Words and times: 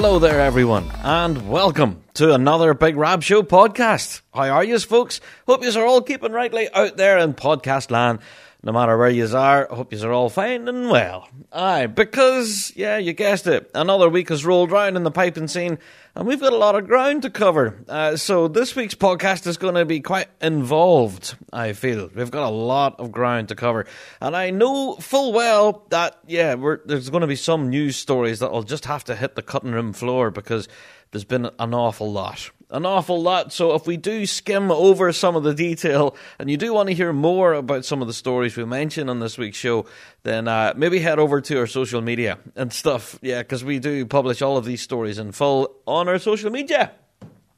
Hello 0.00 0.20
there, 0.20 0.40
everyone, 0.40 0.88
and 1.02 1.50
welcome 1.50 2.04
to 2.14 2.32
another 2.32 2.72
Big 2.72 2.96
Rab 2.96 3.20
Show 3.20 3.42
podcast. 3.42 4.20
How 4.32 4.48
are 4.48 4.62
yous, 4.62 4.84
folks? 4.84 5.20
Hope 5.44 5.64
yous 5.64 5.74
are 5.74 5.84
all 5.84 6.02
keeping 6.02 6.30
rightly 6.30 6.72
out 6.72 6.96
there 6.96 7.18
in 7.18 7.34
podcast 7.34 7.90
land. 7.90 8.20
No 8.60 8.72
matter 8.72 8.98
where 8.98 9.08
yous 9.08 9.34
are, 9.34 9.70
I 9.70 9.76
hope 9.76 9.92
yous 9.92 10.02
are 10.02 10.12
all 10.12 10.28
fine 10.28 10.66
and 10.66 10.90
well. 10.90 11.28
Aye, 11.52 11.86
because, 11.86 12.72
yeah, 12.74 12.98
you 12.98 13.12
guessed 13.12 13.46
it, 13.46 13.70
another 13.72 14.08
week 14.08 14.30
has 14.30 14.44
rolled 14.44 14.72
round 14.72 14.96
in 14.96 15.04
the 15.04 15.12
piping 15.12 15.46
scene, 15.46 15.78
and 16.16 16.26
we've 16.26 16.40
got 16.40 16.52
a 16.52 16.56
lot 16.56 16.74
of 16.74 16.88
ground 16.88 17.22
to 17.22 17.30
cover. 17.30 17.78
Uh, 17.88 18.16
so 18.16 18.48
this 18.48 18.74
week's 18.74 18.96
podcast 18.96 19.46
is 19.46 19.58
going 19.58 19.76
to 19.76 19.84
be 19.84 20.00
quite 20.00 20.26
involved, 20.40 21.36
I 21.52 21.72
feel. 21.72 22.10
We've 22.12 22.32
got 22.32 22.48
a 22.48 22.50
lot 22.50 22.98
of 22.98 23.12
ground 23.12 23.48
to 23.48 23.54
cover. 23.54 23.86
And 24.20 24.34
I 24.34 24.50
know 24.50 24.96
full 24.96 25.32
well 25.32 25.86
that, 25.90 26.18
yeah, 26.26 26.56
there's 26.84 27.10
going 27.10 27.20
to 27.20 27.28
be 27.28 27.36
some 27.36 27.70
news 27.70 27.94
stories 27.94 28.40
that 28.40 28.50
will 28.50 28.64
just 28.64 28.86
have 28.86 29.04
to 29.04 29.14
hit 29.14 29.36
the 29.36 29.42
cutting 29.42 29.70
room 29.70 29.92
floor 29.92 30.32
because 30.32 30.66
there's 31.12 31.24
been 31.24 31.48
an 31.60 31.74
awful 31.74 32.10
lot. 32.10 32.50
An 32.70 32.84
awful 32.84 33.22
lot. 33.22 33.50
So 33.50 33.74
if 33.74 33.86
we 33.86 33.96
do 33.96 34.26
skim 34.26 34.70
over 34.70 35.10
some 35.12 35.36
of 35.36 35.42
the 35.42 35.54
detail 35.54 36.14
and 36.38 36.50
you 36.50 36.58
do 36.58 36.74
want 36.74 36.90
to 36.90 36.94
hear 36.94 37.14
more 37.14 37.54
about 37.54 37.86
some 37.86 38.02
of 38.02 38.08
the 38.08 38.12
stories 38.12 38.56
we 38.56 38.66
mentioned 38.66 39.08
on 39.08 39.20
this 39.20 39.38
week's 39.38 39.56
show, 39.56 39.86
then 40.22 40.48
uh, 40.48 40.74
maybe 40.76 40.98
head 40.98 41.18
over 41.18 41.40
to 41.40 41.58
our 41.58 41.66
social 41.66 42.02
media 42.02 42.38
and 42.56 42.70
stuff. 42.70 43.18
Yeah, 43.22 43.40
because 43.40 43.64
we 43.64 43.78
do 43.78 44.04
publish 44.04 44.42
all 44.42 44.58
of 44.58 44.66
these 44.66 44.82
stories 44.82 45.18
in 45.18 45.32
full 45.32 45.76
on 45.86 46.08
our 46.08 46.18
social 46.18 46.50
media, 46.50 46.92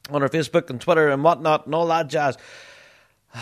on 0.09 0.23
our 0.23 0.29
Facebook 0.29 0.69
and 0.69 0.79
Twitter 0.79 1.09
and 1.09 1.23
whatnot 1.23 1.65
and 1.65 1.75
all 1.75 1.87
that 1.87 2.07
jazz. 2.07 2.37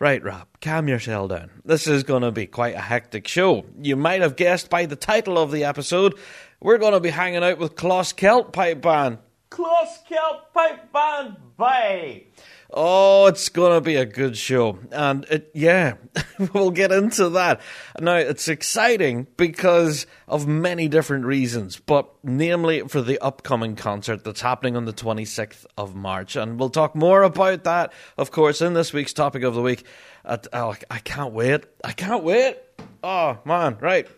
Right, 0.00 0.22
Rob, 0.24 0.48
calm 0.60 0.88
yourself 0.88 1.30
down. 1.30 1.50
This 1.64 1.86
is 1.86 2.02
going 2.02 2.22
to 2.22 2.32
be 2.32 2.46
quite 2.46 2.74
a 2.74 2.80
hectic 2.80 3.28
show. 3.28 3.64
You 3.80 3.94
might 3.94 4.22
have 4.22 4.34
guessed 4.34 4.68
by 4.68 4.86
the 4.86 4.96
title 4.96 5.38
of 5.38 5.52
the 5.52 5.64
episode, 5.64 6.18
we're 6.60 6.78
going 6.78 6.94
to 6.94 7.00
be 7.00 7.10
hanging 7.10 7.44
out 7.44 7.58
with 7.58 7.76
Closkelt 7.76 8.52
Pipe 8.52 8.82
Band. 8.82 9.18
Closkelt 9.54 10.52
Pipe 10.52 10.92
Band, 10.92 11.36
bye! 11.56 12.24
Oh, 12.72 13.26
it's 13.26 13.48
going 13.48 13.72
to 13.72 13.80
be 13.80 13.94
a 13.94 14.04
good 14.04 14.36
show. 14.36 14.80
And 14.90 15.24
it, 15.26 15.52
yeah, 15.54 15.94
we'll 16.52 16.72
get 16.72 16.90
into 16.90 17.28
that. 17.28 17.60
Now, 18.00 18.16
it's 18.16 18.48
exciting 18.48 19.28
because 19.36 20.08
of 20.26 20.48
many 20.48 20.88
different 20.88 21.24
reasons, 21.26 21.78
but 21.78 22.10
namely 22.24 22.80
for 22.88 23.00
the 23.00 23.20
upcoming 23.20 23.76
concert 23.76 24.24
that's 24.24 24.40
happening 24.40 24.76
on 24.76 24.86
the 24.86 24.92
26th 24.92 25.66
of 25.78 25.94
March. 25.94 26.34
And 26.34 26.58
we'll 26.58 26.68
talk 26.68 26.96
more 26.96 27.22
about 27.22 27.62
that, 27.62 27.92
of 28.18 28.32
course, 28.32 28.60
in 28.60 28.74
this 28.74 28.92
week's 28.92 29.12
topic 29.12 29.44
of 29.44 29.54
the 29.54 29.62
week. 29.62 29.84
At, 30.24 30.48
oh, 30.52 30.74
I 30.90 30.98
can't 30.98 31.32
wait. 31.32 31.62
I 31.84 31.92
can't 31.92 32.24
wait. 32.24 32.56
Oh, 33.04 33.38
man. 33.44 33.76
Right. 33.80 34.08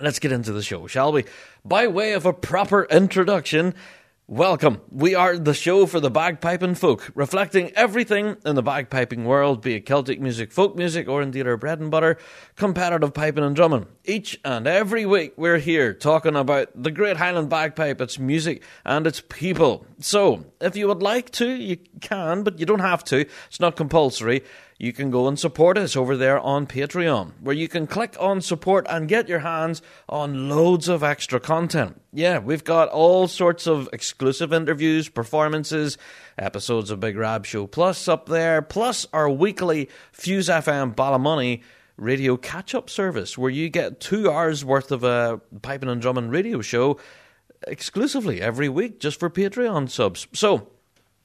Let's 0.00 0.18
get 0.18 0.32
into 0.32 0.52
the 0.52 0.62
show, 0.62 0.88
shall 0.88 1.12
we? 1.12 1.24
By 1.64 1.86
way 1.86 2.14
of 2.14 2.26
a 2.26 2.32
proper 2.32 2.84
introduction, 2.84 3.74
Welcome. 4.26 4.80
We 4.90 5.14
are 5.14 5.36
the 5.36 5.52
show 5.52 5.84
for 5.84 6.00
the 6.00 6.10
bagpiping 6.10 6.78
folk, 6.78 7.12
reflecting 7.14 7.70
everything 7.72 8.38
in 8.46 8.54
the 8.54 8.62
bagpiping 8.62 9.24
world, 9.24 9.60
be 9.60 9.74
it 9.74 9.84
Celtic 9.84 10.18
music, 10.18 10.50
folk 10.50 10.76
music, 10.76 11.08
or 11.08 11.20
indeed 11.20 11.46
our 11.46 11.58
bread 11.58 11.78
and 11.78 11.90
butter, 11.90 12.16
competitive 12.56 13.12
piping 13.12 13.44
and 13.44 13.54
drumming. 13.54 13.84
Each 14.02 14.40
and 14.42 14.66
every 14.66 15.04
week 15.04 15.34
we're 15.36 15.58
here 15.58 15.92
talking 15.92 16.36
about 16.36 16.70
the 16.74 16.90
Great 16.90 17.18
Highland 17.18 17.50
Bagpipe, 17.50 18.00
its 18.00 18.18
music, 18.18 18.62
and 18.82 19.06
its 19.06 19.20
people. 19.28 19.86
So, 19.98 20.46
if 20.58 20.74
you 20.74 20.88
would 20.88 21.02
like 21.02 21.30
to, 21.32 21.46
you 21.46 21.76
can, 22.00 22.44
but 22.44 22.58
you 22.58 22.64
don't 22.64 22.78
have 22.78 23.04
to. 23.04 23.26
It's 23.48 23.60
not 23.60 23.76
compulsory 23.76 24.42
you 24.84 24.92
can 24.92 25.10
go 25.10 25.26
and 25.26 25.38
support 25.38 25.78
us 25.78 25.96
over 25.96 26.14
there 26.14 26.38
on 26.38 26.66
Patreon, 26.66 27.32
where 27.40 27.54
you 27.54 27.68
can 27.68 27.86
click 27.86 28.14
on 28.20 28.42
support 28.42 28.86
and 28.90 29.08
get 29.08 29.30
your 29.30 29.38
hands 29.38 29.80
on 30.10 30.50
loads 30.50 30.88
of 30.88 31.02
extra 31.02 31.40
content. 31.40 32.02
Yeah, 32.12 32.38
we've 32.38 32.64
got 32.64 32.90
all 32.90 33.26
sorts 33.26 33.66
of 33.66 33.88
exclusive 33.94 34.52
interviews, 34.52 35.08
performances, 35.08 35.96
episodes 36.36 36.90
of 36.90 37.00
Big 37.00 37.16
Rab 37.16 37.46
Show 37.46 37.66
Plus 37.66 38.08
up 38.08 38.26
there, 38.26 38.60
plus 38.60 39.06
our 39.14 39.30
weekly 39.30 39.88
Fuse 40.12 40.50
FM 40.50 40.94
Ballymoney 40.94 41.62
radio 41.96 42.36
catch 42.36 42.74
up 42.74 42.90
service, 42.90 43.38
where 43.38 43.50
you 43.50 43.70
get 43.70 44.00
two 44.00 44.30
hours 44.30 44.66
worth 44.66 44.92
of 44.92 45.02
a 45.02 45.40
piping 45.62 45.88
and 45.88 46.02
drumming 46.02 46.28
radio 46.28 46.60
show 46.60 47.00
exclusively 47.66 48.42
every 48.42 48.68
week 48.68 49.00
just 49.00 49.18
for 49.18 49.30
Patreon 49.30 49.88
subs. 49.88 50.26
So, 50.34 50.68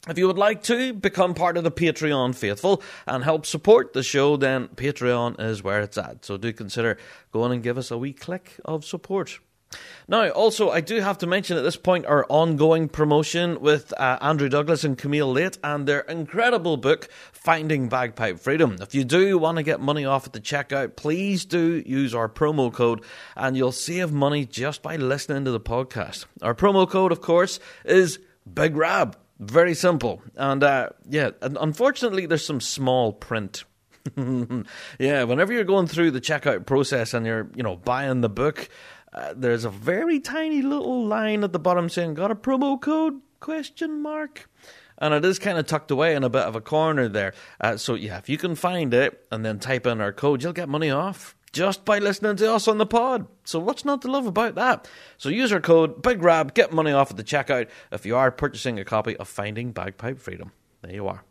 if 0.08 0.18
you 0.18 0.28
would 0.28 0.38
like 0.38 0.64
to 0.64 0.94
become 0.94 1.34
part 1.34 1.58
of 1.58 1.64
the 1.64 1.72
Patreon 1.72 2.34
faithful 2.36 2.82
and 3.06 3.24
help 3.24 3.46
support 3.46 3.94
the 3.94 4.04
show, 4.04 4.38
then 4.38 4.70
Patreon 4.70 5.40
is 5.42 5.62
where 5.62 5.82
it's 5.82 5.98
at. 5.98 6.24
So 6.24 6.38
do 6.38 6.54
consider 6.54 6.98
going 7.32 7.52
and 7.52 7.64
give 7.64 7.78
us 7.78 7.92
a 7.92 7.98
wee 7.98 8.14
click 8.14 8.60
of 8.64 8.86
support. 8.86 9.40
Now, 10.08 10.30
also, 10.30 10.72
I 10.72 10.82
do 10.82 11.00
have 11.02 11.20
to 11.20 11.28
mention 11.28 11.58
at 11.58 11.62
this 11.62 11.76
point 11.76 12.08
our 12.08 12.26
ongoing 12.28 12.90
promotion 12.90 13.62
with 13.62 13.94
uh, 14.00 14.18
Andrew 14.22 14.50
Douglas 14.50 14.84
and 14.84 14.98
Camille 14.98 15.32
Late 15.32 15.60
and 15.64 15.88
their 15.88 16.00
incredible 16.02 16.78
book, 16.78 17.10
Finding 17.32 17.90
Bagpipe 17.90 18.40
Freedom. 18.40 18.78
If 18.82 18.96
you 18.96 19.04
do 19.04 19.38
want 19.38 19.58
to 19.58 19.64
get 19.64 19.80
money 19.80 20.06
off 20.06 20.26
at 20.26 20.34
the 20.34 20.40
checkout, 20.40 20.96
please 20.96 21.46
do 21.46 21.84
use 21.86 22.16
our 22.16 22.28
promo 22.28 22.74
code 22.74 23.04
and 23.36 23.56
you'll 23.56 23.72
save 23.72 24.12
money 24.12 24.46
just 24.46 24.82
by 24.82 24.96
listening 24.96 25.46
to 25.46 25.52
the 25.52 25.60
podcast. 25.60 26.26
Our 26.42 26.56
promo 26.56 26.90
code, 26.90 27.12
of 27.12 27.22
course, 27.22 27.60
is 27.86 28.18
Big 28.52 28.76
Rab. 28.76 29.16
Very 29.40 29.74
simple. 29.74 30.22
And 30.36 30.64
uh, 30.64 30.90
yeah, 31.10 31.32
unfortunately, 31.42 32.26
there's 32.26 32.46
some 32.46 32.60
small 32.60 33.14
print. 33.14 33.64
yeah, 35.00 35.24
whenever 35.24 35.54
you're 35.54 35.64
going 35.64 35.88
through 35.88 36.12
the 36.12 36.22
checkout 36.22 36.66
process 36.66 37.14
and 37.14 37.26
you're, 37.26 37.50
you 37.56 37.64
know, 37.64 37.78
buying 37.78 38.22
the 38.22 38.30
book, 38.30 38.70
uh, 39.14 39.34
there's 39.36 39.66
a 39.66 39.70
very 39.70 40.20
tiny 40.20 40.62
little 40.62 41.06
line 41.06 41.44
at 41.44 41.54
the 41.54 41.60
bottom 41.60 41.90
saying, 41.90 42.16
"Got 42.16 42.32
a 42.32 42.36
promo 42.36 42.80
code?" 42.80 43.22
Question 43.40 44.02
mark. 44.02 44.50
And 44.98 45.14
it 45.14 45.24
is 45.24 45.40
kind 45.40 45.58
of 45.58 45.66
tucked 45.66 45.92
away 45.92 46.14
in 46.14 46.26
a 46.26 46.30
bit 46.30 46.42
of 46.42 46.58
a 46.58 46.62
corner 46.62 47.08
there. 47.08 47.34
Uh, 47.62 47.78
so 47.78 47.96
yeah, 47.96 48.18
if 48.18 48.28
you 48.28 48.38
can 48.38 48.56
find 48.56 48.94
it 48.94 49.26
and 49.32 49.46
then 49.46 49.58
type 49.60 49.88
in 49.88 50.02
our 50.02 50.12
code, 50.12 50.44
you'll 50.44 50.52
get 50.52 50.68
money 50.68 50.92
off 50.92 51.38
just 51.52 51.86
by 51.86 52.00
listening 52.00 52.36
to 52.38 52.54
us 52.54 52.68
on 52.68 52.78
the 52.78 52.86
pod. 52.86 53.28
So 53.44 53.60
what's 53.60 53.86
not 53.86 54.02
to 54.04 54.12
love 54.12 54.26
about 54.26 54.56
that? 54.56 54.88
So 55.18 55.30
use 55.30 55.52
our 55.52 55.62
code 55.62 56.02
Big 56.02 56.22
Rab, 56.24 56.54
get 56.54 56.74
money 56.74 56.92
off 56.92 57.12
at 57.12 57.18
the 57.18 57.24
checkout 57.24 57.70
if 57.92 58.06
you 58.06 58.16
are 58.16 58.32
purchasing 58.32 58.80
a 58.80 58.86
copy 58.86 59.16
of 59.18 59.28
Finding 59.28 59.72
Bagpipe 59.72 60.20
Freedom. 60.20 60.52
There 60.82 60.94
you 60.94 61.08
are. 61.08 61.24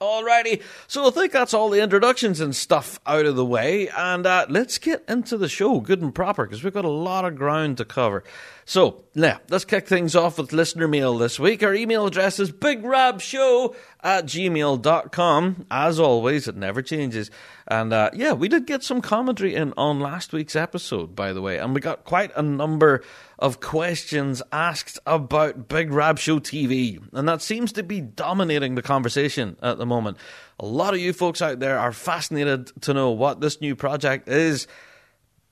Alrighty, 0.00 0.62
so 0.86 1.08
I 1.08 1.10
think 1.10 1.32
that's 1.32 1.52
all 1.52 1.70
the 1.70 1.82
introductions 1.82 2.38
and 2.38 2.54
stuff 2.54 3.00
out 3.04 3.26
of 3.26 3.34
the 3.34 3.44
way, 3.44 3.88
and 3.88 4.24
uh, 4.26 4.46
let's 4.48 4.78
get 4.78 5.04
into 5.08 5.36
the 5.36 5.48
show 5.48 5.80
good 5.80 6.00
and 6.00 6.14
proper 6.14 6.46
because 6.46 6.62
we've 6.62 6.72
got 6.72 6.84
a 6.84 6.88
lot 6.88 7.24
of 7.24 7.34
ground 7.34 7.78
to 7.78 7.84
cover. 7.84 8.22
So, 8.64 9.02
now, 9.16 9.40
let's 9.50 9.64
kick 9.64 9.88
things 9.88 10.14
off 10.14 10.38
with 10.38 10.52
listener 10.52 10.86
mail 10.86 11.18
this 11.18 11.40
week. 11.40 11.64
Our 11.64 11.74
email 11.74 12.06
address 12.06 12.38
is 12.38 12.52
bigrabshow 12.52 13.74
at 14.00 14.26
gmail.com. 14.26 15.66
As 15.68 15.98
always, 15.98 16.46
it 16.46 16.54
never 16.54 16.80
changes. 16.80 17.32
And 17.66 17.92
uh, 17.92 18.10
yeah, 18.14 18.34
we 18.34 18.46
did 18.48 18.66
get 18.66 18.84
some 18.84 19.00
commentary 19.00 19.56
in 19.56 19.74
on 19.76 19.98
last 19.98 20.32
week's 20.32 20.54
episode, 20.54 21.16
by 21.16 21.32
the 21.32 21.42
way, 21.42 21.58
and 21.58 21.74
we 21.74 21.80
got 21.80 22.04
quite 22.04 22.30
a 22.36 22.42
number 22.42 23.02
of 23.38 23.60
questions 23.60 24.42
asked 24.50 24.98
about 25.06 25.68
Big 25.68 25.92
Rab 25.92 26.18
Show 26.18 26.40
TV, 26.40 27.00
and 27.12 27.28
that 27.28 27.42
seems 27.42 27.72
to 27.72 27.82
be 27.82 28.00
dominating 28.00 28.74
the 28.74 28.82
conversation 28.82 29.56
at 29.62 29.78
the 29.78 29.86
moment. 29.86 30.16
A 30.58 30.66
lot 30.66 30.94
of 30.94 31.00
you 31.00 31.12
folks 31.12 31.40
out 31.40 31.60
there 31.60 31.78
are 31.78 31.92
fascinated 31.92 32.72
to 32.82 32.94
know 32.94 33.10
what 33.10 33.40
this 33.40 33.60
new 33.60 33.76
project 33.76 34.28
is 34.28 34.66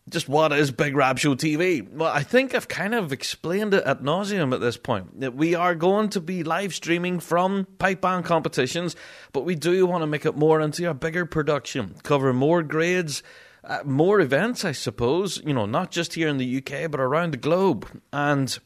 just 0.09 0.29
what 0.29 0.53
is 0.53 0.71
Big 0.71 0.97
Rab 0.97 1.19
Show 1.19 1.35
TV? 1.35 1.89
Well, 1.91 2.13
I 2.13 2.23
think 2.23 2.55
I've 2.55 2.69
kind 2.69 2.95
of 2.95 3.13
explained 3.13 3.75
it 3.75 3.85
at 3.85 4.03
nauseum 4.03 4.55
at 4.55 4.61
this 4.61 4.77
point. 4.77 5.21
That 5.21 5.35
we 5.35 5.55
are 5.55 5.75
going 5.75 6.11
to 6.11 6.21
be 6.21 6.45
live 6.45 6.75
streaming 6.75 7.19
from 7.19 7.67
pipe 7.79 8.03
band 8.03 8.25
competitions, 8.25 8.95
but 9.33 9.45
we 9.45 9.57
do 9.57 9.85
want 9.85 10.03
to 10.03 10.07
make 10.07 10.25
it 10.25 10.37
more 10.37 10.61
into 10.61 10.89
a 10.89 10.95
bigger 10.95 11.27
production, 11.27 11.97
cover 12.05 12.33
more 12.33 12.63
grades, 12.63 13.23
uh, 13.67 13.83
more 13.85 14.21
events, 14.21 14.65
I 14.65 14.73
suppose. 14.73 15.43
You 15.45 15.55
know, 15.55 15.67
not 15.67 15.91
just 15.91 16.15
here 16.15 16.29
in 16.29 16.39
the 16.39 16.59
UK, 16.59 16.91
but 16.91 17.01
around 17.01 17.33
the 17.33 17.39
globe. 17.39 17.87
And 18.13 18.57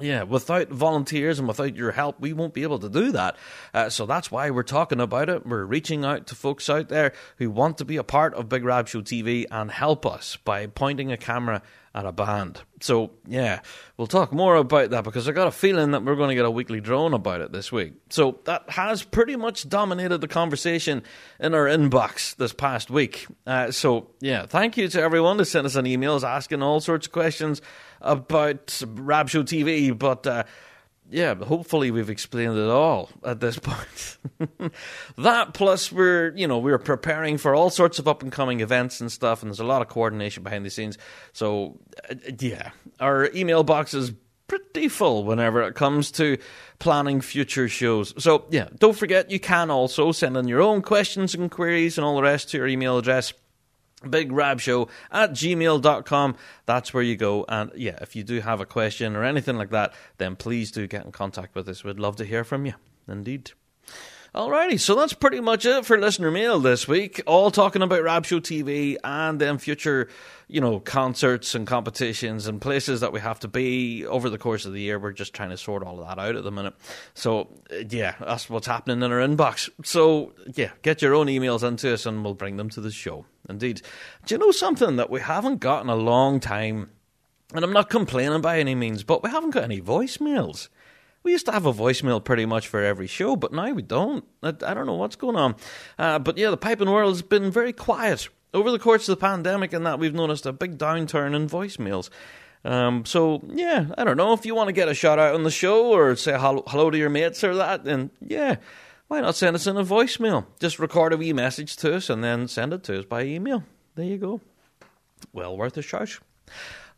yeah, 0.00 0.22
without 0.22 0.68
volunteers 0.68 1.38
and 1.38 1.48
without 1.48 1.76
your 1.76 1.92
help, 1.92 2.20
we 2.20 2.32
won't 2.32 2.54
be 2.54 2.62
able 2.62 2.78
to 2.78 2.88
do 2.88 3.12
that. 3.12 3.36
Uh, 3.74 3.88
so 3.88 4.06
that's 4.06 4.30
why 4.30 4.50
we're 4.50 4.62
talking 4.62 5.00
about 5.00 5.28
it. 5.28 5.46
We're 5.46 5.64
reaching 5.64 6.04
out 6.04 6.26
to 6.28 6.34
folks 6.34 6.68
out 6.68 6.88
there 6.88 7.12
who 7.38 7.50
want 7.50 7.78
to 7.78 7.84
be 7.84 7.96
a 7.96 8.04
part 8.04 8.34
of 8.34 8.48
Big 8.48 8.64
Rab 8.64 8.88
Show 8.88 9.00
TV 9.00 9.46
and 9.50 9.70
help 9.70 10.06
us 10.06 10.36
by 10.36 10.66
pointing 10.66 11.10
a 11.10 11.16
camera 11.16 11.62
at 11.94 12.06
a 12.06 12.12
band. 12.12 12.60
So, 12.80 13.10
yeah, 13.26 13.60
we'll 13.96 14.06
talk 14.06 14.32
more 14.32 14.56
about 14.56 14.90
that 14.90 15.04
because 15.04 15.28
I 15.28 15.32
got 15.32 15.48
a 15.48 15.52
feeling 15.52 15.90
that 15.92 16.04
we're 16.04 16.16
going 16.16 16.28
to 16.28 16.34
get 16.34 16.44
a 16.44 16.50
weekly 16.50 16.80
drone 16.80 17.14
about 17.14 17.40
it 17.40 17.52
this 17.52 17.72
week. 17.72 17.94
So, 18.10 18.38
that 18.44 18.70
has 18.70 19.02
pretty 19.02 19.36
much 19.36 19.68
dominated 19.68 20.18
the 20.18 20.28
conversation 20.28 21.02
in 21.40 21.54
our 21.54 21.64
inbox 21.64 22.36
this 22.36 22.52
past 22.52 22.90
week. 22.90 23.26
Uh, 23.46 23.70
so, 23.70 24.10
yeah, 24.20 24.46
thank 24.46 24.76
you 24.76 24.88
to 24.88 25.02
everyone 25.02 25.38
who 25.38 25.44
sent 25.44 25.66
us 25.66 25.76
an 25.76 25.86
emails 25.86 26.22
asking 26.22 26.62
all 26.62 26.80
sorts 26.80 27.06
of 27.06 27.12
questions 27.12 27.62
about 28.00 28.82
Rab 28.86 29.28
Show 29.28 29.42
TV, 29.42 29.96
but. 29.96 30.26
Uh, 30.26 30.44
yeah, 31.10 31.34
hopefully 31.34 31.90
we've 31.90 32.10
explained 32.10 32.56
it 32.56 32.68
all 32.68 33.10
at 33.24 33.40
this 33.40 33.58
point. 33.62 34.18
that 35.16 35.54
plus 35.54 35.90
we're, 35.90 36.32
you 36.36 36.46
know, 36.46 36.58
we're 36.58 36.78
preparing 36.78 37.38
for 37.38 37.54
all 37.54 37.70
sorts 37.70 37.98
of 37.98 38.06
up 38.06 38.22
and 38.22 38.32
coming 38.32 38.60
events 38.60 39.00
and 39.00 39.10
stuff, 39.10 39.42
and 39.42 39.50
there's 39.50 39.60
a 39.60 39.64
lot 39.64 39.82
of 39.82 39.88
coordination 39.88 40.42
behind 40.42 40.64
the 40.64 40.70
scenes. 40.70 40.98
So, 41.32 41.78
uh, 42.10 42.14
yeah, 42.38 42.70
our 43.00 43.30
email 43.34 43.64
box 43.64 43.94
is 43.94 44.12
pretty 44.48 44.88
full 44.88 45.24
whenever 45.24 45.62
it 45.62 45.74
comes 45.74 46.10
to 46.12 46.38
planning 46.78 47.20
future 47.20 47.68
shows. 47.68 48.14
So, 48.22 48.46
yeah, 48.50 48.68
don't 48.78 48.96
forget 48.96 49.30
you 49.30 49.40
can 49.40 49.70
also 49.70 50.12
send 50.12 50.36
in 50.36 50.48
your 50.48 50.62
own 50.62 50.82
questions 50.82 51.34
and 51.34 51.50
queries 51.50 51.98
and 51.98 52.04
all 52.04 52.16
the 52.16 52.22
rest 52.22 52.50
to 52.50 52.58
your 52.58 52.66
email 52.66 52.98
address 52.98 53.32
bigrabshow 54.02 54.88
at 55.10 55.32
gmail.com. 55.32 56.36
That's 56.66 56.94
where 56.94 57.02
you 57.02 57.16
go. 57.16 57.44
And 57.48 57.70
yeah, 57.74 57.98
if 58.00 58.14
you 58.14 58.22
do 58.22 58.40
have 58.40 58.60
a 58.60 58.66
question 58.66 59.16
or 59.16 59.24
anything 59.24 59.56
like 59.56 59.70
that, 59.70 59.92
then 60.18 60.36
please 60.36 60.70
do 60.70 60.86
get 60.86 61.04
in 61.04 61.12
contact 61.12 61.54
with 61.54 61.68
us. 61.68 61.84
We'd 61.84 61.98
love 61.98 62.16
to 62.16 62.24
hear 62.24 62.44
from 62.44 62.66
you. 62.66 62.74
Indeed. 63.08 63.52
Alrighty, 64.38 64.78
so 64.78 64.94
that's 64.94 65.14
pretty 65.14 65.40
much 65.40 65.66
it 65.66 65.84
for 65.84 65.98
listener 65.98 66.30
mail 66.30 66.60
this 66.60 66.86
week. 66.86 67.20
All 67.26 67.50
talking 67.50 67.82
about 67.82 68.04
Rab 68.04 68.24
Show 68.24 68.38
TV 68.38 68.96
and 69.02 69.40
then 69.40 69.58
future, 69.58 70.08
you 70.46 70.60
know, 70.60 70.78
concerts 70.78 71.56
and 71.56 71.66
competitions 71.66 72.46
and 72.46 72.60
places 72.60 73.00
that 73.00 73.12
we 73.12 73.18
have 73.18 73.40
to 73.40 73.48
be 73.48 74.06
over 74.06 74.30
the 74.30 74.38
course 74.38 74.64
of 74.64 74.72
the 74.72 74.80
year. 74.80 74.96
We're 74.96 75.10
just 75.10 75.34
trying 75.34 75.50
to 75.50 75.56
sort 75.56 75.82
all 75.82 76.00
of 76.00 76.06
that 76.06 76.22
out 76.22 76.36
at 76.36 76.44
the 76.44 76.52
minute. 76.52 76.74
So, 77.14 77.48
uh, 77.72 77.78
yeah, 77.90 78.14
that's 78.20 78.48
what's 78.48 78.68
happening 78.68 79.02
in 79.02 79.10
our 79.10 79.18
inbox. 79.18 79.70
So, 79.82 80.34
yeah, 80.54 80.70
get 80.82 81.02
your 81.02 81.16
own 81.16 81.26
emails 81.26 81.66
into 81.66 81.92
us 81.92 82.06
and 82.06 82.22
we'll 82.22 82.34
bring 82.34 82.58
them 82.58 82.70
to 82.70 82.80
the 82.80 82.92
show. 82.92 83.26
Indeed. 83.48 83.82
Do 84.24 84.36
you 84.36 84.38
know 84.38 84.52
something 84.52 84.94
that 84.94 85.10
we 85.10 85.20
haven't 85.20 85.58
got 85.58 85.82
in 85.82 85.90
a 85.90 85.96
long 85.96 86.38
time? 86.38 86.92
And 87.54 87.64
I'm 87.64 87.72
not 87.72 87.90
complaining 87.90 88.42
by 88.42 88.60
any 88.60 88.76
means, 88.76 89.02
but 89.02 89.24
we 89.24 89.30
haven't 89.30 89.50
got 89.50 89.64
any 89.64 89.80
voicemails. 89.80 90.68
We 91.22 91.32
used 91.32 91.46
to 91.46 91.52
have 91.52 91.66
a 91.66 91.72
voicemail 91.72 92.22
pretty 92.22 92.46
much 92.46 92.68
for 92.68 92.82
every 92.82 93.06
show, 93.06 93.36
but 93.36 93.52
now 93.52 93.72
we 93.72 93.82
don't. 93.82 94.24
I, 94.42 94.48
I 94.48 94.74
don't 94.74 94.86
know 94.86 94.94
what's 94.94 95.16
going 95.16 95.36
on. 95.36 95.56
Uh, 95.98 96.18
but 96.18 96.38
yeah, 96.38 96.50
the 96.50 96.56
piping 96.56 96.90
world 96.90 97.12
has 97.12 97.22
been 97.22 97.50
very 97.50 97.72
quiet 97.72 98.28
over 98.54 98.70
the 98.70 98.78
course 98.78 99.08
of 99.08 99.18
the 99.18 99.20
pandemic, 99.20 99.72
and 99.72 99.84
that 99.84 99.98
we've 99.98 100.14
noticed 100.14 100.46
a 100.46 100.52
big 100.52 100.78
downturn 100.78 101.34
in 101.34 101.48
voicemails. 101.48 102.08
Um, 102.64 103.04
so 103.04 103.42
yeah, 103.48 103.86
I 103.96 104.04
don't 104.04 104.16
know 104.16 104.32
if 104.32 104.44
you 104.44 104.54
want 104.54 104.68
to 104.68 104.72
get 104.72 104.88
a 104.88 104.94
shout 104.94 105.18
out 105.18 105.34
on 105.34 105.44
the 105.44 105.50
show 105.50 105.92
or 105.92 106.16
say 106.16 106.36
hello, 106.38 106.64
hello 106.66 106.90
to 106.90 106.98
your 106.98 107.10
mates 107.10 107.44
or 107.44 107.54
that, 107.56 107.84
then 107.84 108.10
yeah, 108.20 108.56
why 109.06 109.20
not 109.20 109.36
send 109.36 109.54
us 109.56 109.66
in 109.66 109.76
a 109.76 109.84
voicemail? 109.84 110.46
Just 110.58 110.78
record 110.78 111.12
a 111.12 111.16
wee 111.16 111.32
message 111.32 111.76
to 111.76 111.96
us 111.96 112.10
and 112.10 112.22
then 112.22 112.48
send 112.48 112.72
it 112.72 112.82
to 112.84 112.98
us 112.98 113.04
by 113.04 113.22
email. 113.22 113.64
There 113.94 114.04
you 114.04 114.18
go. 114.18 114.40
Well 115.32 115.56
worth 115.56 115.76
a 115.76 115.82
shout. 115.82 116.18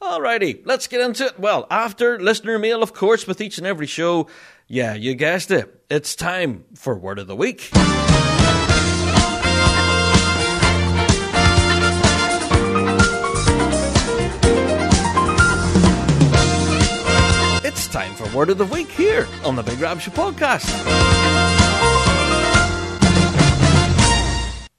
Alrighty, 0.00 0.62
let's 0.64 0.86
get 0.86 1.02
into 1.02 1.26
it. 1.26 1.38
Well, 1.38 1.66
after 1.70 2.18
listener 2.18 2.58
mail, 2.58 2.82
of 2.82 2.94
course, 2.94 3.26
with 3.26 3.40
each 3.40 3.58
and 3.58 3.66
every 3.66 3.86
show, 3.86 4.28
yeah, 4.66 4.94
you 4.94 5.14
guessed 5.14 5.50
it. 5.50 5.84
It's 5.90 6.16
time 6.16 6.64
for 6.74 6.98
Word 6.98 7.18
of 7.18 7.26
the 7.26 7.36
Week. 7.36 7.70
It's 17.62 17.86
time 17.88 18.14
for 18.14 18.34
Word 18.34 18.48
of 18.48 18.56
the 18.56 18.64
Week 18.64 18.88
here 18.88 19.28
on 19.44 19.54
the 19.54 19.62
Big 19.62 19.78
Show 19.78 20.10
podcast. 20.10 20.66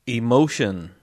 Emotion. 0.07 0.95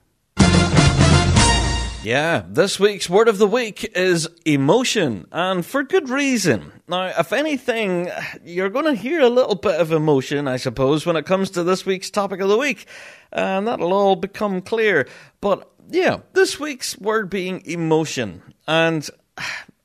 Yeah, 2.05 2.45
this 2.49 2.79
week's 2.79 3.11
word 3.11 3.27
of 3.27 3.39
the 3.39 3.47
week 3.47 3.85
is 3.97 4.29
emotion, 4.45 5.27
and 5.33 5.67
for 5.67 5.83
good 5.83 6.09
reason. 6.09 6.73
Now, 6.87 7.06
if 7.06 7.33
anything, 7.33 8.09
you're 8.45 8.71
going 8.71 8.85
to 8.85 8.95
hear 8.95 9.21
a 9.21 9.29
little 9.29 9.56
bit 9.56 9.81
of 9.81 9.91
emotion, 9.91 10.47
I 10.47 10.59
suppose, 10.59 11.05
when 11.05 11.17
it 11.17 11.27
comes 11.27 11.50
to 11.50 11.65
this 11.65 11.85
week's 11.85 12.09
topic 12.09 12.41
of 12.41 12.49
the 12.49 12.56
week, 12.56 12.87
and 13.33 13.67
that'll 13.67 13.93
all 13.93 14.15
become 14.15 14.62
clear. 14.62 15.09
But 15.41 15.69
yeah, 15.91 16.21
this 16.35 16.61
week's 16.61 16.97
word 16.99 17.31
being 17.31 17.62
emotion, 17.67 18.43
and 18.69 19.09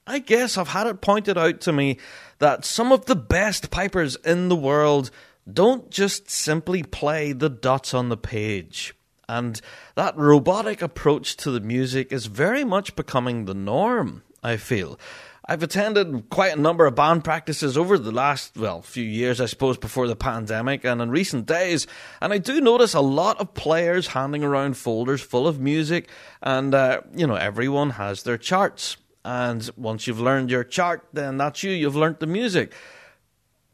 I 0.05 0.19
guess 0.19 0.55
I've 0.55 0.67
had 0.67 0.85
it 0.85 1.01
pointed 1.01 1.37
out 1.37 1.61
to 1.61 1.73
me 1.73 1.97
that 2.37 2.63
some 2.63 2.91
of 2.91 3.05
the 3.05 3.15
best 3.15 3.71
pipers 3.71 4.17
in 4.17 4.49
the 4.49 4.55
world 4.55 5.09
don't 5.51 5.89
just 5.89 6.29
simply 6.29 6.83
play 6.83 7.33
the 7.33 7.49
dots 7.49 7.93
on 7.93 8.09
the 8.09 8.17
page. 8.17 8.93
And 9.27 9.59
that 9.95 10.17
robotic 10.17 10.81
approach 10.81 11.37
to 11.37 11.51
the 11.51 11.61
music 11.61 12.11
is 12.11 12.25
very 12.25 12.63
much 12.63 12.95
becoming 12.95 13.45
the 13.45 13.53
norm, 13.53 14.23
I 14.43 14.57
feel. 14.57 14.99
I've 15.45 15.63
attended 15.63 16.29
quite 16.29 16.53
a 16.53 16.59
number 16.61 16.85
of 16.85 16.95
band 16.95 17.25
practices 17.25 17.77
over 17.77 17.97
the 17.97 18.13
last, 18.13 18.55
well, 18.55 18.81
few 18.81 19.03
years, 19.03 19.41
I 19.41 19.45
suppose, 19.45 19.77
before 19.77 20.07
the 20.07 20.15
pandemic 20.15 20.85
and 20.85 21.01
in 21.01 21.09
recent 21.09 21.45
days. 21.45 21.85
And 22.21 22.31
I 22.31 22.37
do 22.37 22.61
notice 22.61 22.93
a 22.93 23.01
lot 23.01 23.41
of 23.41 23.53
players 23.53 24.07
handing 24.07 24.43
around 24.43 24.77
folders 24.77 25.21
full 25.21 25.45
of 25.45 25.59
music, 25.59 26.07
and, 26.41 26.73
uh, 26.73 27.01
you 27.13 27.27
know, 27.27 27.35
everyone 27.35 27.91
has 27.91 28.23
their 28.23 28.37
charts. 28.37 28.95
And 29.25 29.69
once 29.75 30.07
you've 30.07 30.21
learned 30.21 30.49
your 30.49 30.63
chart, 30.63 31.07
then 31.11 31.37
that's 31.37 31.61
you, 31.61 31.71
you've 31.71 31.95
learnt 31.95 32.21
the 32.21 32.27
music. 32.27 32.73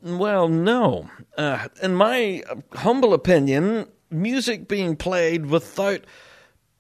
Well, 0.02 0.48
no. 0.48 1.10
Uh, 1.38 1.68
in 1.84 1.94
my 1.94 2.44
humble 2.74 3.14
opinion, 3.14 3.88
music 4.12 4.68
being 4.68 4.96
played 4.96 5.46
without 5.46 6.02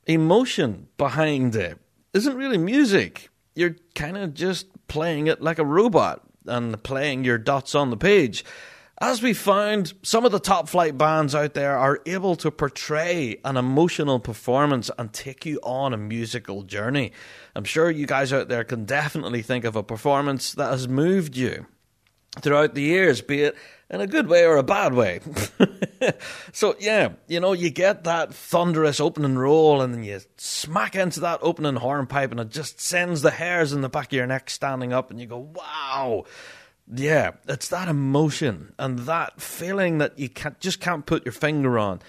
emotion 0.06 0.88
behind 0.98 1.56
it 1.56 1.78
isn't 2.14 2.36
really 2.36 2.58
music. 2.58 3.30
You're 3.56 3.76
kind 3.96 4.18
of 4.18 4.34
just 4.34 4.68
playing 4.88 5.28
it 5.28 5.42
like 5.42 5.60
a 5.60 5.66
robot 5.66 6.22
and 6.46 6.82
playing 6.84 7.24
your 7.24 7.38
dots 7.38 7.76
on 7.76 7.90
the 7.90 7.98
page. 7.98 8.44
As 9.02 9.22
we 9.22 9.34
found, 9.34 9.94
some 10.04 10.26
of 10.26 10.34
the 10.34 10.40
top 10.40 10.68
flight 10.68 10.98
bands 10.98 11.34
out 11.34 11.54
there 11.54 11.78
are 11.78 12.02
able 12.06 12.36
to 12.38 12.52
portray 12.52 13.38
an 13.46 13.56
emotional 13.56 14.20
performance 14.20 14.92
and 14.98 15.14
take 15.14 15.46
you 15.46 15.58
on 15.64 15.94
a 15.94 15.98
musical 15.98 16.64
journey. 16.64 17.14
I'm 17.56 17.64
sure 17.64 17.90
you 17.90 18.06
guys 18.06 18.34
out 18.34 18.50
there 18.50 18.66
can 18.66 18.84
definitely 18.84 19.42
think 19.42 19.64
of 19.64 19.78
a 19.78 19.84
performance 19.84 20.54
that 20.54 20.72
has 20.72 20.90
moved 20.90 21.38
you 21.38 21.66
throughout 22.42 22.74
the 22.76 22.82
years, 22.82 23.22
be 23.22 23.44
it 23.44 23.56
in 23.90 24.02
a 24.02 24.08
good 24.08 24.28
way 24.28 24.46
or 24.46 24.58
a 24.58 24.64
bad 24.64 24.94
way. 24.94 25.22
so, 26.52 26.76
yeah, 26.80 27.10
you 27.28 27.40
know, 27.40 27.54
you 27.54 27.70
get 27.70 28.04
that 28.04 28.34
thunderous 28.34 29.00
opening 29.00 29.38
roll 29.38 29.82
and 29.82 29.94
then 29.94 30.04
you 30.04 30.20
smack 30.38 30.96
into 30.96 31.20
that 31.22 31.40
opening 31.42 31.76
hornpipe 31.76 32.32
and 32.32 32.40
it 32.40 32.50
just 32.50 32.80
sends 32.80 33.22
the 33.22 33.32
hairs 33.32 33.74
in 33.74 33.82
the 33.82 33.90
back 33.90 34.08
of 34.08 34.14
your 34.14 34.28
neck 34.28 34.50
standing 34.50 34.94
up 34.94 35.12
and 35.12 35.20
you 35.20 35.26
go, 35.26 35.38
wow. 35.38 36.24
Yeah, 36.92 37.32
it's 37.48 37.68
that 37.68 37.88
emotion 37.88 38.74
and 38.80 39.00
that 39.00 39.40
feeling 39.42 40.00
that 40.00 40.18
you 40.18 40.28
can't, 40.28 40.60
just 40.60 40.80
can't 40.80 41.06
put 41.06 41.26
your 41.26 41.34
finger 41.34 41.78
on. 41.78 42.00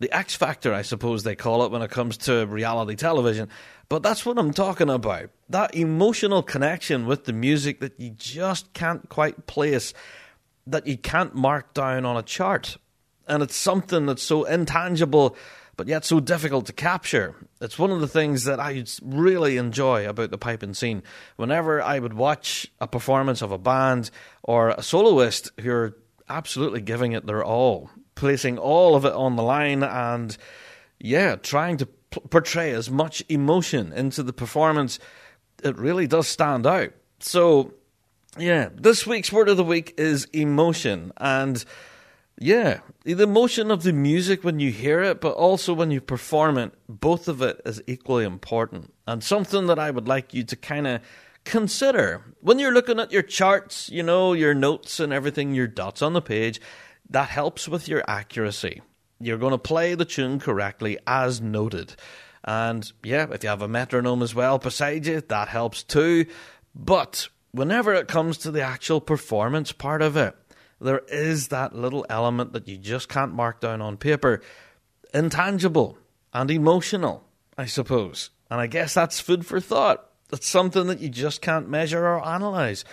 The 0.00 0.12
X 0.12 0.36
Factor, 0.36 0.72
I 0.72 0.82
suppose 0.82 1.24
they 1.24 1.34
call 1.34 1.64
it 1.64 1.72
when 1.72 1.82
it 1.82 1.90
comes 1.90 2.16
to 2.18 2.46
reality 2.46 2.94
television. 2.94 3.48
But 3.88 4.04
that's 4.04 4.24
what 4.24 4.38
I'm 4.38 4.52
talking 4.52 4.90
about. 4.90 5.30
That 5.48 5.74
emotional 5.74 6.44
connection 6.44 7.06
with 7.06 7.24
the 7.24 7.32
music 7.32 7.80
that 7.80 7.98
you 7.98 8.10
just 8.10 8.72
can't 8.74 9.08
quite 9.08 9.46
place 9.46 9.92
that 10.68 10.86
you 10.86 10.96
can't 10.96 11.34
mark 11.34 11.74
down 11.74 12.04
on 12.04 12.16
a 12.16 12.22
chart. 12.22 12.76
And 13.28 13.42
it's 13.42 13.56
something 13.56 14.06
that's 14.06 14.22
so 14.22 14.44
intangible, 14.44 15.36
but 15.76 15.86
yet 15.86 16.04
so 16.04 16.18
difficult 16.20 16.66
to 16.66 16.72
capture. 16.72 17.34
It's 17.60 17.78
one 17.78 17.90
of 17.90 18.00
the 18.00 18.08
things 18.08 18.44
that 18.44 18.58
I 18.58 18.84
really 19.02 19.56
enjoy 19.56 20.08
about 20.08 20.30
the 20.30 20.38
piping 20.38 20.74
scene. 20.74 21.02
Whenever 21.36 21.82
I 21.82 21.98
would 21.98 22.14
watch 22.14 22.66
a 22.80 22.86
performance 22.86 23.42
of 23.42 23.52
a 23.52 23.58
band 23.58 24.10
or 24.42 24.70
a 24.70 24.82
soloist 24.82 25.50
who 25.60 25.70
are 25.70 25.96
absolutely 26.28 26.80
giving 26.80 27.12
it 27.12 27.26
their 27.26 27.44
all, 27.44 27.90
placing 28.14 28.58
all 28.58 28.96
of 28.96 29.04
it 29.04 29.12
on 29.12 29.36
the 29.36 29.42
line, 29.42 29.82
and 29.82 30.36
yeah, 30.98 31.36
trying 31.36 31.76
to 31.76 31.86
p- 31.86 32.20
portray 32.30 32.72
as 32.72 32.90
much 32.90 33.22
emotion 33.28 33.92
into 33.92 34.22
the 34.22 34.32
performance, 34.32 34.98
it 35.62 35.76
really 35.78 36.06
does 36.06 36.26
stand 36.26 36.66
out. 36.66 36.92
So 37.20 37.74
yeah, 38.36 38.68
this 38.74 39.06
week's 39.06 39.32
word 39.32 39.48
of 39.48 39.56
the 39.56 39.64
week 39.64 39.94
is 39.98 40.26
emotion. 40.26 41.12
And 41.16 41.64
yeah, 42.40 42.80
the 43.04 43.22
emotion 43.22 43.70
of 43.70 43.82
the 43.82 43.92
music 43.92 44.44
when 44.44 44.60
you 44.60 44.70
hear 44.70 45.02
it, 45.02 45.20
but 45.20 45.34
also 45.34 45.74
when 45.74 45.90
you 45.90 46.00
perform 46.00 46.56
it, 46.56 46.72
both 46.88 47.26
of 47.26 47.42
it 47.42 47.60
is 47.64 47.82
equally 47.86 48.24
important. 48.24 48.92
And 49.06 49.24
something 49.24 49.66
that 49.66 49.78
I 49.78 49.90
would 49.90 50.06
like 50.06 50.32
you 50.34 50.44
to 50.44 50.56
kind 50.56 50.86
of 50.86 51.00
consider 51.44 52.34
when 52.40 52.58
you're 52.58 52.72
looking 52.72 53.00
at 53.00 53.10
your 53.10 53.22
charts, 53.22 53.88
you 53.88 54.02
know, 54.02 54.34
your 54.34 54.54
notes 54.54 55.00
and 55.00 55.12
everything, 55.12 55.54
your 55.54 55.66
dots 55.66 56.00
on 56.00 56.12
the 56.12 56.22
page, 56.22 56.60
that 57.10 57.28
helps 57.28 57.68
with 57.68 57.88
your 57.88 58.04
accuracy. 58.06 58.82
You're 59.18 59.38
going 59.38 59.52
to 59.52 59.58
play 59.58 59.94
the 59.94 60.04
tune 60.04 60.38
correctly 60.38 60.98
as 61.06 61.40
noted. 61.40 61.96
And 62.44 62.90
yeah, 63.02 63.26
if 63.32 63.42
you 63.42 63.48
have 63.48 63.62
a 63.62 63.68
metronome 63.68 64.22
as 64.22 64.34
well 64.34 64.58
beside 64.58 65.06
you, 65.06 65.20
that 65.22 65.48
helps 65.48 65.82
too. 65.82 66.26
But 66.74 67.28
whenever 67.50 67.94
it 67.94 68.06
comes 68.06 68.38
to 68.38 68.52
the 68.52 68.62
actual 68.62 69.00
performance 69.00 69.72
part 69.72 70.02
of 70.02 70.16
it, 70.16 70.36
there 70.80 71.02
is 71.08 71.48
that 71.48 71.74
little 71.74 72.06
element 72.08 72.52
that 72.52 72.68
you 72.68 72.76
just 72.76 73.08
can't 73.08 73.32
mark 73.32 73.60
down 73.60 73.82
on 73.82 73.96
paper. 73.96 74.40
Intangible 75.12 75.98
and 76.32 76.50
emotional, 76.50 77.24
I 77.56 77.66
suppose. 77.66 78.30
And 78.50 78.60
I 78.60 78.66
guess 78.66 78.94
that's 78.94 79.20
food 79.20 79.44
for 79.44 79.60
thought. 79.60 80.04
It's 80.32 80.48
something 80.48 80.86
that 80.88 81.00
you 81.00 81.08
just 81.08 81.40
can't 81.40 81.68
measure 81.68 82.06
or 82.06 82.24
analyze. 82.24 82.84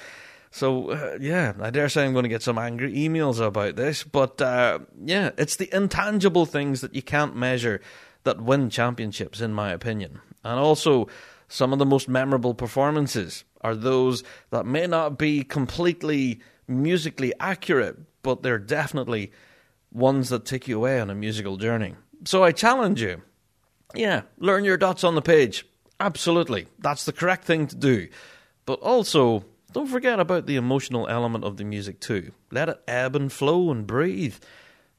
So, 0.51 0.91
uh, 0.91 1.17
yeah, 1.19 1.53
I 1.59 1.69
dare 1.69 1.89
say 1.89 2.05
I'm 2.05 2.13
going 2.13 2.23
to 2.23 2.29
get 2.29 2.41
some 2.41 2.57
angry 2.57 2.93
emails 2.93 3.45
about 3.45 3.75
this. 3.75 4.03
But, 4.03 4.41
uh, 4.41 4.79
yeah, 5.03 5.31
it's 5.37 5.57
the 5.57 5.69
intangible 5.75 6.45
things 6.45 6.81
that 6.81 6.95
you 6.95 7.01
can't 7.01 7.35
measure 7.35 7.81
that 8.23 8.41
win 8.41 8.69
championships, 8.69 9.41
in 9.41 9.53
my 9.53 9.71
opinion. 9.71 10.21
And 10.45 10.57
also, 10.57 11.07
some 11.47 11.73
of 11.73 11.79
the 11.79 11.85
most 11.85 12.07
memorable 12.07 12.53
performances 12.53 13.43
are 13.61 13.75
those 13.75 14.23
that 14.51 14.65
may 14.65 14.87
not 14.87 15.17
be 15.17 15.43
completely 15.43 16.39
musically 16.67 17.33
accurate, 17.39 17.97
but 18.21 18.43
they're 18.43 18.57
definitely 18.59 19.31
ones 19.91 20.29
that 20.29 20.45
take 20.45 20.67
you 20.67 20.77
away 20.77 20.99
on 20.99 21.09
a 21.09 21.15
musical 21.15 21.57
journey. 21.57 21.95
So 22.25 22.43
I 22.43 22.51
challenge 22.51 23.01
you. 23.01 23.21
Yeah, 23.93 24.23
learn 24.37 24.65
your 24.65 24.77
dots 24.77 25.03
on 25.03 25.15
the 25.15 25.21
page. 25.21 25.65
Absolutely. 25.99 26.67
That's 26.79 27.05
the 27.05 27.13
correct 27.13 27.45
thing 27.45 27.67
to 27.67 27.75
do. 27.75 28.09
But 28.65 28.79
also, 28.79 29.45
don't 29.71 29.87
forget 29.87 30.19
about 30.19 30.45
the 30.45 30.55
emotional 30.55 31.07
element 31.07 31.43
of 31.43 31.57
the 31.57 31.63
music 31.63 31.99
too. 31.99 32.31
Let 32.51 32.69
it 32.69 32.81
ebb 32.87 33.15
and 33.15 33.31
flow 33.31 33.71
and 33.71 33.85
breathe. 33.87 34.35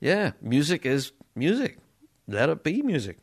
Yeah, 0.01 0.33
music 0.41 0.87
is 0.87 1.13
music. 1.35 1.79
Let 2.29 2.49
it 2.49 2.63
be 2.63 2.83
music. 2.83 3.19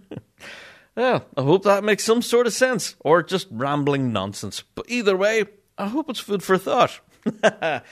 well, 0.96 1.26
I 1.36 1.42
hope 1.42 1.64
that 1.64 1.84
makes 1.84 2.04
some 2.04 2.22
sort 2.22 2.46
of 2.46 2.52
sense, 2.52 2.96
or 3.00 3.22
just 3.22 3.48
rambling 3.50 4.12
nonsense. 4.12 4.64
But 4.74 4.86
either 4.88 5.16
way, 5.16 5.44
I 5.76 5.88
hope 5.88 6.08
it's 6.08 6.20
food 6.20 6.42
for 6.42 6.58
thought. 6.58 7.00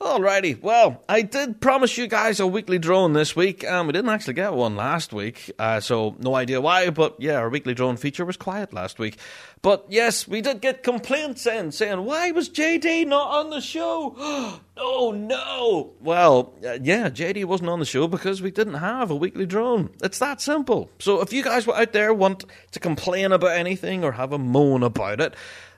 Alrighty, 0.00 0.58
well, 0.62 1.04
I 1.10 1.20
did 1.20 1.60
promise 1.60 1.98
you 1.98 2.06
guys 2.06 2.40
a 2.40 2.46
weekly 2.46 2.78
drone 2.78 3.12
this 3.12 3.36
week, 3.36 3.62
and 3.62 3.86
we 3.86 3.92
didn't 3.92 4.08
actually 4.08 4.32
get 4.32 4.54
one 4.54 4.74
last 4.74 5.12
week, 5.12 5.50
uh, 5.58 5.80
so 5.80 6.16
no 6.18 6.34
idea 6.34 6.58
why, 6.58 6.88
but 6.88 7.20
yeah, 7.20 7.34
our 7.34 7.50
weekly 7.50 7.74
drone 7.74 7.98
feature 7.98 8.24
was 8.24 8.38
quiet 8.38 8.72
last 8.72 8.98
week. 8.98 9.18
But 9.60 9.84
yes, 9.90 10.26
we 10.26 10.40
did 10.40 10.62
get 10.62 10.82
complaints 10.82 11.46
in 11.46 11.70
saying, 11.70 12.02
why 12.02 12.30
was 12.30 12.48
JD 12.48 13.08
not 13.08 13.28
on 13.28 13.50
the 13.50 13.60
show? 13.60 14.16
oh 14.78 15.12
no! 15.12 15.92
Well, 16.00 16.54
uh, 16.66 16.78
yeah, 16.80 17.10
JD 17.10 17.44
wasn't 17.44 17.68
on 17.68 17.78
the 17.78 17.84
show 17.84 18.08
because 18.08 18.40
we 18.40 18.50
didn't 18.50 18.74
have 18.74 19.10
a 19.10 19.16
weekly 19.16 19.44
drone. 19.44 19.90
It's 20.02 20.18
that 20.20 20.40
simple. 20.40 20.88
So 20.98 21.20
if 21.20 21.30
you 21.30 21.42
guys 21.42 21.66
were 21.66 21.76
out 21.76 21.92
there 21.92 22.14
want 22.14 22.46
to 22.70 22.80
complain 22.80 23.32
about 23.32 23.52
anything 23.52 24.02
or 24.02 24.12
have 24.12 24.32
a 24.32 24.38
moan 24.38 24.82
about 24.82 25.20
it, 25.20 25.34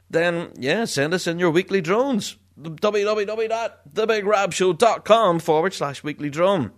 then 0.09 0.53
yeah, 0.57 0.85
send 0.85 1.13
us 1.13 1.27
in 1.27 1.41
your 1.41 1.51
weekly 1.51 1.81
drones 1.81 2.37
www.thebigrabshow.com 2.61 5.39
forward 5.39 5.75
slash 5.75 6.05
weekly 6.05 6.31
drone. 6.31 6.73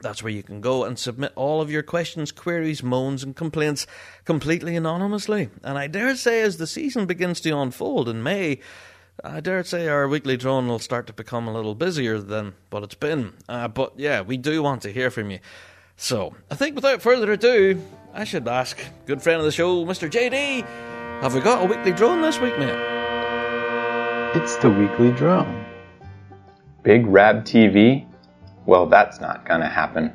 That's 0.00 0.22
where 0.22 0.32
you 0.32 0.44
can 0.44 0.60
go 0.60 0.84
and 0.84 0.98
submit 0.98 1.32
all 1.34 1.60
of 1.60 1.70
your 1.70 1.82
questions, 1.82 2.30
queries, 2.30 2.82
moans, 2.82 3.24
and 3.24 3.34
complaints 3.34 3.86
completely 4.24 4.76
anonymously. 4.76 5.50
And 5.64 5.76
I 5.76 5.88
dare 5.88 6.14
say, 6.14 6.42
as 6.42 6.58
the 6.58 6.68
season 6.68 7.06
begins 7.06 7.40
to 7.40 7.58
unfold 7.58 8.08
in 8.08 8.22
May, 8.22 8.60
I 9.24 9.40
dare 9.40 9.64
say 9.64 9.88
our 9.88 10.06
weekly 10.06 10.36
drone 10.36 10.68
will 10.68 10.78
start 10.78 11.08
to 11.08 11.12
become 11.12 11.48
a 11.48 11.52
little 11.52 11.74
busier 11.74 12.20
than 12.20 12.54
what 12.70 12.84
it's 12.84 12.94
been. 12.94 13.32
Uh, 13.48 13.66
but 13.66 13.98
yeah, 13.98 14.20
we 14.20 14.36
do 14.36 14.62
want 14.62 14.82
to 14.82 14.92
hear 14.92 15.10
from 15.10 15.32
you. 15.32 15.40
So 15.96 16.36
I 16.48 16.54
think 16.54 16.76
without 16.76 17.02
further 17.02 17.32
ado, 17.32 17.82
I 18.14 18.22
should 18.22 18.46
ask 18.46 18.78
good 19.06 19.20
friend 19.20 19.40
of 19.40 19.44
the 19.44 19.52
show, 19.52 19.84
Mr. 19.84 20.08
JD, 20.08 20.64
have 21.22 21.34
we 21.34 21.40
got 21.40 21.64
a 21.64 21.66
weekly 21.66 21.92
drone 21.92 22.22
this 22.22 22.38
week, 22.38 22.56
mate? 22.56 22.97
It's 24.34 24.56
the 24.56 24.68
weekly 24.68 25.10
drone. 25.10 25.64
Big 26.82 27.06
Rab 27.06 27.44
TV? 27.44 28.06
Well, 28.66 28.84
that's 28.84 29.20
not 29.20 29.46
gonna 29.46 29.70
happen. 29.70 30.12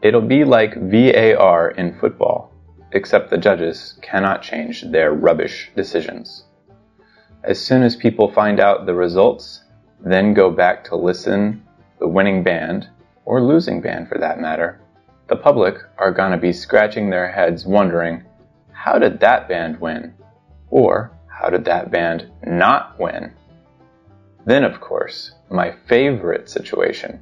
It'll 0.00 0.22
be 0.22 0.44
like 0.44 0.80
VAR 0.80 1.72
in 1.72 1.98
football, 1.98 2.54
except 2.92 3.28
the 3.28 3.36
judges 3.36 3.98
cannot 4.00 4.40
change 4.40 4.80
their 4.82 5.12
rubbish 5.12 5.70
decisions. 5.76 6.46
As 7.44 7.60
soon 7.60 7.82
as 7.82 7.94
people 7.94 8.32
find 8.32 8.60
out 8.60 8.86
the 8.86 8.94
results, 8.94 9.64
then 10.00 10.32
go 10.32 10.50
back 10.50 10.82
to 10.84 10.96
listen 10.96 11.62
the 11.98 12.08
winning 12.08 12.42
band, 12.42 12.88
or 13.26 13.42
losing 13.42 13.82
band 13.82 14.08
for 14.08 14.16
that 14.16 14.40
matter, 14.40 14.80
the 15.28 15.36
public 15.36 15.76
are 15.98 16.12
gonna 16.12 16.38
be 16.38 16.52
scratching 16.52 17.10
their 17.10 17.30
heads 17.30 17.66
wondering, 17.66 18.24
how 18.72 18.98
did 18.98 19.20
that 19.20 19.48
band 19.48 19.78
win? 19.80 20.14
Or, 20.70 21.15
how 21.38 21.50
did 21.50 21.66
that 21.66 21.90
band 21.90 22.30
not 22.46 22.98
win? 22.98 23.32
Then, 24.46 24.64
of 24.64 24.80
course, 24.80 25.32
my 25.50 25.72
favorite 25.86 26.48
situation 26.48 27.20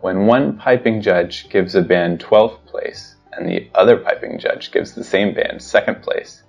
when 0.00 0.26
one 0.26 0.58
piping 0.58 1.00
judge 1.00 1.48
gives 1.48 1.76
a 1.76 1.80
band 1.80 2.18
12th 2.18 2.64
place 2.66 3.14
and 3.32 3.48
the 3.48 3.70
other 3.76 3.96
piping 3.96 4.36
judge 4.36 4.72
gives 4.72 4.92
the 4.92 5.04
same 5.04 5.32
band 5.32 5.60
2nd 5.60 6.02
place. 6.02 6.42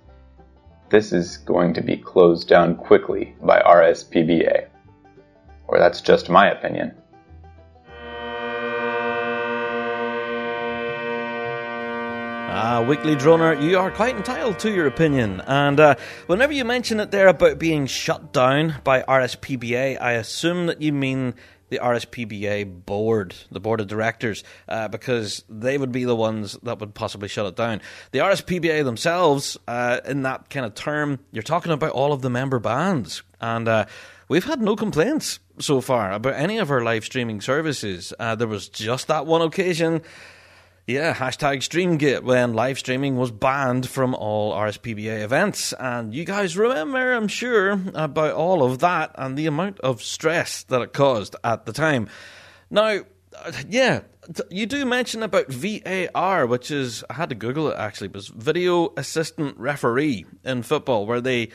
This 0.90 1.12
is 1.12 1.36
going 1.36 1.72
to 1.74 1.80
be 1.80 1.96
closed 1.96 2.48
down 2.48 2.74
quickly 2.74 3.36
by 3.40 3.60
RSPBA. 3.60 4.66
Or 5.68 5.78
that's 5.78 6.00
just 6.00 6.28
my 6.28 6.50
opinion. 6.50 6.94
Ah, 12.46 12.84
Weekly 12.86 13.16
Droner, 13.16 13.60
you 13.60 13.78
are 13.78 13.90
quite 13.90 14.16
entitled 14.16 14.58
to 14.60 14.70
your 14.70 14.86
opinion. 14.86 15.40
And 15.46 15.80
uh, 15.80 15.94
whenever 16.26 16.52
you 16.52 16.64
mention 16.64 17.00
it 17.00 17.10
there 17.10 17.26
about 17.26 17.58
being 17.58 17.86
shut 17.86 18.32
down 18.32 18.76
by 18.84 19.02
RSPBA, 19.02 20.00
I 20.00 20.12
assume 20.12 20.66
that 20.66 20.80
you 20.80 20.92
mean 20.92 21.34
the 21.70 21.80
RSPBA 21.80 22.84
board, 22.84 23.34
the 23.50 23.60
board 23.60 23.80
of 23.80 23.88
directors, 23.88 24.44
uh, 24.68 24.88
because 24.88 25.42
they 25.48 25.78
would 25.78 25.90
be 25.90 26.04
the 26.04 26.14
ones 26.14 26.56
that 26.62 26.78
would 26.78 26.94
possibly 26.94 27.28
shut 27.28 27.46
it 27.46 27.56
down. 27.56 27.80
The 28.12 28.20
RSPBA 28.20 28.84
themselves, 28.84 29.56
uh, 29.66 30.00
in 30.06 30.22
that 30.22 30.50
kind 30.50 30.66
of 30.66 30.74
term, 30.74 31.18
you're 31.32 31.42
talking 31.42 31.72
about 31.72 31.90
all 31.92 32.12
of 32.12 32.22
the 32.22 32.30
member 32.30 32.60
bands. 32.60 33.22
And 33.40 33.66
uh, 33.66 33.86
we've 34.28 34.44
had 34.44 34.60
no 34.60 34.76
complaints 34.76 35.40
so 35.58 35.80
far 35.80 36.12
about 36.12 36.34
any 36.34 36.58
of 36.58 36.70
our 36.70 36.82
live 36.82 37.04
streaming 37.04 37.40
services. 37.40 38.12
Uh, 38.18 38.34
there 38.34 38.46
was 38.48 38.68
just 38.68 39.08
that 39.08 39.26
one 39.26 39.42
occasion 39.42 40.02
yeah, 40.86 41.14
hashtag 41.14 41.58
Streamgate 41.58 42.24
when 42.24 42.52
live 42.52 42.78
streaming 42.78 43.16
was 43.16 43.30
banned 43.30 43.88
from 43.88 44.14
all 44.14 44.52
RSPBA 44.52 45.22
events. 45.22 45.72
And 45.72 46.14
you 46.14 46.24
guys 46.24 46.58
remember, 46.58 47.12
I'm 47.12 47.28
sure, 47.28 47.80
about 47.94 48.34
all 48.34 48.62
of 48.62 48.80
that 48.80 49.12
and 49.14 49.36
the 49.36 49.46
amount 49.46 49.80
of 49.80 50.02
stress 50.02 50.62
that 50.64 50.82
it 50.82 50.92
caused 50.92 51.36
at 51.42 51.64
the 51.64 51.72
time. 51.72 52.08
Now, 52.70 53.00
yeah, 53.66 54.02
you 54.50 54.66
do 54.66 54.84
mention 54.84 55.22
about 55.22 55.48
VAR, 55.48 56.46
which 56.46 56.70
is, 56.70 57.02
I 57.08 57.14
had 57.14 57.30
to 57.30 57.34
Google 57.34 57.70
it 57.70 57.78
actually, 57.78 58.08
was 58.08 58.28
Video 58.28 58.92
Assistant 58.96 59.56
Referee 59.58 60.26
in 60.44 60.62
football, 60.62 61.06
where 61.06 61.22
they 61.22 61.48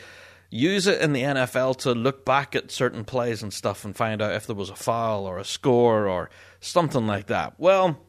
use 0.50 0.88
it 0.88 1.01
in 1.01 1.13
the 1.13 1.21
NFL 1.21 1.77
to 1.77 1.91
look 1.93 2.25
back 2.25 2.55
at 2.55 2.71
certain 2.71 3.05
plays 3.05 3.43
and 3.43 3.53
stuff 3.53 3.86
and 3.86 3.95
find 3.95 4.24
out 4.24 4.33
if 4.33 4.48
there 4.48 4.55
was 4.55 4.71
a 4.71 4.75
foul 4.75 5.25
or 5.25 5.38
a 5.38 5.45
score 5.45 6.07
or 6.07 6.31
something 6.59 7.05
like 7.05 7.27
that. 7.27 7.53
Well, 7.59 8.00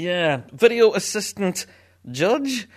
yeah, 0.00 0.42
video 0.52 0.92
assistant 0.94 1.66
judge. 2.10 2.68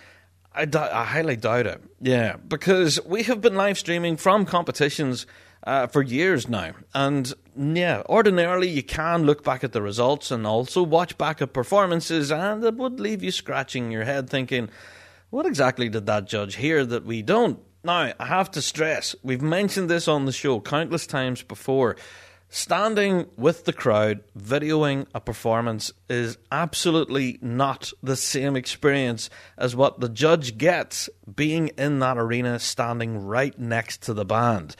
I, 0.54 0.68
I 0.72 1.04
highly 1.04 1.36
doubt 1.36 1.66
it. 1.66 1.82
Yeah, 2.00 2.36
because 2.36 3.04
we 3.04 3.24
have 3.24 3.40
been 3.40 3.56
live 3.56 3.78
streaming 3.78 4.16
from 4.16 4.44
competitions 4.44 5.26
uh, 5.64 5.86
for 5.86 6.02
years 6.02 6.48
now, 6.48 6.74
and 6.94 7.32
yeah, 7.56 8.02
ordinarily 8.08 8.68
you 8.68 8.82
can 8.82 9.24
look 9.24 9.42
back 9.42 9.64
at 9.64 9.72
the 9.72 9.82
results 9.82 10.30
and 10.30 10.46
also 10.46 10.82
watch 10.82 11.16
back 11.16 11.40
at 11.40 11.52
performances, 11.52 12.30
and 12.30 12.62
it 12.62 12.74
would 12.76 13.00
leave 13.00 13.22
you 13.22 13.30
scratching 13.30 13.90
your 13.90 14.04
head 14.04 14.28
thinking, 14.28 14.68
what 15.30 15.46
exactly 15.46 15.88
did 15.88 16.06
that 16.06 16.26
judge 16.26 16.56
hear 16.56 16.84
that 16.84 17.04
we 17.04 17.22
don't? 17.22 17.58
Now, 17.82 18.12
I 18.18 18.26
have 18.26 18.50
to 18.52 18.62
stress, 18.62 19.14
we've 19.22 19.42
mentioned 19.42 19.90
this 19.90 20.08
on 20.08 20.26
the 20.26 20.32
show 20.32 20.60
countless 20.60 21.06
times 21.06 21.42
before. 21.42 21.96
Standing 22.56 23.26
with 23.36 23.64
the 23.64 23.72
crowd, 23.72 24.22
videoing 24.38 25.08
a 25.12 25.20
performance 25.20 25.90
is 26.08 26.38
absolutely 26.52 27.36
not 27.42 27.92
the 28.00 28.14
same 28.14 28.54
experience 28.54 29.28
as 29.58 29.74
what 29.74 29.98
the 29.98 30.08
judge 30.08 30.56
gets 30.56 31.10
being 31.34 31.72
in 31.76 31.98
that 31.98 32.16
arena, 32.16 32.60
standing 32.60 33.18
right 33.18 33.58
next 33.58 34.02
to 34.02 34.14
the 34.14 34.24
band. 34.24 34.76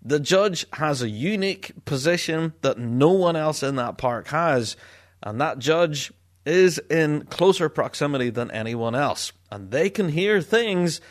The 0.00 0.20
judge 0.20 0.64
has 0.72 1.02
a 1.02 1.10
unique 1.10 1.84
position 1.84 2.54
that 2.62 2.78
no 2.78 3.10
one 3.10 3.36
else 3.36 3.62
in 3.62 3.76
that 3.76 3.98
park 3.98 4.28
has, 4.28 4.74
and 5.22 5.38
that 5.38 5.58
judge 5.58 6.14
is 6.46 6.78
in 6.88 7.26
closer 7.26 7.68
proximity 7.68 8.30
than 8.30 8.50
anyone 8.52 8.94
else. 8.94 9.32
And 9.50 9.70
they 9.70 9.90
can 9.90 10.08
hear 10.08 10.40
things 10.40 11.02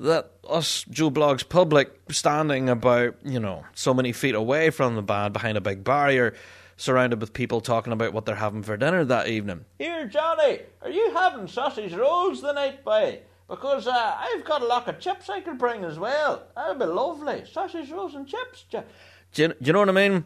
that 0.00 0.32
us 0.48 0.84
Joe 0.90 1.10
Blogs 1.10 1.48
public 1.48 1.92
standing 2.10 2.68
about, 2.68 3.16
you 3.24 3.40
know, 3.40 3.64
so 3.74 3.92
many 3.92 4.12
feet 4.12 4.34
away 4.34 4.70
from 4.70 4.94
the 4.94 5.02
band 5.02 5.32
behind 5.32 5.56
a 5.56 5.60
big 5.60 5.84
barrier 5.84 6.34
surrounded 6.76 7.20
with 7.20 7.32
people 7.32 7.60
talking 7.60 7.92
about 7.92 8.12
what 8.12 8.24
they're 8.24 8.36
having 8.36 8.62
for 8.62 8.76
dinner 8.76 9.04
that 9.04 9.26
evening. 9.26 9.64
Here, 9.78 10.06
Johnny, 10.06 10.60
are 10.80 10.90
you 10.90 11.12
having 11.12 11.48
sausage 11.48 11.92
rolls 11.92 12.40
the 12.40 12.52
night 12.52 12.84
by? 12.84 13.20
Because 13.48 13.86
uh, 13.86 14.16
I've 14.18 14.44
got 14.44 14.62
a 14.62 14.66
lot 14.66 14.88
of 14.88 15.00
chips 15.00 15.28
I 15.28 15.40
could 15.40 15.58
bring 15.58 15.84
as 15.84 15.98
well. 15.98 16.44
That'd 16.54 16.78
be 16.78 16.84
lovely. 16.84 17.44
Sausage 17.50 17.90
rolls 17.90 18.14
and 18.14 18.28
chips. 18.28 18.64
Do 18.70 18.82
you, 19.42 19.48
do 19.48 19.54
you 19.60 19.72
know 19.72 19.80
what 19.80 19.88
I 19.88 19.92
mean? 19.92 20.24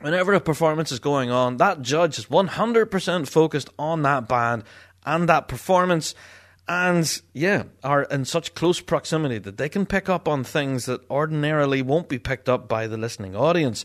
Whenever 0.00 0.34
a 0.34 0.40
performance 0.40 0.90
is 0.90 0.98
going 0.98 1.30
on, 1.30 1.58
that 1.58 1.82
judge 1.82 2.18
is 2.18 2.26
100% 2.26 3.28
focused 3.28 3.70
on 3.78 4.02
that 4.02 4.28
band 4.28 4.64
and 5.06 5.28
that 5.28 5.48
performance 5.48 6.14
and 6.68 7.20
yeah, 7.32 7.64
are 7.84 8.02
in 8.04 8.24
such 8.24 8.54
close 8.54 8.80
proximity 8.80 9.38
that 9.38 9.56
they 9.56 9.68
can 9.68 9.86
pick 9.86 10.08
up 10.08 10.26
on 10.28 10.44
things 10.44 10.86
that 10.86 11.08
ordinarily 11.10 11.82
won't 11.82 12.08
be 12.08 12.18
picked 12.18 12.48
up 12.48 12.68
by 12.68 12.86
the 12.86 12.96
listening 12.96 13.36
audience, 13.36 13.84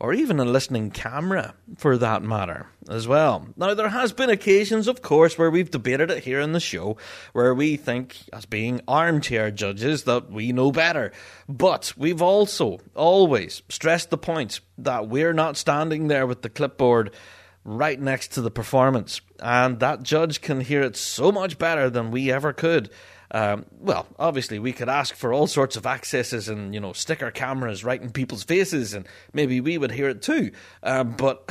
or 0.00 0.12
even 0.12 0.40
a 0.40 0.44
listening 0.44 0.90
camera 0.90 1.54
for 1.76 1.96
that 1.96 2.22
matter, 2.24 2.66
as 2.88 3.06
well. 3.06 3.46
Now, 3.56 3.72
there 3.74 3.88
has 3.88 4.12
been 4.12 4.30
occasions, 4.30 4.88
of 4.88 5.00
course, 5.00 5.38
where 5.38 5.50
we've 5.50 5.70
debated 5.70 6.10
it 6.10 6.24
here 6.24 6.40
in 6.40 6.52
the 6.52 6.58
show, 6.58 6.96
where 7.34 7.54
we 7.54 7.76
think, 7.76 8.16
as 8.32 8.44
being 8.44 8.80
armchair 8.88 9.52
judges, 9.52 10.02
that 10.04 10.28
we 10.28 10.50
know 10.50 10.72
better. 10.72 11.12
But 11.48 11.92
we've 11.96 12.20
also 12.20 12.80
always 12.96 13.62
stressed 13.68 14.10
the 14.10 14.18
point 14.18 14.58
that 14.78 15.06
we're 15.08 15.32
not 15.34 15.56
standing 15.56 16.08
there 16.08 16.26
with 16.26 16.42
the 16.42 16.50
clipboard 16.50 17.12
right 17.64 18.00
next 18.00 18.32
to 18.32 18.40
the 18.40 18.50
performance, 18.50 19.20
and 19.40 19.80
that 19.80 20.02
judge 20.02 20.40
can 20.40 20.60
hear 20.60 20.82
it 20.82 20.96
so 20.96 21.30
much 21.30 21.58
better 21.58 21.88
than 21.88 22.10
we 22.10 22.30
ever 22.30 22.52
could. 22.52 22.90
Um, 23.34 23.64
well, 23.80 24.06
obviously, 24.18 24.58
we 24.58 24.72
could 24.74 24.90
ask 24.90 25.14
for 25.14 25.32
all 25.32 25.46
sorts 25.46 25.76
of 25.76 25.86
accesses 25.86 26.50
and 26.50 26.74
you 26.74 26.80
know 26.80 26.92
stick 26.92 27.22
our 27.22 27.30
cameras 27.30 27.82
right 27.82 28.00
in 28.00 28.10
people's 28.10 28.44
faces, 28.44 28.92
and 28.92 29.08
maybe 29.32 29.60
we 29.60 29.78
would 29.78 29.90
hear 29.90 30.10
it 30.10 30.20
too. 30.20 30.50
Um, 30.82 31.12
but 31.12 31.48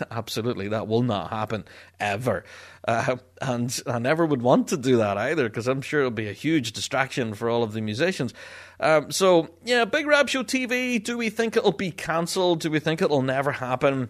absolutely, 0.10 0.68
that 0.68 0.88
will 0.88 1.02
not 1.02 1.28
happen 1.28 1.64
ever. 2.00 2.44
Uh, 2.88 3.16
and 3.40 3.80
I 3.86 3.98
never 3.98 4.24
would 4.24 4.40
want 4.40 4.68
to 4.68 4.78
do 4.78 4.96
that 4.98 5.18
either, 5.18 5.48
because 5.48 5.68
I'm 5.68 5.82
sure 5.82 6.00
it'll 6.00 6.10
be 6.10 6.28
a 6.28 6.34
huge 6.34 6.72
distraction 6.72 7.34
for 7.34 7.50
all 7.50 7.62
of 7.62 7.72
the 7.72 7.80
musicians. 7.82 8.32
Um, 8.80 9.10
so, 9.10 9.50
yeah, 9.64 9.84
Big 9.84 10.06
Rab 10.06 10.28
Show 10.28 10.42
TV. 10.42 11.02
Do 11.02 11.16
we 11.18 11.28
think 11.30 11.56
it'll 11.56 11.72
be 11.72 11.90
cancelled? 11.90 12.60
Do 12.60 12.70
we 12.70 12.80
think 12.80 13.02
it'll 13.02 13.22
never 13.22 13.52
happen? 13.52 14.08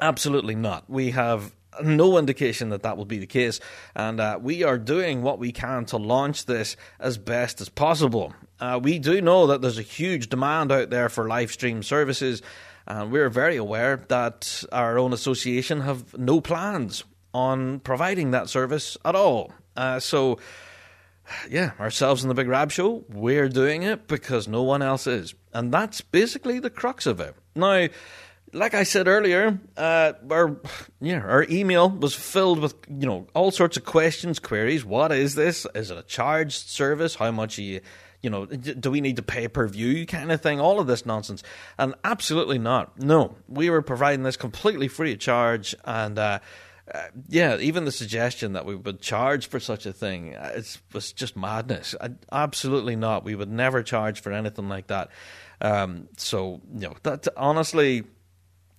Absolutely 0.00 0.54
not. 0.54 0.88
We 0.88 1.10
have 1.10 1.54
no 1.82 2.18
indication 2.18 2.70
that 2.70 2.82
that 2.82 2.96
will 2.96 3.04
be 3.04 3.18
the 3.18 3.26
case, 3.26 3.60
and 3.94 4.20
uh, 4.20 4.38
we 4.40 4.62
are 4.64 4.78
doing 4.78 5.22
what 5.22 5.38
we 5.38 5.52
can 5.52 5.84
to 5.86 5.96
launch 5.96 6.46
this 6.46 6.76
as 6.98 7.18
best 7.18 7.60
as 7.60 7.68
possible. 7.68 8.34
Uh, 8.58 8.80
we 8.82 8.98
do 8.98 9.20
know 9.20 9.46
that 9.46 9.62
there's 9.62 9.78
a 9.78 9.82
huge 9.82 10.28
demand 10.28 10.72
out 10.72 10.90
there 10.90 11.08
for 11.08 11.28
live 11.28 11.52
stream 11.52 11.82
services, 11.82 12.42
and 12.86 13.12
we're 13.12 13.28
very 13.28 13.56
aware 13.56 14.04
that 14.08 14.64
our 14.72 14.98
own 14.98 15.12
association 15.12 15.80
have 15.80 16.16
no 16.18 16.40
plans 16.40 17.04
on 17.32 17.78
providing 17.80 18.32
that 18.32 18.48
service 18.48 18.96
at 19.04 19.14
all. 19.14 19.52
Uh, 19.76 20.00
so, 20.00 20.38
yeah, 21.48 21.70
ourselves 21.78 22.24
and 22.24 22.30
the 22.30 22.34
Big 22.34 22.48
Rab 22.48 22.72
Show, 22.72 23.04
we're 23.08 23.48
doing 23.48 23.84
it 23.84 24.08
because 24.08 24.48
no 24.48 24.62
one 24.62 24.82
else 24.82 25.06
is, 25.06 25.34
and 25.52 25.72
that's 25.72 26.00
basically 26.00 26.58
the 26.58 26.70
crux 26.70 27.06
of 27.06 27.20
it. 27.20 27.34
Now 27.54 27.88
like 28.52 28.74
I 28.74 28.82
said 28.82 29.08
earlier, 29.08 29.58
uh, 29.76 30.12
our 30.30 30.56
yeah, 31.00 31.20
our 31.20 31.46
email 31.48 31.88
was 31.88 32.14
filled 32.14 32.60
with 32.60 32.74
you 32.88 33.06
know 33.06 33.26
all 33.34 33.50
sorts 33.50 33.76
of 33.76 33.84
questions, 33.84 34.38
queries. 34.38 34.84
What 34.84 35.12
is 35.12 35.34
this? 35.34 35.66
Is 35.74 35.90
it 35.90 35.98
a 35.98 36.02
charged 36.02 36.68
service? 36.68 37.14
How 37.14 37.30
much 37.30 37.58
are 37.58 37.62
you? 37.62 37.80
You 38.22 38.28
know, 38.28 38.44
do 38.44 38.90
we 38.90 39.00
need 39.00 39.16
to 39.16 39.22
pay 39.22 39.48
per 39.48 39.66
view 39.66 40.04
kind 40.04 40.30
of 40.30 40.42
thing? 40.42 40.60
All 40.60 40.78
of 40.78 40.86
this 40.86 41.06
nonsense, 41.06 41.42
and 41.78 41.94
absolutely 42.04 42.58
not. 42.58 42.98
No, 42.98 43.36
we 43.48 43.70
were 43.70 43.82
providing 43.82 44.24
this 44.24 44.36
completely 44.36 44.88
free 44.88 45.12
of 45.12 45.20
charge, 45.20 45.74
and 45.84 46.18
uh, 46.18 46.40
uh, 46.92 47.02
yeah, 47.28 47.56
even 47.58 47.84
the 47.84 47.92
suggestion 47.92 48.52
that 48.54 48.66
we 48.66 48.74
would 48.74 49.00
charge 49.00 49.48
for 49.48 49.60
such 49.60 49.86
a 49.86 49.92
thing 49.92 50.34
uh, 50.34 50.60
was 50.92 51.12
just 51.12 51.36
madness. 51.36 51.94
I, 52.00 52.10
absolutely 52.30 52.96
not. 52.96 53.24
We 53.24 53.34
would 53.34 53.50
never 53.50 53.82
charge 53.82 54.20
for 54.20 54.32
anything 54.32 54.68
like 54.68 54.88
that. 54.88 55.08
Um, 55.60 56.08
so 56.16 56.60
you 56.74 56.88
know, 56.88 56.96
that 57.04 57.26
honestly 57.36 58.04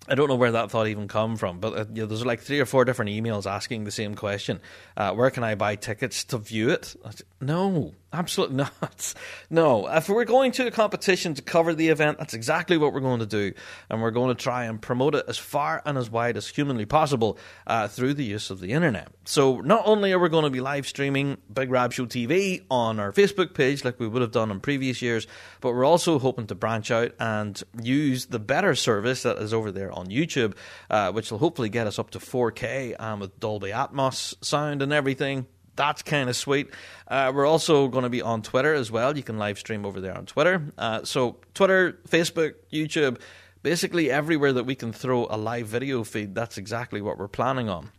I 0.08 0.16
don't 0.16 0.28
know 0.28 0.36
where 0.36 0.54
that 0.54 0.72
thought 0.72 0.88
even 0.88 1.08
come 1.08 1.38
from, 1.38 1.60
but 1.60 1.74
uh, 1.78 1.86
you 1.94 2.02
know, 2.02 2.08
there's 2.08 2.26
like 2.26 2.42
three 2.42 2.60
or 2.60 2.66
four 2.66 2.86
different 2.86 3.12
emails 3.12 3.50
asking 3.50 3.84
the 3.84 3.92
same 3.92 4.16
question. 4.16 4.60
Uh, 4.98 5.14
where 5.14 5.30
can 5.30 5.44
I 5.44 5.56
buy 5.56 5.76
tickets 5.76 6.24
to 6.26 6.38
view 6.40 6.70
it? 6.70 6.96
No, 7.40 7.94
absolutely 8.14 8.56
not. 8.82 9.14
No, 9.50 9.88
if 9.88 10.10
we're 10.10 10.26
going 10.26 10.52
to 10.54 10.68
a 10.68 10.72
competition 10.72 11.34
to 11.36 11.42
cover 11.42 11.74
the 11.74 11.90
event, 11.90 12.18
that's 12.18 12.34
exactly 12.34 12.78
what 12.78 12.94
we're 12.94 13.00
going 13.00 13.20
to 13.20 13.26
do, 13.26 13.54
and 13.90 14.02
we're 14.02 14.12
going 14.12 14.36
to 14.36 14.42
try 14.42 14.66
and 14.66 14.82
promote 14.82 15.16
it 15.16 15.26
as 15.28 15.38
far 15.38 15.82
and 15.86 15.98
as 15.98 16.10
wide 16.10 16.38
as 16.38 16.48
humanly 16.48 16.86
possible 16.86 17.38
uh, 17.68 17.88
through 17.88 18.14
the 18.14 18.24
use 18.24 18.50
of 18.50 18.60
the 18.60 18.72
internet. 18.72 19.10
So 19.26 19.62
not 19.62 19.84
only 19.86 20.12
are 20.14 20.20
we 20.20 20.30
going 20.30 20.44
to 20.44 20.50
be 20.50 20.62
live 20.62 20.88
streaming 20.88 21.38
Big 21.52 21.72
Rab 21.72 21.94
Show 21.94 22.06
TV 22.06 22.64
on 22.70 23.00
our 23.00 23.12
Facebook 23.12 23.54
page 23.54 23.84
like 23.86 24.00
we 24.00 24.08
would 24.08 24.22
have 24.22 24.32
done 24.32 24.52
in 24.52 24.60
previous 24.60 25.02
years, 25.02 25.28
but 25.60 25.74
we're 25.74 25.86
also 25.86 26.20
hoping 26.20 26.48
to 26.48 26.56
branch 26.56 26.92
out 26.92 27.14
and 27.20 27.62
use 27.82 28.28
the 28.28 28.40
better 28.40 28.76
service 28.76 29.24
that 29.24 29.38
is 29.38 29.54
over 29.54 29.72
there 29.72 29.92
on 29.92 30.08
YouTube, 30.08 30.56
uh, 30.90 31.12
which 31.12 31.32
will 31.32 31.40
hopefully 31.40 31.70
get 31.70 31.88
us 31.88 32.00
up 32.00 32.12
to 32.12 32.20
4K 32.20 32.96
and 33.00 33.22
with 33.22 33.40
Dolby 33.40 33.70
Atmos 33.70 34.36
sound 34.44 34.82
and 34.82 34.92
everything. 34.94 35.46
That's 35.82 36.04
kind 36.04 36.30
of 36.30 36.36
sweet. 36.36 36.70
Uh, 37.08 37.32
we're 37.34 37.48
also 37.48 37.88
going 37.88 38.04
to 38.04 38.10
be 38.12 38.22
on 38.22 38.44
Twitter 38.44 38.72
as 38.76 38.92
well. 38.92 39.18
You 39.18 39.24
can 39.24 39.40
live 39.40 39.58
stream 39.58 39.84
over 39.84 40.00
there 40.00 40.16
on 40.16 40.28
Twitter. 40.28 40.72
Uh, 40.78 41.04
so, 41.06 41.38
Twitter, 41.56 41.94
Facebook, 42.08 42.54
YouTube, 42.72 43.20
basically 43.64 44.12
everywhere 44.12 44.54
that 44.54 44.66
we 44.66 44.76
can 44.76 44.94
throw 44.94 45.26
a 45.28 45.38
live 45.38 45.66
video 45.66 46.04
feed, 46.04 46.36
that's 46.36 46.60
exactly 46.60 47.02
what 47.02 47.18
we're 47.18 47.28
planning 47.28 47.68
on. 47.68 47.90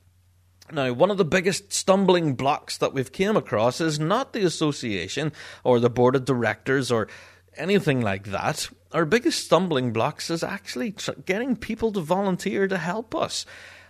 Now, 0.71 0.93
one 0.93 1.11
of 1.11 1.19
the 1.19 1.25
biggest 1.25 1.73
stumbling 1.73 2.37
blocks 2.37 2.79
that 2.79 2.95
we've 2.95 3.11
came 3.11 3.37
across 3.37 3.81
is 3.81 3.99
not 3.99 4.33
the 4.33 4.45
association 4.45 5.33
or 5.65 5.81
the 5.81 5.91
board 5.91 6.15
of 6.15 6.25
directors 6.25 6.93
or 6.93 7.09
anything 7.57 8.01
like 8.01 8.27
that. 8.27 8.71
Our 8.93 9.05
biggest 9.05 9.45
stumbling 9.45 9.93
blocks 9.93 10.31
is 10.31 10.45
actually 10.45 10.93
tr- 10.93 11.19
getting 11.27 11.57
people 11.57 11.91
to 11.91 12.01
volunteer 12.01 12.69
to 12.69 12.79
help 12.79 13.13
us. 13.13 13.45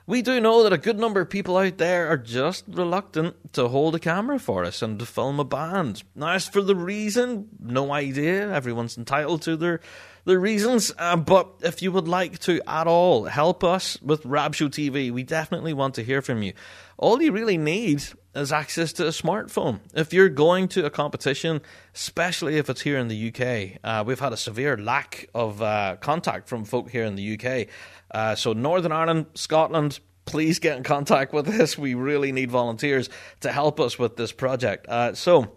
We 0.06 0.20
do 0.22 0.40
know 0.40 0.64
that 0.64 0.72
a 0.72 0.78
good 0.78 0.98
number 0.98 1.20
of 1.20 1.30
people 1.30 1.56
out 1.56 1.78
there 1.78 2.08
are 2.08 2.16
just 2.16 2.64
reluctant 2.68 3.52
to 3.54 3.68
hold 3.68 3.94
a 3.94 4.00
camera 4.00 4.38
for 4.38 4.64
us 4.64 4.82
and 4.82 4.98
to 4.98 5.06
film 5.06 5.38
a 5.38 5.44
band. 5.44 6.02
Now, 6.14 6.30
as 6.30 6.48
for 6.48 6.60
the 6.60 6.74
reason, 6.74 7.48
no 7.60 7.92
idea. 7.92 8.52
Everyone's 8.52 8.98
entitled 8.98 9.42
to 9.42 9.56
their 9.56 9.80
their 10.24 10.38
reasons. 10.38 10.92
Uh, 10.98 11.16
but 11.16 11.48
if 11.62 11.82
you 11.82 11.92
would 11.92 12.08
like 12.08 12.38
to 12.40 12.60
at 12.66 12.86
all 12.86 13.24
help 13.24 13.64
us 13.64 14.00
with 14.02 14.22
Rabshow 14.24 14.68
TV, 14.68 15.10
we 15.10 15.22
definitely 15.22 15.72
want 15.72 15.94
to 15.96 16.04
hear 16.04 16.22
from 16.22 16.42
you. 16.42 16.52
All 16.96 17.20
you 17.20 17.32
really 17.32 17.58
need 17.58 18.04
is 18.34 18.52
access 18.52 18.92
to 18.94 19.06
a 19.06 19.10
smartphone. 19.10 19.80
If 19.94 20.12
you're 20.12 20.28
going 20.28 20.68
to 20.68 20.86
a 20.86 20.90
competition, 20.90 21.60
especially 21.94 22.56
if 22.56 22.70
it's 22.70 22.80
here 22.80 22.96
in 22.98 23.08
the 23.08 23.28
UK, 23.28 23.78
uh, 23.82 24.04
we've 24.04 24.20
had 24.20 24.32
a 24.32 24.36
severe 24.36 24.76
lack 24.76 25.28
of 25.34 25.60
uh, 25.60 25.96
contact 26.00 26.48
from 26.48 26.64
folk 26.64 26.90
here 26.90 27.04
in 27.04 27.16
the 27.16 27.34
UK. 27.34 27.68
Uh, 28.12 28.34
so, 28.34 28.52
Northern 28.52 28.92
Ireland, 28.92 29.26
Scotland, 29.34 30.00
please 30.24 30.58
get 30.58 30.76
in 30.76 30.82
contact 30.82 31.32
with 31.32 31.48
us. 31.60 31.78
We 31.78 31.94
really 31.94 32.32
need 32.32 32.50
volunteers 32.50 33.08
to 33.40 33.50
help 33.50 33.80
us 33.80 33.98
with 33.98 34.16
this 34.16 34.32
project. 34.32 34.86
Uh, 34.88 35.14
so, 35.14 35.52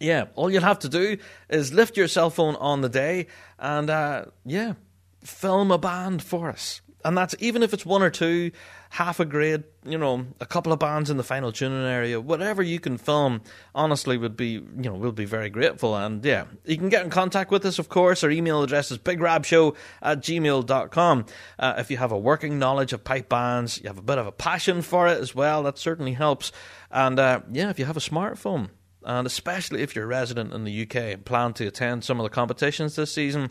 yeah, 0.00 0.26
all 0.34 0.50
you'll 0.50 0.62
have 0.62 0.80
to 0.80 0.88
do 0.88 1.18
is 1.48 1.72
lift 1.72 1.96
your 1.96 2.08
cell 2.08 2.30
phone 2.30 2.56
on 2.56 2.80
the 2.80 2.88
day 2.88 3.28
and, 3.58 3.88
uh, 3.88 4.26
yeah, 4.44 4.74
film 5.22 5.70
a 5.70 5.78
band 5.78 6.22
for 6.22 6.50
us. 6.50 6.80
And 7.04 7.16
that's 7.16 7.36
even 7.38 7.62
if 7.62 7.72
it's 7.72 7.86
one 7.86 8.02
or 8.02 8.10
two, 8.10 8.50
half 8.90 9.20
a 9.20 9.24
grade, 9.24 9.64
you 9.84 9.98
know, 9.98 10.26
a 10.40 10.46
couple 10.46 10.72
of 10.72 10.78
bands 10.78 11.10
in 11.10 11.16
the 11.16 11.22
final 11.22 11.52
tuning 11.52 11.84
area, 11.84 12.20
whatever 12.20 12.62
you 12.62 12.80
can 12.80 12.98
film, 12.98 13.42
honestly, 13.74 14.16
would 14.16 14.36
be, 14.36 14.50
you 14.50 14.64
know, 14.76 14.94
we'll 14.94 15.12
be 15.12 15.24
very 15.24 15.50
grateful. 15.50 15.96
And 15.96 16.24
yeah, 16.24 16.44
you 16.64 16.76
can 16.76 16.88
get 16.88 17.04
in 17.04 17.10
contact 17.10 17.50
with 17.50 17.64
us, 17.64 17.78
of 17.78 17.88
course. 17.88 18.22
Our 18.24 18.30
email 18.30 18.62
address 18.62 18.90
is 18.90 18.98
bigrabshow 18.98 19.76
at 20.02 20.20
gmail.com. 20.20 21.26
Uh, 21.58 21.74
if 21.78 21.90
you 21.90 21.96
have 21.96 22.12
a 22.12 22.18
working 22.18 22.58
knowledge 22.58 22.92
of 22.92 23.04
pipe 23.04 23.28
bands, 23.28 23.80
you 23.82 23.88
have 23.88 23.98
a 23.98 24.02
bit 24.02 24.18
of 24.18 24.26
a 24.26 24.32
passion 24.32 24.82
for 24.82 25.08
it 25.08 25.20
as 25.20 25.34
well, 25.34 25.62
that 25.64 25.78
certainly 25.78 26.12
helps. 26.12 26.52
And 26.90 27.18
uh, 27.18 27.40
yeah, 27.50 27.70
if 27.70 27.78
you 27.78 27.84
have 27.84 27.96
a 27.96 28.00
smartphone, 28.00 28.70
and 29.02 29.26
especially 29.26 29.82
if 29.82 29.94
you're 29.94 30.04
a 30.04 30.08
resident 30.08 30.52
in 30.52 30.64
the 30.64 30.82
UK 30.82 30.96
and 30.96 31.24
plan 31.24 31.52
to 31.54 31.66
attend 31.66 32.04
some 32.04 32.18
of 32.18 32.24
the 32.24 32.30
competitions 32.30 32.96
this 32.96 33.12
season, 33.12 33.50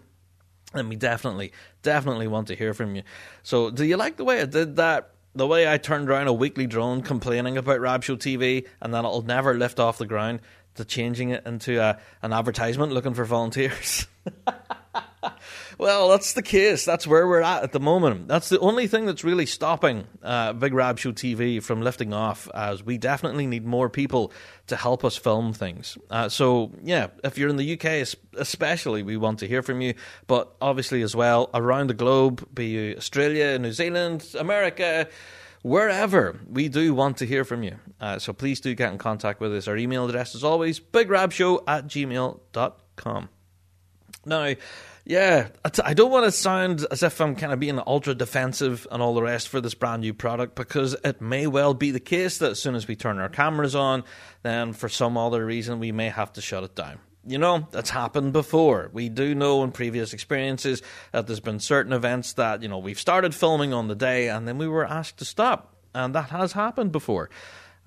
then 0.74 0.89
we 0.89 0.98
definitely, 0.98 1.54
definitely 1.82 2.28
want 2.28 2.48
to 2.48 2.56
hear 2.56 2.74
from 2.74 2.95
you. 2.95 3.04
So, 3.43 3.71
do 3.71 3.86
you 3.86 3.95
like 3.95 4.17
the 4.17 4.26
way 4.26 4.41
I 4.41 4.45
did 4.45 4.76
that? 4.76 5.14
The 5.36 5.45
way 5.45 5.69
I 5.69 5.78
turned 5.78 6.10
around 6.10 6.28
a 6.28 6.34
weekly 6.34 6.65
drone 6.65 7.02
complaining 7.02 7.58
about 7.58 7.82
Rabshow 7.82 8.17
TV 8.17 8.65
and 8.82 8.93
then 8.93 9.04
it'll 9.04 9.21
never 9.21 9.54
lift 9.54 9.82
off 9.82 9.98
the 9.98 10.06
ground 10.06 10.39
to 10.76 10.86
changing 10.86 11.30
it 11.32 11.45
into 11.45 11.78
a, 11.82 12.00
an 12.21 12.32
advertisement 12.32 12.93
looking 12.93 13.13
for 13.13 13.26
volunteers. 13.26 14.08
Well, 15.77 16.09
that's 16.09 16.33
the 16.33 16.41
case. 16.41 16.85
That's 16.85 17.05
where 17.05 17.27
we're 17.27 17.41
at 17.41 17.63
at 17.63 17.71
the 17.73 17.79
moment. 17.79 18.27
That's 18.27 18.49
the 18.49 18.59
only 18.59 18.88
thing 18.88 19.05
that's 19.05 19.23
really 19.23 19.45
stopping 19.45 20.07
uh, 20.23 20.53
Big 20.53 20.73
Rab 20.73 20.97
Show 20.97 21.11
TV 21.11 21.61
from 21.61 21.81
lifting 21.81 22.13
off, 22.13 22.49
as 22.53 22.83
we 22.83 22.97
definitely 22.97 23.45
need 23.45 23.65
more 23.65 23.89
people 23.89 24.31
to 24.67 24.75
help 24.75 25.03
us 25.03 25.17
film 25.17 25.53
things. 25.53 25.97
Uh, 26.09 26.29
so, 26.29 26.71
yeah, 26.83 27.07
if 27.23 27.38
you're 27.38 27.49
in 27.49 27.57
the 27.57 27.73
UK 27.73 28.07
especially, 28.38 29.03
we 29.03 29.17
want 29.17 29.39
to 29.39 29.47
hear 29.47 29.61
from 29.61 29.81
you, 29.81 29.93
but 30.27 30.55
obviously 30.61 31.01
as 31.01 31.15
well 31.15 31.49
around 31.53 31.88
the 31.88 31.93
globe, 31.93 32.47
be 32.53 32.67
you 32.67 32.95
Australia, 32.97 33.59
New 33.59 33.71
Zealand, 33.73 34.25
America, 34.39 35.07
wherever, 35.61 36.39
we 36.47 36.69
do 36.69 36.93
want 36.93 37.17
to 37.17 37.25
hear 37.25 37.43
from 37.43 37.63
you. 37.63 37.75
Uh, 37.99 38.19
so 38.19 38.31
please 38.33 38.59
do 38.61 38.73
get 38.75 38.91
in 38.91 38.97
contact 38.97 39.39
with 39.39 39.53
us. 39.53 39.67
Our 39.67 39.77
email 39.77 40.07
address 40.07 40.35
is 40.35 40.43
always 40.43 40.79
bigrabshow 40.79 41.63
at 41.67 41.88
gmail.com. 41.88 43.29
Now, 44.25 44.55
yeah, 45.05 45.49
I 45.83 45.93
don't 45.93 46.11
want 46.11 46.25
to 46.25 46.31
sound 46.31 46.85
as 46.89 47.03
if 47.03 47.21
I'm 47.21 47.35
kind 47.35 47.53
of 47.53 47.59
being 47.59 47.79
ultra 47.85 48.15
defensive 48.15 48.88
and 48.91 49.03
all 49.03 49.13
the 49.13 49.21
rest 49.21 49.49
for 49.49 49.61
this 49.61 49.75
brand 49.75 50.01
new 50.01 50.15
product 50.15 50.55
because 50.55 50.95
it 51.03 51.21
may 51.21 51.45
well 51.45 51.75
be 51.75 51.91
the 51.91 51.99
case 51.99 52.39
that 52.39 52.51
as 52.51 52.59
soon 52.59 52.73
as 52.73 52.88
we 52.88 52.95
turn 52.95 53.19
our 53.19 53.29
cameras 53.29 53.75
on, 53.75 54.03
then 54.41 54.73
for 54.73 54.89
some 54.89 55.15
other 55.15 55.45
reason 55.45 55.79
we 55.79 55.91
may 55.91 56.09
have 56.09 56.33
to 56.33 56.41
shut 56.41 56.63
it 56.63 56.75
down. 56.75 56.97
You 57.27 57.38
know, 57.38 57.67
that's 57.71 57.91
happened 57.91 58.33
before. 58.33 58.89
We 58.93 59.09
do 59.09 59.35
know 59.35 59.63
in 59.63 59.71
previous 59.71 60.11
experiences 60.11 60.81
that 61.11 61.27
there's 61.27 61.39
been 61.39 61.59
certain 61.59 61.93
events 61.93 62.33
that, 62.33 62.63
you 62.63 62.67
know, 62.67 62.79
we've 62.79 62.99
started 62.99 63.35
filming 63.35 63.73
on 63.73 63.88
the 63.88 63.95
day 63.95 64.29
and 64.29 64.47
then 64.47 64.57
we 64.57 64.67
were 64.67 64.85
asked 64.85 65.17
to 65.17 65.25
stop. 65.25 65.75
And 65.93 66.15
that 66.15 66.29
has 66.31 66.53
happened 66.53 66.91
before. 66.91 67.29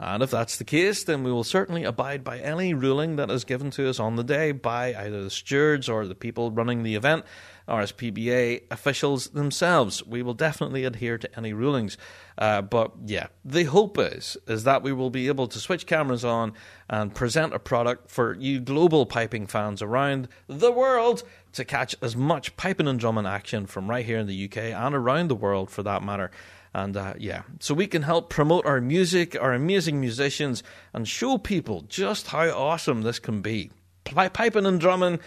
And 0.00 0.22
if 0.22 0.30
that's 0.30 0.58
the 0.58 0.64
case, 0.64 1.02
then 1.02 1.24
we 1.24 1.32
will 1.32 1.42
certainly 1.42 1.82
abide 1.82 2.22
by 2.22 2.38
any 2.38 2.72
ruling 2.72 3.16
that 3.16 3.32
is 3.32 3.44
given 3.44 3.70
to 3.72 3.88
us 3.88 3.98
on 3.98 4.14
the 4.14 4.22
day 4.22 4.52
by 4.52 4.94
either 4.94 5.24
the 5.24 5.30
stewards 5.30 5.88
or 5.88 6.06
the 6.06 6.14
people 6.14 6.52
running 6.52 6.84
the 6.84 6.94
event, 6.94 7.24
RSPBA 7.66 8.62
officials 8.70 9.28
themselves. 9.30 10.06
We 10.06 10.22
will 10.22 10.34
definitely 10.34 10.84
adhere 10.84 11.18
to 11.18 11.36
any 11.36 11.52
rulings. 11.52 11.98
Uh, 12.38 12.62
but 12.62 12.92
yeah, 13.06 13.26
the 13.44 13.64
hope 13.64 13.98
is 13.98 14.36
is 14.46 14.62
that 14.62 14.84
we 14.84 14.92
will 14.92 15.10
be 15.10 15.26
able 15.26 15.48
to 15.48 15.58
switch 15.58 15.84
cameras 15.84 16.24
on 16.24 16.52
and 16.88 17.12
present 17.12 17.52
a 17.52 17.58
product 17.58 18.08
for 18.08 18.36
you 18.36 18.60
global 18.60 19.04
piping 19.04 19.48
fans 19.48 19.82
around 19.82 20.28
the 20.46 20.70
world 20.70 21.24
to 21.52 21.64
catch 21.64 21.96
as 22.00 22.14
much 22.14 22.56
piping 22.56 22.86
and 22.86 23.00
drumming 23.00 23.26
action 23.26 23.66
from 23.66 23.90
right 23.90 24.06
here 24.06 24.18
in 24.18 24.28
the 24.28 24.44
UK 24.44 24.58
and 24.58 24.94
around 24.94 25.26
the 25.26 25.34
world 25.34 25.70
for 25.70 25.82
that 25.82 26.04
matter. 26.04 26.30
And 26.84 26.96
uh, 26.96 27.14
yeah, 27.18 27.42
so 27.58 27.74
we 27.74 27.88
can 27.88 28.02
help 28.02 28.30
promote 28.30 28.64
our 28.64 28.80
music, 28.80 29.36
our 29.40 29.52
amazing 29.52 30.00
musicians, 30.00 30.62
and 30.92 31.08
show 31.08 31.36
people 31.36 31.82
just 31.88 32.28
how 32.28 32.48
awesome 32.50 33.02
this 33.02 33.18
can 33.18 33.42
be. 33.42 33.72
Piping 34.04 34.64
and 34.64 34.80
drumming 34.80 35.18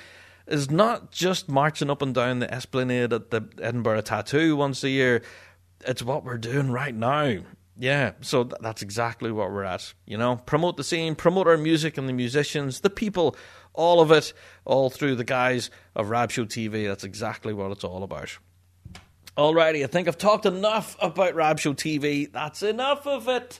is 0.48 0.72
not 0.72 1.12
just 1.12 1.50
marching 1.50 1.90
up 1.90 2.02
and 2.02 2.16
down 2.16 2.40
the 2.40 2.52
esplanade 2.52 3.12
at 3.12 3.32
the 3.32 3.42
Edinburgh 3.62 4.02
Tattoo 4.02 4.56
once 4.56 4.82
a 4.86 4.90
year. 4.90 5.24
It's 5.86 6.02
what 6.02 6.24
we're 6.24 6.38
doing 6.38 6.72
right 6.72 6.96
now. 6.96 7.40
Yeah, 7.78 8.14
so 8.22 8.46
th- 8.46 8.56
that's 8.62 8.82
exactly 8.82 9.32
what 9.32 9.52
we're 9.52 9.64
at. 9.64 9.94
You 10.06 10.18
know, 10.18 10.38
promote 10.38 10.78
the 10.78 10.86
scene, 10.86 11.16
promote 11.16 11.48
our 11.48 11.58
music 11.58 11.98
and 11.98 12.08
the 12.08 12.14
musicians, 12.14 12.80
the 12.80 12.90
people, 12.90 13.36
all 13.74 14.00
of 14.00 14.12
it, 14.12 14.32
all 14.64 14.90
through 14.90 15.16
the 15.16 15.24
guise 15.26 15.70
of 15.96 16.10
Rab 16.10 16.32
Show 16.32 16.46
TV. 16.46 16.88
That's 16.88 17.04
exactly 17.04 17.54
what 17.54 17.72
it's 17.72 17.84
all 17.84 18.04
about. 18.04 18.38
Alrighty, 19.42 19.84
I 19.84 19.88
think 19.88 20.08
I've 20.08 20.20
talked 20.20 20.46
enough 20.46 20.96
about 21.02 21.34
Rabshow 21.34 21.76
TV. 21.76 22.32
That's 22.32 22.62
enough 22.62 23.08
of 23.08 23.28
it. 23.28 23.60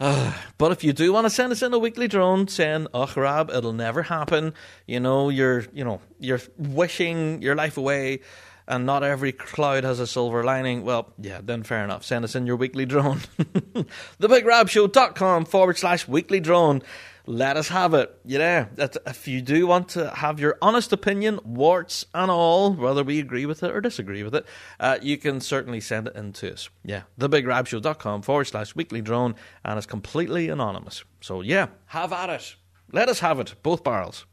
Uh, 0.00 0.32
but 0.58 0.72
if 0.72 0.82
you 0.82 0.92
do 0.92 1.12
want 1.12 1.24
to 1.24 1.30
send 1.30 1.52
us 1.52 1.62
in 1.62 1.72
a 1.72 1.78
weekly 1.78 2.08
drone 2.08 2.48
saying, 2.48 2.88
"Oh, 2.92 3.08
Rab, 3.14 3.48
it'll 3.48 3.72
never 3.72 4.02
happen," 4.02 4.54
you 4.88 4.98
know, 4.98 5.28
you're, 5.28 5.66
you 5.72 5.84
know, 5.84 6.00
you're 6.18 6.40
wishing 6.58 7.42
your 7.42 7.54
life 7.54 7.76
away, 7.76 8.22
and 8.66 8.86
not 8.86 9.04
every 9.04 9.30
cloud 9.30 9.84
has 9.84 10.00
a 10.00 10.06
silver 10.08 10.42
lining. 10.42 10.84
Well, 10.84 11.12
yeah, 11.20 11.38
then 11.40 11.62
fair 11.62 11.84
enough. 11.84 12.04
Send 12.04 12.24
us 12.24 12.34
in 12.34 12.44
your 12.44 12.56
weekly 12.56 12.84
drone. 12.84 13.20
TheBigRabShow.com 14.20 15.44
forward 15.44 15.78
slash 15.78 16.08
weekly 16.08 16.40
drone 16.40 16.82
let 17.26 17.56
us 17.56 17.68
have 17.68 17.94
it. 17.94 18.14
Yeah, 18.24 18.66
if 18.76 19.26
you 19.26 19.40
do 19.40 19.66
want 19.66 19.88
to 19.90 20.10
have 20.10 20.38
your 20.38 20.58
honest 20.60 20.92
opinion, 20.92 21.40
warts 21.44 22.04
and 22.14 22.30
all, 22.30 22.72
whether 22.72 23.02
we 23.02 23.18
agree 23.18 23.46
with 23.46 23.62
it 23.62 23.70
or 23.70 23.80
disagree 23.80 24.22
with 24.22 24.34
it, 24.34 24.46
uh, 24.78 24.98
you 25.00 25.16
can 25.16 25.40
certainly 25.40 25.80
send 25.80 26.08
it 26.08 26.16
in 26.16 26.32
to 26.34 26.52
us. 26.52 26.68
Yeah, 26.84 27.02
thebigrabshow.com 27.18 28.22
forward 28.22 28.44
slash 28.44 28.74
weekly 28.74 29.00
drone, 29.00 29.34
and 29.64 29.78
it's 29.78 29.86
completely 29.86 30.48
anonymous. 30.48 31.04
So 31.20 31.40
yeah, 31.40 31.68
have 31.86 32.12
at 32.12 32.30
it. 32.30 32.56
Let 32.92 33.08
us 33.08 33.20
have 33.20 33.40
it, 33.40 33.54
both 33.62 33.82
barrels. 33.82 34.26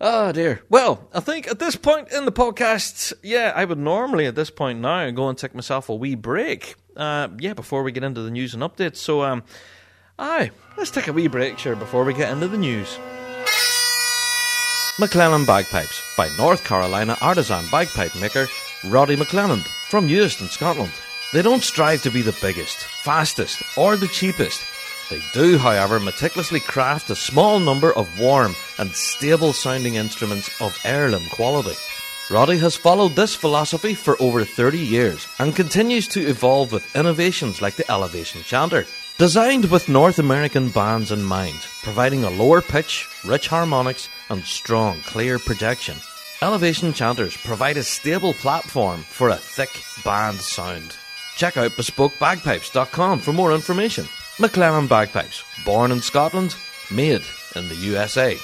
Oh 0.00 0.32
dear. 0.32 0.62
Well, 0.68 1.08
I 1.14 1.20
think 1.20 1.48
at 1.48 1.58
this 1.58 1.76
point 1.76 2.10
in 2.12 2.24
the 2.24 2.32
podcast, 2.32 3.12
yeah, 3.22 3.52
I 3.54 3.64
would 3.64 3.78
normally 3.78 4.26
at 4.26 4.34
this 4.34 4.50
point 4.50 4.80
now 4.80 5.08
go 5.10 5.28
and 5.28 5.38
take 5.38 5.54
myself 5.54 5.88
a 5.88 5.94
wee 5.94 6.16
break. 6.16 6.74
Uh, 6.96 7.28
yeah, 7.38 7.54
before 7.54 7.84
we 7.84 7.92
get 7.92 8.02
into 8.04 8.20
the 8.20 8.30
news 8.30 8.52
and 8.52 8.62
updates. 8.62 8.96
So, 8.96 9.22
um, 9.22 9.44
Aye, 10.20 10.50
let's 10.76 10.90
take 10.90 11.08
a 11.08 11.14
wee 11.14 11.28
break, 11.28 11.58
sure, 11.58 11.74
before 11.74 12.04
we 12.04 12.12
get 12.12 12.30
into 12.30 12.46
the 12.46 12.58
news. 12.58 12.98
McClelland 14.98 15.46
Bagpipes 15.46 16.02
by 16.14 16.28
North 16.36 16.62
Carolina 16.62 17.16
artisan 17.22 17.64
bagpipe 17.70 18.14
maker 18.20 18.46
Roddy 18.84 19.16
McClelland 19.16 19.64
from 19.88 20.08
Euston, 20.08 20.48
Scotland. 20.48 20.92
They 21.32 21.40
don't 21.40 21.62
strive 21.62 22.02
to 22.02 22.10
be 22.10 22.20
the 22.20 22.36
biggest, 22.42 22.76
fastest, 22.76 23.62
or 23.78 23.96
the 23.96 24.08
cheapest. 24.08 24.62
They 25.08 25.22
do, 25.32 25.56
however, 25.56 25.98
meticulously 25.98 26.60
craft 26.60 27.08
a 27.08 27.16
small 27.16 27.58
number 27.58 27.90
of 27.96 28.20
warm 28.20 28.54
and 28.78 28.90
stable 28.90 29.54
sounding 29.54 29.94
instruments 29.94 30.50
of 30.60 30.78
heirloom 30.84 31.24
quality. 31.30 31.76
Roddy 32.30 32.58
has 32.58 32.76
followed 32.76 33.16
this 33.16 33.34
philosophy 33.34 33.94
for 33.94 34.20
over 34.20 34.44
30 34.44 34.78
years 34.78 35.26
and 35.38 35.56
continues 35.56 36.06
to 36.08 36.20
evolve 36.20 36.72
with 36.72 36.94
innovations 36.94 37.62
like 37.62 37.76
the 37.76 37.90
Elevation 37.90 38.42
Chanter. 38.42 38.86
Designed 39.20 39.70
with 39.70 39.90
North 39.90 40.18
American 40.18 40.70
bands 40.70 41.12
in 41.12 41.22
mind, 41.22 41.60
providing 41.82 42.24
a 42.24 42.30
lower 42.30 42.62
pitch, 42.62 43.06
rich 43.22 43.48
harmonics, 43.48 44.08
and 44.30 44.42
strong, 44.44 44.98
clear 45.02 45.38
projection, 45.38 45.98
Elevation 46.40 46.94
Chanters 46.94 47.36
provide 47.36 47.76
a 47.76 47.82
stable 47.82 48.32
platform 48.32 49.02
for 49.02 49.28
a 49.28 49.36
thick 49.36 49.82
band 50.06 50.38
sound. 50.38 50.96
Check 51.36 51.58
out 51.58 51.72
bespokebagpipes.com 51.72 53.18
for 53.18 53.34
more 53.34 53.52
information. 53.52 54.06
McClelland 54.38 54.88
Bagpipes, 54.88 55.44
born 55.66 55.92
in 55.92 56.00
Scotland, 56.00 56.56
made 56.90 57.20
in 57.56 57.68
the 57.68 57.76
USA. 57.76 58.38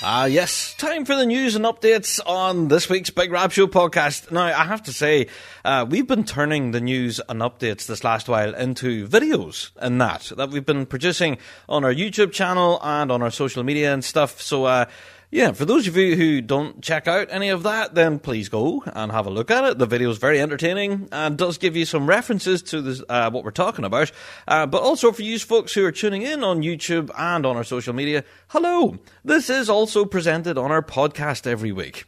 Ah, 0.00 0.22
uh, 0.22 0.24
yes, 0.26 0.74
time 0.74 1.04
for 1.04 1.16
the 1.16 1.26
news 1.26 1.56
and 1.56 1.64
updates 1.64 2.20
on 2.24 2.68
this 2.68 2.88
week's 2.88 3.10
Big 3.10 3.32
Rab 3.32 3.50
Show 3.50 3.66
podcast. 3.66 4.30
Now, 4.30 4.42
I 4.44 4.62
have 4.62 4.84
to 4.84 4.92
say, 4.92 5.26
uh, 5.64 5.86
we've 5.90 6.06
been 6.06 6.22
turning 6.22 6.70
the 6.70 6.80
news 6.80 7.20
and 7.28 7.40
updates 7.40 7.86
this 7.86 8.04
last 8.04 8.28
while 8.28 8.54
into 8.54 9.08
videos 9.08 9.72
and 9.74 10.00
that, 10.00 10.30
that 10.36 10.50
we've 10.50 10.64
been 10.64 10.86
producing 10.86 11.38
on 11.68 11.82
our 11.82 11.92
YouTube 11.92 12.30
channel 12.30 12.78
and 12.80 13.10
on 13.10 13.22
our 13.22 13.32
social 13.32 13.64
media 13.64 13.92
and 13.92 14.04
stuff. 14.04 14.40
So, 14.40 14.66
uh, 14.66 14.84
yeah, 15.30 15.52
for 15.52 15.64
those 15.64 15.86
of 15.86 15.96
you 15.96 16.16
who 16.16 16.40
don't 16.40 16.82
check 16.82 17.06
out 17.06 17.28
any 17.30 17.50
of 17.50 17.62
that, 17.64 17.94
then 17.94 18.18
please 18.18 18.48
go 18.48 18.82
and 18.86 19.12
have 19.12 19.26
a 19.26 19.30
look 19.30 19.50
at 19.50 19.64
it. 19.64 19.78
The 19.78 19.86
video 19.86 20.10
is 20.10 20.18
very 20.18 20.40
entertaining 20.40 21.08
and 21.12 21.36
does 21.36 21.58
give 21.58 21.76
you 21.76 21.84
some 21.84 22.08
references 22.08 22.62
to 22.62 22.80
this, 22.80 23.02
uh, 23.08 23.30
what 23.30 23.44
we're 23.44 23.50
talking 23.50 23.84
about. 23.84 24.10
Uh, 24.46 24.66
but 24.66 24.82
also 24.82 25.12
for 25.12 25.22
you 25.22 25.38
folks 25.38 25.74
who 25.74 25.84
are 25.84 25.92
tuning 25.92 26.22
in 26.22 26.42
on 26.42 26.62
YouTube 26.62 27.10
and 27.16 27.44
on 27.44 27.56
our 27.56 27.64
social 27.64 27.92
media, 27.92 28.24
hello. 28.48 28.98
This 29.24 29.50
is 29.50 29.68
also 29.68 30.06
presented 30.06 30.56
on 30.56 30.70
our 30.70 30.82
podcast 30.82 31.46
every 31.46 31.72
week. 31.72 32.06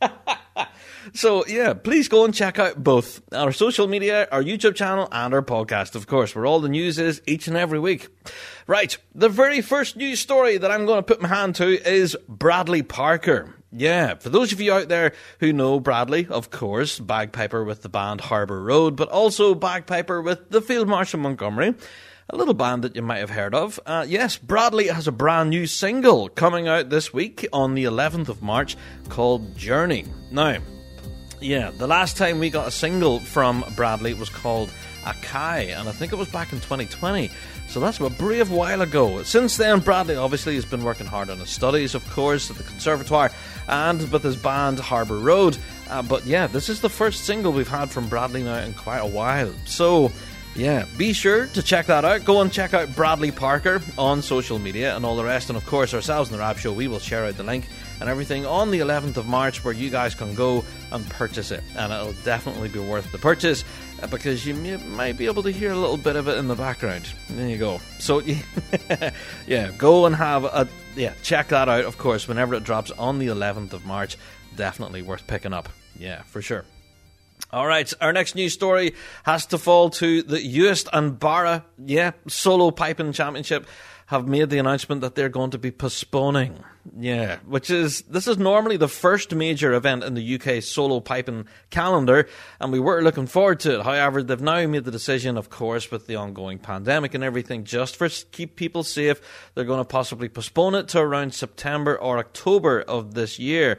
So, 1.14 1.46
yeah, 1.46 1.74
please 1.74 2.08
go 2.08 2.24
and 2.24 2.34
check 2.34 2.58
out 2.58 2.82
both 2.82 3.22
our 3.32 3.52
social 3.52 3.86
media, 3.86 4.28
our 4.32 4.42
YouTube 4.42 4.74
channel, 4.74 5.08
and 5.12 5.32
our 5.34 5.42
podcast, 5.42 5.94
of 5.94 6.06
course, 6.06 6.34
where 6.34 6.46
all 6.46 6.60
the 6.60 6.68
news 6.68 6.98
is 6.98 7.22
each 7.26 7.48
and 7.48 7.56
every 7.56 7.78
week. 7.78 8.08
Right, 8.66 8.96
the 9.14 9.28
very 9.28 9.60
first 9.60 9.96
news 9.96 10.20
story 10.20 10.58
that 10.58 10.70
I'm 10.70 10.86
going 10.86 10.98
to 10.98 11.02
put 11.02 11.22
my 11.22 11.28
hand 11.28 11.54
to 11.56 11.88
is 11.88 12.16
Bradley 12.28 12.82
Parker. 12.82 13.54
Yeah, 13.72 14.14
for 14.14 14.30
those 14.30 14.52
of 14.52 14.60
you 14.60 14.72
out 14.72 14.88
there 14.88 15.12
who 15.40 15.52
know 15.52 15.80
Bradley, 15.80 16.26
of 16.26 16.50
course, 16.50 16.98
bagpiper 16.98 17.62
with 17.62 17.82
the 17.82 17.88
band 17.88 18.22
Harbour 18.22 18.62
Road, 18.62 18.96
but 18.96 19.08
also 19.08 19.54
bagpiper 19.54 20.22
with 20.22 20.50
the 20.50 20.62
Field 20.62 20.88
Marshal 20.88 21.20
Montgomery 21.20 21.74
a 22.28 22.36
little 22.36 22.54
band 22.54 22.82
that 22.82 22.96
you 22.96 23.02
might 23.02 23.18
have 23.18 23.30
heard 23.30 23.54
of. 23.54 23.78
Uh, 23.86 24.04
yes, 24.08 24.36
Bradley 24.36 24.88
has 24.88 25.06
a 25.06 25.12
brand 25.12 25.50
new 25.50 25.66
single 25.66 26.28
coming 26.28 26.66
out 26.66 26.90
this 26.90 27.12
week 27.12 27.46
on 27.52 27.74
the 27.74 27.84
11th 27.84 28.28
of 28.28 28.42
March 28.42 28.76
called 29.08 29.56
Journey. 29.56 30.06
Now, 30.30 30.58
yeah, 31.40 31.70
the 31.70 31.86
last 31.86 32.16
time 32.16 32.38
we 32.38 32.50
got 32.50 32.68
a 32.68 32.70
single 32.70 33.20
from 33.20 33.64
Bradley 33.74 34.14
was 34.14 34.28
called 34.28 34.70
Akai, 35.04 35.76
and 35.78 35.88
I 35.88 35.92
think 35.92 36.12
it 36.12 36.16
was 36.16 36.28
back 36.28 36.52
in 36.52 36.60
2020. 36.60 37.30
So 37.68 37.80
that's 37.80 38.00
a 38.00 38.10
brave 38.10 38.50
while 38.50 38.80
ago. 38.82 39.22
Since 39.22 39.56
then, 39.56 39.80
Bradley 39.80 40.16
obviously 40.16 40.54
has 40.54 40.64
been 40.64 40.82
working 40.84 41.06
hard 41.06 41.30
on 41.30 41.38
his 41.38 41.50
studies, 41.50 41.94
of 41.94 42.08
course, 42.10 42.50
at 42.50 42.56
the 42.56 42.62
Conservatoire 42.62 43.30
and 43.68 44.10
with 44.12 44.22
his 44.22 44.36
band 44.36 44.78
Harbour 44.78 45.18
Road. 45.18 45.58
Uh, 45.90 46.02
but 46.02 46.24
yeah, 46.26 46.46
this 46.46 46.68
is 46.68 46.80
the 46.80 46.88
first 46.88 47.24
single 47.24 47.52
we've 47.52 47.68
had 47.68 47.90
from 47.90 48.08
Bradley 48.08 48.42
now 48.42 48.58
in 48.58 48.72
quite 48.74 48.98
a 48.98 49.06
while. 49.06 49.52
So 49.64 50.10
Yeah, 50.56 50.86
be 50.96 51.12
sure 51.12 51.46
to 51.48 51.62
check 51.62 51.86
that 51.86 52.04
out. 52.06 52.24
Go 52.24 52.40
and 52.40 52.50
check 52.50 52.72
out 52.72 52.94
Bradley 52.96 53.30
Parker 53.30 53.82
on 53.98 54.22
social 54.22 54.58
media 54.58 54.96
and 54.96 55.04
all 55.04 55.14
the 55.16 55.24
rest. 55.24 55.50
And 55.50 55.56
of 55.56 55.66
course, 55.66 55.92
ourselves 55.92 56.30
in 56.30 56.36
the 56.36 56.38
Rab 56.38 56.56
Show, 56.56 56.72
we 56.72 56.88
will 56.88 56.98
share 56.98 57.26
out 57.26 57.36
the 57.36 57.42
link 57.42 57.66
and 58.00 58.08
everything 58.08 58.46
on 58.46 58.70
the 58.70 58.80
11th 58.80 59.16
of 59.16 59.26
March 59.26 59.64
where 59.64 59.74
you 59.74 59.90
guys 59.90 60.14
can 60.14 60.34
go 60.34 60.64
and 60.92 61.08
purchase 61.10 61.50
it. 61.50 61.62
And 61.76 61.92
it'll 61.92 62.12
definitely 62.24 62.68
be 62.68 62.78
worth 62.78 63.10
the 63.12 63.18
purchase 63.18 63.64
uh, 64.02 64.06
because 64.06 64.46
you 64.46 64.54
may, 64.54 64.76
might 64.76 65.16
be 65.16 65.26
able 65.26 65.42
to 65.42 65.50
hear 65.50 65.72
a 65.72 65.76
little 65.76 65.96
bit 65.96 66.16
of 66.16 66.28
it 66.28 66.38
in 66.38 66.48
the 66.48 66.54
background. 66.54 67.08
There 67.30 67.48
you 67.48 67.58
go. 67.58 67.80
So, 67.98 68.22
yeah, 69.46 69.70
go 69.76 70.06
and 70.06 70.16
have 70.16 70.44
a. 70.44 70.68
Yeah, 70.94 71.12
check 71.22 71.48
that 71.48 71.68
out, 71.68 71.84
of 71.84 71.98
course, 71.98 72.26
whenever 72.26 72.54
it 72.54 72.64
drops 72.64 72.90
on 72.92 73.18
the 73.18 73.26
11th 73.26 73.72
of 73.72 73.84
March. 73.84 74.16
Definitely 74.56 75.02
worth 75.02 75.26
picking 75.26 75.52
up. 75.52 75.68
Yeah, 75.98 76.22
for 76.22 76.40
sure. 76.40 76.64
All 77.52 77.66
right, 77.66 77.92
our 78.00 78.12
next 78.12 78.34
news 78.34 78.54
story 78.54 78.94
has 79.22 79.46
to 79.46 79.58
fall 79.58 79.90
to 79.90 80.22
the 80.22 80.38
Uist 80.38 80.88
and 80.92 81.18
Barra, 81.18 81.64
yeah, 81.78 82.12
solo 82.26 82.70
piping 82.70 83.12
championship 83.12 83.66
have 84.06 84.26
made 84.26 84.50
the 84.50 84.58
announcement 84.58 85.00
that 85.02 85.14
they're 85.14 85.28
going 85.28 85.50
to 85.50 85.58
be 85.58 85.70
postponing. 85.70 86.62
Yeah, 86.98 87.38
which 87.46 87.70
is 87.70 88.02
this 88.02 88.28
is 88.28 88.38
normally 88.38 88.76
the 88.76 88.88
first 88.88 89.34
major 89.34 89.72
event 89.72 90.04
in 90.04 90.14
the 90.14 90.34
UK 90.34 90.62
solo 90.62 91.00
piping 91.00 91.46
calendar, 91.70 92.28
and 92.60 92.70
we 92.70 92.80
were 92.80 93.02
looking 93.02 93.26
forward 93.26 93.60
to 93.60 93.80
it. 93.80 93.82
However, 93.82 94.22
they've 94.22 94.40
now 94.40 94.66
made 94.66 94.84
the 94.84 94.90
decision, 94.90 95.36
of 95.36 95.50
course, 95.50 95.90
with 95.90 96.06
the 96.06 96.16
ongoing 96.16 96.58
pandemic 96.58 97.14
and 97.14 97.24
everything, 97.24 97.64
just 97.64 97.96
for 97.96 98.08
keep 98.08 98.56
people 98.56 98.82
safe, 98.82 99.20
they're 99.54 99.64
going 99.64 99.80
to 99.80 99.84
possibly 99.84 100.28
postpone 100.28 100.74
it 100.74 100.88
to 100.88 101.00
around 101.00 101.34
September 101.34 101.96
or 101.96 102.18
October 102.18 102.80
of 102.80 103.14
this 103.14 103.38
year 103.38 103.78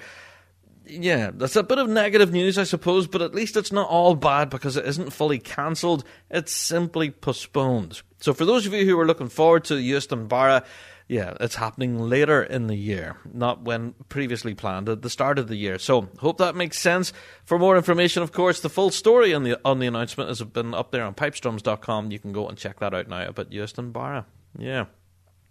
yeah, 0.89 1.31
that's 1.33 1.55
a 1.55 1.63
bit 1.63 1.77
of 1.77 1.89
negative 1.89 2.31
news, 2.31 2.57
I 2.57 2.63
suppose, 2.63 3.07
but 3.07 3.21
at 3.21 3.35
least 3.35 3.57
it's 3.57 3.71
not 3.71 3.89
all 3.89 4.15
bad 4.15 4.49
because 4.49 4.77
it 4.77 4.85
isn't 4.85 5.13
fully 5.13 5.39
cancelled. 5.39 6.03
It's 6.29 6.53
simply 6.53 7.11
postponed. 7.11 8.01
So 8.19 8.33
for 8.33 8.45
those 8.45 8.65
of 8.65 8.73
you 8.73 8.85
who 8.85 8.99
are 8.99 9.05
looking 9.05 9.29
forward 9.29 9.65
to 9.65 9.75
the 9.75 9.91
Uist 9.91 10.11
and 10.11 10.29
Barra, 10.29 10.63
yeah, 11.07 11.35
it's 11.39 11.55
happening 11.55 11.99
later 11.99 12.43
in 12.43 12.67
the 12.67 12.75
year, 12.75 13.15
not 13.33 13.61
when 13.61 13.93
previously 14.09 14.53
planned 14.53 14.89
at 14.89 15.01
the 15.01 15.09
start 15.09 15.39
of 15.39 15.47
the 15.47 15.55
year. 15.55 15.79
So 15.79 16.09
hope 16.19 16.39
that 16.39 16.55
makes 16.55 16.77
sense. 16.77 17.13
For 17.45 17.57
more 17.57 17.77
information, 17.77 18.23
of 18.23 18.33
course, 18.33 18.59
the 18.59 18.69
full 18.69 18.89
story 18.89 19.33
on 19.33 19.43
the 19.43 19.57
on 19.63 19.79
the 19.79 19.87
announcement 19.87 20.29
has 20.29 20.41
been 20.41 20.73
up 20.73 20.91
there 20.91 21.03
on 21.03 21.13
pipesdrums.com. 21.15 22.11
You 22.11 22.19
can 22.19 22.33
go 22.33 22.49
and 22.49 22.57
check 22.57 22.79
that 22.79 22.93
out 22.93 23.07
now 23.07 23.25
about 23.27 23.51
Uist 23.51 23.77
and 23.77 23.93
Barra. 23.93 24.25
Yeah. 24.57 24.85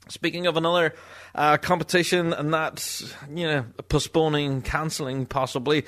Speaking 0.08 0.46
of 0.46 0.58
another 0.58 0.94
uh, 1.34 1.56
competition, 1.56 2.34
and 2.34 2.52
that's 2.52 3.14
you 3.34 3.46
know 3.46 3.64
postponing, 3.88 4.60
cancelling, 4.60 5.24
possibly. 5.24 5.86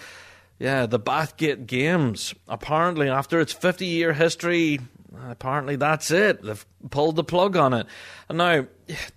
Yeah, 0.59 0.87
the 0.87 0.99
Bathgate 0.99 1.67
Games. 1.67 2.35
Apparently, 2.49 3.09
after 3.09 3.39
its 3.39 3.53
50 3.53 3.87
year 3.87 4.13
history, 4.15 4.81
apparently 5.29 5.77
that's 5.77 6.11
it. 6.11 6.43
They've 6.43 6.67
pulled 6.91 7.17
the 7.17 7.25
plug 7.25 7.57
on 7.57 7.73
it. 7.73 7.87
And 8.29 8.39
now, 8.39 8.67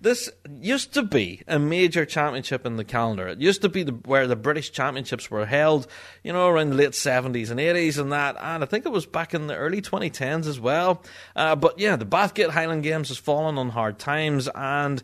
this 0.00 0.30
used 0.60 0.94
to 0.94 1.02
be 1.02 1.42
a 1.46 1.58
major 1.58 2.04
championship 2.04 2.66
in 2.66 2.76
the 2.76 2.84
calendar. 2.84 3.28
It 3.28 3.40
used 3.40 3.62
to 3.62 3.68
be 3.68 3.82
the, 3.82 3.92
where 3.92 4.26
the 4.26 4.36
British 4.36 4.72
Championships 4.72 5.30
were 5.30 5.46
held, 5.46 5.86
you 6.22 6.32
know, 6.32 6.48
around 6.48 6.70
the 6.70 6.76
late 6.76 6.92
70s 6.92 7.50
and 7.50 7.60
80s 7.60 7.98
and 7.98 8.12
that. 8.12 8.36
And 8.40 8.62
I 8.62 8.66
think 8.66 8.86
it 8.86 8.92
was 8.92 9.06
back 9.06 9.34
in 9.34 9.46
the 9.46 9.56
early 9.56 9.82
2010s 9.82 10.46
as 10.46 10.58
well. 10.58 11.02
Uh, 11.36 11.56
but 11.56 11.78
yeah, 11.78 11.96
the 11.96 12.06
Bathgate 12.06 12.50
Highland 12.50 12.82
Games 12.82 13.08
has 13.08 13.18
fallen 13.18 13.58
on 13.58 13.70
hard 13.70 13.98
times 13.98 14.48
and 14.54 15.02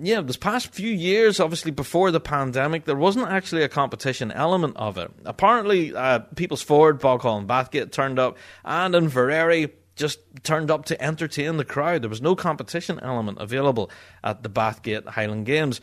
yeah, 0.00 0.20
this 0.20 0.36
past 0.36 0.74
few 0.74 0.90
years, 0.90 1.38
obviously 1.38 1.70
before 1.70 2.10
the 2.10 2.20
pandemic, 2.20 2.84
there 2.84 2.96
wasn't 2.96 3.28
actually 3.28 3.62
a 3.62 3.68
competition 3.68 4.32
element 4.32 4.76
of 4.76 4.98
it. 4.98 5.10
Apparently, 5.24 5.94
uh, 5.94 6.20
Peoples 6.34 6.62
Ford, 6.62 7.00
Boghall, 7.00 7.38
and 7.38 7.48
Bathgate 7.48 7.92
turned 7.92 8.18
up, 8.18 8.36
and 8.64 8.94
in 8.94 9.08
Inveraray, 9.08 9.70
just 9.96 10.20
turned 10.42 10.70
up 10.70 10.86
to 10.86 11.02
entertain 11.02 11.56
the 11.56 11.64
crowd. 11.64 12.02
There 12.02 12.10
was 12.10 12.22
no 12.22 12.34
competition 12.34 12.98
element 13.00 13.38
available 13.40 13.90
at 14.22 14.42
the 14.42 14.48
Bathgate 14.50 15.06
Highland 15.06 15.46
Games. 15.46 15.80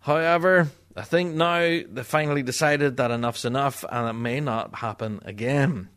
However, 0.00 0.68
I 0.96 1.02
think 1.02 1.34
now 1.34 1.60
they 1.60 2.02
finally 2.02 2.42
decided 2.42 2.96
that 2.96 3.10
enough's 3.10 3.44
enough 3.44 3.84
and 3.90 4.08
it 4.08 4.14
may 4.14 4.40
not 4.40 4.76
happen 4.76 5.20
again. 5.24 5.88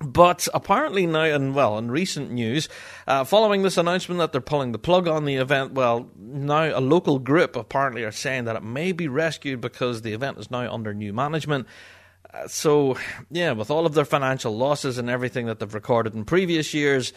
But 0.00 0.46
apparently 0.52 1.06
now, 1.06 1.22
and 1.22 1.54
well, 1.54 1.78
in 1.78 1.90
recent 1.90 2.30
news, 2.30 2.68
uh, 3.06 3.24
following 3.24 3.62
this 3.62 3.78
announcement 3.78 4.18
that 4.18 4.30
they're 4.30 4.42
pulling 4.42 4.72
the 4.72 4.78
plug 4.78 5.08
on 5.08 5.24
the 5.24 5.36
event, 5.36 5.72
well, 5.72 6.10
now 6.18 6.78
a 6.78 6.80
local 6.80 7.18
group 7.18 7.56
apparently 7.56 8.04
are 8.04 8.12
saying 8.12 8.44
that 8.44 8.56
it 8.56 8.62
may 8.62 8.92
be 8.92 9.08
rescued 9.08 9.62
because 9.62 10.02
the 10.02 10.12
event 10.12 10.36
is 10.36 10.50
now 10.50 10.70
under 10.70 10.92
new 10.92 11.14
management 11.14 11.66
so, 12.46 12.96
yeah, 13.30 13.52
with 13.52 13.70
all 13.70 13.86
of 13.86 13.94
their 13.94 14.04
financial 14.04 14.56
losses 14.56 14.98
and 14.98 15.10
everything 15.10 15.46
that 15.46 15.58
they've 15.58 15.74
recorded 15.74 16.14
in 16.14 16.24
previous 16.24 16.74
years, 16.74 17.12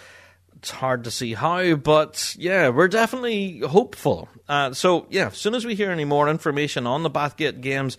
it's 0.58 0.72
hard 0.72 1.06
to 1.06 1.12
see 1.12 1.34
how, 1.34 1.76
but 1.76 2.36
yeah, 2.38 2.70
we're 2.70 2.88
definitely 2.88 3.60
hopeful. 3.60 4.28
Uh, 4.48 4.74
so, 4.74 5.08
yeah, 5.10 5.28
as 5.28 5.38
soon 5.38 5.56
as 5.56 5.66
we 5.66 5.76
hear 5.76 5.92
any 5.92 6.06
more 6.06 6.28
information 6.28 6.86
on 6.86 7.04
the 7.04 7.10
Bathgate 7.10 7.62
games, 7.62 7.98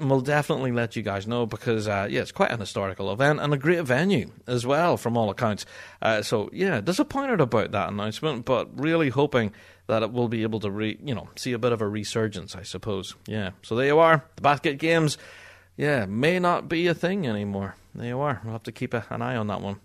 we'll 0.00 0.20
definitely 0.20 0.72
let 0.72 0.96
you 0.96 1.02
guys 1.02 1.26
know 1.26 1.46
because, 1.46 1.86
uh, 1.86 2.08
yeah, 2.10 2.22
it's 2.22 2.32
quite 2.32 2.50
an 2.50 2.58
historical 2.58 3.12
event 3.12 3.38
and 3.40 3.52
a 3.52 3.56
great 3.56 3.84
venue 3.84 4.30
as 4.46 4.66
well, 4.66 4.96
from 4.96 5.16
all 5.16 5.30
accounts. 5.30 5.66
Uh, 6.02 6.22
so, 6.22 6.50
yeah, 6.52 6.80
disappointed 6.80 7.40
about 7.40 7.70
that 7.70 7.90
announcement, 7.90 8.44
but 8.44 8.68
really 8.80 9.10
hoping 9.10 9.52
that 9.86 10.02
it 10.02 10.10
will 10.10 10.28
be 10.28 10.42
able 10.42 10.58
to, 10.60 10.70
re- 10.70 10.98
you 11.04 11.14
know, 11.14 11.28
see 11.36 11.52
a 11.52 11.58
bit 11.58 11.72
of 11.72 11.82
a 11.82 11.88
resurgence, 11.88 12.56
I 12.56 12.62
suppose. 12.62 13.14
Yeah, 13.26 13.50
so 13.62 13.76
there 13.76 13.86
you 13.86 13.98
are, 13.98 14.24
the 14.36 14.42
Bathgate 14.42 14.78
games 14.78 15.18
yeah, 15.76 16.06
may 16.06 16.38
not 16.38 16.68
be 16.68 16.86
a 16.86 16.94
thing 16.94 17.26
anymore. 17.26 17.76
There 17.94 18.06
you 18.06 18.20
are. 18.20 18.40
We'll 18.44 18.52
have 18.52 18.62
to 18.64 18.72
keep 18.72 18.94
a, 18.94 19.04
an 19.10 19.22
eye 19.22 19.36
on 19.36 19.48
that 19.48 19.60
one. 19.60 19.80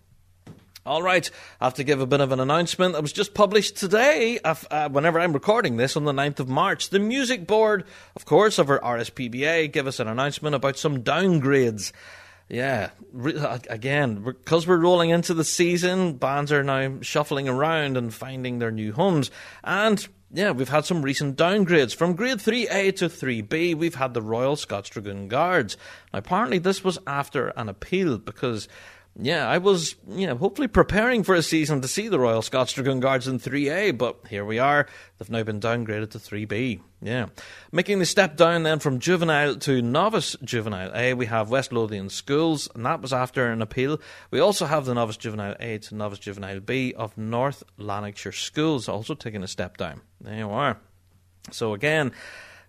All 0.86 1.04
right, 1.04 1.30
I 1.60 1.66
have 1.66 1.76
to 1.76 1.84
give 1.84 2.02
a 2.02 2.08
bit 2.08 2.22
of 2.22 2.32
an 2.32 2.40
announcement 2.40 2.94
that 2.94 3.02
was 3.02 3.12
just 3.12 3.34
published 3.34 3.76
today, 3.78 4.40
uh, 4.44 4.90
whenever 4.90 5.20
I'm 5.20 5.34
recording 5.34 5.78
this 5.78 5.96
on 5.96 6.06
the 6.06 6.14
9th 6.14 6.40
of 6.40 6.50
March. 6.50 6.90
The 6.90 7.00
music 7.00 7.46
board, 7.46 7.86
of 8.16 8.26
course, 8.26 8.58
of 8.58 8.70
our 8.70 8.80
RSPBA, 8.80 9.72
give 9.72 9.88
us 9.88 10.00
an 10.00 10.08
announcement 10.08 10.56
about 10.56 10.78
some 10.78 11.04
downgrades. 11.04 11.92
Yeah, 12.48 12.90
re- 13.12 13.38
uh, 13.38 13.60
again, 13.70 14.24
because 14.24 14.66
we're 14.66 14.78
rolling 14.78 15.12
into 15.12 15.36
the 15.36 15.44
season, 15.44 16.14
bands 16.14 16.52
are 16.52 16.64
now 16.64 16.96
shuffling 17.02 17.48
around 17.48 17.96
and 17.96 18.12
finding 18.12 18.58
their 18.58 18.72
new 18.72 18.92
homes. 18.92 19.30
And 19.64 20.08
yeah, 20.32 20.52
we've 20.52 20.70
had 20.70 20.86
some 20.86 21.02
recent 21.02 21.38
downgrades. 21.38 21.96
From 21.96 22.14
grade 22.14 22.38
3A 22.38 22.96
to 22.98 23.10
3B, 23.10 23.76
we've 23.76 23.96
had 23.96 24.14
the 24.14 24.22
Royal 24.22 24.56
Scots 24.56 24.90
Dragoon 24.90 25.28
Guards. 25.28 25.76
Now, 26.14 26.20
apparently, 26.20 26.60
this 26.60 26.84
was 26.84 27.00
after 27.08 27.48
an 27.50 27.70
appeal 27.70 28.18
because 28.18 28.68
yeah, 29.22 29.48
I 29.48 29.58
was, 29.58 29.96
you 30.08 30.28
know, 30.28 30.38
hopefully 30.38 30.68
preparing 30.68 31.24
for 31.24 31.36
a 31.36 31.42
season 31.42 31.82
to 31.82 31.88
see 31.88 32.08
the 32.08 32.20
Royal 32.20 32.42
Scots 32.42 32.74
Dragoon 32.74 33.00
Guards 33.00 33.28
in 33.28 33.40
3A, 33.40 33.98
but 33.98 34.20
here 34.30 34.46
we 34.46 34.60
are. 34.60 34.88
They've 35.18 35.30
now 35.30 35.44
been 35.44 35.60
downgraded 35.60 36.12
to 36.12 36.20
3B. 36.20 36.82
Yeah. 37.02 37.28
Making 37.72 38.00
the 38.00 38.06
step 38.06 38.36
down 38.36 38.64
then 38.64 38.80
from 38.80 39.00
juvenile 39.00 39.56
to 39.58 39.82
novice 39.82 40.36
juvenile 40.44 40.92
A, 40.94 41.14
we 41.14 41.28
have 41.28 41.50
West 41.50 41.72
Lothian 41.72 42.10
Schools, 42.10 42.68
and 42.76 42.86
that 42.86 43.02
was 43.02 43.14
after 43.14 43.50
an 43.50 43.62
appeal. 43.62 44.02
We 44.32 44.40
also 44.40 44.66
have 44.66 44.86
the 44.86 44.94
novice 44.94 45.16
juvenile 45.16 45.56
A 45.60 45.78
to 45.78 45.96
novice 45.96 46.20
juvenile 46.20 46.60
B 46.60 46.94
of 46.94 47.18
North 47.18 47.64
Lanarkshire 47.78 48.34
Schools, 48.34 48.90
also 48.90 49.14
taking 49.14 49.44
a 49.44 49.48
step 49.48 49.78
down. 49.78 50.02
There 50.20 50.38
you 50.38 50.50
are. 50.50 50.78
So 51.52 51.74
again, 51.74 52.12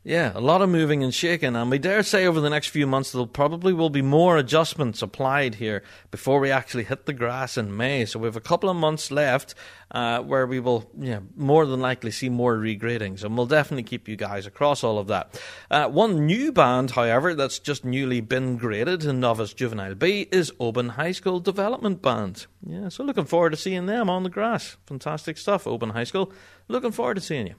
yeah, 0.03 0.33
a 0.35 0.41
lot 0.41 0.63
of 0.63 0.71
moving 0.71 1.05
and 1.05 1.13
shaking, 1.13 1.55
and 1.55 1.71
we 1.71 1.79
dare 1.79 2.03
say 2.03 2.25
over 2.27 2.41
the 2.41 2.49
next 2.49 2.69
few 2.69 2.87
months 2.87 3.13
there 3.13 3.27
probably 3.27 3.75
will 3.75 3.91
be 3.91 4.01
more 4.01 4.39
adjustments 4.39 5.03
applied 5.03 5.57
here 5.57 5.83
before 6.11 6.41
we 6.41 6.51
actually 6.51 6.85
hit 6.85 7.05
the 7.05 7.13
grass 7.13 7.59
in 7.59 7.77
May. 7.77 8.07
So 8.07 8.19
we 8.19 8.27
have 8.27 8.37
a 8.37 8.41
couple 8.41 8.71
of 8.71 8.77
months 8.77 9.11
left 9.11 9.55
uh, 9.91 10.21
where 10.21 10.47
we 10.47 10.59
will, 10.59 10.91
yeah, 10.99 11.21
more 11.37 11.67
than 11.67 11.81
likely 11.81 12.11
see 12.13 12.31
more 12.31 12.57
regradings, 12.57 13.25
and 13.25 13.37
we'll 13.37 13.45
definitely 13.45 13.83
keep 13.83 14.09
you 14.09 14.17
guys 14.17 14.47
across 14.47 14.83
all 14.83 14.99
of 14.99 15.09
that. 15.09 15.39
Uh, 15.71 15.89
one 15.89 16.25
new 16.25 16.51
band, 16.51 16.93
however, 16.93 17.35
that's 17.35 17.59
just 17.59 17.85
newly 17.85 18.23
been 18.23 18.57
graded 18.57 19.05
in 19.05 19.21
Novice 19.21 19.53
Juvenile 19.53 19.97
B 19.97 20.29
is 20.33 20.51
Oban 20.59 20.91
High 20.91 21.13
School 21.13 21.41
Development 21.41 22.01
Band. 22.01 22.47
Yeah, 22.67 22.89
so 22.89 23.05
looking 23.05 23.27
forward 23.27 23.51
to 23.51 23.57
seeing 23.59 23.85
them 23.85 24.09
on 24.09 24.23
the 24.23 24.31
grass. 24.31 24.79
Fantastic 24.87 25.37
stuff, 25.37 25.67
Oban 25.67 25.91
High 25.91 26.05
School. 26.05 26.33
Looking 26.69 26.93
forward 26.93 27.17
to 27.17 27.21
seeing 27.21 27.49
you. 27.49 27.57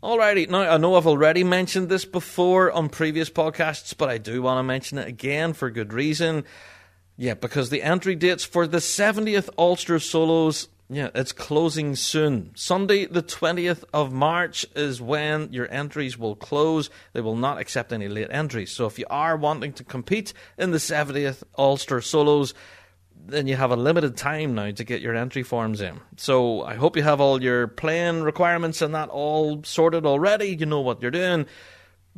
Alrighty, 0.00 0.48
now 0.48 0.60
I 0.60 0.76
know 0.76 0.94
I've 0.94 1.08
already 1.08 1.42
mentioned 1.42 1.88
this 1.88 2.04
before 2.04 2.70
on 2.70 2.88
previous 2.88 3.30
podcasts, 3.30 3.96
but 3.96 4.08
I 4.08 4.16
do 4.18 4.42
want 4.42 4.60
to 4.60 4.62
mention 4.62 4.96
it 4.96 5.08
again 5.08 5.54
for 5.54 5.70
good 5.70 5.92
reason. 5.92 6.44
Yeah, 7.16 7.34
because 7.34 7.70
the 7.70 7.82
entry 7.82 8.14
dates 8.14 8.44
for 8.44 8.68
the 8.68 8.78
70th 8.78 9.50
Ulster 9.58 9.98
Solos, 9.98 10.68
yeah, 10.88 11.10
it's 11.16 11.32
closing 11.32 11.96
soon. 11.96 12.52
Sunday, 12.54 13.06
the 13.06 13.24
20th 13.24 13.82
of 13.92 14.12
March, 14.12 14.64
is 14.76 15.02
when 15.02 15.52
your 15.52 15.68
entries 15.68 16.16
will 16.16 16.36
close. 16.36 16.90
They 17.12 17.20
will 17.20 17.34
not 17.34 17.58
accept 17.58 17.92
any 17.92 18.06
late 18.06 18.28
entries. 18.30 18.70
So 18.70 18.86
if 18.86 19.00
you 19.00 19.06
are 19.10 19.36
wanting 19.36 19.72
to 19.72 19.84
compete 19.84 20.32
in 20.56 20.70
the 20.70 20.78
70th 20.78 21.42
Ulster 21.58 22.00
Solos, 22.00 22.54
then 23.26 23.46
you 23.46 23.56
have 23.56 23.70
a 23.70 23.76
limited 23.76 24.16
time 24.16 24.54
now 24.54 24.70
to 24.70 24.84
get 24.84 25.02
your 25.02 25.14
entry 25.14 25.42
forms 25.42 25.80
in. 25.80 26.00
So 26.16 26.62
I 26.62 26.74
hope 26.74 26.96
you 26.96 27.02
have 27.02 27.20
all 27.20 27.42
your 27.42 27.66
playing 27.66 28.22
requirements 28.22 28.82
and 28.82 28.94
that 28.94 29.08
all 29.08 29.62
sorted 29.64 30.06
already. 30.06 30.56
You 30.56 30.66
know 30.66 30.80
what 30.80 31.02
you're 31.02 31.10
doing. 31.10 31.46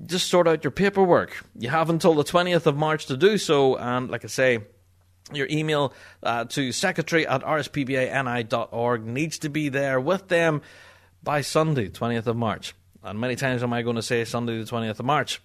Just 0.07 0.29
sort 0.29 0.49
out 0.49 0.65
your 0.65 0.71
paperwork. 0.71 1.45
You 1.59 1.69
have 1.69 1.91
until 1.91 2.15
the 2.15 2.25
20th 2.25 2.67
of 2.67 2.77
March 2.77 3.07
to 3.07 3.17
do 3.17 3.39
so. 3.39 3.77
And 3.77 4.11
like 4.11 4.25
I 4.25 4.29
say, 4.29 4.61
your 5.33 5.47
email 5.51 5.93
uh, 6.23 6.45
to 6.47 6.73
secretary 6.73 7.27
at 7.27 7.43
rspbani.org 7.43 9.05
needs 9.05 9.39
to 9.41 9.49
be 9.49 9.69
there 9.69 10.01
with 10.01 10.29
them 10.29 10.63
by 11.23 11.41
Sunday, 11.43 11.89
20th 11.89 12.27
of 12.27 12.37
March. 12.37 12.75
And 13.03 13.21
many 13.21 13.37
times 13.37 13.63
am 13.63 13.73
I 13.73 13.83
going 13.83 13.97
to 13.97 14.03
say 14.03 14.25
Sunday, 14.25 14.59
the 14.59 14.71
20th 14.71 15.01
of 15.01 15.07
March? 15.07 15.41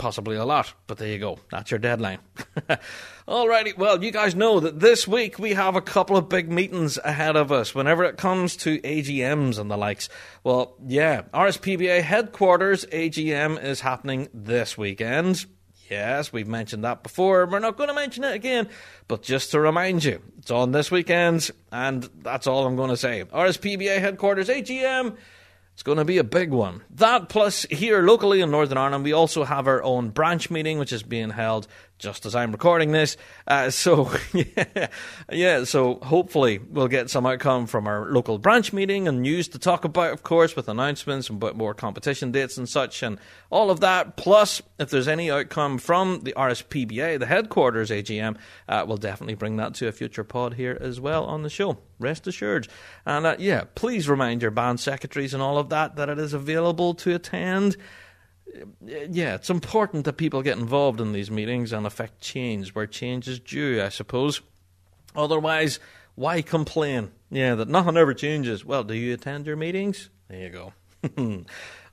Possibly 0.00 0.36
a 0.36 0.46
lot, 0.46 0.72
but 0.86 0.96
there 0.96 1.08
you 1.08 1.18
go. 1.18 1.38
That's 1.50 1.70
your 1.70 1.76
deadline. 1.76 2.20
Alrighty, 3.28 3.76
well, 3.76 4.02
you 4.02 4.10
guys 4.10 4.34
know 4.34 4.58
that 4.58 4.80
this 4.80 5.06
week 5.06 5.38
we 5.38 5.52
have 5.52 5.76
a 5.76 5.82
couple 5.82 6.16
of 6.16 6.26
big 6.26 6.50
meetings 6.50 6.98
ahead 7.04 7.36
of 7.36 7.52
us 7.52 7.74
whenever 7.74 8.04
it 8.04 8.16
comes 8.16 8.56
to 8.56 8.80
AGMs 8.80 9.58
and 9.58 9.70
the 9.70 9.76
likes. 9.76 10.08
Well, 10.42 10.74
yeah, 10.86 11.24
RSPBA 11.34 12.00
headquarters 12.00 12.86
AGM 12.86 13.62
is 13.62 13.82
happening 13.82 14.30
this 14.32 14.78
weekend. 14.78 15.44
Yes, 15.90 16.32
we've 16.32 16.48
mentioned 16.48 16.82
that 16.84 17.02
before. 17.02 17.44
We're 17.44 17.58
not 17.58 17.76
going 17.76 17.90
to 17.90 17.94
mention 17.94 18.24
it 18.24 18.34
again, 18.34 18.70
but 19.06 19.20
just 19.20 19.50
to 19.50 19.60
remind 19.60 20.02
you, 20.02 20.22
it's 20.38 20.50
on 20.50 20.72
this 20.72 20.90
weekend, 20.90 21.50
and 21.70 22.08
that's 22.22 22.46
all 22.46 22.64
I'm 22.64 22.76
going 22.76 22.88
to 22.88 22.96
say. 22.96 23.24
RSPBA 23.24 24.00
headquarters 24.00 24.48
AGM. 24.48 25.18
It's 25.80 25.82
going 25.82 25.96
to 25.96 26.04
be 26.04 26.18
a 26.18 26.24
big 26.24 26.50
one. 26.50 26.82
That 26.90 27.30
plus 27.30 27.62
here 27.70 28.02
locally 28.02 28.42
in 28.42 28.50
Northern 28.50 28.76
Ireland, 28.76 29.02
we 29.02 29.14
also 29.14 29.44
have 29.44 29.66
our 29.66 29.82
own 29.82 30.10
branch 30.10 30.50
meeting, 30.50 30.78
which 30.78 30.92
is 30.92 31.02
being 31.02 31.30
held 31.30 31.66
just 32.00 32.26
as 32.26 32.34
I'm 32.34 32.50
recording 32.50 32.92
this. 32.92 33.16
Uh, 33.46 33.70
so, 33.70 34.10
yeah, 34.32 34.88
yeah, 35.30 35.64
so 35.64 35.96
hopefully 35.96 36.58
we'll 36.58 36.88
get 36.88 37.10
some 37.10 37.26
outcome 37.26 37.66
from 37.66 37.86
our 37.86 38.10
local 38.10 38.38
branch 38.38 38.72
meeting 38.72 39.06
and 39.06 39.22
news 39.22 39.48
to 39.48 39.58
talk 39.58 39.84
about, 39.84 40.12
of 40.12 40.22
course, 40.22 40.56
with 40.56 40.68
announcements 40.68 41.30
and 41.30 41.40
more 41.54 41.74
competition 41.74 42.32
dates 42.32 42.56
and 42.56 42.68
such 42.68 43.02
and 43.02 43.18
all 43.50 43.70
of 43.70 43.80
that. 43.80 44.16
Plus, 44.16 44.62
if 44.78 44.90
there's 44.90 45.08
any 45.08 45.30
outcome 45.30 45.78
from 45.78 46.22
the 46.22 46.32
RSPBA, 46.32 47.18
the 47.18 47.26
headquarters 47.26 47.90
AGM, 47.90 48.36
uh, 48.68 48.84
we'll 48.86 48.96
definitely 48.96 49.34
bring 49.34 49.56
that 49.56 49.74
to 49.74 49.86
a 49.86 49.92
future 49.92 50.24
pod 50.24 50.54
here 50.54 50.76
as 50.80 50.98
well 51.00 51.24
on 51.24 51.42
the 51.42 51.50
show. 51.50 51.78
Rest 51.98 52.26
assured. 52.26 52.66
And 53.04 53.26
uh, 53.26 53.36
yeah, 53.38 53.64
please 53.74 54.08
remind 54.08 54.42
your 54.42 54.50
band 54.50 54.80
secretaries 54.80 55.34
and 55.34 55.42
all 55.42 55.58
of 55.58 55.68
that 55.68 55.96
that 55.96 56.08
it 56.08 56.18
is 56.18 56.32
available 56.32 56.94
to 56.94 57.14
attend 57.14 57.76
Uh, 58.54 58.64
yeah, 59.10 59.34
it's 59.34 59.50
important 59.50 60.04
that 60.04 60.14
people 60.14 60.42
get 60.42 60.58
involved 60.58 61.00
in 61.00 61.12
these 61.12 61.30
meetings 61.30 61.72
and 61.72 61.86
affect 61.86 62.20
change 62.20 62.74
where 62.74 62.86
change 62.86 63.28
is 63.28 63.38
due, 63.38 63.82
I 63.82 63.88
suppose. 63.88 64.40
Otherwise, 65.14 65.78
why 66.14 66.42
complain? 66.42 67.10
Yeah, 67.30 67.54
that 67.56 67.68
nothing 67.68 67.96
ever 67.96 68.14
changes. 68.14 68.64
Well, 68.64 68.84
do 68.84 68.94
you 68.94 69.14
attend 69.14 69.46
your 69.46 69.56
meetings? 69.56 70.10
There 70.28 70.40
you 70.40 70.50
go. 70.50 70.72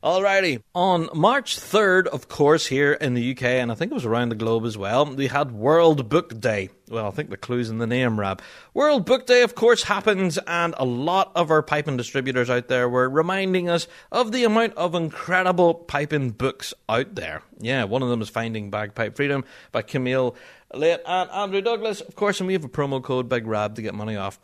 Alrighty. 0.03 0.61
On 0.75 1.09
March 1.15 1.59
3rd, 1.59 2.05
of 2.05 2.27
course, 2.27 2.67
here 2.67 2.93
in 2.93 3.15
the 3.15 3.31
UK, 3.31 3.43
and 3.43 3.71
I 3.71 3.75
think 3.75 3.91
it 3.91 3.95
was 3.95 4.05
around 4.05 4.29
the 4.29 4.35
globe 4.35 4.63
as 4.63 4.77
well, 4.77 5.07
we 5.07 5.25
had 5.25 5.51
World 5.51 6.07
Book 6.07 6.39
Day. 6.39 6.69
Well, 6.87 7.07
I 7.07 7.09
think 7.09 7.31
the 7.31 7.37
clue's 7.37 7.71
in 7.71 7.79
the 7.79 7.87
name, 7.87 8.19
Rab. 8.19 8.43
World 8.75 9.05
Book 9.05 9.25
Day, 9.25 9.41
of 9.41 9.55
course, 9.55 9.81
happens, 9.81 10.37
and 10.45 10.75
a 10.77 10.85
lot 10.85 11.31
of 11.35 11.49
our 11.49 11.63
piping 11.63 11.97
distributors 11.97 12.47
out 12.47 12.67
there 12.67 12.87
were 12.87 13.09
reminding 13.09 13.69
us 13.69 13.87
of 14.11 14.31
the 14.31 14.43
amount 14.43 14.75
of 14.75 14.93
incredible 14.93 15.73
piping 15.73 16.29
books 16.29 16.75
out 16.87 17.15
there. 17.15 17.41
Yeah, 17.59 17.85
one 17.85 18.03
of 18.03 18.09
them 18.09 18.21
is 18.21 18.29
Finding 18.29 18.69
Bagpipe 18.69 19.15
Freedom 19.15 19.43
by 19.71 19.81
Camille 19.81 20.35
Late 20.73 20.99
and 21.05 21.29
Andrew 21.31 21.61
Douglas, 21.61 22.01
of 22.01 22.15
course, 22.15 22.39
and 22.39 22.47
we 22.47 22.53
have 22.53 22.65
a 22.65 22.69
promo 22.69 23.01
code 23.01 23.29
Big 23.29 23.47
Rab 23.47 23.75
to 23.75 23.81
get 23.81 23.95
money 23.95 24.15
off 24.15 24.37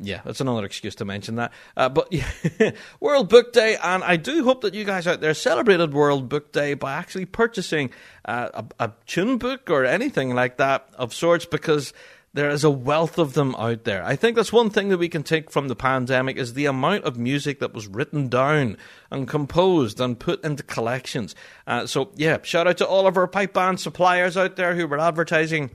yeah, 0.00 0.20
that's 0.24 0.40
another 0.40 0.64
excuse 0.64 0.96
to 0.96 1.04
mention 1.04 1.36
that. 1.36 1.52
Uh, 1.76 1.88
but 1.88 2.12
yeah, 2.12 2.28
World 3.00 3.28
Book 3.28 3.52
Day, 3.52 3.76
and 3.82 4.02
I 4.02 4.16
do 4.16 4.44
hope 4.44 4.62
that 4.62 4.74
you 4.74 4.84
guys 4.84 5.06
out 5.06 5.20
there 5.20 5.34
celebrated 5.34 5.94
World 5.94 6.28
Book 6.28 6.52
Day 6.52 6.74
by 6.74 6.94
actually 6.94 7.26
purchasing 7.26 7.90
uh, 8.24 8.62
a, 8.78 8.86
a 8.86 8.92
tune 9.06 9.38
book 9.38 9.70
or 9.70 9.84
anything 9.84 10.34
like 10.34 10.56
that 10.56 10.88
of 10.94 11.14
sorts, 11.14 11.44
because 11.44 11.92
there 12.32 12.50
is 12.50 12.64
a 12.64 12.70
wealth 12.70 13.16
of 13.18 13.34
them 13.34 13.54
out 13.54 13.84
there. 13.84 14.04
I 14.04 14.16
think 14.16 14.34
that's 14.34 14.52
one 14.52 14.68
thing 14.68 14.88
that 14.88 14.98
we 14.98 15.08
can 15.08 15.22
take 15.22 15.52
from 15.52 15.68
the 15.68 15.76
pandemic 15.76 16.36
is 16.36 16.54
the 16.54 16.66
amount 16.66 17.04
of 17.04 17.16
music 17.16 17.60
that 17.60 17.72
was 17.72 17.86
written 17.86 18.28
down 18.28 18.76
and 19.12 19.28
composed 19.28 20.00
and 20.00 20.18
put 20.18 20.44
into 20.44 20.64
collections. 20.64 21.36
Uh, 21.68 21.86
so 21.86 22.10
yeah, 22.16 22.38
shout 22.42 22.66
out 22.66 22.78
to 22.78 22.86
all 22.86 23.06
of 23.06 23.16
our 23.16 23.28
pipe 23.28 23.52
band 23.52 23.78
suppliers 23.78 24.36
out 24.36 24.56
there 24.56 24.74
who 24.74 24.88
were 24.88 24.98
advertising 24.98 25.70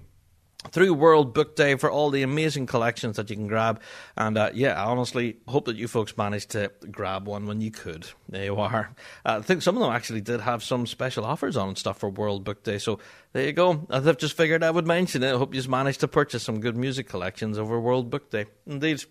through 0.72 0.94
World 0.94 1.34
Book 1.34 1.56
Day 1.56 1.76
for 1.76 1.90
all 1.90 2.10
the 2.10 2.22
amazing 2.22 2.66
collections 2.66 3.16
that 3.16 3.30
you 3.30 3.36
can 3.38 3.48
grab. 3.48 3.82
And 4.18 4.38
uh, 4.38 4.52
yeah, 4.54 4.82
I 4.82 4.88
honestly 4.88 5.38
hope 5.48 5.66
that 5.66 5.78
you 5.78 5.88
folks 5.88 6.18
managed 6.18 6.52
to 6.52 6.72
grab 6.92 7.28
one 7.28 7.48
when 7.48 7.62
you 7.62 7.72
could. 7.72 8.10
There 8.28 8.44
you 8.44 8.58
are. 8.58 8.94
Uh, 9.26 9.38
I 9.40 9.42
think 9.42 9.62
some 9.62 9.78
of 9.78 9.82
them 9.82 9.92
actually 9.92 10.22
did 10.22 10.42
have 10.42 10.62
some 10.62 10.86
special 10.86 11.24
offers 11.24 11.56
on 11.56 11.70
and 11.70 11.78
stuff 11.78 12.00
for 12.00 12.10
World 12.10 12.44
Book 12.44 12.64
Day. 12.64 12.78
So 12.78 13.00
there 13.32 13.46
you 13.46 13.54
go. 13.54 13.88
I've 13.90 14.18
just 14.18 14.36
figured 14.36 14.64
I 14.64 14.72
would 14.72 14.86
mention 14.86 15.24
it. 15.24 15.34
I 15.34 15.38
hope 15.38 15.56
you've 15.56 15.70
managed 15.70 16.02
to 16.02 16.08
purchase 16.08 16.44
some 16.44 16.60
good 16.60 16.76
music 16.76 17.08
collections 17.08 17.58
over 17.58 17.80
World 17.80 18.10
Book 18.10 18.30
Day. 18.30 18.46
Indeed. 18.68 19.04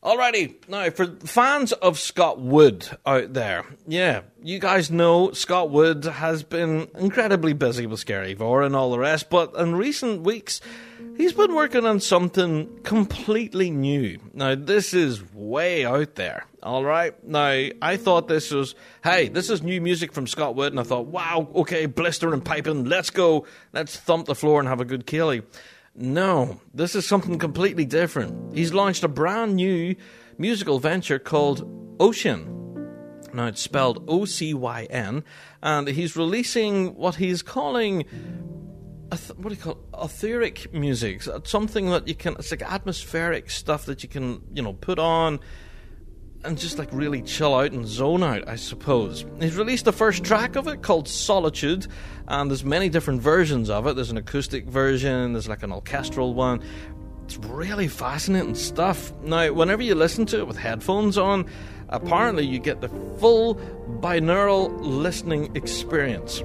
Alrighty, 0.00 0.54
now 0.68 0.90
for 0.90 1.06
fans 1.26 1.72
of 1.72 1.98
Scott 1.98 2.40
Wood 2.40 2.88
out 3.04 3.32
there, 3.32 3.64
yeah, 3.88 4.20
you 4.40 4.60
guys 4.60 4.92
know 4.92 5.32
Scott 5.32 5.70
Wood 5.70 6.04
has 6.04 6.44
been 6.44 6.86
incredibly 6.96 7.52
busy 7.52 7.84
with 7.84 8.06
Skerryvore 8.06 8.64
and 8.64 8.76
all 8.76 8.92
the 8.92 8.98
rest, 9.00 9.28
but 9.28 9.56
in 9.56 9.74
recent 9.74 10.22
weeks, 10.22 10.60
he's 11.16 11.32
been 11.32 11.52
working 11.52 11.84
on 11.84 11.98
something 11.98 12.78
completely 12.84 13.72
new. 13.72 14.20
Now, 14.32 14.54
this 14.54 14.94
is 14.94 15.20
way 15.34 15.84
out 15.84 16.14
there, 16.14 16.46
alright? 16.62 17.24
Now, 17.24 17.68
I 17.82 17.96
thought 17.96 18.28
this 18.28 18.52
was, 18.52 18.76
hey, 19.02 19.26
this 19.26 19.50
is 19.50 19.62
new 19.64 19.80
music 19.80 20.12
from 20.12 20.28
Scott 20.28 20.54
Wood, 20.54 20.72
and 20.72 20.78
I 20.78 20.84
thought, 20.84 21.06
wow, 21.06 21.48
okay, 21.56 21.86
blister 21.86 22.32
and 22.32 22.44
piping, 22.44 22.84
let's 22.84 23.10
go, 23.10 23.46
let's 23.72 23.96
thump 23.96 24.26
the 24.26 24.36
floor 24.36 24.60
and 24.60 24.68
have 24.68 24.80
a 24.80 24.84
good 24.84 25.08
ceilidh. 25.08 25.42
No, 26.00 26.60
this 26.72 26.94
is 26.94 27.08
something 27.08 27.40
completely 27.40 27.84
different. 27.84 28.54
He's 28.54 28.72
launched 28.72 29.02
a 29.02 29.08
brand 29.08 29.56
new 29.56 29.96
musical 30.38 30.78
venture 30.78 31.18
called 31.18 31.98
Ocyn. 31.98 33.34
Now 33.34 33.46
it's 33.48 33.60
spelled 33.60 34.04
O 34.06 34.24
C 34.24 34.54
Y 34.54 34.86
N, 34.90 35.24
and 35.60 35.88
he's 35.88 36.16
releasing 36.16 36.94
what 36.94 37.16
he's 37.16 37.42
calling 37.42 38.04
what 39.36 39.48
do 39.48 39.54
you 39.54 39.56
call 39.56 39.72
it? 39.72 39.78
etheric 40.04 40.72
music, 40.72 41.22
something 41.44 41.90
that 41.90 42.06
you 42.06 42.14
can 42.14 42.34
it's 42.34 42.50
like 42.50 42.62
atmospheric 42.62 43.50
stuff 43.50 43.86
that 43.86 44.02
you 44.02 44.08
can 44.08 44.42
you 44.52 44.62
know 44.62 44.74
put 44.74 44.98
on 44.98 45.40
and 46.44 46.56
just 46.56 46.78
like 46.78 46.88
really 46.92 47.22
chill 47.22 47.54
out 47.54 47.72
and 47.72 47.86
zone 47.86 48.22
out, 48.22 48.48
I 48.48 48.56
suppose. 48.56 49.24
He's 49.40 49.56
released 49.56 49.84
the 49.84 49.92
first 49.92 50.24
track 50.24 50.56
of 50.56 50.68
it 50.68 50.82
called 50.82 51.08
Solitude, 51.08 51.86
and 52.26 52.50
there's 52.50 52.64
many 52.64 52.88
different 52.88 53.20
versions 53.20 53.70
of 53.70 53.86
it. 53.86 53.96
There's 53.96 54.10
an 54.10 54.16
acoustic 54.16 54.66
version, 54.66 55.32
there's 55.32 55.48
like 55.48 55.62
an 55.62 55.72
orchestral 55.72 56.34
one. 56.34 56.62
It's 57.24 57.36
really 57.38 57.88
fascinating 57.88 58.54
stuff. 58.54 59.12
Now, 59.22 59.52
whenever 59.52 59.82
you 59.82 59.94
listen 59.94 60.24
to 60.26 60.38
it 60.38 60.46
with 60.46 60.56
headphones 60.56 61.18
on, 61.18 61.46
apparently 61.90 62.46
you 62.46 62.58
get 62.58 62.80
the 62.80 62.88
full 63.18 63.56
binaural 64.00 64.74
listening 64.80 65.54
experience. 65.54 66.42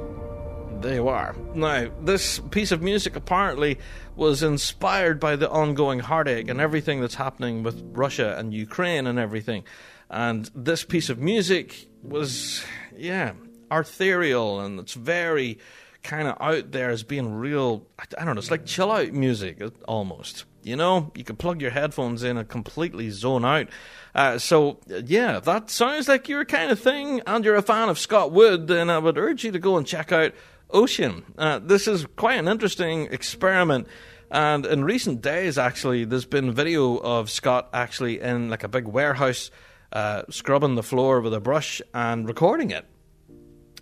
There 0.81 0.95
you 0.95 1.07
are. 1.07 1.33
Now, 1.55 1.89
this 2.01 2.39
piece 2.51 2.73
of 2.73 2.81
music 2.81 3.15
apparently 3.15 3.79
was 4.15 4.43
inspired 4.43 5.19
by 5.19 5.35
the 5.35 5.49
ongoing 5.49 5.99
heartache 5.99 6.49
and 6.49 6.61
everything 6.61 7.01
that's 7.01 7.15
happening 7.15 7.63
with 7.63 7.81
Russia 7.93 8.35
and 8.37 8.53
Ukraine 8.53 9.07
and 9.07 9.17
everything. 9.17 9.63
And 10.09 10.49
this 10.53 10.83
piece 10.83 11.09
of 11.09 11.19
music 11.19 11.87
was, 12.03 12.63
yeah, 12.95 13.33
ethereal 13.71 14.59
and 14.59 14.79
it's 14.79 14.93
very 14.93 15.57
kind 16.03 16.27
of 16.27 16.37
out 16.39 16.71
there 16.71 16.89
as 16.89 17.03
being 17.03 17.33
real. 17.33 17.87
I 17.97 18.25
don't 18.25 18.35
know, 18.35 18.39
it's 18.39 18.51
like 18.51 18.65
chill 18.65 18.91
out 18.91 19.11
music 19.13 19.61
almost. 19.87 20.45
You 20.61 20.77
know, 20.77 21.11
you 21.15 21.25
can 21.25 21.35
plug 21.35 21.61
your 21.61 21.71
headphones 21.71 22.23
in 22.23 22.37
and 22.37 22.47
completely 22.47 23.09
zone 23.09 23.43
out. 23.43 23.67
Uh, 24.15 24.37
so, 24.37 24.79
yeah, 24.87 25.39
that 25.39 25.69
sounds 25.69 26.07
like 26.07 26.29
your 26.29 26.45
kind 26.45 26.71
of 26.71 26.79
thing, 26.79 27.21
and 27.27 27.43
you're 27.43 27.55
a 27.55 27.61
fan 27.61 27.89
of 27.89 27.99
Scott 27.99 28.31
Wood, 28.31 28.67
then 28.67 28.89
I 28.89 28.99
would 28.99 29.17
urge 29.17 29.43
you 29.43 29.51
to 29.51 29.59
go 29.59 29.75
and 29.75 29.85
check 29.85 30.13
out 30.13 30.33
Ocyn. 30.73 31.23
Uh, 31.37 31.59
this 31.59 31.87
is 31.87 32.05
quite 32.15 32.39
an 32.39 32.47
interesting 32.47 33.07
experiment. 33.11 33.87
And 34.31 34.65
in 34.65 34.83
recent 34.83 35.21
days, 35.21 35.57
actually, 35.59 36.05
there's 36.05 36.25
been 36.25 36.51
video 36.51 36.97
of 36.97 37.29
Scott 37.29 37.69
actually 37.73 38.19
in 38.19 38.49
like 38.49 38.63
a 38.63 38.67
big 38.67 38.87
warehouse 38.87 39.51
uh, 39.91 40.23
scrubbing 40.29 40.73
the 40.73 40.81
floor 40.81 41.21
with 41.21 41.35
a 41.35 41.39
brush 41.39 41.81
and 41.93 42.27
recording 42.27 42.71
it, 42.71 42.85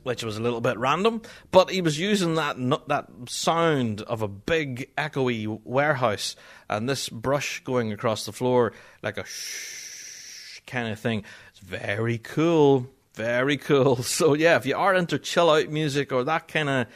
which 0.03 0.23
was 0.25 0.35
a 0.35 0.41
little 0.41 0.59
bit 0.59 0.77
random. 0.77 1.21
But 1.51 1.69
he 1.69 1.81
was 1.81 1.97
using 1.97 2.35
that 2.35 2.57
that 2.89 3.07
sound 3.29 4.01
of 4.01 4.21
a 4.21 4.27
big 4.27 4.93
echoey 4.97 5.61
warehouse 5.63 6.35
and 6.69 6.89
this 6.89 7.07
brush 7.07 7.63
going 7.63 7.93
across 7.93 8.25
the 8.25 8.33
floor 8.33 8.73
like 9.01 9.17
a 9.17 9.23
shh 9.23 10.59
kind 10.67 10.91
of 10.91 10.99
thing. 10.99 11.23
It's 11.51 11.59
very 11.59 12.17
cool. 12.17 12.89
Very 13.13 13.57
cool. 13.57 13.97
So 14.03 14.33
yeah, 14.33 14.57
if 14.57 14.65
you 14.65 14.75
are 14.75 14.95
into 14.95 15.19
chill 15.19 15.49
out 15.49 15.69
music 15.69 16.11
or 16.11 16.23
that 16.25 16.47
kind 16.47 16.69
of 16.69 16.87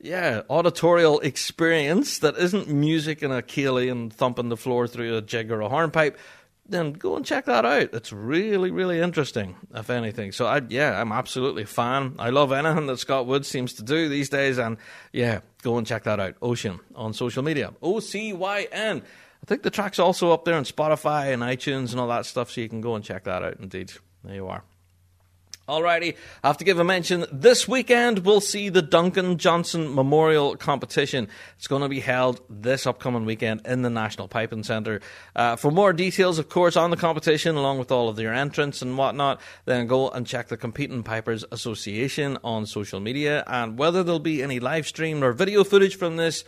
yeah 0.00 0.42
auditorial 0.50 1.20
experience 1.20 2.18
that 2.18 2.36
isn't 2.36 2.68
music 2.68 3.22
and 3.22 3.32
a 3.32 3.42
ceilidh 3.42 3.90
and 3.90 4.12
thumping 4.12 4.48
the 4.50 4.56
floor 4.56 4.86
through 4.86 5.16
a 5.16 5.22
jig 5.22 5.50
or 5.50 5.60
a 5.60 5.68
hornpipe, 5.68 6.18
then 6.66 6.92
go 6.92 7.16
and 7.16 7.24
check 7.24 7.44
that 7.46 7.64
out. 7.64 7.90
It's 7.92 8.12
really, 8.12 8.70
really 8.70 9.00
interesting, 9.00 9.54
if 9.74 9.90
anything. 9.90 10.32
So, 10.32 10.46
I, 10.46 10.62
yeah, 10.68 11.00
I'm 11.00 11.12
absolutely 11.12 11.64
a 11.64 11.66
fan. 11.66 12.16
I 12.18 12.30
love 12.30 12.52
anything 12.52 12.86
that 12.86 12.98
Scott 12.98 13.26
Wood 13.26 13.44
seems 13.44 13.74
to 13.74 13.82
do 13.82 14.08
these 14.08 14.30
days, 14.30 14.58
and 14.58 14.78
yeah, 15.12 15.40
go 15.62 15.76
and 15.76 15.86
check 15.86 16.04
that 16.04 16.20
out. 16.20 16.40
Ocyn 16.40 16.80
on 16.94 17.12
social 17.12 17.42
media. 17.42 17.74
O 17.82 18.00
C 18.00 18.32
Y 18.32 18.68
N. 18.72 19.02
I 19.42 19.46
think 19.46 19.62
the 19.62 19.70
track's 19.70 19.98
also 19.98 20.32
up 20.32 20.46
there 20.46 20.54
on 20.54 20.64
Spotify 20.64 21.34
and 21.34 21.42
iTunes 21.42 21.90
and 21.90 22.00
all 22.00 22.08
that 22.08 22.24
stuff, 22.24 22.50
so 22.50 22.62
you 22.62 22.68
can 22.68 22.80
go 22.80 22.94
and 22.94 23.04
check 23.04 23.24
that 23.24 23.42
out. 23.42 23.58
Indeed, 23.60 23.92
there 24.22 24.34
you 24.34 24.48
are. 24.48 24.64
Alrighty, 25.66 26.14
I 26.42 26.48
have 26.48 26.58
to 26.58 26.64
give 26.64 26.78
a 26.78 26.84
mention. 26.84 27.24
This 27.32 27.66
weekend, 27.66 28.18
we'll 28.18 28.42
see 28.42 28.68
the 28.68 28.82
Duncan 28.82 29.38
Johnson 29.38 29.94
Memorial 29.94 30.56
Competition. 30.56 31.26
It's 31.56 31.68
going 31.68 31.80
to 31.80 31.88
be 31.88 32.00
held 32.00 32.42
this 32.50 32.86
upcoming 32.86 33.24
weekend 33.24 33.62
in 33.64 33.80
the 33.80 33.88
National 33.88 34.28
Piping 34.28 34.62
Centre. 34.62 35.00
Uh, 35.34 35.56
for 35.56 35.70
more 35.70 35.94
details, 35.94 36.38
of 36.38 36.50
course, 36.50 36.76
on 36.76 36.90
the 36.90 36.98
competition, 36.98 37.56
along 37.56 37.78
with 37.78 37.90
all 37.90 38.10
of 38.10 38.16
their 38.16 38.34
entrants 38.34 38.82
and 38.82 38.98
whatnot, 38.98 39.40
then 39.64 39.86
go 39.86 40.10
and 40.10 40.26
check 40.26 40.48
the 40.48 40.58
Competing 40.58 41.02
Pipers 41.02 41.46
Association 41.50 42.36
on 42.44 42.66
social 42.66 43.00
media. 43.00 43.42
And 43.46 43.78
whether 43.78 44.02
there'll 44.02 44.20
be 44.20 44.42
any 44.42 44.60
live 44.60 44.86
stream 44.86 45.24
or 45.24 45.32
video 45.32 45.64
footage 45.64 45.96
from 45.96 46.18
this, 46.18 46.44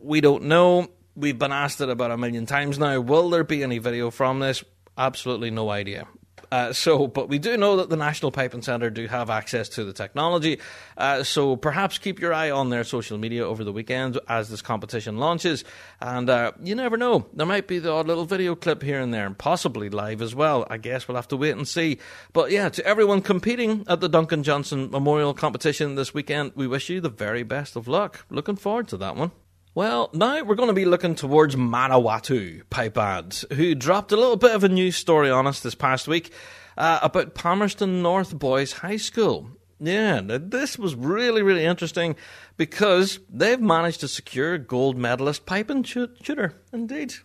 we 0.00 0.20
don't 0.20 0.42
know. 0.44 0.88
We've 1.14 1.38
been 1.38 1.52
asked 1.52 1.80
it 1.80 1.90
about 1.90 2.10
a 2.10 2.16
million 2.16 2.44
times 2.44 2.76
now. 2.76 2.98
Will 2.98 3.30
there 3.30 3.44
be 3.44 3.62
any 3.62 3.78
video 3.78 4.10
from 4.10 4.40
this? 4.40 4.64
Absolutely 4.96 5.52
no 5.52 5.70
idea. 5.70 6.08
Uh, 6.50 6.72
so, 6.72 7.06
but 7.06 7.28
we 7.28 7.38
do 7.38 7.56
know 7.56 7.76
that 7.76 7.90
the 7.90 7.96
National 7.96 8.30
Piping 8.30 8.62
Centre 8.62 8.90
do 8.90 9.06
have 9.06 9.30
access 9.30 9.68
to 9.70 9.84
the 9.84 9.92
technology. 9.92 10.60
Uh, 10.96 11.22
so 11.22 11.56
perhaps 11.56 11.98
keep 11.98 12.20
your 12.20 12.32
eye 12.32 12.50
on 12.50 12.70
their 12.70 12.84
social 12.84 13.18
media 13.18 13.46
over 13.46 13.64
the 13.64 13.72
weekend 13.72 14.18
as 14.28 14.48
this 14.48 14.62
competition 14.62 15.18
launches. 15.18 15.64
And 16.00 16.30
uh, 16.30 16.52
you 16.62 16.74
never 16.74 16.96
know, 16.96 17.26
there 17.34 17.46
might 17.46 17.66
be 17.66 17.78
the 17.78 17.92
odd 17.92 18.06
little 18.06 18.24
video 18.24 18.54
clip 18.54 18.82
here 18.82 19.00
and 19.00 19.12
there, 19.12 19.26
and 19.26 19.36
possibly 19.36 19.88
live 19.90 20.22
as 20.22 20.34
well. 20.34 20.66
I 20.70 20.78
guess 20.78 21.06
we'll 21.06 21.16
have 21.16 21.28
to 21.28 21.36
wait 21.36 21.56
and 21.56 21.66
see. 21.66 21.98
But 22.32 22.50
yeah, 22.50 22.68
to 22.70 22.86
everyone 22.86 23.22
competing 23.22 23.84
at 23.88 24.00
the 24.00 24.08
Duncan 24.08 24.42
Johnson 24.42 24.90
Memorial 24.90 25.34
Competition 25.34 25.94
this 25.94 26.14
weekend, 26.14 26.52
we 26.54 26.66
wish 26.66 26.88
you 26.88 27.00
the 27.00 27.08
very 27.08 27.42
best 27.42 27.76
of 27.76 27.88
luck. 27.88 28.24
Looking 28.30 28.56
forward 28.56 28.88
to 28.88 28.96
that 28.98 29.16
one. 29.16 29.32
Well, 29.78 30.10
now 30.12 30.42
we're 30.42 30.56
going 30.56 30.70
to 30.70 30.74
be 30.74 30.86
looking 30.86 31.14
towards 31.14 31.54
Manawatu 31.54 32.68
Pipe 32.68 32.94
Band, 32.94 33.44
who 33.52 33.76
dropped 33.76 34.10
a 34.10 34.16
little 34.16 34.34
bit 34.34 34.52
of 34.52 34.64
a 34.64 34.68
news 34.68 34.96
story 34.96 35.30
on 35.30 35.46
us 35.46 35.60
this 35.60 35.76
past 35.76 36.08
week 36.08 36.32
uh, 36.76 36.98
about 37.00 37.36
Palmerston 37.36 38.02
North 38.02 38.36
Boys 38.36 38.72
High 38.72 38.96
School. 38.96 39.52
Yeah, 39.78 40.20
this 40.24 40.80
was 40.80 40.96
really, 40.96 41.42
really 41.42 41.64
interesting 41.64 42.16
because 42.56 43.20
they've 43.30 43.60
managed 43.60 44.00
to 44.00 44.08
secure 44.08 44.54
a 44.54 44.58
gold 44.58 44.98
medalist 44.98 45.46
piping 45.46 45.84
shooter. 45.84 46.60
Indeed. 46.72 47.14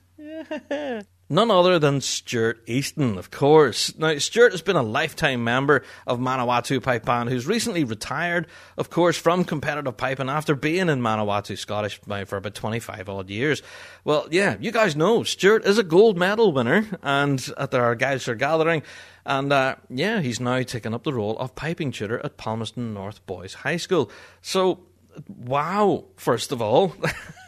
Yeah. 0.69 1.01
None 1.33 1.49
other 1.49 1.79
than 1.79 1.99
Stuart 1.99 2.61
Easton, 2.67 3.17
of 3.17 3.31
course. 3.31 3.97
Now, 3.97 4.15
Stuart 4.19 4.51
has 4.51 4.61
been 4.61 4.75
a 4.75 4.83
lifetime 4.83 5.43
member 5.43 5.81
of 6.05 6.19
Manawatu 6.19 6.79
Pipe 6.83 7.05
Band, 7.05 7.27
who's 7.27 7.47
recently 7.47 7.83
retired, 7.83 8.45
of 8.77 8.91
course, 8.91 9.17
from 9.17 9.43
competitive 9.43 9.97
piping 9.97 10.29
after 10.29 10.53
being 10.53 10.89
in 10.89 11.01
Manawatu 11.01 11.57
Scottish 11.57 11.99
for 12.27 12.37
about 12.37 12.53
25 12.53 13.09
odd 13.09 13.31
years. 13.31 13.63
Well, 14.03 14.27
yeah, 14.29 14.57
you 14.59 14.71
guys 14.71 14.95
know 14.95 15.23
Stuart 15.23 15.65
is 15.65 15.79
a 15.79 15.83
gold 15.83 16.19
medal 16.19 16.51
winner 16.51 16.87
and 17.01 17.39
at 17.57 17.71
Argyllshire 17.71 18.37
gathering. 18.37 18.83
And 19.25 19.51
uh, 19.51 19.77
yeah, 19.89 20.21
he's 20.21 20.39
now 20.39 20.61
taken 20.61 20.93
up 20.93 21.03
the 21.03 21.15
role 21.15 21.35
of 21.39 21.55
piping 21.55 21.91
tutor 21.91 22.23
at 22.23 22.37
Palmerston 22.37 22.93
North 22.93 23.25
Boys 23.25 23.55
High 23.55 23.77
School. 23.77 24.11
So, 24.43 24.81
wow, 25.27 26.05
first 26.15 26.51
of 26.51 26.61
all. 26.61 26.95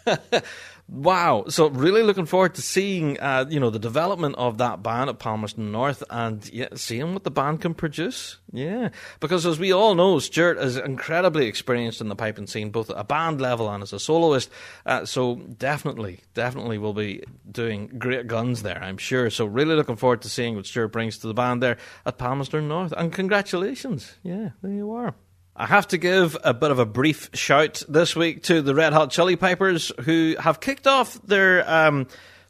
Wow! 0.88 1.46
So 1.50 1.70
really 1.70 2.04
looking 2.04 2.28
forward 2.28 2.54
to 2.56 2.62
seeing, 2.62 3.20
uh, 3.20 3.46
you 3.50 3.60
know, 3.60 3.72
the 3.72 3.80
development 3.80 4.36
of 4.38 4.60
that 4.60 4.84
band 4.84 5.10
at 5.10 5.18
Palmerston 5.18 5.72
North, 5.72 6.04
and 6.12 6.48
yeah, 6.54 6.68
seeing 6.76 7.14
what 7.14 7.24
the 7.24 7.32
band 7.32 7.62
can 7.62 7.74
produce. 7.74 8.38
Yeah, 8.54 8.90
because 9.20 9.48
as 9.48 9.58
we 9.58 9.74
all 9.74 9.96
know, 9.96 10.20
Stuart 10.20 10.60
is 10.60 10.78
incredibly 10.78 11.48
experienced 11.48 12.02
in 12.02 12.10
the 12.10 12.16
piping 12.16 12.46
scene, 12.46 12.70
both 12.70 12.92
at 12.92 12.98
a 12.98 13.04
band 13.04 13.42
level 13.42 13.68
and 13.68 13.82
as 13.82 13.94
a 13.94 14.00
soloist. 14.00 14.52
Uh, 14.86 15.06
so 15.06 15.38
definitely, 15.58 16.20
definitely 16.36 16.78
will 16.78 16.94
be 16.94 17.24
doing 17.52 17.88
great 17.98 18.28
guns 18.28 18.62
there, 18.62 18.82
I'm 18.82 18.98
sure. 18.98 19.32
So 19.32 19.46
really 19.46 19.76
looking 19.76 19.96
forward 19.96 20.22
to 20.22 20.30
seeing 20.30 20.56
what 20.56 20.68
Stuart 20.68 20.90
brings 20.90 21.18
to 21.18 21.28
the 21.28 21.34
band 21.34 21.64
there 21.64 21.78
at 22.06 22.20
Palmerston 22.20 22.68
North. 22.68 22.94
And 22.96 23.12
congratulations! 23.12 24.16
Yeah, 24.22 24.50
there 24.62 24.72
you 24.72 24.92
are. 24.92 25.16
I 25.58 25.68
have 25.68 25.88
to 25.90 25.98
give 25.98 26.36
a 26.44 26.54
bit 26.54 26.72
of 26.72 26.80
a 26.80 26.86
brief 26.86 27.30
shout 27.34 27.82
this 27.88 28.14
week 28.14 28.44
to 28.44 28.62
the 28.62 28.76
Red 28.76 28.92
Hot 28.92 29.10
Chili 29.10 29.38
Pipers, 29.38 29.90
who 30.02 30.36
have 30.38 30.60
kicked 30.60 30.86
off 30.86 31.14
their 31.22 31.70
um, 31.70 32.08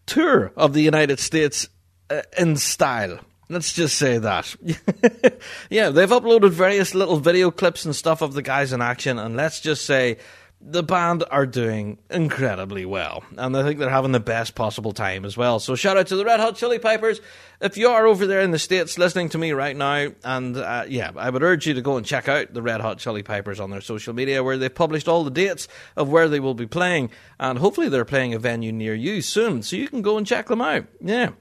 tour 0.08 0.52
of 0.58 0.74
the 0.74 0.82
United 0.82 1.20
States 1.20 1.70
uh, 2.10 2.24
in 2.36 2.56
style. 2.56 3.20
Let's 3.48 3.74
just 3.74 4.00
say 4.00 4.18
that. 4.18 4.56
yeah, 5.70 5.90
they've 5.90 6.10
uploaded 6.10 6.50
various 6.50 6.96
little 6.96 7.18
video 7.18 7.52
clips 7.52 7.86
and 7.86 7.96
stuff 7.96 8.24
of 8.24 8.34
the 8.34 8.42
guys 8.42 8.74
in 8.74 8.82
action, 8.82 9.20
and 9.20 9.36
let's 9.36 9.60
just 9.60 9.86
say 9.86 10.18
the 10.62 10.84
band 10.84 11.24
are 11.30 11.46
doing 11.46 12.00
incredibly 12.10 12.86
well, 12.86 13.24
and 13.38 13.56
I 13.56 13.64
think 13.64 13.80
they're 13.80 13.90
having 13.90 14.14
the 14.14 14.20
best 14.20 14.56
possible 14.56 14.94
time 14.94 15.24
as 15.24 15.38
well. 15.38 15.60
So 15.60 15.76
shout 15.76 15.98
out 15.98 16.08
to 16.08 16.16
the 16.16 16.26
Red 16.26 16.40
Hot 16.40 16.56
Chili 16.56 16.80
Pipers. 16.80 17.22
If 17.62 17.78
you 17.78 17.90
are 17.90 18.08
over 18.08 18.26
there 18.26 18.42
in 18.42 18.52
the 18.52 18.60
states 18.60 18.98
listening 18.98 19.30
to 19.30 19.38
me 19.38 19.52
right 19.52 19.76
now, 19.76 20.08
and 20.24 20.58
uh, 20.58 20.86
yeah, 20.88 21.12
I 21.16 21.30
would 21.30 21.44
urge 21.44 21.68
you 21.68 21.76
to 21.76 21.82
go 21.82 21.98
and 21.98 22.06
check 22.06 22.28
out 22.28 22.54
the 22.54 22.62
Red 22.62 22.82
Hot 22.82 22.98
Chili 22.98 23.22
Pipers 23.22 23.60
on 23.60 23.70
their 23.70 23.82
social 23.82 24.14
media, 24.14 24.44
where 24.44 24.58
they've 24.58 24.74
published 24.74 25.08
all 25.08 25.24
the 25.24 25.32
dates 25.32 25.68
of 25.96 26.10
where 26.10 26.28
they 26.28 26.40
will 26.40 26.56
be 26.56 26.68
playing, 26.68 27.12
and 27.40 27.60
hopefully 27.60 27.90
they're 27.90 28.06
playing 28.06 28.34
a 28.34 28.40
venue 28.40 28.72
near 28.72 28.96
you 28.96 29.22
soon, 29.22 29.62
so 29.62 29.76
you 29.76 29.88
can 29.88 30.02
go 30.02 30.18
and 30.18 30.26
check 30.26 30.48
them 30.48 30.62
out. 30.62 30.86
Yeah. 31.00 31.32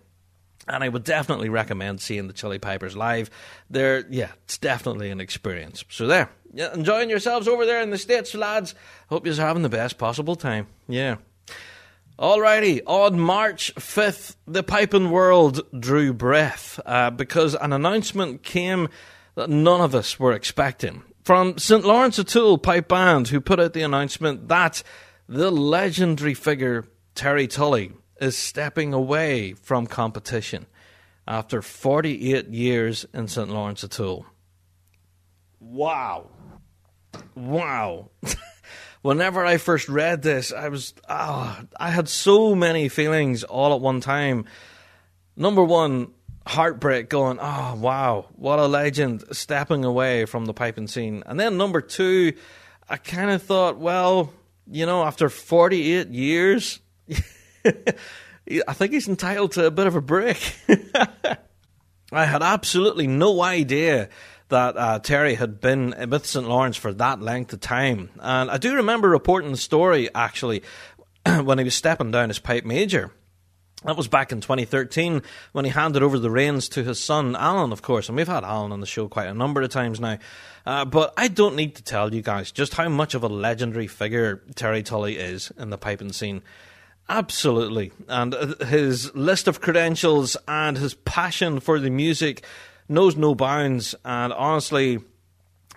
And 0.66 0.82
I 0.82 0.88
would 0.88 1.04
definitely 1.04 1.50
recommend 1.50 2.00
seeing 2.00 2.26
the 2.26 2.32
Chili 2.32 2.58
Pipers 2.58 2.96
live. 2.96 3.28
They're, 3.68 4.04
yeah, 4.08 4.32
it's 4.44 4.56
definitely 4.56 5.10
an 5.10 5.20
experience. 5.20 5.84
So 5.90 6.06
there, 6.06 6.30
yeah, 6.54 6.72
enjoying 6.72 7.10
yourselves 7.10 7.48
over 7.48 7.66
there 7.66 7.82
in 7.82 7.90
the 7.90 7.98
States, 7.98 8.34
lads. 8.34 8.74
Hope 9.08 9.26
you're 9.26 9.34
having 9.34 9.62
the 9.62 9.68
best 9.68 9.98
possible 9.98 10.36
time. 10.36 10.68
Yeah. 10.88 11.16
Alrighty, 12.18 12.80
on 12.86 13.18
March 13.18 13.74
5th, 13.74 14.36
the 14.46 14.62
piping 14.62 15.10
world 15.10 15.62
drew 15.78 16.12
breath 16.12 16.78
uh, 16.86 17.10
because 17.10 17.56
an 17.56 17.72
announcement 17.72 18.44
came 18.44 18.88
that 19.34 19.50
none 19.50 19.80
of 19.80 19.96
us 19.96 20.20
were 20.20 20.32
expecting. 20.32 21.02
From 21.24 21.58
St. 21.58 21.84
Lawrence 21.84 22.20
O'Toole 22.20 22.58
Pipe 22.58 22.86
Band, 22.86 23.28
who 23.28 23.40
put 23.40 23.58
out 23.58 23.72
the 23.72 23.82
announcement 23.82 24.46
that 24.46 24.84
the 25.28 25.50
legendary 25.50 26.34
figure 26.34 26.84
Terry 27.16 27.48
Tully 27.48 27.92
is 28.20 28.38
stepping 28.38 28.94
away 28.94 29.54
from 29.54 29.88
competition 29.88 30.66
after 31.26 31.62
48 31.62 32.46
years 32.48 33.06
in 33.12 33.26
St. 33.26 33.48
Lawrence 33.48 33.82
O'Toole. 33.82 34.26
Wow. 35.58 36.30
Wow. 37.34 38.10
Whenever 39.02 39.44
I 39.44 39.58
first 39.58 39.88
read 39.88 40.22
this, 40.22 40.52
I 40.52 40.68
was, 40.68 40.94
oh, 41.08 41.58
I 41.78 41.90
had 41.90 42.08
so 42.08 42.54
many 42.54 42.88
feelings 42.88 43.44
all 43.44 43.74
at 43.74 43.80
one 43.80 44.00
time. 44.00 44.46
Number 45.36 45.62
one, 45.62 46.12
heartbreak 46.46 47.08
going, 47.08 47.38
oh, 47.40 47.74
wow, 47.76 48.26
what 48.36 48.58
a 48.58 48.66
legend 48.66 49.24
stepping 49.32 49.84
away 49.84 50.24
from 50.24 50.46
the 50.46 50.54
piping 50.54 50.88
scene. 50.88 51.22
And 51.26 51.38
then 51.38 51.56
number 51.56 51.80
two, 51.80 52.32
I 52.88 52.96
kind 52.96 53.30
of 53.30 53.42
thought, 53.42 53.78
well, 53.78 54.32
you 54.70 54.86
know, 54.86 55.02
after 55.04 55.28
48 55.28 56.08
years, 56.08 56.80
I 57.66 58.72
think 58.72 58.92
he's 58.92 59.08
entitled 59.08 59.52
to 59.52 59.66
a 59.66 59.70
bit 59.70 59.86
of 59.86 59.96
a 59.96 60.00
break. 60.00 60.54
I 62.12 62.24
had 62.26 62.42
absolutely 62.42 63.06
no 63.06 63.42
idea 63.42 64.08
that 64.54 64.76
uh, 64.76 64.98
Terry 65.00 65.34
had 65.34 65.60
been 65.60 65.92
with 66.08 66.24
St. 66.26 66.48
Lawrence 66.48 66.76
for 66.76 66.92
that 66.92 67.20
length 67.20 67.52
of 67.52 67.58
time. 67.58 68.10
And 68.20 68.48
I 68.48 68.56
do 68.56 68.76
remember 68.76 69.08
reporting 69.08 69.50
the 69.50 69.56
story, 69.56 70.08
actually, 70.14 70.62
when 71.42 71.58
he 71.58 71.64
was 71.64 71.74
stepping 71.74 72.12
down 72.12 72.30
as 72.30 72.38
pipe 72.38 72.64
major. 72.64 73.10
That 73.82 73.96
was 73.96 74.06
back 74.06 74.30
in 74.30 74.40
2013 74.40 75.22
when 75.50 75.64
he 75.64 75.72
handed 75.72 76.04
over 76.04 76.20
the 76.20 76.30
reins 76.30 76.68
to 76.70 76.84
his 76.84 77.00
son, 77.00 77.34
Alan, 77.34 77.72
of 77.72 77.82
course. 77.82 78.08
And 78.08 78.16
we've 78.16 78.28
had 78.28 78.44
Alan 78.44 78.70
on 78.70 78.78
the 78.78 78.86
show 78.86 79.08
quite 79.08 79.26
a 79.26 79.34
number 79.34 79.60
of 79.60 79.70
times 79.70 79.98
now. 79.98 80.18
Uh, 80.64 80.84
but 80.84 81.12
I 81.16 81.26
don't 81.26 81.56
need 81.56 81.74
to 81.74 81.82
tell 81.82 82.14
you 82.14 82.22
guys 82.22 82.52
just 82.52 82.74
how 82.74 82.88
much 82.88 83.14
of 83.14 83.24
a 83.24 83.28
legendary 83.28 83.88
figure 83.88 84.40
Terry 84.54 84.84
Tully 84.84 85.18
is 85.18 85.52
in 85.58 85.70
the 85.70 85.78
piping 85.78 86.12
scene. 86.12 86.42
Absolutely. 87.08 87.90
And 88.06 88.34
uh, 88.34 88.64
his 88.64 89.12
list 89.16 89.48
of 89.48 89.60
credentials 89.60 90.36
and 90.46 90.78
his 90.78 90.94
passion 90.94 91.58
for 91.58 91.80
the 91.80 91.90
music 91.90 92.44
knows 92.88 93.16
no 93.16 93.34
bounds. 93.34 93.94
And 94.04 94.32
honestly, 94.32 95.00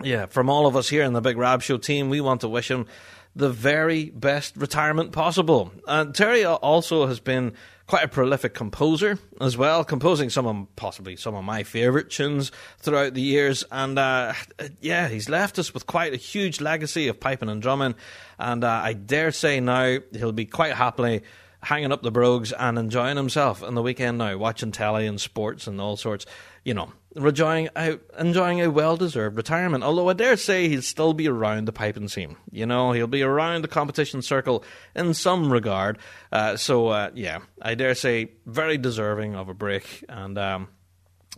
yeah, 0.02 0.26
from 0.26 0.48
all 0.48 0.66
of 0.66 0.76
us 0.76 0.88
here 0.88 1.02
in 1.02 1.12
the 1.12 1.20
Big 1.20 1.36
Rab 1.36 1.62
Show 1.62 1.78
team, 1.78 2.08
we 2.08 2.20
want 2.20 2.42
to 2.42 2.48
wish 2.48 2.70
him 2.70 2.86
the 3.34 3.50
very 3.50 4.10
best 4.10 4.56
retirement 4.56 5.12
possible. 5.12 5.72
And 5.86 6.14
Terry 6.14 6.44
also 6.44 7.06
has 7.06 7.20
been 7.20 7.52
quite 7.86 8.04
a 8.04 8.08
prolific 8.08 8.52
composer 8.52 9.18
as 9.40 9.56
well, 9.56 9.84
composing 9.84 10.28
some 10.28 10.46
of 10.46 10.66
possibly 10.76 11.16
some 11.16 11.34
of 11.34 11.44
my 11.44 11.62
favourite 11.62 12.10
tunes 12.10 12.52
throughout 12.78 13.14
the 13.14 13.22
years. 13.22 13.64
And 13.70 13.98
uh, 13.98 14.34
yeah, 14.80 15.08
he's 15.08 15.28
left 15.28 15.58
us 15.58 15.72
with 15.72 15.86
quite 15.86 16.12
a 16.12 16.16
huge 16.16 16.60
legacy 16.60 17.08
of 17.08 17.20
piping 17.20 17.48
and 17.48 17.62
drumming. 17.62 17.94
And 18.38 18.62
uh, 18.62 18.80
I 18.84 18.92
dare 18.92 19.32
say 19.32 19.60
now 19.60 19.98
he'll 20.12 20.32
be 20.32 20.46
quite 20.46 20.74
happily 20.74 21.22
hanging 21.62 21.92
up 21.92 22.02
the 22.02 22.10
brogues 22.10 22.52
and 22.52 22.78
enjoying 22.78 23.16
himself 23.16 23.62
in 23.62 23.74
the 23.74 23.82
weekend 23.82 24.18
now, 24.18 24.36
watching 24.36 24.70
telly 24.70 25.06
and 25.06 25.20
sports 25.20 25.66
and 25.66 25.80
all 25.80 25.96
sorts. 25.96 26.26
You 26.64 26.74
know, 26.74 26.92
enjoying 27.16 27.68
a, 27.76 27.98
enjoying 28.18 28.60
a 28.60 28.70
well 28.70 28.96
deserved 28.96 29.36
retirement. 29.36 29.84
Although 29.84 30.08
I 30.08 30.12
dare 30.12 30.36
say 30.36 30.68
he'll 30.68 30.82
still 30.82 31.14
be 31.14 31.28
around 31.28 31.66
the 31.66 31.72
piping 31.72 32.08
scene. 32.08 32.36
You 32.50 32.66
know, 32.66 32.92
he'll 32.92 33.06
be 33.06 33.22
around 33.22 33.62
the 33.62 33.68
competition 33.68 34.22
circle 34.22 34.64
in 34.94 35.14
some 35.14 35.52
regard. 35.52 35.98
Uh, 36.30 36.56
so 36.56 36.88
uh, 36.88 37.10
yeah, 37.14 37.38
I 37.62 37.74
dare 37.74 37.94
say 37.94 38.32
very 38.46 38.78
deserving 38.78 39.34
of 39.34 39.48
a 39.48 39.54
break. 39.54 40.04
And 40.08 40.36
um, 40.38 40.68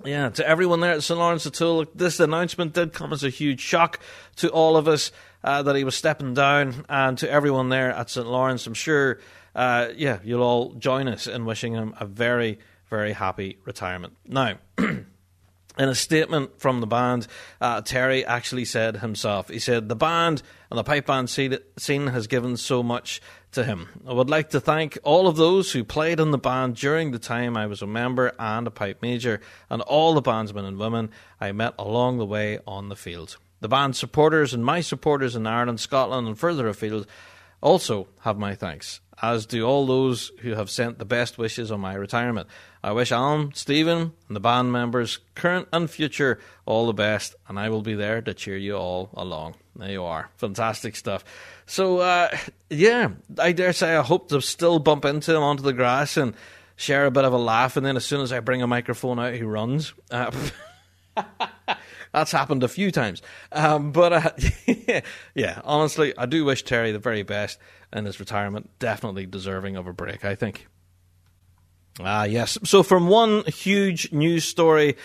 yeah, 0.05 0.31
to 0.31 0.47
everyone 0.47 0.81
there 0.81 0.93
at 0.93 1.03
St 1.03 1.19
Lawrence 1.19 1.47
O'Toole, 1.47 1.87
this 1.95 2.21
announcement 2.21 2.73
did 2.73 2.93
come 2.93 3.13
as 3.13 3.25
a 3.25 3.29
huge 3.29 3.61
shock 3.61 4.01
to 4.37 4.49
all 4.51 4.77
of 4.77 4.89
us 4.89 5.13
uh, 5.45 5.63
that 5.63 5.77
he 5.77 5.85
was 5.85 5.95
stepping 5.95 6.35
down, 6.35 6.85
and 6.89 7.19
to 7.19 7.31
everyone 7.31 7.69
there 7.69 7.91
at 7.93 8.11
St 8.11 8.27
Lawrence, 8.27 8.67
I'm 8.67 8.75
sure, 8.75 9.19
uh, 9.55 9.89
yeah, 9.97 10.19
you'll 10.23 10.43
all 10.43 10.75
join 10.75 11.09
us 11.09 11.27
in 11.27 11.45
wishing 11.45 11.75
him 11.75 11.95
a 11.99 12.07
very, 12.07 12.59
very 12.91 13.13
happy 13.13 13.59
retirement. 13.65 14.17
Now. 14.27 14.59
In 15.79 15.89
a 15.89 15.95
statement 15.95 16.61
from 16.61 16.81
the 16.81 16.87
band, 16.87 17.27
uh, 17.61 17.81
Terry 17.81 18.27
actually 18.27 18.67
said 18.67 18.99
himself, 18.99 19.49
he 19.49 19.61
said, 19.61 19.89
The 19.89 19.97
band 19.97 20.43
and 20.69 20.77
the 20.77 20.85
pipe 20.85 21.07
band 21.07 21.31
scene 21.31 22.07
has 22.09 22.27
given 22.27 22.57
so 22.59 22.83
much 22.83 23.23
to 23.53 23.65
him. 23.65 23.89
I 24.07 24.13
would 24.13 24.29
like 24.29 24.51
to 24.51 24.61
thank 24.61 24.99
all 25.05 25.27
of 25.27 25.37
those 25.37 25.73
who 25.73 25.85
played 25.85 26.21
in 26.21 26.33
the 26.33 26.39
band 26.39 26.77
during 26.77 27.13
the 27.13 27.19
time 27.19 27.57
I 27.57 27.67
was 27.67 27.83
a 27.83 27.87
member 27.87 28.33
and 28.39 28.67
a 28.67 28.71
pipe 28.71 29.01
major, 29.01 29.41
and 29.71 29.81
all 29.83 30.13
the 30.13 30.23
bandsmen 30.23 30.67
and 30.67 30.77
women 30.77 31.11
I 31.41 31.53
met 31.53 31.75
along 31.79 32.19
the 32.19 32.27
way 32.27 32.59
on 32.67 32.89
the 32.89 32.97
field. 32.97 33.39
The 33.61 33.69
band's 33.69 33.99
supporters 33.99 34.53
and 34.53 34.65
my 34.65 34.81
supporters 34.81 35.37
in 35.37 35.47
Ireland, 35.47 35.81
Scotland, 35.81 36.27
and 36.27 36.39
further 36.39 36.69
afield 36.69 37.07
also 37.61 38.09
have 38.21 38.39
my 38.39 38.55
thanks, 38.55 39.01
as 39.23 39.47
do 39.47 39.67
all 39.67 39.87
those 39.87 40.33
who 40.41 40.55
have 40.55 40.71
sent 40.71 40.99
the 40.99 41.05
best 41.05 41.39
wishes 41.39 41.71
on 41.71 41.81
my 41.81 41.95
retirement. 41.95 42.49
I 42.83 42.93
wish 42.93 43.13
Alan, 43.13 43.53
Stephen, 43.55 44.13
and 44.29 44.37
the 44.37 44.41
band 44.41 44.73
members, 44.73 45.19
current 45.35 45.69
and 45.73 45.91
future, 45.91 46.39
all 46.65 46.87
the 46.87 46.95
best, 46.95 47.35
and 47.49 47.59
I 47.59 47.69
will 47.69 47.83
be 47.83 47.95
there 47.95 48.23
to 48.23 48.33
cheer 48.33 48.57
you 48.57 48.77
all 48.77 49.11
along. 49.15 49.57
There 49.77 49.91
you 49.91 50.05
are. 50.05 50.31
Fantastic 50.37 50.97
stuff. 50.97 51.25
So, 51.67 51.99
uh, 51.99 52.37
yeah, 52.71 53.11
I 53.39 53.53
dare 53.53 53.73
say 53.73 53.95
I 53.95 54.03
hope 54.03 54.31
to 54.31 54.41
still 54.41 54.79
bump 54.79 55.05
into 55.05 55.35
him 55.35 55.43
onto 55.43 55.63
the 55.63 55.73
grass 55.73 56.17
and 56.17 56.35
share 56.77 57.05
a 57.05 57.11
bit 57.11 57.25
of 57.25 57.35
a 57.35 57.39
laugh, 57.39 57.77
and 57.77 57.85
then 57.85 57.97
as 57.97 58.05
soon 58.07 58.23
as 58.23 58.33
I 58.33 58.41
bring 58.41 58.63
a 58.63 58.67
microphone 58.67 59.19
out, 59.19 59.35
he 59.35 59.43
runs. 59.43 59.93
Uh, 60.11 60.31
that's 62.13 62.33
happened 62.33 62.63
a 62.63 62.69
few 62.69 62.91
times. 62.91 63.23
Um, 63.53 63.93
but 63.93 64.13
uh, 64.13 64.31
yeah, 65.35 65.61
honestly, 65.65 66.17
I 66.17 66.27
do 66.27 66.45
wish 66.45 66.65
Terry 66.65 66.93
the 66.93 66.99
very 66.99 67.23
best 67.23 67.59
in 67.93 68.05
his 68.05 68.21
retirement. 68.21 68.71
Definitely 68.79 69.27
deserving 69.27 69.77
of 69.77 69.87
a 69.87 69.93
break, 69.93 70.25
I 70.25 70.35
think. 70.35 70.67
Ah, 72.01 72.25
yes. 72.25 72.59
So, 72.65 72.83
from 72.83 73.09
one 73.09 73.45
huge 73.45 74.13
news 74.13 74.45
story 74.45 74.97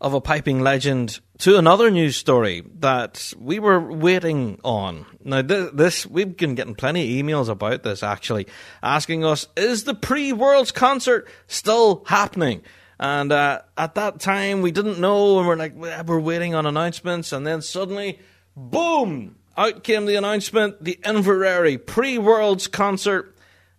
of 0.00 0.12
a 0.12 0.20
piping 0.20 0.60
legend 0.60 1.20
to 1.38 1.56
another 1.56 1.90
news 1.90 2.16
story 2.16 2.62
that 2.80 3.32
we 3.38 3.58
were 3.58 3.80
waiting 3.80 4.60
on. 4.62 5.06
Now, 5.24 5.40
this, 5.40 6.06
we've 6.06 6.36
been 6.36 6.54
getting 6.54 6.74
plenty 6.74 7.18
of 7.18 7.24
emails 7.24 7.48
about 7.48 7.82
this 7.82 8.02
actually, 8.02 8.46
asking 8.82 9.24
us, 9.24 9.48
is 9.56 9.84
the 9.84 9.94
pre 9.94 10.32
Worlds 10.32 10.72
concert 10.72 11.28
still 11.46 12.04
happening? 12.06 12.62
And 12.98 13.32
uh, 13.32 13.62
at 13.76 13.94
that 13.96 14.20
time, 14.20 14.62
we 14.62 14.70
didn't 14.70 15.00
know, 15.00 15.38
and 15.38 15.48
we're 15.48 15.56
like, 15.56 15.74
we're 15.74 16.20
waiting 16.20 16.54
on 16.54 16.66
announcements, 16.66 17.32
and 17.32 17.46
then 17.46 17.62
suddenly, 17.62 18.20
boom! 18.56 19.36
Out 19.56 19.84
came 19.84 20.06
the 20.06 20.16
announcement: 20.16 20.82
the 20.82 20.98
Inveraray 21.04 21.84
pre 21.84 22.18
Worlds 22.18 22.66
concert 22.66 23.34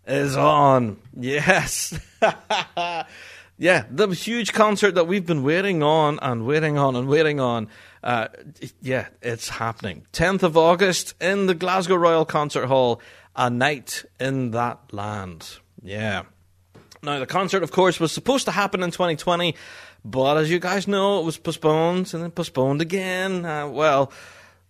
is 0.08 0.38
on. 0.38 0.98
Yes. 1.18 2.00
yeah, 3.58 3.86
the 3.90 4.08
huge 4.08 4.54
concert 4.54 4.96
that 4.96 5.08
we've 5.08 5.26
been 5.26 5.44
waiting 5.44 5.84
on 5.84 6.20
and 6.22 6.46
waiting 6.46 6.78
on 6.78 6.96
and 6.96 7.08
waiting 7.08 7.40
on. 7.40 7.68
Uh, 8.04 8.28
yeah, 8.82 9.08
it's 9.22 9.50
happening. 9.50 10.06
10th 10.14 10.44
of 10.44 10.56
August 10.56 11.16
in 11.20 11.48
the 11.48 11.56
Glasgow 11.56 11.96
Royal 11.96 12.26
Concert 12.26 12.68
Hall, 12.68 13.02
a 13.36 13.50
night 13.50 14.06
in 14.20 14.52
that 14.52 14.94
land. 14.94 15.58
Yeah. 15.82 16.24
Now, 17.06 17.20
the 17.20 17.28
concert, 17.28 17.62
of 17.62 17.72
course, 17.72 18.00
was 18.00 18.12
supposed 18.12 18.46
to 18.46 18.52
happen 18.52 18.82
in 18.82 18.90
2020, 18.90 19.56
but 20.04 20.38
as 20.38 20.50
you 20.50 20.58
guys 20.58 20.88
know, 20.88 21.20
it 21.20 21.24
was 21.24 21.38
postponed 21.38 22.12
and 22.16 22.24
then 22.24 22.32
postponed 22.32 22.82
again. 22.82 23.46
Uh, 23.46 23.68
well, 23.68 24.12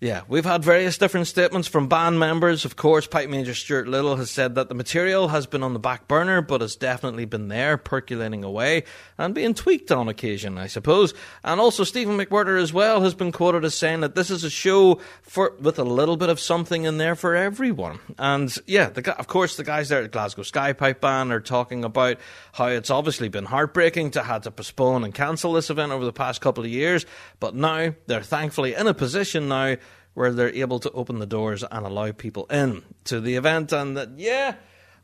yeah, 0.01 0.23
we've 0.27 0.45
had 0.45 0.61
various 0.61 0.97
different 0.97 1.25
statements 1.25 1.69
from 1.69 1.87
band 1.87 2.19
members. 2.19 2.65
Of 2.65 2.75
course, 2.75 3.07
Pipe 3.07 3.29
Major 3.29 3.55
Stuart 3.55 3.87
Liddell 3.87 4.17
has 4.17 4.29
said 4.29 4.55
that 4.55 4.67
the 4.67 4.75
material 4.75 5.29
has 5.29 5.47
been 5.47 5.63
on 5.63 5.71
the 5.71 5.79
back 5.79 6.09
burner, 6.09 6.41
but 6.41 6.59
has 6.59 6.75
definitely 6.75 7.23
been 7.23 7.47
there, 7.47 7.77
percolating 7.77 8.43
away 8.43 8.83
and 9.17 9.33
being 9.33 9.53
tweaked 9.53 9.93
on 9.93 10.09
occasion, 10.09 10.57
I 10.57 10.67
suppose. 10.67 11.13
And 11.45 11.61
also, 11.61 11.85
Stephen 11.85 12.17
McWhirter 12.17 12.61
as 12.61 12.73
well 12.73 13.01
has 13.01 13.13
been 13.13 13.31
quoted 13.31 13.63
as 13.63 13.73
saying 13.73 14.01
that 14.01 14.15
this 14.15 14.29
is 14.29 14.43
a 14.43 14.49
show 14.49 14.99
for 15.21 15.55
with 15.61 15.79
a 15.79 15.85
little 15.85 16.17
bit 16.17 16.27
of 16.27 16.41
something 16.41 16.83
in 16.83 16.97
there 16.97 17.15
for 17.15 17.33
everyone. 17.33 17.99
And 18.17 18.53
yeah, 18.67 18.89
the, 18.89 19.17
of 19.17 19.27
course, 19.27 19.55
the 19.55 19.63
guys 19.63 19.87
there 19.87 20.03
at 20.03 20.11
Glasgow 20.11 20.43
Sky 20.43 20.73
Pipe 20.73 20.99
Band 20.99 21.31
are 21.31 21.39
talking 21.39 21.85
about 21.85 22.17
how 22.51 22.67
it's 22.67 22.89
obviously 22.89 23.29
been 23.29 23.45
heartbreaking 23.45 24.11
to 24.11 24.23
have 24.23 24.41
to 24.41 24.51
postpone 24.51 25.05
and 25.05 25.15
cancel 25.15 25.53
this 25.53 25.69
event 25.69 25.93
over 25.93 26.03
the 26.03 26.11
past 26.11 26.41
couple 26.41 26.65
of 26.65 26.69
years, 26.69 27.05
but 27.39 27.55
now 27.55 27.93
they're 28.07 28.21
thankfully 28.21 28.75
in 28.75 28.87
a 28.87 28.93
position 28.93 29.47
now 29.47 29.77
where 30.15 30.31
they're 30.31 30.53
able 30.53 30.79
to 30.79 30.91
open 30.91 31.19
the 31.19 31.27
doors 31.27 31.63
and 31.63 31.85
allow 31.85 32.11
people 32.11 32.45
in 32.45 32.81
to 33.03 33.21
the 33.21 33.35
event. 33.35 33.71
And 33.71 33.95
that, 33.95 34.17
yeah, 34.17 34.55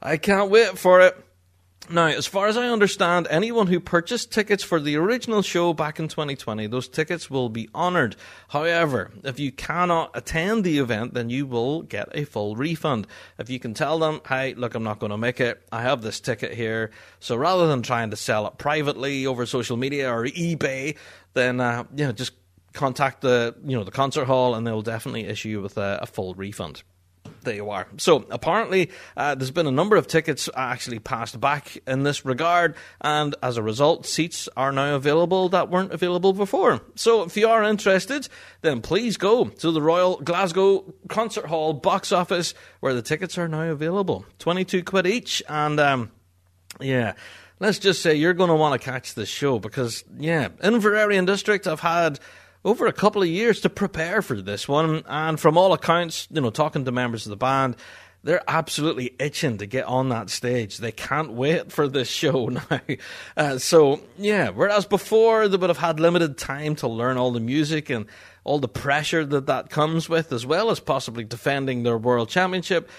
I 0.01 0.17
can't 0.17 0.49
wait 0.49 0.79
for 0.79 1.01
it. 1.01 1.15
Now, 1.89 2.05
as 2.05 2.27
far 2.27 2.47
as 2.47 2.57
I 2.57 2.67
understand, 2.67 3.27
anyone 3.29 3.67
who 3.67 3.79
purchased 3.79 4.31
tickets 4.31 4.63
for 4.63 4.79
the 4.79 4.95
original 4.95 5.41
show 5.41 5.73
back 5.73 5.99
in 5.99 6.07
2020, 6.07 6.67
those 6.67 6.87
tickets 6.87 7.29
will 7.29 7.49
be 7.49 7.69
honoured. 7.75 8.15
However, 8.49 9.11
if 9.23 9.39
you 9.39 9.51
cannot 9.51 10.11
attend 10.13 10.63
the 10.63 10.77
event, 10.77 11.15
then 11.15 11.29
you 11.29 11.45
will 11.45 11.81
get 11.81 12.07
a 12.13 12.23
full 12.23 12.55
refund. 12.55 13.07
If 13.37 13.49
you 13.49 13.59
can 13.59 13.73
tell 13.73 13.99
them, 13.99 14.21
hey, 14.29 14.53
look, 14.53 14.75
I'm 14.75 14.83
not 14.83 14.99
going 14.99 15.09
to 15.09 15.17
make 15.17 15.41
it, 15.41 15.61
I 15.71 15.81
have 15.81 16.01
this 16.01 16.19
ticket 16.19 16.53
here. 16.53 16.91
So 17.19 17.35
rather 17.35 17.67
than 17.67 17.81
trying 17.81 18.11
to 18.11 18.15
sell 18.15 18.47
it 18.47 18.57
privately 18.57 19.25
over 19.25 19.45
social 19.45 19.75
media 19.75 20.13
or 20.13 20.25
eBay, 20.25 20.97
then, 21.33 21.59
uh, 21.59 21.83
you 21.95 22.05
know, 22.05 22.11
just 22.11 22.33
contact 22.73 23.21
the 23.21 23.55
you 23.63 23.77
know 23.77 23.83
the 23.83 23.91
concert 23.91 24.25
hall 24.25 24.55
and 24.55 24.65
they'll 24.65 24.81
definitely 24.81 25.25
issue 25.25 25.49
you 25.49 25.61
with 25.61 25.77
a, 25.77 25.99
a 26.01 26.05
full 26.05 26.33
refund 26.35 26.83
there 27.43 27.55
you 27.55 27.69
are. 27.69 27.87
So 27.97 28.25
apparently, 28.29 28.91
uh, 29.17 29.35
there's 29.35 29.51
been 29.51 29.67
a 29.67 29.71
number 29.71 29.95
of 29.95 30.07
tickets 30.07 30.49
actually 30.55 30.99
passed 30.99 31.39
back 31.39 31.77
in 31.87 32.03
this 32.03 32.25
regard, 32.25 32.75
and 32.99 33.35
as 33.41 33.57
a 33.57 33.63
result, 33.63 34.05
seats 34.05 34.47
are 34.55 34.71
now 34.71 34.95
available 34.95 35.49
that 35.49 35.69
weren't 35.69 35.91
available 35.91 36.33
before. 36.33 36.81
So 36.95 37.23
if 37.23 37.35
you 37.37 37.47
are 37.47 37.63
interested, 37.63 38.27
then 38.61 38.81
please 38.81 39.17
go 39.17 39.45
to 39.45 39.71
the 39.71 39.81
Royal 39.81 40.17
Glasgow 40.17 40.93
Concert 41.09 41.45
Hall 41.45 41.73
box 41.73 42.11
office 42.11 42.53
where 42.79 42.93
the 42.93 43.01
tickets 43.01 43.37
are 43.37 43.47
now 43.47 43.69
available. 43.71 44.25
Twenty-two 44.39 44.83
quid 44.83 45.07
each, 45.07 45.41
and 45.49 45.79
um, 45.79 46.11
yeah. 46.79 47.13
Let's 47.59 47.77
just 47.77 48.01
say 48.01 48.15
you're 48.15 48.33
going 48.33 48.49
to 48.49 48.55
want 48.55 48.81
to 48.81 48.83
catch 48.83 49.13
this 49.13 49.29
show 49.29 49.59
because, 49.59 50.03
yeah, 50.17 50.47
in 50.63 50.73
Inveraray 50.73 51.23
District, 51.27 51.67
I've 51.67 51.79
had 51.79 52.19
over 52.63 52.85
a 52.87 52.93
couple 52.93 53.21
of 53.21 53.27
years 53.27 53.61
to 53.61 53.69
prepare 53.69 54.21
for 54.21 54.41
this 54.41 54.67
one. 54.67 55.03
And 55.07 55.39
from 55.39 55.57
all 55.57 55.73
accounts, 55.73 56.27
you 56.31 56.41
know, 56.41 56.49
talking 56.49 56.85
to 56.85 56.91
members 56.91 57.25
of 57.25 57.31
the 57.31 57.37
band, 57.37 57.75
they're 58.23 58.43
absolutely 58.47 59.15
itching 59.19 59.57
to 59.57 59.65
get 59.65 59.85
on 59.85 60.09
that 60.09 60.29
stage. 60.29 60.77
They 60.77 60.91
can't 60.91 61.33
wait 61.33 61.71
for 61.71 61.87
this 61.87 62.07
show 62.07 62.45
now. 62.69 62.79
Uh, 63.35 63.57
so, 63.57 64.01
yeah, 64.17 64.49
whereas 64.49 64.85
before 64.85 65.47
they 65.47 65.57
would 65.57 65.69
have 65.69 65.77
had 65.77 65.99
limited 65.99 66.37
time 66.37 66.75
to 66.77 66.87
learn 66.87 67.17
all 67.17 67.31
the 67.31 67.39
music 67.39 67.89
and 67.89 68.05
all 68.43 68.59
the 68.59 68.67
pressure 68.67 69.25
that 69.25 69.47
that 69.47 69.69
comes 69.69 70.07
with, 70.07 70.31
as 70.31 70.45
well 70.45 70.69
as 70.69 70.79
possibly 70.79 71.23
defending 71.23 71.83
their 71.83 71.97
world 71.97 72.29
championship, 72.29 72.89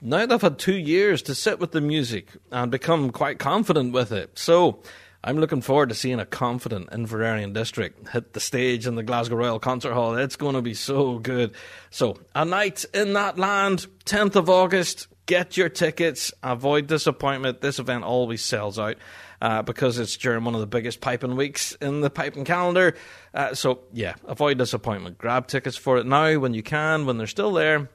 now 0.00 0.26
they've 0.26 0.40
had 0.40 0.58
two 0.58 0.76
years 0.76 1.22
to 1.22 1.34
sit 1.34 1.60
with 1.60 1.70
the 1.70 1.80
music 1.80 2.28
and 2.50 2.72
become 2.72 3.10
quite 3.10 3.38
confident 3.38 3.92
with 3.92 4.10
it. 4.10 4.36
So, 4.36 4.82
I'm 5.24 5.36
looking 5.38 5.60
forward 5.60 5.90
to 5.90 5.94
seeing 5.94 6.18
a 6.18 6.26
confident 6.26 6.90
Inveraray 6.90 7.44
and 7.44 7.54
district 7.54 8.08
hit 8.08 8.32
the 8.32 8.40
stage 8.40 8.88
in 8.88 8.96
the 8.96 9.04
Glasgow 9.04 9.36
Royal 9.36 9.60
Concert 9.60 9.94
Hall. 9.94 10.16
It's 10.16 10.34
going 10.34 10.56
to 10.56 10.62
be 10.62 10.74
so 10.74 11.20
good. 11.20 11.54
So, 11.90 12.18
a 12.34 12.44
night 12.44 12.84
in 12.92 13.12
that 13.12 13.38
land, 13.38 13.86
10th 14.04 14.34
of 14.34 14.50
August. 14.50 15.06
Get 15.26 15.56
your 15.56 15.68
tickets. 15.68 16.32
Avoid 16.42 16.88
disappointment. 16.88 17.60
This 17.60 17.78
event 17.78 18.02
always 18.02 18.42
sells 18.42 18.80
out. 18.80 18.96
Uh, 19.40 19.62
because 19.62 19.98
it's 19.98 20.16
during 20.16 20.44
one 20.44 20.54
of 20.54 20.60
the 20.60 20.66
biggest 20.68 21.00
piping 21.00 21.34
weeks 21.34 21.72
in 21.80 22.00
the 22.00 22.10
piping 22.10 22.44
calendar. 22.44 22.94
Uh, 23.34 23.54
so, 23.54 23.80
yeah, 23.92 24.14
avoid 24.26 24.58
disappointment. 24.58 25.18
Grab 25.18 25.48
tickets 25.48 25.76
for 25.76 25.98
it 25.98 26.06
now 26.06 26.38
when 26.38 26.54
you 26.54 26.62
can, 26.62 27.06
when 27.06 27.16
they're 27.18 27.26
still 27.26 27.52
there. 27.52 27.88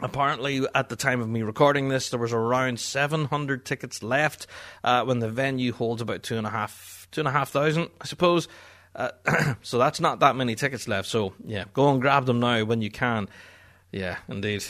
Apparently, 0.00 0.66
at 0.74 0.90
the 0.90 0.96
time 0.96 1.22
of 1.22 1.28
me 1.28 1.42
recording 1.42 1.88
this, 1.88 2.10
there 2.10 2.20
was 2.20 2.32
around 2.32 2.78
700 2.78 3.64
tickets 3.64 4.02
left 4.02 4.46
uh, 4.84 5.04
when 5.04 5.20
the 5.20 5.30
venue 5.30 5.72
holds 5.72 6.02
about 6.02 6.22
two 6.22 6.36
and 6.36 6.46
a 6.46 6.50
half, 6.50 7.08
two 7.10 7.22
and 7.22 7.28
a 7.28 7.32
half 7.32 7.48
thousand, 7.48 7.88
I 8.00 8.06
suppose. 8.06 8.46
Uh, 8.94 9.10
so 9.62 9.78
that's 9.78 10.00
not 10.00 10.20
that 10.20 10.36
many 10.36 10.54
tickets 10.54 10.86
left. 10.86 11.08
So 11.08 11.32
yeah, 11.44 11.64
go 11.72 11.90
and 11.90 12.00
grab 12.00 12.26
them 12.26 12.40
now 12.40 12.64
when 12.64 12.82
you 12.82 12.90
can. 12.90 13.28
Yeah, 13.90 14.18
indeed. 14.28 14.64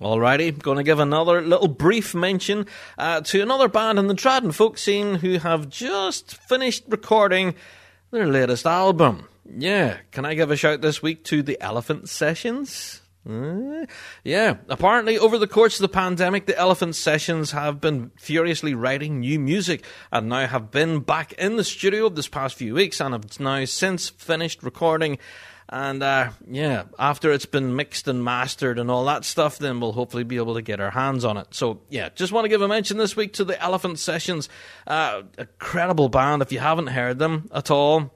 Alrighty, 0.00 0.58
going 0.58 0.78
to 0.78 0.82
give 0.82 0.98
another 0.98 1.42
little 1.42 1.68
brief 1.68 2.14
mention 2.14 2.66
uh, 2.96 3.20
to 3.20 3.42
another 3.42 3.68
band 3.68 3.98
in 3.98 4.06
the 4.06 4.14
trad 4.14 4.42
and 4.42 4.56
folk 4.56 4.78
scene 4.78 5.16
who 5.16 5.38
have 5.38 5.68
just 5.68 6.36
finished 6.48 6.84
recording 6.88 7.54
their 8.10 8.26
latest 8.26 8.64
album. 8.64 9.28
Yeah, 9.44 9.98
can 10.10 10.24
I 10.24 10.32
give 10.32 10.50
a 10.50 10.56
shout 10.56 10.80
this 10.80 11.02
week 11.02 11.22
to 11.24 11.42
the 11.42 11.60
Elephant 11.60 12.08
Sessions? 12.08 12.99
Uh, 13.28 13.84
yeah, 14.24 14.56
apparently 14.68 15.18
over 15.18 15.36
the 15.36 15.46
course 15.46 15.78
of 15.78 15.82
the 15.82 15.94
pandemic, 15.94 16.46
the 16.46 16.58
Elephant 16.58 16.96
Sessions 16.96 17.52
have 17.52 17.80
been 17.80 18.10
furiously 18.16 18.74
writing 18.74 19.20
new 19.20 19.38
music 19.38 19.84
and 20.10 20.28
now 20.28 20.46
have 20.46 20.70
been 20.70 21.00
back 21.00 21.32
in 21.34 21.56
the 21.56 21.64
studio 21.64 22.08
this 22.08 22.28
past 22.28 22.56
few 22.56 22.74
weeks 22.74 23.00
and 23.00 23.12
have 23.12 23.38
now 23.38 23.64
since 23.66 24.08
finished 24.08 24.62
recording 24.62 25.18
and 25.72 26.02
uh, 26.02 26.30
yeah, 26.48 26.84
after 26.98 27.30
it's 27.30 27.46
been 27.46 27.76
mixed 27.76 28.08
and 28.08 28.24
mastered 28.24 28.80
and 28.80 28.90
all 28.90 29.04
that 29.04 29.24
stuff, 29.24 29.58
then 29.58 29.78
we'll 29.78 29.92
hopefully 29.92 30.24
be 30.24 30.36
able 30.36 30.54
to 30.54 30.62
get 30.62 30.80
our 30.80 30.90
hands 30.90 31.24
on 31.24 31.36
it. 31.36 31.46
So 31.52 31.80
yeah, 31.88 32.08
just 32.08 32.32
want 32.32 32.44
to 32.44 32.48
give 32.48 32.60
a 32.60 32.66
mention 32.66 32.98
this 32.98 33.14
week 33.14 33.34
to 33.34 33.44
the 33.44 33.60
Elephant 33.62 34.00
Sessions. 34.00 34.48
Uh, 34.84 35.22
incredible 35.38 36.08
band. 36.08 36.42
If 36.42 36.50
you 36.50 36.58
haven't 36.58 36.88
heard 36.88 37.20
them 37.20 37.48
at 37.54 37.70
all, 37.70 38.12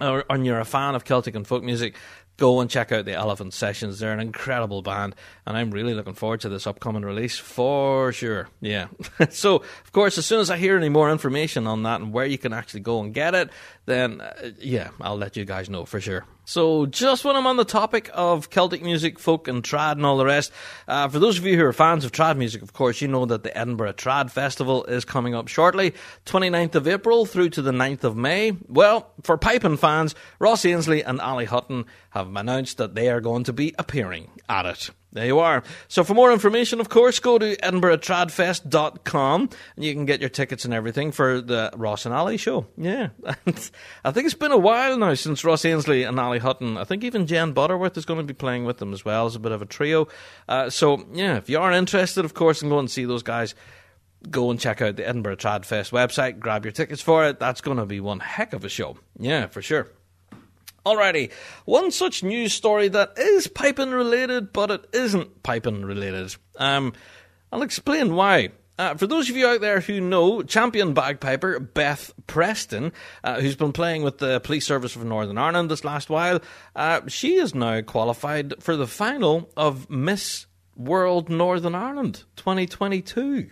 or, 0.00 0.24
and 0.30 0.46
you're 0.46 0.58
a 0.58 0.64
fan 0.64 0.94
of 0.94 1.04
Celtic 1.04 1.34
and 1.34 1.46
folk 1.46 1.62
music, 1.62 1.96
go 2.36 2.60
and 2.60 2.70
check 2.70 2.92
out 2.92 3.04
the 3.04 3.14
Elephant 3.14 3.54
Sessions. 3.54 3.98
They're 3.98 4.12
an 4.12 4.20
incredible 4.20 4.82
band, 4.82 5.14
and 5.46 5.56
I'm 5.56 5.70
really 5.70 5.94
looking 5.94 6.14
forward 6.14 6.40
to 6.40 6.48
this 6.48 6.66
upcoming 6.66 7.02
release 7.02 7.38
for 7.38 8.12
sure. 8.12 8.48
Yeah. 8.60 8.88
so, 9.30 9.56
of 9.56 9.92
course, 9.92 10.18
as 10.18 10.26
soon 10.26 10.40
as 10.40 10.50
I 10.50 10.56
hear 10.56 10.76
any 10.76 10.88
more 10.88 11.10
information 11.10 11.66
on 11.66 11.82
that 11.84 12.00
and 12.00 12.12
where 12.12 12.26
you 12.26 12.38
can 12.38 12.52
actually 12.52 12.80
go 12.80 13.00
and 13.00 13.14
get 13.14 13.34
it, 13.34 13.50
then 13.86 14.20
uh, 14.20 14.50
yeah, 14.60 14.90
I'll 15.00 15.16
let 15.16 15.36
you 15.36 15.44
guys 15.44 15.70
know 15.70 15.84
for 15.84 16.00
sure. 16.00 16.24
So, 16.44 16.86
just 16.86 17.24
when 17.24 17.34
I'm 17.34 17.46
on 17.48 17.56
the 17.56 17.64
topic 17.64 18.08
of 18.14 18.50
Celtic 18.50 18.80
music, 18.80 19.18
folk, 19.18 19.48
and 19.48 19.64
trad, 19.64 19.92
and 19.92 20.06
all 20.06 20.16
the 20.16 20.24
rest, 20.24 20.52
uh, 20.86 21.08
for 21.08 21.18
those 21.18 21.38
of 21.38 21.44
you 21.44 21.56
who 21.56 21.64
are 21.64 21.72
fans 21.72 22.04
of 22.04 22.12
trad 22.12 22.36
music, 22.36 22.62
of 22.62 22.72
course, 22.72 23.00
you 23.00 23.08
know 23.08 23.26
that 23.26 23.42
the 23.42 23.56
Edinburgh 23.56 23.94
Trad 23.94 24.30
Festival 24.30 24.84
is 24.84 25.04
coming 25.04 25.34
up 25.34 25.48
shortly, 25.48 25.92
29th 26.24 26.76
of 26.76 26.86
April 26.86 27.26
through 27.26 27.50
to 27.50 27.62
the 27.62 27.72
9th 27.72 28.04
of 28.04 28.16
May. 28.16 28.52
Well, 28.68 29.10
for 29.22 29.36
piping 29.36 29.76
fans, 29.76 30.14
Ross 30.38 30.64
Ainslie 30.64 31.02
and 31.02 31.20
Ali 31.20 31.46
Hutton 31.46 31.84
have 32.10 32.28
announced 32.36 32.78
that 32.78 32.94
they 32.94 33.08
are 33.08 33.20
going 33.20 33.42
to 33.44 33.52
be 33.52 33.74
appearing 33.76 34.30
at 34.48 34.66
it. 34.66 34.90
There 35.12 35.24
you 35.24 35.38
are. 35.38 35.62
So 35.88 36.04
for 36.04 36.12
more 36.14 36.32
information, 36.32 36.80
of 36.80 36.88
course, 36.90 37.20
go 37.20 37.38
to 37.38 37.56
edinburghtradfest.com 37.56 39.48
and 39.76 39.84
you 39.84 39.94
can 39.94 40.04
get 40.04 40.20
your 40.20 40.28
tickets 40.28 40.64
and 40.64 40.74
everything 40.74 41.10
for 41.10 41.40
the 41.40 41.70
Ross 41.74 42.04
and 42.04 42.14
Ali 42.14 42.36
show. 42.36 42.66
Yeah. 42.76 43.08
I 44.04 44.12
think 44.12 44.26
it's 44.26 44.34
been 44.34 44.52
a 44.52 44.58
while 44.58 44.98
now 44.98 45.14
since 45.14 45.44
Ross 45.44 45.64
Ainslie 45.64 46.02
and 46.02 46.20
Ali 46.20 46.38
Hutton. 46.38 46.76
I 46.76 46.84
think 46.84 47.02
even 47.02 47.26
Jenn 47.26 47.52
Butterworth 47.52 47.96
is 47.96 48.04
going 48.04 48.18
to 48.18 48.24
be 48.24 48.34
playing 48.34 48.64
with 48.66 48.78
them 48.78 48.92
as 48.92 49.04
well 49.04 49.24
as 49.26 49.34
a 49.34 49.40
bit 49.40 49.52
of 49.52 49.62
a 49.62 49.66
trio. 49.66 50.08
Uh, 50.48 50.68
so, 50.68 51.06
yeah, 51.12 51.36
if 51.36 51.48
you 51.48 51.58
are 51.58 51.72
interested, 51.72 52.24
of 52.24 52.34
course, 52.34 52.60
and 52.60 52.70
go 52.70 52.78
and 52.78 52.90
see 52.90 53.06
those 53.06 53.22
guys, 53.22 53.54
go 54.28 54.50
and 54.50 54.60
check 54.60 54.82
out 54.82 54.96
the 54.96 55.08
Edinburgh 55.08 55.36
Trad 55.36 55.64
Fest 55.64 55.92
website, 55.92 56.38
grab 56.38 56.64
your 56.64 56.72
tickets 56.72 57.00
for 57.00 57.24
it. 57.26 57.38
That's 57.38 57.60
going 57.60 57.78
to 57.78 57.86
be 57.86 58.00
one 58.00 58.20
heck 58.20 58.52
of 58.52 58.64
a 58.64 58.68
show. 58.68 58.98
Yeah, 59.18 59.46
for 59.46 59.62
sure. 59.62 59.88
Alrighty, 60.86 61.32
one 61.64 61.90
such 61.90 62.22
news 62.22 62.52
story 62.52 62.86
that 62.86 63.18
is 63.18 63.48
piping 63.48 63.90
related, 63.90 64.52
but 64.52 64.70
it 64.70 64.86
isn't 64.92 65.42
piping 65.42 65.84
related. 65.84 66.36
Um, 66.60 66.92
I'll 67.50 67.62
explain 67.62 68.14
why. 68.14 68.50
Uh, 68.78 68.94
for 68.94 69.08
those 69.08 69.28
of 69.28 69.36
you 69.36 69.48
out 69.48 69.60
there 69.60 69.80
who 69.80 70.00
know, 70.00 70.42
champion 70.42 70.94
bagpiper 70.94 71.58
Beth 71.58 72.12
Preston, 72.28 72.92
uh, 73.24 73.40
who's 73.40 73.56
been 73.56 73.72
playing 73.72 74.04
with 74.04 74.18
the 74.18 74.38
Police 74.38 74.64
Service 74.64 74.94
of 74.94 75.04
Northern 75.04 75.38
Ireland 75.38 75.72
this 75.72 75.84
last 75.84 76.08
while, 76.08 76.40
uh, 76.76 77.00
she 77.08 77.34
is 77.34 77.52
now 77.52 77.80
qualified 77.80 78.54
for 78.62 78.76
the 78.76 78.86
final 78.86 79.50
of 79.56 79.90
Miss 79.90 80.46
World 80.76 81.28
Northern 81.28 81.74
Ireland 81.74 82.22
2022. 82.36 83.50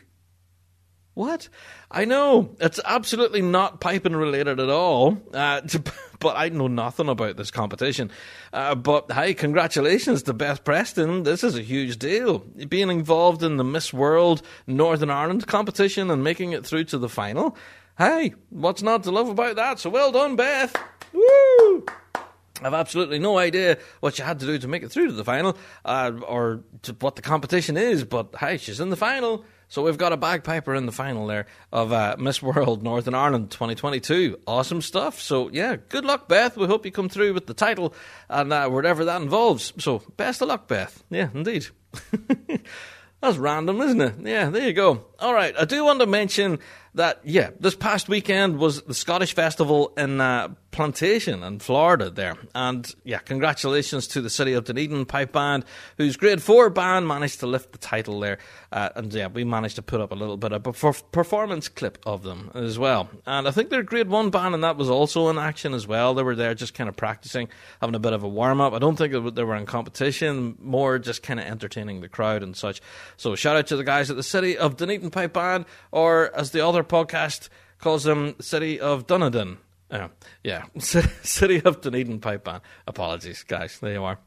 What? 1.15 1.49
I 1.93 2.07
know 2.07 2.57
it's 2.61 2.81
absolutely 2.85 3.41
not 3.41 3.81
piping 3.81 4.17
related 4.17 4.59
at 4.59 4.69
all, 4.69 5.17
uh, 5.33 5.61
to, 5.69 5.83
but 6.19 6.37
I 6.37 6.49
know 6.49 6.67
nothing 6.67 7.09
about 7.09 7.37
this 7.37 7.53
competition. 7.53 8.11
Uh, 8.53 8.75
but 8.75 9.12
hey, 9.12 9.33
congratulations 9.33 10.25
to 10.25 10.33
Beth 10.33 10.65
Preston! 10.65 11.23
This 11.23 11.45
is 11.45 11.57
a 11.57 11.62
huge 11.62 11.99
deal. 11.99 12.41
Being 12.69 12.91
involved 12.91 13.45
in 13.45 13.59
the 13.59 13.65
Miss 13.65 13.93
World 13.93 14.43
Northern 14.67 15.11
Ireland 15.11 15.47
competition 15.47 16.11
and 16.11 16.25
making 16.25 16.53
it 16.53 16.67
through 16.67 16.85
to 16.85 16.99
the 16.99 17.09
final. 17.09 17.57
Hey, 17.97 18.35
what's 18.51 18.83
not 18.83 19.05
to 19.05 19.12
love 19.12 19.29
about 19.29 19.55
that? 19.55 19.79
So 19.79 19.91
well 19.91 20.11
done, 20.11 20.35
Beth! 20.35 20.75
Woo! 21.12 21.87
I've 22.61 22.75
absolutely 22.75 23.21
no 23.21 23.39
idea 23.39 23.79
what 24.01 24.19
you 24.19 24.25
had 24.25 24.41
to 24.41 24.47
do 24.47 24.59
to 24.59 24.67
make 24.67 24.83
it 24.83 24.91
through 24.91 25.07
to 25.09 25.12
the 25.12 25.25
final, 25.25 25.57
uh, 25.85 26.11
or 26.27 26.65
what 26.99 27.15
the 27.15 27.23
competition 27.23 27.77
is. 27.77 28.03
But 28.03 28.35
hey, 28.41 28.57
she's 28.57 28.81
in 28.81 28.91
the 28.91 28.97
final. 28.97 29.45
So 29.75 29.83
we've 29.83 29.99
got 29.99 30.12
a 30.12 30.16
bagpiper 30.16 30.72
in 30.72 30.87
the 30.87 30.93
final 30.93 31.27
there 31.27 31.47
of 31.72 31.93
uh, 31.93 32.14
Miss 32.16 32.41
World 32.41 32.85
Northern 32.85 33.12
Ireland 33.12 33.51
2022. 33.51 34.39
Awesome 34.47 34.81
stuff. 34.81 35.20
So 35.20 35.51
yeah, 35.51 35.75
good 35.89 36.05
luck, 36.05 36.29
Beth. 36.29 36.57
We 36.57 36.68
hope 36.68 36.87
you 36.87 36.93
come 36.93 37.09
through 37.09 37.35
with 37.35 37.49
the 37.49 37.55
title 37.55 37.93
and 38.29 38.53
uh, 38.53 38.68
whatever 38.68 39.05
that 39.07 39.20
involves. 39.20 39.72
So 39.79 40.01
best 40.16 40.43
of 40.43 40.47
luck, 40.47 40.68
Beth. 40.68 41.03
Yeah, 41.11 41.31
indeed. 41.35 41.66
That's 43.20 43.37
random, 43.37 43.81
isn't 43.81 44.01
it? 44.01 44.14
Yeah, 44.22 44.49
there 44.51 44.64
you 44.68 44.75
go. 44.75 45.07
All 45.21 45.33
right, 45.35 45.55
I 45.59 45.65
do 45.65 45.85
want 45.85 46.01
to 46.01 46.07
mention 46.07 46.59
that, 46.95 47.21
yeah, 47.25 47.51
this 47.59 47.75
past 47.75 48.09
weekend 48.09 48.59
was 48.59 48.83
the 48.83 48.95
Scottish 48.95 49.35
Festival 49.35 49.93
in 49.97 50.21
uh, 50.21 50.49
Plantation 50.71 51.43
in 51.43 51.59
Florida 51.61 52.11
there. 52.11 52.37
And 52.55 52.93
yeah, 53.05 53.19
congratulations 53.19 54.09
to 54.09 54.21
the 54.21 54.31
City 54.31 54.55
of 54.55 54.65
Dunedin 54.65 55.05
Pipe 55.07 55.33
Band, 55.33 55.65
whose 55.99 56.17
grade 56.17 56.43
four 56.43 56.71
band 56.71 57.07
managed 57.07 57.41
to 57.41 57.47
lift 57.47 57.73
the 57.73 57.79
title 57.79 58.19
there. 58.19 58.39
Uh, 58.73 58.89
and 58.97 59.12
yeah, 59.12 59.29
we 59.29 59.45
managed 59.45 59.77
to 59.77 59.83
put 59.83 60.01
up 60.01 60.11
a 60.11 60.17
little 60.17 60.37
bit 60.37 60.53
of 60.53 60.67
a 60.67 60.73
performance 60.73 61.69
clip 61.69 61.99
of 62.07 62.25
them 62.25 62.51
as 62.55 62.77
well. 62.77 63.09
And 63.25 63.47
I 63.47 63.53
think 63.53 63.71
they're 63.71 63.85
grade 63.85 64.09
one 64.09 64.31
band, 64.31 64.55
and 64.55 64.65
that 64.65 64.77
was 64.77 64.91
also 64.91 65.29
in 65.29 65.39
action 65.39 65.75
as 65.75 65.87
well. 65.87 66.15
They 66.15 66.25
were 66.25 66.35
there 66.35 66.55
just 66.55 66.75
kind 66.75 66.89
of 66.89 66.97
practicing, 66.97 67.49
having 67.81 67.95
a 67.95 68.01
bit 68.01 68.12
of 68.12 68.25
a 68.25 68.29
warm 68.29 68.61
up. 68.61 68.73
I 68.73 68.81
don't 68.81 68.97
think 68.97 69.12
they 69.35 69.45
were 69.45 69.57
in 69.57 69.67
competition, 69.67 70.57
more 70.61 70.99
just 70.99 71.23
kind 71.23 71.39
of 71.39 71.47
entertaining 71.47 72.01
the 72.01 72.09
crowd 72.09 72.43
and 72.43 72.57
such. 72.57 72.81
So 73.17 73.37
shout 73.37 73.57
out 73.57 73.69
to 73.69 73.77
the 73.77 73.85
guys 73.85 74.11
at 74.11 74.17
the 74.17 74.23
City 74.25 74.59
of 74.59 74.77
Dunedin 74.77 75.11
Pipe 75.15 75.33
Band, 75.33 75.65
or 75.93 76.31
as 76.37 76.51
the 76.51 76.67
other 76.67 76.85
podcast 76.85 77.49
calls 77.79 78.05
them 78.05 78.35
City 78.41 78.79
of 78.81 79.07
Dunedin. 79.07 79.57
Uh, 79.91 80.09
yeah, 80.43 80.65
City 80.79 81.62
of 81.65 81.81
Dunedin 81.81 82.21
Pipe 82.21 82.45
Band. 82.45 82.61
Apologies, 82.87 83.43
guys. 83.45 83.79
There 83.79 83.93
you 83.93 84.05
are. 84.05 84.19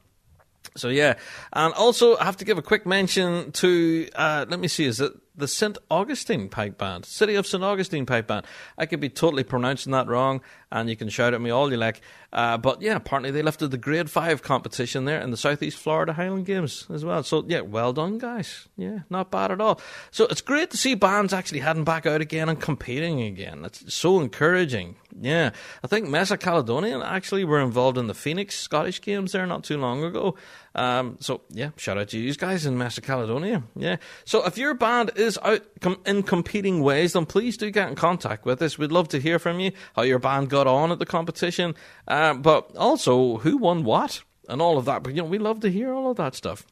So 0.76 0.88
yeah, 0.88 1.14
and 1.52 1.72
also 1.74 2.16
I 2.16 2.24
have 2.24 2.36
to 2.38 2.44
give 2.44 2.58
a 2.58 2.62
quick 2.62 2.86
mention 2.86 3.52
to. 3.52 4.08
Uh, 4.14 4.46
let 4.48 4.58
me 4.58 4.68
see, 4.68 4.84
is 4.84 5.00
it 5.00 5.12
the 5.38 5.48
St. 5.48 5.78
Augustine 5.90 6.48
Pipe 6.48 6.76
Band, 6.76 7.04
City 7.04 7.36
of 7.36 7.46
St. 7.46 7.62
Augustine 7.62 8.04
Pipe 8.04 8.26
Band. 8.26 8.44
I 8.76 8.86
could 8.86 9.00
be 9.00 9.08
totally 9.08 9.44
pronouncing 9.44 9.92
that 9.92 10.08
wrong, 10.08 10.40
and 10.70 10.90
you 10.90 10.96
can 10.96 11.08
shout 11.08 11.32
at 11.32 11.40
me 11.40 11.50
all 11.50 11.70
you 11.70 11.76
like. 11.76 12.02
Uh, 12.32 12.58
but 12.58 12.82
yeah, 12.82 12.96
apparently 12.96 13.30
they 13.30 13.40
lifted 13.40 13.70
the 13.70 13.78
Grade 13.78 14.10
5 14.10 14.42
competition 14.42 15.06
there 15.06 15.20
in 15.20 15.30
the 15.30 15.36
Southeast 15.36 15.78
Florida 15.78 16.12
Highland 16.12 16.44
Games 16.44 16.86
as 16.92 17.04
well. 17.04 17.22
So 17.22 17.44
yeah, 17.46 17.60
well 17.60 17.92
done, 17.92 18.18
guys. 18.18 18.68
Yeah, 18.76 19.00
not 19.08 19.30
bad 19.30 19.50
at 19.50 19.60
all. 19.60 19.80
So 20.10 20.26
it's 20.26 20.42
great 20.42 20.70
to 20.72 20.76
see 20.76 20.94
bands 20.94 21.32
actually 21.32 21.60
heading 21.60 21.84
back 21.84 22.04
out 22.04 22.20
again 22.20 22.48
and 22.48 22.60
competing 22.60 23.22
again. 23.22 23.62
That's 23.62 23.94
so 23.94 24.20
encouraging. 24.20 24.96
Yeah, 25.18 25.52
I 25.82 25.86
think 25.86 26.08
Mesa 26.08 26.36
Caledonian 26.36 27.00
actually 27.00 27.44
were 27.44 27.60
involved 27.60 27.96
in 27.96 28.08
the 28.08 28.14
Phoenix 28.14 28.58
Scottish 28.58 29.00
Games 29.00 29.32
there 29.32 29.46
not 29.46 29.64
too 29.64 29.78
long 29.78 30.04
ago. 30.04 30.36
Um, 30.74 31.16
so 31.20 31.42
yeah, 31.50 31.70
shout 31.76 31.98
out 31.98 32.08
to 32.10 32.18
you 32.18 32.34
guys 32.34 32.66
in 32.66 32.78
Mesa 32.78 33.00
Caledonia. 33.00 33.62
Yeah. 33.74 33.96
So 34.24 34.44
if 34.44 34.58
your 34.58 34.74
band 34.74 35.12
is 35.16 35.38
out 35.42 35.62
com- 35.80 36.00
in 36.06 36.22
competing 36.22 36.82
ways, 36.82 37.14
then 37.14 37.26
please 37.26 37.56
do 37.56 37.70
get 37.70 37.88
in 37.88 37.94
contact 37.94 38.44
with 38.44 38.62
us. 38.62 38.78
We'd 38.78 38.92
love 38.92 39.08
to 39.08 39.20
hear 39.20 39.38
from 39.38 39.60
you, 39.60 39.72
how 39.96 40.02
your 40.02 40.18
band 40.18 40.50
got 40.50 40.66
on 40.66 40.92
at 40.92 40.98
the 40.98 41.06
competition, 41.06 41.74
uh, 42.06 42.34
but 42.34 42.76
also 42.76 43.38
who 43.38 43.56
won 43.56 43.84
what 43.84 44.22
and 44.48 44.62
all 44.62 44.78
of 44.78 44.84
that. 44.86 45.02
But 45.02 45.14
you 45.14 45.22
know, 45.22 45.28
we 45.28 45.38
love 45.38 45.60
to 45.60 45.70
hear 45.70 45.92
all 45.92 46.10
of 46.10 46.16
that 46.18 46.34
stuff. 46.34 46.66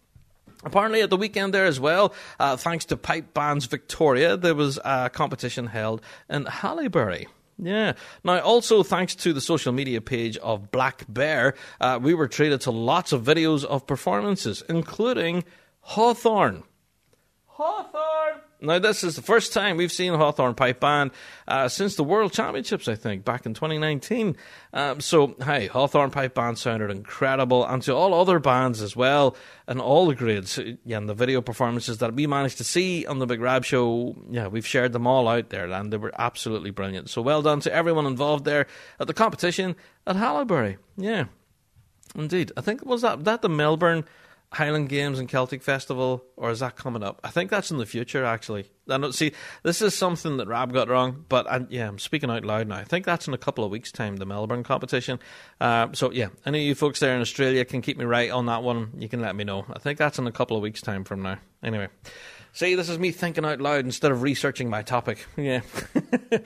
Apparently, 0.64 1.01
at 1.03 1.11
the 1.11 1.16
weekend 1.16 1.55
there 1.55 1.66
as 1.66 1.78
well, 1.78 2.14
uh, 2.40 2.57
thanks 2.57 2.84
to 2.86 2.97
Pipe 2.97 3.34
Bands 3.34 3.66
Victoria, 3.66 4.36
there 4.36 4.55
was 4.55 4.78
a 4.84 5.11
competition 5.11 5.66
held 5.66 6.01
in 6.28 6.44
Haileybury. 6.44 7.26
Yeah. 7.59 7.95
Now, 8.23 8.41
also 8.41 8.83
thanks 8.83 9.15
to 9.17 9.33
the 9.33 9.41
social 9.41 9.73
media 9.73 10.01
page 10.01 10.37
of 10.39 10.71
Black 10.71 11.05
Bear, 11.09 11.55
uh, 11.81 11.99
we 12.03 12.15
were 12.15 12.29
treated 12.29 12.61
to 12.63 12.71
lots 12.71 13.13
of 13.13 13.23
videos 13.23 13.65
of 13.65 13.87
performances, 13.87 14.63
including 14.69 15.45
Hawthorn. 15.81 16.65
Hawthorn! 17.47 18.16
Now, 18.61 18.79
this 18.79 19.05
is 19.05 19.17
the 19.17 19.23
first 19.23 19.53
time 19.53 19.77
we've 19.77 19.93
seen 19.93 20.15
Hawthorn 20.15 20.55
Pipe 20.55 20.81
Band 20.81 21.11
uh, 21.47 21.69
since 21.69 21.97
the 21.97 22.05
World 22.05 22.33
Championships, 22.33 22.89
I 22.89 22.95
think, 22.95 23.25
back 23.25 23.45
in 23.45 23.53
2019. 23.53 24.37
Um, 24.73 25.01
so, 25.01 25.35
hey, 25.45 25.67
Hawthorn 25.67 26.11
Pipe 26.11 26.35
Band 26.35 26.57
sounded 26.57 26.91
incredible, 26.91 27.67
and 27.67 27.83
to 27.83 27.95
all 27.95 28.15
other 28.15 28.39
bands 28.39 28.81
as 28.81 28.97
well, 28.97 29.37
and 29.67 29.81
all 29.81 30.07
the 30.07 30.15
grades, 30.15 30.59
yeah, 30.85 30.97
and 30.97 31.09
the 31.09 31.15
video 31.15 31.43
performances 31.43 31.99
that 31.99 32.15
we 32.15 32.27
managed 32.27 32.57
to 32.59 32.65
see 32.65 33.05
on 33.05 33.19
the 33.19 33.27
Big 33.27 33.41
Rab 33.41 33.65
Show, 33.65 34.17
yeah, 34.31 34.47
we've 34.47 34.67
shared 34.67 34.93
them 34.93 35.07
all 35.07 35.29
out 35.29 35.51
there, 35.51 35.71
and 35.71 35.93
they 35.93 35.99
were 35.99 36.13
absolutely 36.19 36.71
brilliant. 36.71 37.11
So, 37.11 37.21
well 37.21 37.43
done 37.43 37.61
to 37.61 37.73
everyone 37.73 38.07
involved 38.07 38.47
there 38.47 38.67
at 38.99 39.07
the 39.07 39.15
competition 39.15 39.77
at 40.07 40.17
Haileybury. 40.17 40.79
Yeah, 40.97 41.27
indeed. 42.15 42.53
I 42.57 42.63
think, 42.63 42.87
was 42.87 43.03
that, 43.03 43.25
that 43.25 43.43
the 43.43 43.51
Melbourne 43.51 44.07
Highland 44.57 44.89
Games 44.89 45.19
and 45.19 45.29
Celtic 45.29 45.63
Festival, 45.63 46.25
or 46.35 46.51
is 46.51 46.61
that 46.61 46.77
coming 46.77 47.03
up? 47.03 47.21
I 47.23 47.29
think 47.29 47.51
that's 47.51 47.71
in 47.71 47.77
the 47.77 47.85
future, 47.85 48.25
actually. 48.25 48.71
I 48.89 48.97
don't 48.97 49.15
see. 49.15 49.33
This 49.63 49.83
is 49.83 49.95
something 49.95 50.39
that 50.39 50.49
Rab 50.49 50.73
got 50.73 50.89
wrong, 50.89 51.27
but 51.29 51.47
I, 51.47 51.67
yeah, 51.69 51.87
I'm 51.87 51.99
speaking 51.99 52.31
out 52.31 52.43
loud 52.43 52.67
now. 52.67 52.77
I 52.77 52.85
think 52.85 53.05
that's 53.05 53.29
in 53.29 53.35
a 53.35 53.39
couple 53.39 53.65
of 53.65 53.71
weeks' 53.71 53.93
time, 53.93 54.17
the 54.17 54.25
Melbourne 54.25 54.63
competition. 54.63 55.19
Uh, 55.61 55.89
so 55.93 56.11
yeah, 56.11 56.29
any 56.47 56.61
of 56.61 56.67
you 56.67 56.75
folks 56.75 57.01
there 57.01 57.15
in 57.15 57.21
Australia 57.21 57.67
can 57.67 57.83
keep 57.83 57.99
me 57.99 58.07
right 58.07 58.31
on 58.31 58.47
that 58.47 58.63
one. 58.63 58.93
You 58.97 59.11
can 59.11 59.21
let 59.21 59.37
me 59.37 59.45
know. 59.45 59.67
I 59.71 59.79
think 59.79 59.99
that's 59.99 60.19
in 60.19 60.27
a 60.27 60.33
couple 60.33 60.57
of 60.57 60.63
weeks' 60.63 60.81
time 60.81 61.05
from 61.05 61.21
now. 61.21 61.37
Anyway, 61.63 61.89
see, 62.55 62.75
this 62.77 62.89
is 62.89 62.99
me 62.99 63.11
thinking 63.11 63.45
out 63.45 63.61
loud 63.61 63.85
instead 63.85 64.11
of 64.11 64.23
researching 64.23 64.71
my 64.71 64.81
topic. 64.81 65.27
Yeah. 65.37 65.61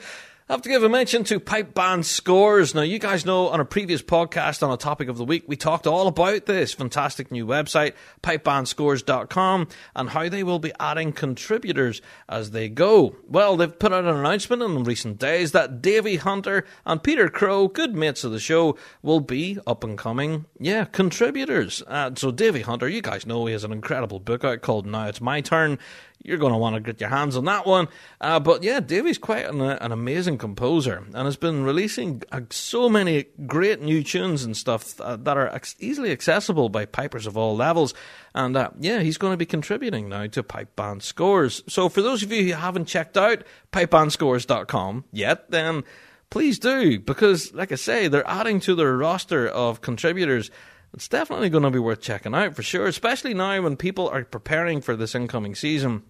I 0.51 0.53
have 0.53 0.63
to 0.63 0.69
give 0.69 0.83
a 0.83 0.89
mention 0.89 1.23
to 1.23 1.39
Pipe 1.39 1.73
Band 1.73 2.05
Scores. 2.05 2.75
Now, 2.75 2.81
you 2.81 2.99
guys 2.99 3.25
know 3.25 3.47
on 3.47 3.61
a 3.61 3.65
previous 3.65 4.01
podcast 4.01 4.61
on 4.61 4.73
a 4.73 4.75
topic 4.75 5.07
of 5.07 5.15
the 5.15 5.23
week, 5.23 5.45
we 5.47 5.55
talked 5.55 5.87
all 5.87 6.07
about 6.07 6.45
this 6.45 6.73
fantastic 6.73 7.31
new 7.31 7.47
website, 7.47 7.93
pipebandscores.com, 8.21 9.69
and 9.95 10.09
how 10.09 10.27
they 10.27 10.43
will 10.43 10.59
be 10.59 10.73
adding 10.77 11.13
contributors 11.13 12.01
as 12.27 12.51
they 12.51 12.67
go. 12.67 13.15
Well, 13.29 13.55
they've 13.55 13.79
put 13.79 13.93
out 13.93 14.03
an 14.03 14.17
announcement 14.17 14.61
in 14.61 14.83
recent 14.83 15.19
days 15.19 15.53
that 15.53 15.81
Davey 15.81 16.17
Hunter 16.17 16.65
and 16.85 17.01
Peter 17.01 17.29
Crow, 17.29 17.69
good 17.69 17.95
mates 17.95 18.25
of 18.25 18.33
the 18.33 18.39
show, 18.41 18.75
will 19.01 19.21
be 19.21 19.57
up 19.65 19.85
and 19.85 19.97
coming, 19.97 20.47
yeah, 20.59 20.83
contributors. 20.83 21.81
Uh, 21.87 22.11
so, 22.17 22.29
Davey 22.29 22.63
Hunter, 22.63 22.89
you 22.89 23.01
guys 23.01 23.25
know 23.25 23.45
he 23.45 23.53
has 23.53 23.63
an 23.63 23.71
incredible 23.71 24.19
book 24.19 24.43
out 24.43 24.59
called 24.59 24.85
Now 24.85 25.05
It's 25.05 25.21
My 25.21 25.39
Turn 25.39 25.79
you're 26.23 26.37
going 26.37 26.51
to 26.51 26.57
want 26.57 26.75
to 26.75 26.81
get 26.81 26.99
your 26.99 27.09
hands 27.09 27.35
on 27.35 27.45
that 27.45 27.65
one. 27.65 27.87
Uh, 28.19 28.39
but 28.39 28.63
yeah, 28.63 28.79
Davey's 28.79 29.17
quite 29.17 29.45
an, 29.45 29.61
uh, 29.61 29.77
an, 29.81 29.91
amazing 29.91 30.37
composer 30.37 31.03
and 31.13 31.25
has 31.25 31.37
been 31.37 31.63
releasing 31.63 32.21
uh, 32.31 32.41
so 32.49 32.89
many 32.89 33.25
great 33.45 33.81
new 33.81 34.03
tunes 34.03 34.43
and 34.43 34.55
stuff 34.55 34.99
uh, 35.01 35.15
that 35.17 35.37
are 35.37 35.59
easily 35.79 36.11
accessible 36.11 36.69
by 36.69 36.85
pipers 36.85 37.27
of 37.27 37.37
all 37.37 37.55
levels. 37.55 37.93
And 38.33 38.55
uh, 38.55 38.71
yeah, 38.79 38.99
he's 38.99 39.17
going 39.17 39.33
to 39.33 39.37
be 39.37 39.45
contributing 39.45 40.09
now 40.09 40.27
to 40.27 40.43
Pipe 40.43 40.75
Band 40.75 41.03
Scores. 41.03 41.63
So 41.67 41.89
for 41.89 42.01
those 42.01 42.23
of 42.23 42.31
you 42.31 42.43
who 42.43 42.53
haven't 42.53 42.85
checked 42.85 43.17
out 43.17 43.43
pipebandscores.com 43.71 45.05
yet, 45.11 45.49
then 45.49 45.83
please 46.29 46.59
do 46.59 46.99
because, 46.99 47.53
like 47.53 47.71
I 47.71 47.75
say, 47.75 48.07
they're 48.07 48.27
adding 48.27 48.59
to 48.61 48.75
their 48.75 48.95
roster 48.95 49.47
of 49.47 49.81
contributors 49.81 50.51
it's 50.93 51.07
definitely 51.07 51.49
going 51.49 51.63
to 51.63 51.71
be 51.71 51.79
worth 51.79 52.01
checking 52.01 52.35
out 52.35 52.55
for 52.55 52.63
sure, 52.63 52.85
especially 52.85 53.33
now 53.33 53.61
when 53.61 53.77
people 53.77 54.09
are 54.09 54.25
preparing 54.25 54.81
for 54.81 54.95
this 54.95 55.15
incoming 55.15 55.55
season 55.55 56.03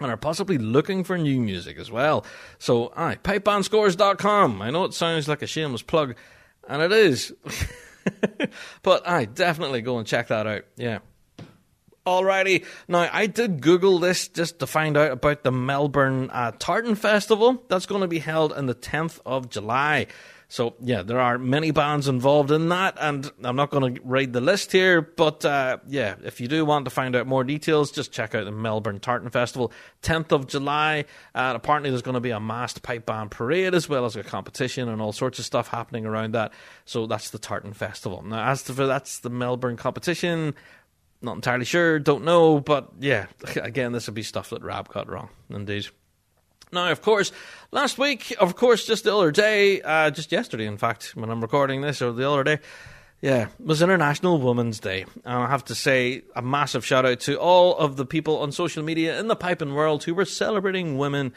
and 0.00 0.10
are 0.10 0.16
possibly 0.16 0.58
looking 0.58 1.04
for 1.04 1.16
new 1.16 1.40
music 1.40 1.78
as 1.78 1.90
well. 1.90 2.24
So, 2.58 2.92
aye, 2.96 3.16
pipebandscores.com. 3.22 4.62
I 4.62 4.70
know 4.70 4.84
it 4.84 4.94
sounds 4.94 5.28
like 5.28 5.42
a 5.42 5.46
shameless 5.46 5.82
plug, 5.82 6.16
and 6.68 6.82
it 6.82 6.92
is. 6.92 7.32
but 8.82 9.06
aye, 9.08 9.24
definitely 9.24 9.82
go 9.82 9.98
and 9.98 10.06
check 10.06 10.28
that 10.28 10.46
out. 10.46 10.64
Yeah. 10.76 10.98
Alrighty, 12.06 12.64
now 12.86 13.08
I 13.12 13.26
did 13.26 13.60
Google 13.60 13.98
this 13.98 14.28
just 14.28 14.60
to 14.60 14.66
find 14.68 14.96
out 14.96 15.10
about 15.10 15.42
the 15.42 15.50
Melbourne 15.50 16.30
uh, 16.32 16.52
Tartan 16.56 16.94
Festival. 16.94 17.64
That's 17.68 17.86
going 17.86 18.02
to 18.02 18.06
be 18.06 18.20
held 18.20 18.52
on 18.52 18.66
the 18.66 18.76
10th 18.76 19.18
of 19.26 19.50
July. 19.50 20.06
So 20.48 20.76
yeah, 20.80 21.02
there 21.02 21.18
are 21.18 21.38
many 21.38 21.72
bands 21.72 22.06
involved 22.06 22.52
in 22.52 22.68
that, 22.68 22.96
and 23.00 23.30
I'm 23.42 23.56
not 23.56 23.70
going 23.70 23.96
to 23.96 24.00
read 24.04 24.32
the 24.32 24.40
list 24.40 24.70
here, 24.70 25.02
but 25.02 25.44
uh, 25.44 25.78
yeah, 25.88 26.14
if 26.22 26.40
you 26.40 26.46
do 26.46 26.64
want 26.64 26.84
to 26.84 26.90
find 26.90 27.16
out 27.16 27.26
more 27.26 27.42
details, 27.42 27.90
just 27.90 28.12
check 28.12 28.34
out 28.34 28.44
the 28.44 28.52
Melbourne 28.52 29.00
Tartan 29.00 29.30
Festival, 29.30 29.72
10th 30.02 30.30
of 30.30 30.46
July. 30.46 31.04
And 31.34 31.56
apparently, 31.56 31.90
there's 31.90 32.02
going 32.02 32.14
to 32.14 32.20
be 32.20 32.30
a 32.30 32.38
masked 32.38 32.82
pipe 32.82 33.06
band 33.06 33.32
parade 33.32 33.74
as 33.74 33.88
well 33.88 34.04
as 34.04 34.14
a 34.14 34.22
competition 34.22 34.88
and 34.88 35.02
all 35.02 35.12
sorts 35.12 35.40
of 35.40 35.44
stuff 35.44 35.68
happening 35.68 36.06
around 36.06 36.34
that. 36.34 36.52
So 36.84 37.06
that's 37.06 37.30
the 37.30 37.38
Tartan 37.38 37.72
Festival. 37.72 38.22
Now, 38.22 38.50
as 38.50 38.62
for 38.62 38.86
that's 38.86 39.18
the 39.18 39.30
Melbourne 39.30 39.76
competition, 39.76 40.54
not 41.22 41.34
entirely 41.34 41.64
sure, 41.64 41.98
don't 41.98 42.24
know, 42.24 42.60
but 42.60 42.92
yeah, 43.00 43.26
again, 43.56 43.90
this 43.90 44.06
would 44.06 44.14
be 44.14 44.22
stuff 44.22 44.50
that 44.50 44.62
Rab 44.62 44.88
got 44.88 45.08
wrong, 45.08 45.30
indeed. 45.50 45.88
Now, 46.72 46.90
of 46.90 47.00
course, 47.00 47.30
last 47.70 47.96
week, 47.96 48.34
of 48.40 48.56
course, 48.56 48.86
just 48.86 49.04
the 49.04 49.14
other 49.14 49.30
day, 49.30 49.80
uh, 49.82 50.10
just 50.10 50.32
yesterday, 50.32 50.66
in 50.66 50.76
fact, 50.76 51.12
when 51.14 51.30
I'm 51.30 51.40
recording 51.40 51.80
this, 51.80 52.02
or 52.02 52.12
the 52.12 52.28
other 52.28 52.42
day, 52.42 52.58
yeah, 53.22 53.48
was 53.58 53.82
International 53.82 54.40
Women's 54.40 54.80
Day. 54.80 55.06
And 55.24 55.42
I 55.42 55.46
have 55.48 55.64
to 55.66 55.74
say 55.74 56.22
a 56.34 56.42
massive 56.42 56.84
shout 56.84 57.06
out 57.06 57.20
to 57.20 57.38
all 57.38 57.76
of 57.76 57.96
the 57.96 58.04
people 58.04 58.38
on 58.38 58.52
social 58.52 58.82
media 58.82 59.18
in 59.18 59.28
the 59.28 59.36
piping 59.36 59.74
world 59.74 60.04
who 60.04 60.14
were 60.14 60.24
celebrating 60.24 60.98
women. 60.98 61.32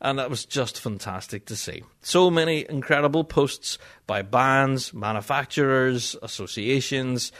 And 0.00 0.18
that 0.18 0.28
was 0.28 0.44
just 0.44 0.80
fantastic 0.80 1.46
to 1.46 1.56
see. 1.56 1.82
So 2.02 2.30
many 2.30 2.66
incredible 2.68 3.24
posts 3.24 3.78
by 4.06 4.22
bands, 4.22 4.92
manufacturers, 4.92 6.14
associations, 6.22 7.32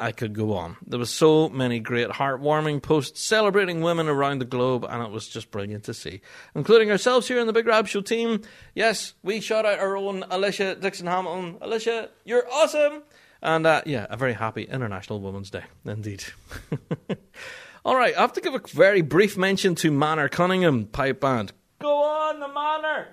I 0.00 0.12
could 0.12 0.32
go 0.32 0.54
on. 0.54 0.76
There 0.86 0.98
were 0.98 1.06
so 1.06 1.48
many 1.48 1.80
great 1.80 2.08
heartwarming 2.08 2.82
posts 2.82 3.20
celebrating 3.22 3.80
women 3.80 4.08
around 4.08 4.38
the 4.38 4.44
globe, 4.44 4.86
and 4.88 5.02
it 5.02 5.10
was 5.10 5.28
just 5.28 5.50
brilliant 5.50 5.84
to 5.84 5.94
see, 5.94 6.20
including 6.54 6.90
ourselves 6.90 7.26
here 7.28 7.38
in 7.38 7.46
the 7.46 7.52
Big 7.52 7.66
Rab 7.66 7.88
Show 7.88 8.00
team. 8.00 8.42
Yes, 8.74 9.14
we 9.22 9.40
shout 9.40 9.66
out 9.66 9.78
our 9.78 9.96
own 9.96 10.24
Alicia 10.30 10.76
Dixon 10.76 11.06
Hamilton. 11.06 11.58
Alicia, 11.60 12.10
you're 12.24 12.46
awesome! 12.50 13.02
And 13.42 13.66
uh, 13.66 13.82
yeah, 13.86 14.06
a 14.10 14.16
very 14.16 14.32
happy 14.34 14.62
International 14.64 15.20
Women's 15.20 15.50
Day, 15.50 15.64
indeed. 15.84 16.24
All 17.84 17.96
right, 17.96 18.16
I 18.16 18.20
have 18.20 18.32
to 18.34 18.40
give 18.40 18.54
a 18.54 18.60
very 18.68 19.00
brief 19.02 19.36
mention 19.36 19.74
to 19.76 19.90
Manor 19.90 20.28
Cunningham 20.28 20.86
Pipe 20.86 21.20
Band. 21.20 21.52
Go 21.80 22.02
on, 22.02 22.40
the 22.40 22.48
Manor! 22.48 23.08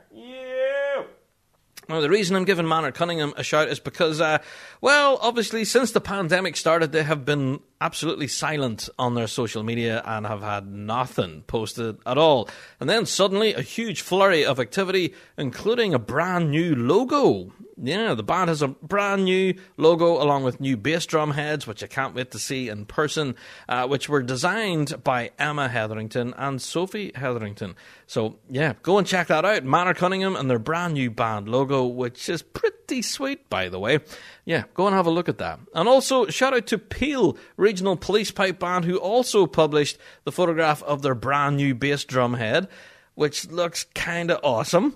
Now, 1.87 2.01
the 2.01 2.09
reason 2.09 2.35
I'm 2.35 2.45
giving 2.45 2.67
Manor 2.67 2.91
Cunningham 2.91 3.33
a 3.37 3.43
shout 3.43 3.69
is 3.69 3.79
because, 3.79 4.19
uh, 4.19 4.39
well, 4.81 5.19
obviously, 5.21 5.65
since 5.65 5.91
the 5.91 6.01
pandemic 6.01 6.57
started, 6.57 6.91
they 6.91 7.03
have 7.03 7.25
been 7.25 7.59
absolutely 7.85 8.27
silent 8.27 8.89
on 8.97 9.13
their 9.13 9.27
social 9.27 9.61
media 9.61 10.01
and 10.05 10.25
have 10.25 10.41
had 10.41 10.65
nothing 10.65 11.43
posted 11.45 11.95
at 12.03 12.17
all. 12.17 12.49
And 12.79 12.89
then 12.89 13.05
suddenly, 13.05 13.53
a 13.53 13.61
huge 13.61 14.01
flurry 14.01 14.43
of 14.43 14.59
activity, 14.59 15.13
including 15.37 15.93
a 15.93 15.99
brand 15.99 16.49
new 16.49 16.75
logo 16.75 17.51
yeah, 17.81 18.13
the 18.13 18.23
band 18.23 18.49
has 18.49 18.61
a 18.61 18.69
brand 18.69 19.25
new 19.25 19.53
logo 19.75 20.21
along 20.21 20.43
with 20.43 20.61
new 20.61 20.77
bass 20.77 21.05
drum 21.05 21.31
heads, 21.31 21.67
which 21.67 21.83
I 21.83 21.87
can't 21.87 22.15
wait 22.15 22.31
to 22.31 22.39
see 22.39 22.69
in 22.69 22.85
person, 22.85 23.35
uh, 23.67 23.87
which 23.87 24.07
were 24.07 24.23
designed 24.23 25.03
by 25.03 25.31
Emma 25.37 25.67
Hetherington 25.67 26.33
and 26.37 26.61
Sophie 26.61 27.11
Hetherington. 27.15 27.75
So, 28.07 28.37
yeah, 28.49 28.73
go 28.81 28.97
and 28.97 29.05
check 29.05 29.27
that 29.27 29.43
out. 29.43 29.65
Manor 29.65 29.93
Cunningham 29.93 30.35
and 30.35 30.49
their 30.49 30.59
brand 30.59 30.93
new 30.93 31.11
band 31.11 31.49
logo, 31.49 31.85
which 31.85 32.29
is 32.29 32.41
pretty 32.41 33.01
sweet, 33.01 33.49
by 33.49 33.67
the 33.67 33.79
way. 33.79 33.99
Yeah, 34.45 34.65
go 34.75 34.85
and 34.85 34.95
have 34.95 35.07
a 35.07 35.11
look 35.11 35.27
at 35.27 35.39
that. 35.39 35.59
And 35.73 35.89
also, 35.89 36.27
shout 36.27 36.53
out 36.53 36.67
to 36.67 36.77
Peel 36.77 37.35
Regional 37.57 37.97
Police 37.97 38.29
Pipe 38.31 38.59
Band, 38.59 38.85
who 38.85 38.97
also 38.97 39.47
published 39.47 39.97
the 40.23 40.31
photograph 40.31 40.83
of 40.83 41.01
their 41.01 41.15
brand 41.15 41.57
new 41.57 41.73
bass 41.73 42.05
drum 42.05 42.35
head, 42.35 42.67
which 43.15 43.49
looks 43.49 43.85
kind 43.95 44.29
of 44.29 44.39
awesome 44.43 44.95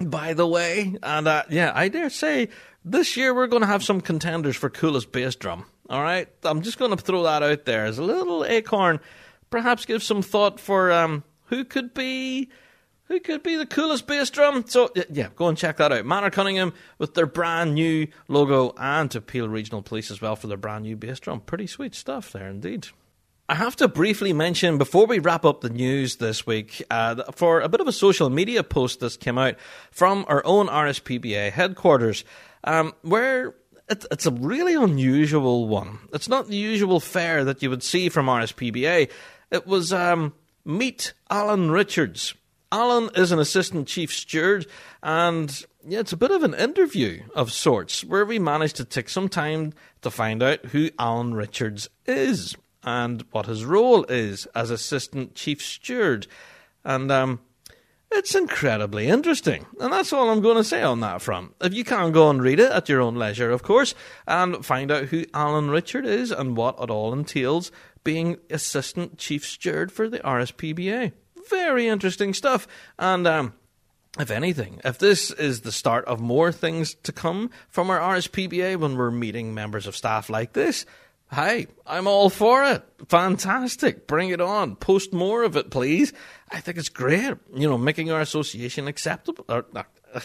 by 0.00 0.34
the 0.34 0.46
way. 0.46 0.96
And 1.02 1.28
uh, 1.28 1.44
yeah, 1.50 1.72
I 1.74 1.88
dare 1.88 2.10
say 2.10 2.48
this 2.84 3.16
year 3.16 3.34
we're 3.34 3.46
going 3.46 3.62
to 3.62 3.68
have 3.68 3.84
some 3.84 4.00
contenders 4.00 4.56
for 4.56 4.70
coolest 4.70 5.12
bass 5.12 5.36
drum. 5.36 5.66
All 5.88 6.02
right, 6.02 6.28
I'm 6.44 6.62
just 6.62 6.78
going 6.78 6.96
to 6.96 7.02
throw 7.02 7.24
that 7.24 7.42
out 7.42 7.64
there 7.64 7.84
as 7.84 7.98
a 7.98 8.04
little 8.04 8.44
acorn. 8.44 9.00
Perhaps 9.50 9.86
give 9.86 10.02
some 10.02 10.22
thought 10.22 10.60
for 10.60 10.92
um, 10.92 11.24
who 11.46 11.64
could 11.64 11.92
be 11.92 12.48
who 13.10 13.18
could 13.18 13.42
be 13.42 13.56
the 13.56 13.66
coolest 13.66 14.06
bass 14.06 14.30
drum. 14.30 14.64
So 14.68 14.90
yeah, 15.10 15.28
go 15.34 15.48
and 15.48 15.58
check 15.58 15.78
that 15.78 15.92
out. 15.92 16.06
Manor 16.06 16.30
Cunningham 16.30 16.72
with 16.96 17.14
their 17.14 17.26
brand 17.26 17.74
new 17.74 18.06
logo, 18.28 18.72
and 18.78 19.10
to 19.10 19.20
Peel 19.20 19.48
Regional 19.48 19.82
Police 19.82 20.12
as 20.12 20.20
well 20.20 20.36
for 20.36 20.46
their 20.46 20.56
brand 20.56 20.84
new 20.84 20.96
bass 20.96 21.18
drum. 21.18 21.40
Pretty 21.40 21.66
sweet 21.66 21.94
stuff 21.94 22.30
there 22.30 22.48
indeed. 22.48 22.86
I 23.48 23.56
have 23.56 23.74
to 23.76 23.88
briefly 23.88 24.32
mention 24.32 24.78
before 24.78 25.06
we 25.06 25.18
wrap 25.18 25.44
up 25.44 25.60
the 25.60 25.70
news 25.70 26.16
this 26.16 26.46
week 26.46 26.84
uh, 26.88 27.24
for 27.32 27.60
a 27.60 27.68
bit 27.68 27.80
of 27.80 27.88
a 27.88 27.92
social 27.92 28.30
media 28.30 28.62
post 28.62 29.00
that 29.00 29.18
came 29.18 29.38
out 29.38 29.56
from 29.90 30.24
our 30.28 30.40
own 30.46 30.68
RSPBA 30.68 31.50
headquarters, 31.50 32.24
um, 32.62 32.94
where 33.02 33.56
it, 33.88 34.06
it's 34.12 34.26
a 34.26 34.30
really 34.30 34.74
unusual 34.74 35.66
one. 35.66 35.98
It's 36.12 36.28
not 36.28 36.46
the 36.46 36.54
usual 36.54 37.00
fare 37.00 37.44
that 37.44 37.60
you 37.60 37.70
would 37.70 37.82
see 37.82 38.08
from 38.08 38.26
RSPBA. 38.26 39.10
It 39.50 39.66
was 39.66 39.92
um, 39.92 40.32
meet 40.64 41.12
Alan 41.28 41.72
Richards. 41.72 42.34
Alan 42.72 43.10
is 43.16 43.32
an 43.32 43.40
assistant 43.40 43.88
chief 43.88 44.12
steward, 44.12 44.66
and 45.02 45.64
yeah, 45.86 46.00
it's 46.00 46.12
a 46.12 46.16
bit 46.16 46.30
of 46.30 46.42
an 46.44 46.54
interview 46.54 47.22
of 47.34 47.52
sorts 47.52 48.04
where 48.04 48.24
we 48.24 48.38
managed 48.38 48.76
to 48.76 48.84
take 48.84 49.08
some 49.08 49.28
time 49.28 49.72
to 50.02 50.10
find 50.10 50.42
out 50.42 50.66
who 50.66 50.90
Alan 50.98 51.34
Richards 51.34 51.88
is 52.06 52.56
and 52.84 53.24
what 53.32 53.46
his 53.46 53.64
role 53.64 54.04
is 54.04 54.46
as 54.54 54.70
assistant 54.70 55.34
chief 55.34 55.60
steward. 55.62 56.26
And 56.84 57.10
um, 57.10 57.40
it's 58.12 58.34
incredibly 58.34 59.08
interesting. 59.08 59.66
And 59.80 59.92
that's 59.92 60.12
all 60.12 60.30
I'm 60.30 60.40
going 60.40 60.56
to 60.56 60.64
say 60.64 60.82
on 60.82 61.00
that 61.00 61.22
front. 61.22 61.54
If 61.60 61.74
you 61.74 61.84
can 61.84 62.12
go 62.12 62.30
and 62.30 62.42
read 62.42 62.60
it 62.60 62.72
at 62.72 62.88
your 62.88 63.00
own 63.00 63.16
leisure, 63.16 63.50
of 63.50 63.62
course, 63.62 63.94
and 64.26 64.64
find 64.64 64.90
out 64.90 65.06
who 65.06 65.24
Alan 65.34 65.70
Richard 65.70 66.06
is 66.06 66.30
and 66.30 66.56
what 66.56 66.80
it 66.80 66.90
all 66.90 67.12
entails 67.12 67.72
being 68.04 68.38
assistant 68.48 69.18
chief 69.18 69.44
steward 69.44 69.92
for 69.92 70.08
the 70.08 70.20
RSPBA. 70.20 71.12
Very 71.50 71.88
interesting 71.88 72.32
stuff. 72.32 72.66
And 72.98 73.26
um, 73.26 73.54
if 74.18 74.30
anything, 74.30 74.80
if 74.84 74.98
this 74.98 75.30
is 75.30 75.60
the 75.60 75.72
start 75.72 76.04
of 76.06 76.20
more 76.20 76.52
things 76.52 76.94
to 77.02 77.12
come 77.12 77.50
from 77.68 77.90
our 77.90 77.98
RSPBA 77.98 78.76
when 78.76 78.96
we're 78.96 79.10
meeting 79.10 79.52
members 79.52 79.86
of 79.86 79.96
staff 79.96 80.30
like 80.30 80.52
this, 80.52 80.86
Hey, 81.32 81.68
I'm 81.86 82.08
all 82.08 82.28
for 82.28 82.64
it. 82.64 82.82
Fantastic. 83.08 84.08
Bring 84.08 84.30
it 84.30 84.40
on. 84.40 84.74
Post 84.74 85.12
more 85.12 85.44
of 85.44 85.56
it, 85.56 85.70
please. 85.70 86.12
I 86.50 86.58
think 86.58 86.76
it's 86.76 86.88
great. 86.88 87.36
You 87.54 87.68
know, 87.68 87.78
making 87.78 88.10
our 88.10 88.20
association 88.20 88.88
acceptable. 88.88 89.44
Or, 89.48 89.64
uh, 89.76 89.84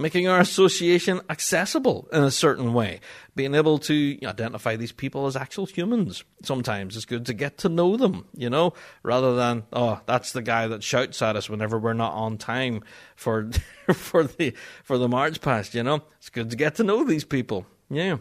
making 0.00 0.26
our 0.28 0.40
association 0.40 1.20
accessible 1.28 2.08
in 2.12 2.22
a 2.22 2.30
certain 2.30 2.72
way. 2.72 3.00
Being 3.34 3.54
able 3.54 3.78
to 3.80 4.18
identify 4.24 4.76
these 4.76 4.92
people 4.92 5.26
as 5.26 5.36
actual 5.36 5.66
humans. 5.66 6.24
Sometimes 6.42 6.96
it's 6.96 7.04
good 7.04 7.26
to 7.26 7.34
get 7.34 7.58
to 7.58 7.68
know 7.68 7.96
them, 7.96 8.26
you 8.34 8.50
know, 8.50 8.74
rather 9.02 9.34
than, 9.36 9.64
oh, 9.72 10.00
that's 10.06 10.32
the 10.32 10.42
guy 10.42 10.66
that 10.66 10.82
shouts 10.82 11.22
at 11.22 11.36
us 11.36 11.48
whenever 11.48 11.78
we're 11.78 11.92
not 11.92 12.12
on 12.12 12.38
time 12.38 12.82
for 13.14 13.50
for 13.94 14.24
the 14.24 14.54
for 14.82 14.98
the 14.98 15.08
march 15.08 15.40
past, 15.40 15.74
you 15.74 15.82
know. 15.82 16.02
It's 16.18 16.30
good 16.30 16.50
to 16.50 16.56
get 16.56 16.74
to 16.76 16.84
know 16.84 17.04
these 17.04 17.24
people. 17.24 17.66
Yeah. 17.88 18.18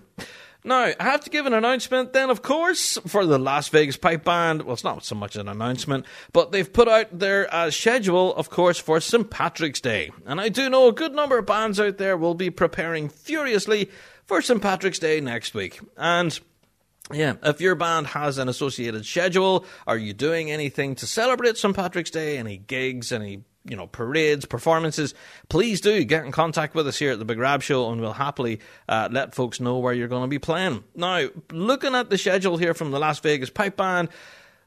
Now, 0.64 0.91
I 0.99 1.03
have 1.03 1.24
to 1.24 1.30
give 1.30 1.45
an 1.45 1.53
announcement 1.53 2.12
then, 2.12 2.30
of 2.30 2.41
course, 2.41 2.97
for 3.07 3.26
the 3.26 3.39
Las 3.39 3.70
Vegas 3.70 3.95
Pipe 3.95 4.26
Band. 4.26 4.64
Well, 4.64 4.74
it's 4.74 4.84
not 4.84 5.05
so 5.05 5.16
much 5.16 5.38
an 5.38 5.47
announcement, 5.47 6.05
but 6.34 6.51
they've 6.51 6.72
put 6.72 6.89
out 6.89 7.18
their 7.18 7.53
uh, 7.53 7.72
schedule, 7.72 8.36
of 8.36 8.49
course, 8.49 8.78
for 8.78 8.99
St. 8.99 9.30
Patrick's 9.30 9.80
Day. 9.80 10.12
And 10.26 10.41
I 10.41 10.49
do 10.49 10.70
know 10.70 10.89
a 10.89 10.93
good 10.93 11.16
number 11.16 11.38
of 11.38 11.45
bands 11.45 11.80
out 11.80 11.97
there 11.97 12.18
will 12.18 12.34
be 12.34 12.49
preparing 12.49 13.07
furiously 13.07 13.89
for 14.26 14.41
St. 14.41 14.62
Patrick's 14.62 14.99
Day 14.99 15.22
next 15.22 15.53
week. 15.53 15.80
And 15.95 16.38
yeah, 17.12 17.36
if 17.41 17.62
your 17.62 17.76
band 17.76 18.07
has 18.07 18.38
an 18.38 18.49
associated 18.49 19.05
schedule, 19.05 19.66
are 19.88 19.97
you 19.97 20.14
doing 20.14 20.51
anything 20.51 20.93
to 20.95 21.07
celebrate 21.07 21.57
St. 21.57 21.76
Patrick's 21.76 22.12
Day? 22.12 22.38
Any 22.38 22.57
gigs, 22.57 23.14
any 23.14 23.43
you 23.66 23.76
know, 23.76 23.88
parades, 23.88 24.45
performances, 24.45 25.14
please 25.49 25.82
do 25.82 26.03
get 26.03 26.26
in 26.26 26.32
contact 26.32 26.76
with 26.76 26.88
us 26.88 26.97
here 26.97 27.12
at 27.12 27.20
the 27.20 27.26
Big 27.26 27.38
Rab 27.38 27.62
Show 27.62 27.89
and 27.91 28.01
we'll 28.01 28.14
happily 28.14 28.60
uh, 28.88 29.10
let 29.12 29.36
folks 29.36 29.60
know 29.60 29.78
where 29.78 29.93
you're 29.93 30.07
going 30.07 30.24
to 30.24 30.28
be 30.28 30.39
playing. 30.39 30.84
Now, 30.95 31.28
looking 31.51 31.95
at 31.95 32.10
the 32.10 32.18
schedule 32.18 32.57
here 32.57 32.74
from 32.74 32.91
the 32.91 32.99
Las 32.99 33.20
Vegas 33.20 33.49
Pipe 33.49 33.78
Band, 33.78 34.10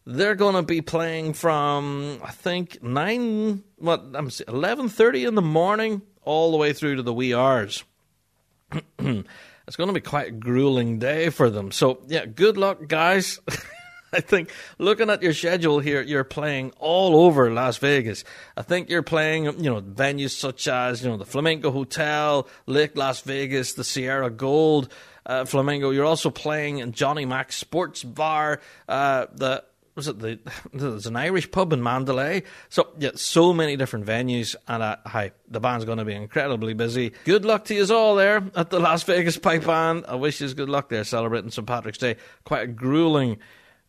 they're 0.05 0.35
going 0.35 0.55
to 0.55 0.63
be 0.63 0.81
playing 0.81 1.33
from, 1.33 2.21
I 2.25 2.31
think, 2.31 2.83
9, 2.83 3.63
what, 3.77 4.01
I'm 4.15 4.29
11.30 4.29 5.29
in 5.29 5.35
the 5.35 5.43
morning 5.43 6.03
all 6.23 6.51
the 6.51 6.57
way 6.57 6.73
through 6.73 6.97
to 6.97 7.03
the 7.03 7.15
wee 7.15 7.35
hours. 7.35 7.85
it's 8.99 9.77
going 9.77 9.89
to 9.89 9.93
be 9.93 10.01
quite 10.01 10.29
a 10.29 10.33
grueling 10.33 10.99
day 10.99 11.31
for 11.31 11.51
them. 11.51 11.71
So, 11.73 12.03
yeah, 12.09 12.27
good 12.27 12.57
luck, 12.57 12.89
guys. 12.89 13.41
I 14.15 14.21
think 14.21 14.51
looking 14.79 15.11
at 15.11 15.23
your 15.23 15.33
schedule 15.33 15.81
here, 15.81 16.03
you're 16.03 16.25
playing 16.25 16.73
all 16.79 17.17
over 17.17 17.51
Las 17.51 17.79
Vegas. 17.79 18.25
I 18.57 18.63
think 18.63 18.91
you're 18.91 19.03
playing, 19.03 19.45
you 19.45 19.71
know, 19.71 19.81
venues 19.81 20.31
such 20.31 20.69
as, 20.69 21.03
you 21.03 21.09
know, 21.09 21.17
the 21.17 21.25
Flamingo 21.25 21.71
Hotel, 21.71 22.47
Lake 22.67 22.97
Las 22.97 23.21
Vegas, 23.23 23.73
the 23.75 23.85
Sierra 23.85 24.31
Gold, 24.31 24.93
uh. 25.25 25.45
You're 25.53 26.05
also 26.05 26.31
playing 26.31 26.79
in 26.79 26.93
Johnny 26.93 27.25
Mac's 27.25 27.57
Sports 27.57 28.03
Bar, 28.03 28.61
uh, 28.89 29.27
the 29.33 29.65
was 29.95 30.09
it 30.09 30.19
the 30.19 30.39
there's 30.73 31.07
an 31.07 31.17
Irish 31.17 31.51
pub 31.51 31.73
in 31.73 31.83
Mandalay. 31.83 32.43
So 32.71 32.89
yeah, 32.99 33.11
so 33.15 33.53
many 33.53 33.77
different 33.77 34.07
venues, 34.07 34.57
and 34.67 34.83
uh, 34.83 34.97
hi, 35.07 35.33
the 35.49 35.61
band's 35.61 35.85
going 35.85 35.99
to 35.99 36.05
be 36.05 36.15
incredibly 36.15 36.75
busy. 36.75 37.13
Good 37.25 37.45
luck 37.45 37.67
to 37.67 37.75
you 37.75 37.87
all 37.95 38.17
there 38.17 38.43
at 38.57 38.71
the 38.71 38.81
Las 38.81 39.03
Vegas 39.05 39.39
Pipe 39.39 39.65
Band. 39.65 40.05
I 40.09 40.17
wish 40.17 40.41
you 40.41 40.53
good 40.55 40.69
luck 40.69 40.89
there 40.89 41.05
celebrating 41.05 41.51
St 41.51 41.67
Patrick's 41.67 41.99
Day. 41.99 42.17
Quite 42.45 42.63
a 42.63 42.67
grueling 42.67 43.39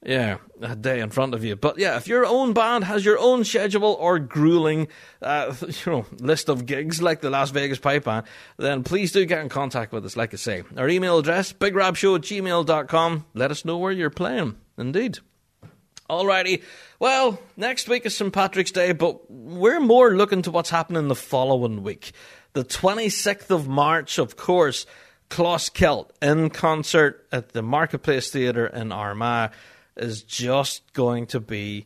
yeah, 0.06 0.38
a 0.62 0.76
day 0.76 0.99
in 0.99 1.10
front 1.10 1.34
of 1.34 1.43
you. 1.43 1.56
But 1.56 1.78
yeah, 1.78 1.97
if 1.97 2.08
your 2.08 2.26
own 2.26 2.54
band 2.54 2.84
has 2.84 3.06
your 3.06 3.18
own 3.18 3.43
schedule 3.43 3.93
or 3.99 4.20
grueling, 4.20 4.88
uh, 5.22 5.54
you 5.62 5.91
know, 5.91 6.06
list 6.20 6.49
of 6.49 6.66
gigs 6.66 7.01
like 7.01 7.22
the 7.22 7.30
Las 7.30 7.51
Vegas 7.51 7.80
Pipe 7.80 8.06
Band, 8.06 8.26
then 8.58 8.84
please 8.84 9.12
do 9.12 9.26
get 9.26 9.39
in 9.39 9.49
contact 9.49 9.91
with 9.91 10.06
us. 10.06 10.18
Like 10.18 10.34
I 10.34 10.38
say, 10.38 10.64
our 10.78 10.89
email 10.89 11.18
address 11.18 11.54
bigrabshow 11.54 12.16
at 12.16 12.22
gmail.com. 12.22 13.26
Let 13.34 13.51
us 13.51 13.66
know 13.66 13.78
where 13.78 13.91
you're 13.91 14.10
playing. 14.10 14.58
Indeed. 14.78 15.20
Alrighty. 16.10 16.62
Well, 16.99 17.39
next 17.56 17.88
week 17.88 18.06
is 18.06 18.16
St. 18.16 18.34
Patrick's 18.34 18.72
Day, 18.72 18.91
but 18.91 19.30
we're 19.32 19.80
more 19.80 20.16
looking 20.16 20.41
to 20.43 20.51
what's 20.51 20.70
happening 20.70 21.08
the 21.08 21.16
following 21.16 21.82
week. 21.82 22.12
The 22.54 22.66
26th 22.66 23.49
of 23.49 23.68
March, 23.68 24.20
of 24.20 24.36
course, 24.36 24.86
Closkelt 25.30 26.10
in 26.22 26.51
concert 26.51 27.26
at 27.32 27.54
the 27.54 27.64
Marketplace 27.64 28.30
Theatre 28.30 28.68
in 28.68 28.91
Armagh 28.91 29.51
is 29.96 30.24
just 30.24 30.94
going 30.94 31.28
to 31.28 31.39
be 31.39 31.86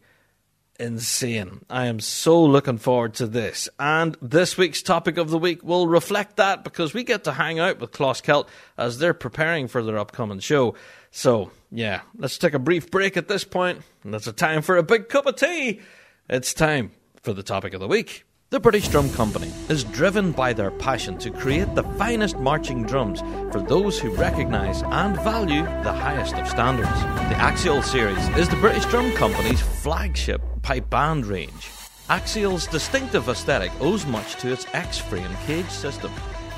insane. 0.79 1.65
I 1.69 1.87
am 1.87 1.99
so 1.99 2.43
looking 2.43 2.77
forward 2.77 3.15
to 3.15 3.27
this. 3.27 3.67
And 3.79 4.15
this 4.21 4.57
week's 4.57 4.81
topic 4.81 5.17
of 5.17 5.29
the 5.29 5.37
week 5.37 5.63
will 5.63 5.87
reflect 5.87 6.37
that 6.37 6.63
because 6.63 6.93
we 6.93 7.03
get 7.03 7.23
to 7.23 7.33
hang 7.33 7.59
out 7.59 7.79
with 7.79 7.91
Closkelt 7.91 8.47
as 8.77 8.99
they're 8.99 9.13
preparing 9.13 9.67
for 9.67 9.83
their 9.83 9.97
upcoming 9.97 10.39
show. 10.39 10.75
So, 11.11 11.51
yeah, 11.71 12.01
let's 12.17 12.37
take 12.37 12.53
a 12.53 12.59
brief 12.59 12.91
break 12.91 13.17
at 13.17 13.27
this 13.27 13.43
point, 13.43 13.81
and 14.03 14.13
it's 14.13 14.27
a 14.27 14.33
time 14.33 14.61
for 14.61 14.77
a 14.77 14.83
big 14.83 15.09
cup 15.09 15.25
of 15.25 15.35
tea. 15.35 15.81
It's 16.29 16.53
time 16.53 16.91
for 17.23 17.33
the 17.33 17.43
topic 17.43 17.73
of 17.73 17.79
the 17.79 17.87
week. 17.87 18.26
The 18.49 18.61
British 18.61 18.87
Drum 18.87 19.09
Company 19.09 19.51
is 19.67 19.83
driven 19.83 20.31
by 20.31 20.53
their 20.53 20.71
passion 20.71 21.17
to 21.17 21.29
create 21.29 21.75
the 21.75 21.83
finest 21.83 22.39
marching 22.39 22.85
drums 22.85 23.19
for 23.51 23.59
those 23.59 23.99
who 23.99 24.15
recognise 24.15 24.83
and 24.83 25.17
value 25.17 25.63
the 25.83 25.91
highest 25.91 26.33
of 26.35 26.47
standards. 26.47 26.87
The 26.87 27.35
Axial 27.35 27.81
series 27.81 28.25
is 28.37 28.47
the 28.47 28.55
British 28.55 28.85
Drum 28.85 29.11
Company's 29.15 29.59
flagship 29.59 30.41
pipe 30.61 30.89
band 30.89 31.25
range. 31.25 31.69
Axial's 32.09 32.67
distinctive 32.67 33.27
aesthetic 33.27 33.73
owes 33.81 34.05
much 34.05 34.35
to 34.37 34.53
its 34.53 34.65
X-frame 34.73 35.35
cage 35.45 35.69
system, 35.69 36.13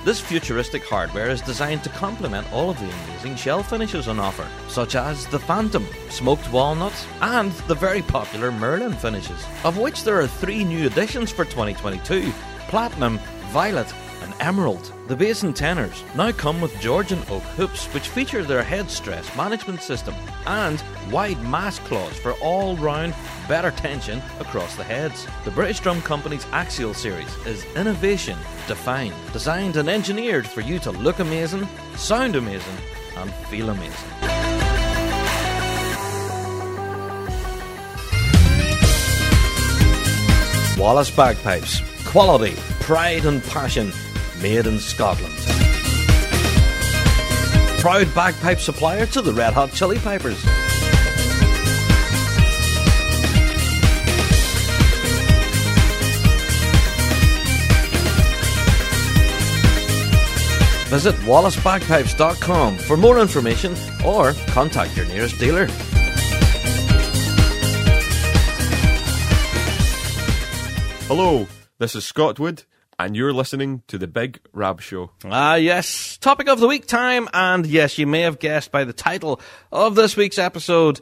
this 0.06 0.20
futuristic 0.20 0.84
hardware 0.86 1.30
is 1.30 1.42
designed 1.42 1.84
to 1.84 1.90
complement 1.90 2.52
all 2.54 2.70
of 2.70 2.80
the 2.80 2.90
amazing 2.90 3.36
shell 3.36 3.64
finishes 3.64 4.08
on 4.08 4.20
offer, 4.20 4.48
such 4.68 4.96
as 4.96 5.26
the 5.28 5.40
Phantom, 5.40 5.86
smoked 6.10 6.52
Walnut, 6.52 6.94
and 7.22 7.52
the 7.68 7.76
very 7.76 8.02
popular 8.02 8.52
Merlin 8.52 8.94
finishes, 8.94 9.44
of 9.64 9.78
which 9.78 10.04
there 10.04 10.20
are 10.20 10.28
three 10.28 10.64
new 10.64 10.88
additions 10.88 11.32
for 11.32 11.46
2022 11.46 12.32
Platinum, 12.70 13.20
Violet, 13.52 13.92
and 14.22 14.34
Emerald. 14.40 14.92
The 15.08 15.16
bass 15.16 15.44
and 15.44 15.56
tenors 15.56 16.04
now 16.16 16.32
come 16.32 16.62
with 16.62 16.80
Georgian 16.80 17.20
oak 17.30 17.44
hoops, 17.58 17.86
which 17.88 18.08
feature 18.08 18.44
their 18.44 18.64
head 18.64 18.90
stress 18.90 19.36
management 19.36 19.82
system, 19.82 20.16
and 20.46 20.84
wide 21.12 21.42
mass 21.44 21.80
claws 21.80 22.18
for 22.18 22.34
all 22.34 22.76
round 22.78 23.14
better 23.48 23.72
tension 23.72 24.22
across 24.40 24.76
the 24.76 24.84
heads. 24.84 25.28
The 25.46 25.52
British 25.52 25.80
Drum 25.80 26.02
Company's 26.02 26.46
Axial 26.52 26.94
series 26.94 27.34
is 27.46 27.66
innovation 27.76 28.38
defined, 28.68 29.16
designed 29.34 29.78
and 29.78 29.90
engineered 29.90 30.48
for 30.48 30.62
you 30.62 30.80
to 30.80 30.92
look 30.92 31.20
amazing, 31.20 31.68
sound 31.96 32.36
amazing, 32.36 32.78
and 33.18 33.34
feel 33.50 33.70
amazing. 33.70 34.10
Wallace 40.80 41.12
Bagpipes. 41.12 41.82
Quality, 42.06 42.56
pride, 42.80 43.26
and 43.26 43.44
passion 43.44 43.92
made 44.42 44.68
in 44.68 44.80
Scotland. 44.80 45.34
Proud 47.80 48.14
bagpipe 48.14 48.60
supplier 48.60 49.06
to 49.08 49.22
the 49.22 49.34
Red 49.34 49.54
Hot 49.54 49.72
Chili 49.72 50.00
Pipers. 50.00 50.44
Visit 60.90 61.14
wallacebagpipes.com 61.18 62.78
for 62.78 62.98
more 62.98 63.20
information 63.20 63.76
or 64.04 64.34
contact 64.48 64.98
your 64.98 65.06
nearest 65.06 65.40
dealer. 65.40 65.68
Hello, 71.06 71.48
this 71.78 71.96
is 71.96 72.06
Scott 72.06 72.40
Wood, 72.40 72.64
and 73.00 73.16
you're 73.16 73.34
listening 73.34 73.82
to 73.88 73.98
The 73.98 74.08
Big 74.08 74.42
Rab 74.52 74.82
Show. 74.82 75.12
Ah, 75.24 75.56
yes. 75.56 76.18
Topic 76.18 76.50
of 76.50 76.60
the 76.60 76.68
week 76.68 76.86
time, 76.86 77.30
and 77.34 77.66
yes, 77.66 77.98
you 77.98 78.06
may 78.06 78.22
have 78.22 78.38
guessed 78.38 78.72
by 78.72 78.84
the 78.84 78.94
title 78.94 79.40
of 79.72 79.96
this 79.96 80.18
week's 80.18 80.38
episode. 80.38 81.00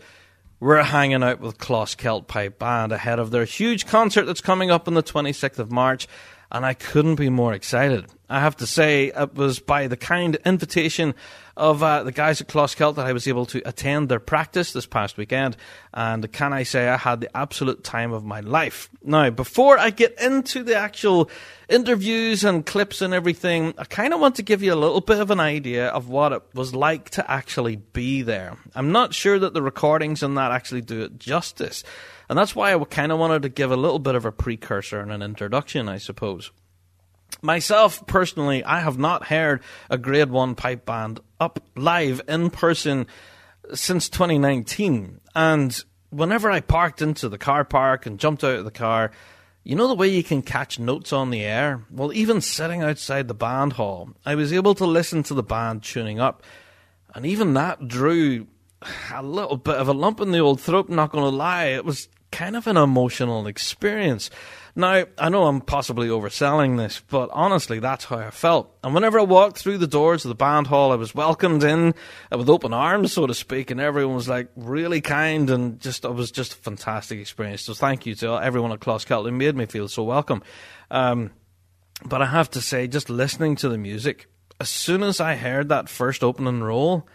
We're 0.59 0.83
hanging 0.83 1.23
out 1.23 1.39
with 1.39 1.57
Closkelt 1.57 2.27
Pipe 2.27 2.59
Band 2.59 2.91
ahead 2.91 3.19
of 3.19 3.31
their 3.31 3.45
huge 3.45 3.87
concert 3.87 4.25
that's 4.25 4.41
coming 4.41 4.71
up 4.71 4.87
on 4.87 4.93
the 4.93 5.03
26th 5.03 5.59
of 5.59 5.71
March 5.71 6.07
and 6.51 6.65
I 6.65 6.73
couldn't 6.73 7.15
be 7.15 7.29
more 7.29 7.53
excited. 7.53 8.05
I 8.29 8.39
have 8.39 8.55
to 8.57 8.67
say, 8.67 9.11
it 9.15 9.35
was 9.35 9.59
by 9.59 9.87
the 9.87 9.97
kind 9.97 10.37
invitation 10.45 11.13
of 11.57 11.83
uh, 11.83 12.03
the 12.03 12.11
guys 12.11 12.39
at 12.39 12.47
Closkelt 12.47 12.95
that 12.95 13.05
I 13.05 13.13
was 13.13 13.27
able 13.27 13.45
to 13.47 13.61
attend 13.67 14.09
their 14.09 14.19
practice 14.19 14.71
this 14.71 14.85
past 14.85 15.17
weekend, 15.17 15.57
and 15.93 16.31
can 16.31 16.53
I 16.53 16.63
say 16.63 16.87
I 16.87 16.97
had 16.97 17.19
the 17.21 17.35
absolute 17.35 17.83
time 17.83 18.13
of 18.13 18.23
my 18.23 18.39
life. 18.39 18.89
Now, 19.03 19.29
before 19.29 19.77
I 19.77 19.89
get 19.89 20.21
into 20.21 20.63
the 20.63 20.75
actual 20.75 21.29
interviews 21.67 22.43
and 22.43 22.65
clips 22.65 23.01
and 23.01 23.13
everything, 23.13 23.73
I 23.77 23.83
kind 23.83 24.13
of 24.13 24.19
want 24.19 24.35
to 24.35 24.43
give 24.43 24.63
you 24.63 24.73
a 24.73 24.75
little 24.75 25.01
bit 25.01 25.19
of 25.19 25.31
an 25.31 25.39
idea 25.39 25.87
of 25.87 26.07
what 26.07 26.31
it 26.31 26.43
was 26.53 26.73
like 26.73 27.09
to 27.11 27.29
actually 27.29 27.75
be 27.75 28.21
there. 28.21 28.57
I'm 28.75 28.91
not 28.91 29.13
sure 29.13 29.39
that 29.39 29.53
the 29.53 29.61
recordings 29.61 30.23
and 30.23 30.37
that 30.37 30.51
actually 30.51 30.81
do 30.81 31.01
it 31.01 31.17
justice. 31.17 31.83
And 32.29 32.37
that's 32.37 32.55
why 32.55 32.73
I 32.73 32.83
kind 32.85 33.11
of 33.11 33.19
wanted 33.19 33.41
to 33.43 33.49
give 33.49 33.71
a 33.71 33.77
little 33.77 33.99
bit 33.99 34.15
of 34.15 34.25
a 34.25 34.31
precursor 34.31 34.99
and 34.99 35.11
an 35.11 35.21
introduction, 35.21 35.89
I 35.89 35.97
suppose. 35.97 36.51
Myself, 37.41 38.05
personally, 38.07 38.63
I 38.63 38.79
have 38.79 38.97
not 38.97 39.27
heard 39.27 39.61
a 39.89 39.97
grade 39.97 40.29
one 40.29 40.55
pipe 40.55 40.85
band 40.85 41.19
up 41.39 41.59
live 41.75 42.21
in 42.27 42.49
person 42.49 43.05
since 43.73 44.09
2019. 44.09 45.21
And 45.35 45.83
whenever 46.09 46.49
I 46.49 46.61
parked 46.61 47.01
into 47.01 47.29
the 47.29 47.37
car 47.37 47.63
park 47.63 48.05
and 48.05 48.19
jumped 48.19 48.43
out 48.43 48.59
of 48.59 48.65
the 48.65 48.71
car, 48.71 49.11
you 49.63 49.75
know 49.75 49.87
the 49.87 49.95
way 49.95 50.07
you 50.07 50.23
can 50.23 50.41
catch 50.41 50.79
notes 50.79 51.11
on 51.11 51.29
the 51.29 51.43
air? 51.43 51.83
Well, 51.91 52.13
even 52.13 52.41
sitting 52.41 52.81
outside 52.81 53.27
the 53.27 53.33
band 53.33 53.73
hall, 53.73 54.09
I 54.25 54.35
was 54.35 54.53
able 54.53 54.73
to 54.75 54.85
listen 54.85 55.23
to 55.23 55.33
the 55.33 55.43
band 55.43 55.83
tuning 55.83 56.19
up. 56.19 56.41
And 57.13 57.25
even 57.25 57.53
that 57.53 57.87
drew 57.87 58.47
a 59.13 59.21
little 59.21 59.57
bit 59.57 59.75
of 59.75 59.87
a 59.87 59.93
lump 59.93 60.21
in 60.21 60.31
the 60.31 60.39
old 60.39 60.61
throat, 60.61 60.89
not 60.89 61.11
going 61.11 61.23
to 61.23 61.35
lie. 61.35 61.65
It 61.65 61.85
was 61.85 62.07
kind 62.31 62.55
of 62.55 62.67
an 62.67 62.77
emotional 62.77 63.47
experience. 63.47 64.29
Now, 64.77 65.05
I 65.17 65.29
know 65.29 65.47
I'm 65.47 65.61
possibly 65.61 66.07
overselling 66.07 66.77
this, 66.77 67.01
but 67.09 67.31
honestly, 67.33 67.79
that's 67.79 68.05
how 68.05 68.17
I 68.17 68.29
felt. 68.29 68.77
And 68.83 68.93
whenever 68.93 69.19
I 69.19 69.23
walked 69.23 69.57
through 69.57 69.79
the 69.79 69.87
doors 69.87 70.23
of 70.23 70.29
the 70.29 70.35
band 70.35 70.67
hall, 70.67 70.91
I 70.91 70.97
was 70.97 71.15
welcomed 71.15 71.63
in 71.63 71.95
with 72.29 72.47
open 72.47 72.75
arms, 72.75 73.11
so 73.11 73.25
to 73.25 73.33
speak, 73.33 73.71
and 73.71 73.81
everyone 73.81 74.15
was 74.15 74.29
like 74.29 74.49
really 74.55 75.01
kind 75.01 75.49
and 75.49 75.79
just, 75.79 76.05
it 76.05 76.13
was 76.13 76.29
just 76.29 76.53
a 76.53 76.57
fantastic 76.57 77.17
experience. 77.17 77.63
So 77.63 77.73
thank 77.73 78.05
you 78.05 78.13
to 78.17 78.33
everyone 78.33 78.71
at 78.71 78.79
Closkelt 78.79 79.25
who 79.25 79.31
made 79.31 79.55
me 79.55 79.65
feel 79.65 79.87
so 79.87 80.03
welcome. 80.03 80.43
Um, 80.91 81.31
but 82.05 82.21
I 82.21 82.27
have 82.27 82.51
to 82.51 82.61
say, 82.61 82.85
just 82.85 83.09
listening 83.09 83.55
to 83.55 83.69
the 83.69 83.79
music, 83.79 84.27
as 84.59 84.69
soon 84.69 85.01
as 85.01 85.19
I 85.19 85.37
heard 85.37 85.69
that 85.69 85.89
first 85.89 86.23
opening 86.23 86.61
roll, 86.61 87.07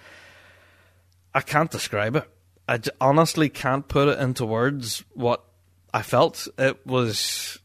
I 1.32 1.42
can't 1.42 1.70
describe 1.70 2.16
it. 2.16 2.28
I 2.66 2.80
honestly 3.00 3.48
can't 3.48 3.86
put 3.86 4.08
it 4.08 4.18
into 4.18 4.44
words 4.44 5.04
what 5.14 5.44
I 5.92 6.02
felt. 6.02 6.48
It 6.58 6.86
was 6.86 7.58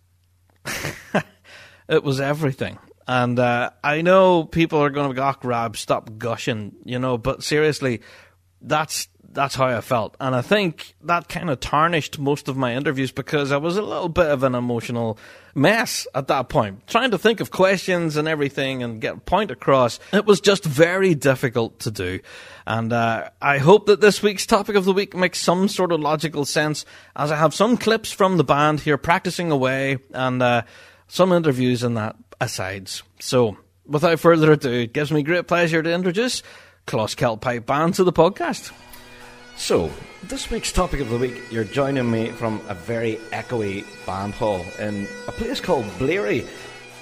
it 1.90 2.04
was 2.04 2.20
everything. 2.20 2.78
And 3.08 3.40
uh, 3.40 3.70
I 3.84 4.02
know 4.02 4.44
people 4.44 4.84
are 4.84 4.90
going 4.90 5.10
to 5.10 5.16
go, 5.16 5.24
oh, 5.24 5.48
Rab, 5.48 5.78
stop 5.78 6.18
gushing, 6.18 6.74
you 6.84 7.00
know, 7.00 7.18
but 7.18 7.42
seriously, 7.42 8.02
that's 8.62 9.08
that's 9.30 9.56
how 9.56 9.68
I 9.68 9.82
felt. 9.82 10.16
And 10.20 10.36
I 10.36 10.42
think 10.42 10.96
that 11.04 11.30
kind 11.30 11.50
of 11.50 11.60
tarnished 11.60 12.18
most 12.18 12.48
of 12.48 12.58
my 12.58 12.76
interviews 12.76 13.12
because 13.12 13.52
I 13.52 13.58
was 13.58 13.78
a 13.78 13.84
little 13.84 14.10
bit 14.10 14.28
of 14.28 14.44
an 14.44 14.56
emotional 14.56 15.20
mess 15.54 16.08
at 16.16 16.28
that 16.28 16.50
point. 16.50 16.88
Trying 16.88 17.12
to 17.12 17.20
think 17.20 17.40
of 17.40 17.52
questions 17.52 18.18
and 18.18 18.28
everything 18.28 18.82
and 18.82 19.00
get 19.00 19.14
a 19.14 19.20
point 19.20 19.52
across. 19.52 20.00
It 20.12 20.26
was 20.26 20.42
just 20.42 20.66
very 20.66 21.14
difficult 21.14 21.80
to 21.82 21.92
do. 21.92 22.20
And 22.66 22.92
uh, 22.92 23.30
I 23.40 23.60
hope 23.60 23.86
that 23.86 24.02
this 24.02 24.24
week's 24.24 24.46
topic 24.46 24.76
of 24.76 24.86
the 24.86 24.94
week 24.94 25.16
makes 25.16 25.40
some 25.40 25.68
sort 25.68 25.92
of 25.92 26.00
logical 26.00 26.46
sense 26.46 26.86
as 27.16 27.32
I 27.32 27.36
have 27.36 27.54
some 27.54 27.78
clips 27.78 28.12
from 28.12 28.38
the 28.38 28.44
band 28.44 28.80
here 28.80 28.98
practicing 28.98 29.52
away 29.52 30.00
and 30.14 30.42
uh, 30.42 30.64
some 31.08 31.32
interviews 31.32 31.84
and 31.84 31.96
that 31.98 32.16
asides. 32.42 33.04
So, 33.20 33.58
without 33.86 34.20
further 34.20 34.52
ado, 34.52 34.72
it 34.72 34.94
gives 34.94 35.12
me 35.12 35.22
great 35.22 35.48
pleasure 35.48 35.84
to 35.84 35.94
introduce 35.94 36.44
Closkelt 36.88 37.42
Pipe 37.42 37.66
Band 37.66 37.96
to 37.96 38.06
the 38.06 38.14
podcast. 38.14 38.72
So, 39.58 39.92
this 40.24 40.50
week's 40.50 40.72
topic 40.72 41.02
of 41.02 41.10
the 41.10 41.18
week, 41.18 41.52
you're 41.52 41.66
joining 41.66 42.10
me 42.10 42.30
from 42.30 42.62
a 42.70 42.74
very 42.74 43.18
echoey 43.34 43.86
band 44.06 44.34
hall 44.34 44.64
in 44.80 45.06
a 45.28 45.34
place 45.34 45.60
called 45.60 45.86
Bleary, 46.00 46.48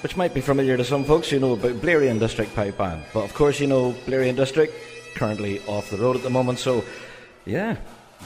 which 0.02 0.16
might 0.16 0.34
be 0.34 0.40
familiar 0.40 0.76
to 0.76 0.84
some 0.84 1.04
folks 1.04 1.30
who 1.30 1.38
know 1.38 1.52
about 1.52 1.80
Bleary 1.80 2.08
and 2.08 2.18
District 2.18 2.52
Pipe 2.56 2.76
Band. 2.76 3.04
But 3.14 3.24
of 3.24 3.34
course, 3.34 3.60
you 3.60 3.68
know 3.68 3.94
Bleary 4.06 4.28
and 4.28 4.36
District, 4.36 4.74
currently 5.14 5.60
off 5.66 5.88
the 5.90 5.98
road 5.98 6.16
at 6.16 6.22
the 6.22 6.30
moment, 6.30 6.58
so 6.58 6.84
yeah. 7.44 7.76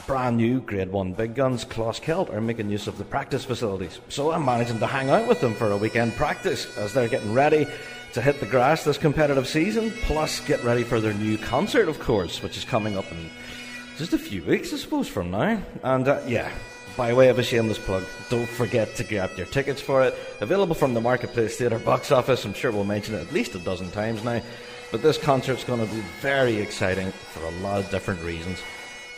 Brand 0.07 0.37
new 0.37 0.61
Grade 0.61 0.91
1 0.91 1.13
Big 1.13 1.35
Guns, 1.35 1.63
Closkelt, 1.63 2.33
are 2.33 2.41
making 2.41 2.71
use 2.71 2.87
of 2.87 2.97
the 2.97 3.03
practice 3.03 3.45
facilities. 3.45 3.99
So 4.09 4.31
I'm 4.31 4.45
managing 4.45 4.79
to 4.79 4.87
hang 4.87 5.11
out 5.11 5.27
with 5.27 5.41
them 5.41 5.53
for 5.53 5.71
a 5.71 5.77
weekend 5.77 6.15
practice 6.15 6.75
as 6.77 6.93
they're 6.93 7.09
getting 7.09 7.33
ready 7.33 7.67
to 8.13 8.21
hit 8.21 8.39
the 8.39 8.45
grass 8.45 8.83
this 8.83 8.97
competitive 8.97 9.47
season, 9.47 9.91
plus 10.03 10.39
get 10.41 10.63
ready 10.63 10.83
for 10.83 10.99
their 10.99 11.13
new 11.13 11.37
concert, 11.37 11.87
of 11.87 11.99
course, 11.99 12.43
which 12.43 12.57
is 12.57 12.65
coming 12.65 12.97
up 12.97 13.09
in 13.11 13.29
just 13.97 14.13
a 14.13 14.17
few 14.17 14.43
weeks, 14.43 14.73
I 14.73 14.77
suppose, 14.77 15.07
from 15.07 15.31
now. 15.31 15.61
And 15.83 16.07
uh, 16.07 16.21
yeah, 16.27 16.51
by 16.97 17.13
way 17.13 17.29
of 17.29 17.39
a 17.39 17.43
shameless 17.43 17.79
plug, 17.79 18.03
don't 18.29 18.49
forget 18.49 18.95
to 18.95 19.03
grab 19.03 19.31
your 19.37 19.45
tickets 19.47 19.81
for 19.81 20.03
it. 20.03 20.15
Available 20.41 20.75
from 20.75 20.93
the 20.93 21.01
Marketplace 21.01 21.57
Theatre 21.57 21.79
box 21.79 22.11
office. 22.11 22.43
I'm 22.43 22.53
sure 22.53 22.71
we'll 22.71 22.83
mention 22.83 23.15
it 23.15 23.21
at 23.21 23.33
least 23.33 23.55
a 23.55 23.59
dozen 23.59 23.91
times 23.91 24.23
now. 24.23 24.41
But 24.91 25.01
this 25.01 25.17
concert's 25.17 25.63
going 25.63 25.87
to 25.87 25.93
be 25.93 26.01
very 26.19 26.57
exciting 26.57 27.11
for 27.11 27.43
a 27.45 27.51
lot 27.61 27.79
of 27.79 27.89
different 27.91 28.21
reasons. 28.23 28.59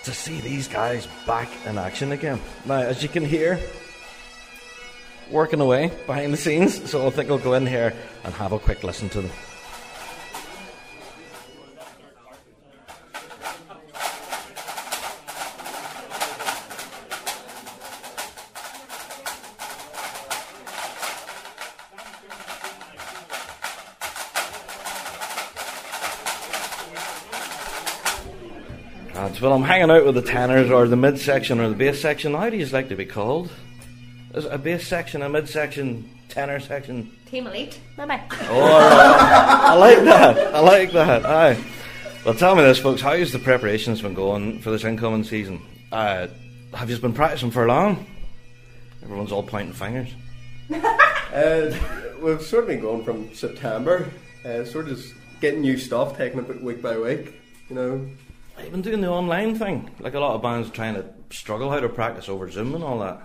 To 0.04 0.12
see 0.12 0.40
these 0.42 0.68
guys 0.68 1.08
back 1.26 1.50
in 1.66 1.78
action 1.78 2.12
again. 2.12 2.40
Now, 2.66 2.82
as 2.82 3.02
you 3.02 3.10
can 3.10 3.26
hear, 3.26 3.60
working 5.32 5.62
away 5.62 5.92
behind 6.06 6.34
the 6.34 6.38
scenes, 6.38 6.90
so 6.90 7.08
I 7.08 7.10
think 7.10 7.30
I'll 7.30 7.38
go 7.38 7.54
in 7.54 7.66
here 7.66 7.94
and 8.24 8.34
have 8.36 8.52
a 8.52 8.60
quick 8.60 8.84
listen 8.84 9.10
to 9.10 9.22
them. 9.22 9.32
Well, 29.44 29.52
I'm 29.52 29.64
hanging 29.64 29.92
out 29.92 30.06
with 30.06 30.16
the 30.16 30.22
tenors 30.22 30.72
or 30.72 30.88
the 30.88 30.96
mid 30.96 31.20
section 31.20 31.60
or 31.60 31.68
the 31.68 31.76
bass 31.76 32.02
section. 32.02 32.34
How 32.34 32.50
do 32.50 32.56
you 32.56 32.66
like 32.68 32.88
to 32.88 32.96
be 32.96 33.06
called? 33.06 33.52
Is 34.34 34.46
it 34.46 34.54
a 34.54 34.58
bass 34.58 34.88
section, 34.88 35.22
a 35.22 35.30
mid 35.30 35.48
section, 35.48 36.10
tenor 36.30 36.60
section? 36.60 37.16
Team 37.28 37.48
Elite. 37.48 37.80
Bye 37.96 38.06
bye. 38.06 38.24
Oh. 38.50 38.64
I 38.64 39.76
like 39.76 40.04
that. 40.04 40.56
I 40.56 40.60
like 40.60 40.92
that. 40.94 41.26
Aye. 41.26 41.64
Well, 42.26 42.34
tell 42.34 42.56
me 42.56 42.64
this, 42.64 42.80
folks. 42.80 43.02
How's 43.02 43.32
the 43.32 43.40
preparations 43.40 44.02
been 44.02 44.14
going 44.14 44.60
for 44.60 44.72
this 44.72 44.84
incoming 44.84 45.24
season? 45.24 45.62
Uh, 45.92 46.28
have 46.74 46.90
you 46.90 46.98
been 46.98 47.14
practicing 47.14 47.52
for 47.52 47.68
long? 47.68 48.06
Everyone's 49.04 49.32
all 49.32 49.44
pointing 49.44 49.74
fingers. 49.74 50.10
Uh, 51.34 51.76
we've 52.22 52.44
sort 52.44 52.66
of 52.66 52.68
been 52.68 52.80
going 52.80 53.04
from 53.04 53.34
September, 53.34 54.08
uh, 54.46 54.64
sort 54.64 54.88
of 54.88 54.96
just 54.96 55.16
getting 55.42 55.62
new 55.62 55.76
stuff, 55.80 56.16
taking 56.16 56.40
it 56.40 56.62
week 56.64 56.80
by 56.80 56.96
week. 56.96 57.34
You 57.70 57.76
know, 57.76 58.08
You've 58.62 58.72
been 58.72 58.84
doing 58.84 59.02
the 59.02 59.08
online 59.10 59.56
thing, 59.58 59.90
like 60.00 60.14
a 60.14 60.20
lot 60.20 60.36
of 60.36 60.44
bands 60.44 60.70
trying 60.70 60.94
to 60.94 61.06
struggle 61.32 61.72
how 61.72 61.80
to 61.80 61.90
practice 61.90 62.30
over 62.30 62.52
Zoom 62.52 62.76
and 62.76 62.84
all 62.84 63.00
that. 63.00 63.24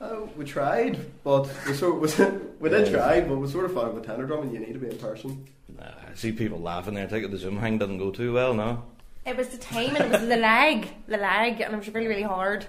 Uh, 0.00 0.20
we 0.36 0.44
tried, 0.44 0.98
but 1.24 1.48
we 1.66 1.74
sort 1.74 2.00
we, 2.18 2.26
we 2.60 2.68
did 2.68 2.92
try, 2.92 3.20
but 3.20 3.36
we 3.36 3.48
sort 3.48 3.64
of 3.64 3.74
found 3.74 3.94
with 3.94 4.06
tenor 4.06 4.26
drumming 4.26 4.52
you 4.52 4.60
need 4.60 4.72
to 4.72 4.78
be 4.78 4.88
in 4.88 4.98
person. 4.98 5.46
Uh, 5.80 5.84
I 5.84 6.14
see 6.14 6.32
people 6.32 6.60
laughing 6.60 6.94
there. 6.94 7.04
I 7.04 7.08
think 7.08 7.30
the 7.30 7.38
Zoom 7.38 7.58
hang 7.58 7.78
doesn't 7.78 7.98
go 7.98 8.10
too 8.10 8.32
well, 8.32 8.54
no. 8.54 8.82
It 9.24 9.36
was 9.36 9.48
the 9.48 9.58
time 9.58 9.96
and 9.96 10.04
it 10.04 10.10
was 10.10 10.28
the 10.28 10.36
lag, 10.36 10.88
the 11.08 11.16
lag, 11.16 11.60
and 11.60 11.74
it 11.74 11.76
was 11.76 11.88
really, 11.88 12.06
really 12.06 12.22
hard. 12.22 12.66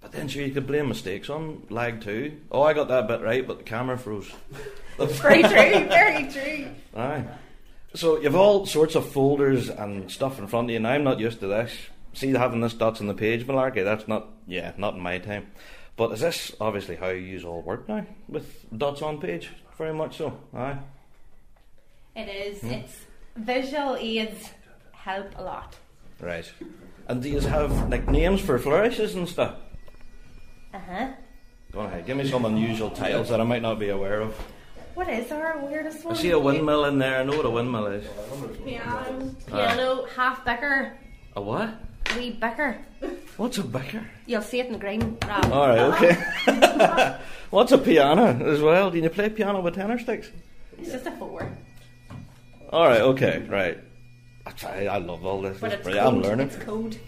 But 0.00 0.12
then, 0.12 0.28
sure, 0.28 0.42
you 0.42 0.52
could 0.52 0.66
blame 0.66 0.88
mistakes 0.88 1.28
on 1.28 1.66
lag 1.70 2.00
too. 2.00 2.38
Oh, 2.50 2.62
I 2.62 2.72
got 2.72 2.88
that 2.88 3.06
bit 3.06 3.20
right, 3.20 3.46
but 3.46 3.58
the 3.58 3.64
camera 3.64 3.98
froze. 3.98 4.30
Very 4.98 5.42
true, 5.42 5.88
very 5.88 6.30
true. 6.30 6.66
Aye. 6.94 7.24
So 7.94 8.20
you've 8.20 8.36
all 8.36 8.66
sorts 8.66 8.94
of 8.94 9.10
folders 9.10 9.70
and 9.70 10.10
stuff 10.10 10.38
in 10.38 10.46
front 10.46 10.66
of 10.66 10.70
you, 10.72 10.76
and 10.76 10.86
I'm 10.86 11.04
not 11.04 11.18
used 11.18 11.40
to 11.40 11.46
this. 11.46 11.74
See, 12.12 12.32
having 12.32 12.60
this 12.60 12.74
dots 12.74 13.00
on 13.00 13.06
the 13.06 13.14
page 13.14 13.46
malarkey, 13.46 13.82
that's 13.82 14.06
not, 14.06 14.28
yeah, 14.46 14.72
not 14.76 14.94
in 14.94 15.00
my 15.00 15.16
time. 15.16 15.46
But 16.00 16.12
is 16.12 16.20
this 16.20 16.56
obviously 16.58 16.96
how 16.96 17.08
you 17.08 17.20
use 17.20 17.44
all 17.44 17.60
work 17.60 17.86
now, 17.86 18.06
with 18.26 18.64
dots 18.78 19.02
on 19.02 19.20
page? 19.20 19.50
Very 19.76 19.92
much 19.92 20.16
so. 20.16 20.32
Aye. 20.56 20.78
It 22.16 22.26
is. 22.26 22.64
It's 22.64 23.04
visual 23.36 23.96
aids 23.96 24.48
help 24.92 25.26
a 25.36 25.42
lot. 25.42 25.76
Right. 26.18 26.50
And 27.06 27.22
do 27.22 27.28
you 27.28 27.40
have 27.40 27.90
like 27.90 28.08
names 28.08 28.40
for 28.40 28.58
flourishes 28.58 29.14
and 29.14 29.28
stuff? 29.28 29.56
Uh 30.72 30.78
huh. 30.78 31.08
Go 31.70 31.80
on 31.80 31.86
ahead. 31.88 32.06
Give 32.06 32.16
me 32.16 32.26
some 32.26 32.46
unusual 32.46 32.88
titles 32.88 33.28
that 33.28 33.38
I 33.38 33.44
might 33.44 33.60
not 33.60 33.78
be 33.78 33.90
aware 33.90 34.22
of. 34.22 34.32
What 34.94 35.10
is 35.10 35.30
our 35.30 35.58
weirdest 35.58 36.02
one? 36.02 36.14
I 36.14 36.18
see 36.18 36.30
a 36.30 36.38
windmill 36.38 36.86
in 36.86 36.96
there. 36.96 37.20
I 37.20 37.24
know 37.24 37.36
what 37.36 37.44
a 37.44 37.50
windmill 37.50 37.88
is. 37.88 38.06
Piano, 38.64 39.34
piano, 39.46 40.06
half 40.16 40.46
bicker, 40.46 40.96
A 41.36 41.42
what? 41.42 41.74
Wee 42.16 42.30
bicker. 42.30 42.78
What's 43.36 43.58
a 43.58 43.62
bicker? 43.64 44.06
You'll 44.26 44.42
see 44.42 44.60
it 44.60 44.66
in 44.66 44.72
the 44.72 44.78
green. 44.78 45.16
Rab. 45.26 45.52
All 45.52 45.68
right, 45.68 45.78
okay. 45.78 47.16
What's 47.50 47.72
a 47.72 47.78
piano 47.78 48.44
as 48.46 48.60
well? 48.60 48.90
Do 48.90 48.98
you 48.98 49.08
play 49.10 49.28
piano 49.30 49.60
with 49.60 49.74
tenor 49.74 49.98
sticks? 49.98 50.30
It's 50.78 50.92
just 50.92 51.06
a 51.06 51.10
four, 51.12 51.50
All 52.70 52.86
right, 52.86 53.00
okay, 53.00 53.40
right. 53.48 53.78
I, 54.46 54.50
try, 54.52 54.86
I 54.86 54.98
love 54.98 55.24
all 55.24 55.42
this. 55.42 55.58
but 55.60 55.66
It's 55.68 55.74
it's 55.76 55.82
brilliant. 55.84 56.06
I'm 56.08 56.22
learning. 56.22 56.46
It's 56.48 56.56
code. 56.56 56.98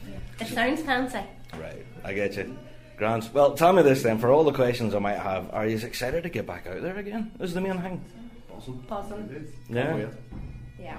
It 0.41 0.47
sounds 0.49 0.83
fancy. 0.83 1.21
Right, 1.59 1.85
I 2.05 2.13
get 2.13 2.37
you. 2.37 2.57
Grant. 2.97 3.33
Well, 3.33 3.55
tell 3.55 3.73
me 3.73 3.83
this 3.83 4.03
then. 4.03 4.19
For 4.19 4.31
all 4.31 4.45
the 4.45 4.53
questions 4.53 4.95
I 4.95 4.99
might 4.99 5.19
have, 5.19 5.53
are 5.53 5.67
you 5.67 5.77
excited 5.79 6.23
to 6.23 6.29
get 6.29 6.47
back 6.47 6.67
out 6.67 6.83
there 6.83 6.97
again? 6.97 7.33
Is 7.41 7.55
the 7.55 7.61
main 7.61 7.81
thing? 7.81 8.05
Awesome. 8.55 8.85
Oh, 8.91 9.05
yeah. 9.71 10.09
Yeah. 10.79 10.99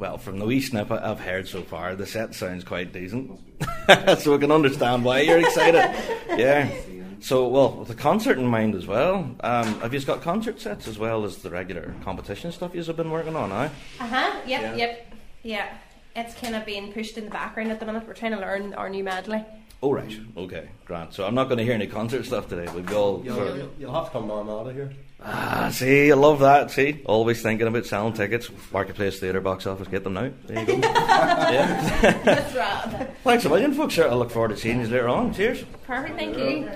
Well, 0.00 0.16
from 0.16 0.38
the 0.38 0.46
wee 0.46 0.62
snippet 0.62 1.02
I've 1.02 1.20
heard 1.20 1.46
so 1.46 1.60
far, 1.60 1.94
the 1.94 2.06
set 2.06 2.34
sounds 2.34 2.64
quite 2.64 2.90
decent. 2.90 3.38
so 4.18 4.34
I 4.34 4.38
can 4.38 4.50
understand 4.50 5.04
why 5.04 5.20
you're 5.20 5.40
excited. 5.40 5.94
yeah. 6.38 6.72
So, 7.20 7.46
well, 7.48 7.72
with 7.72 7.88
the 7.88 7.94
concert 7.94 8.38
in 8.38 8.46
mind 8.46 8.74
as 8.74 8.86
well, 8.86 9.36
um, 9.40 9.80
have 9.80 9.92
you 9.92 10.00
got 10.00 10.22
concert 10.22 10.58
sets 10.58 10.88
as 10.88 10.98
well 10.98 11.26
as 11.26 11.36
the 11.42 11.50
regular 11.50 11.94
competition 12.02 12.50
stuff 12.50 12.74
you've 12.74 12.96
been 12.96 13.10
working 13.10 13.36
on, 13.36 13.52
eh? 13.52 13.68
Uh 14.00 14.06
huh. 14.06 14.40
Yep. 14.46 14.78
Yep. 14.78 15.14
Yeah. 15.42 15.68
it's 16.16 16.34
kind 16.34 16.54
of 16.56 16.64
being 16.64 16.94
pushed 16.94 17.18
in 17.18 17.26
the 17.26 17.30
background 17.30 17.70
at 17.70 17.78
the 17.78 17.84
minute. 17.84 18.06
We're 18.06 18.14
trying 18.14 18.32
to 18.32 18.40
learn 18.40 18.72
our 18.72 18.88
new 18.88 19.04
medley. 19.04 19.44
Oh, 19.82 19.92
right. 19.92 20.18
Okay, 20.34 20.70
Grant. 20.86 21.12
So 21.12 21.26
I'm 21.26 21.34
not 21.34 21.48
going 21.48 21.58
to 21.58 21.64
hear 21.64 21.74
any 21.74 21.86
concert 21.86 22.24
stuff 22.24 22.48
today. 22.48 22.72
We'll 22.72 22.84
go. 22.84 23.22
You'll, 23.22 23.56
you'll, 23.56 23.70
you'll 23.78 23.94
have 23.94 24.06
to 24.06 24.10
come 24.12 24.30
on 24.30 24.48
out 24.48 24.66
of 24.66 24.74
here. 24.74 24.94
Ah, 25.22 25.68
see, 25.70 26.10
I 26.10 26.14
love 26.14 26.40
that. 26.40 26.70
See, 26.70 27.02
always 27.04 27.42
thinking 27.42 27.66
about 27.66 27.84
selling 27.84 28.14
tickets. 28.14 28.50
Marketplace 28.72 29.20
Theatre 29.20 29.40
box 29.40 29.66
office, 29.66 29.86
get 29.88 30.02
them 30.02 30.14
now. 30.14 30.30
There 30.46 30.60
you 30.60 30.66
go. 30.66 30.72
yeah. 30.82 32.20
That's 32.24 32.54
right. 32.54 33.10
Thanks 33.22 33.44
a 33.44 33.48
million, 33.50 33.74
folks. 33.74 33.94
Sure, 33.94 34.10
I 34.10 34.14
look 34.14 34.30
forward 34.30 34.48
to 34.48 34.56
seeing 34.56 34.80
you 34.80 34.86
later 34.86 35.08
on. 35.08 35.34
Cheers. 35.34 35.64
Perfect, 35.86 36.16
thank 36.16 36.38
you. 36.38 36.70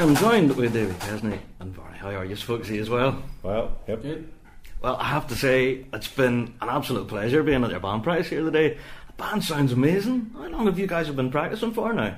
Am 0.00 0.16
joined 0.16 0.56
with 0.56 0.72
David 0.72 0.98
Chesney 1.00 1.38
and 1.58 1.76
Barney. 1.76 1.98
How 1.98 2.08
are 2.10 2.24
you, 2.24 2.36
folks, 2.36 2.70
as 2.70 2.88
well? 2.88 3.22
Well, 3.42 3.76
yep. 3.86 4.02
Good. 4.02 4.32
Well, 4.80 4.96
I 4.96 5.04
have 5.04 5.26
to 5.28 5.34
say, 5.34 5.84
it's 5.92 6.08
been 6.08 6.54
an 6.62 6.68
absolute 6.68 7.06
pleasure 7.06 7.42
being 7.42 7.62
at 7.64 7.70
your 7.70 7.80
band 7.80 8.02
prize 8.02 8.28
here 8.28 8.42
today. 8.42 8.78
The 9.08 9.12
band 9.22 9.44
sounds 9.44 9.72
amazing. 9.72 10.30
How 10.34 10.48
long 10.48 10.66
have 10.66 10.78
you 10.78 10.86
guys 10.86 11.06
have 11.06 11.16
been 11.16 11.30
practicing 11.30 11.74
for 11.74 11.92
now? 11.92 12.16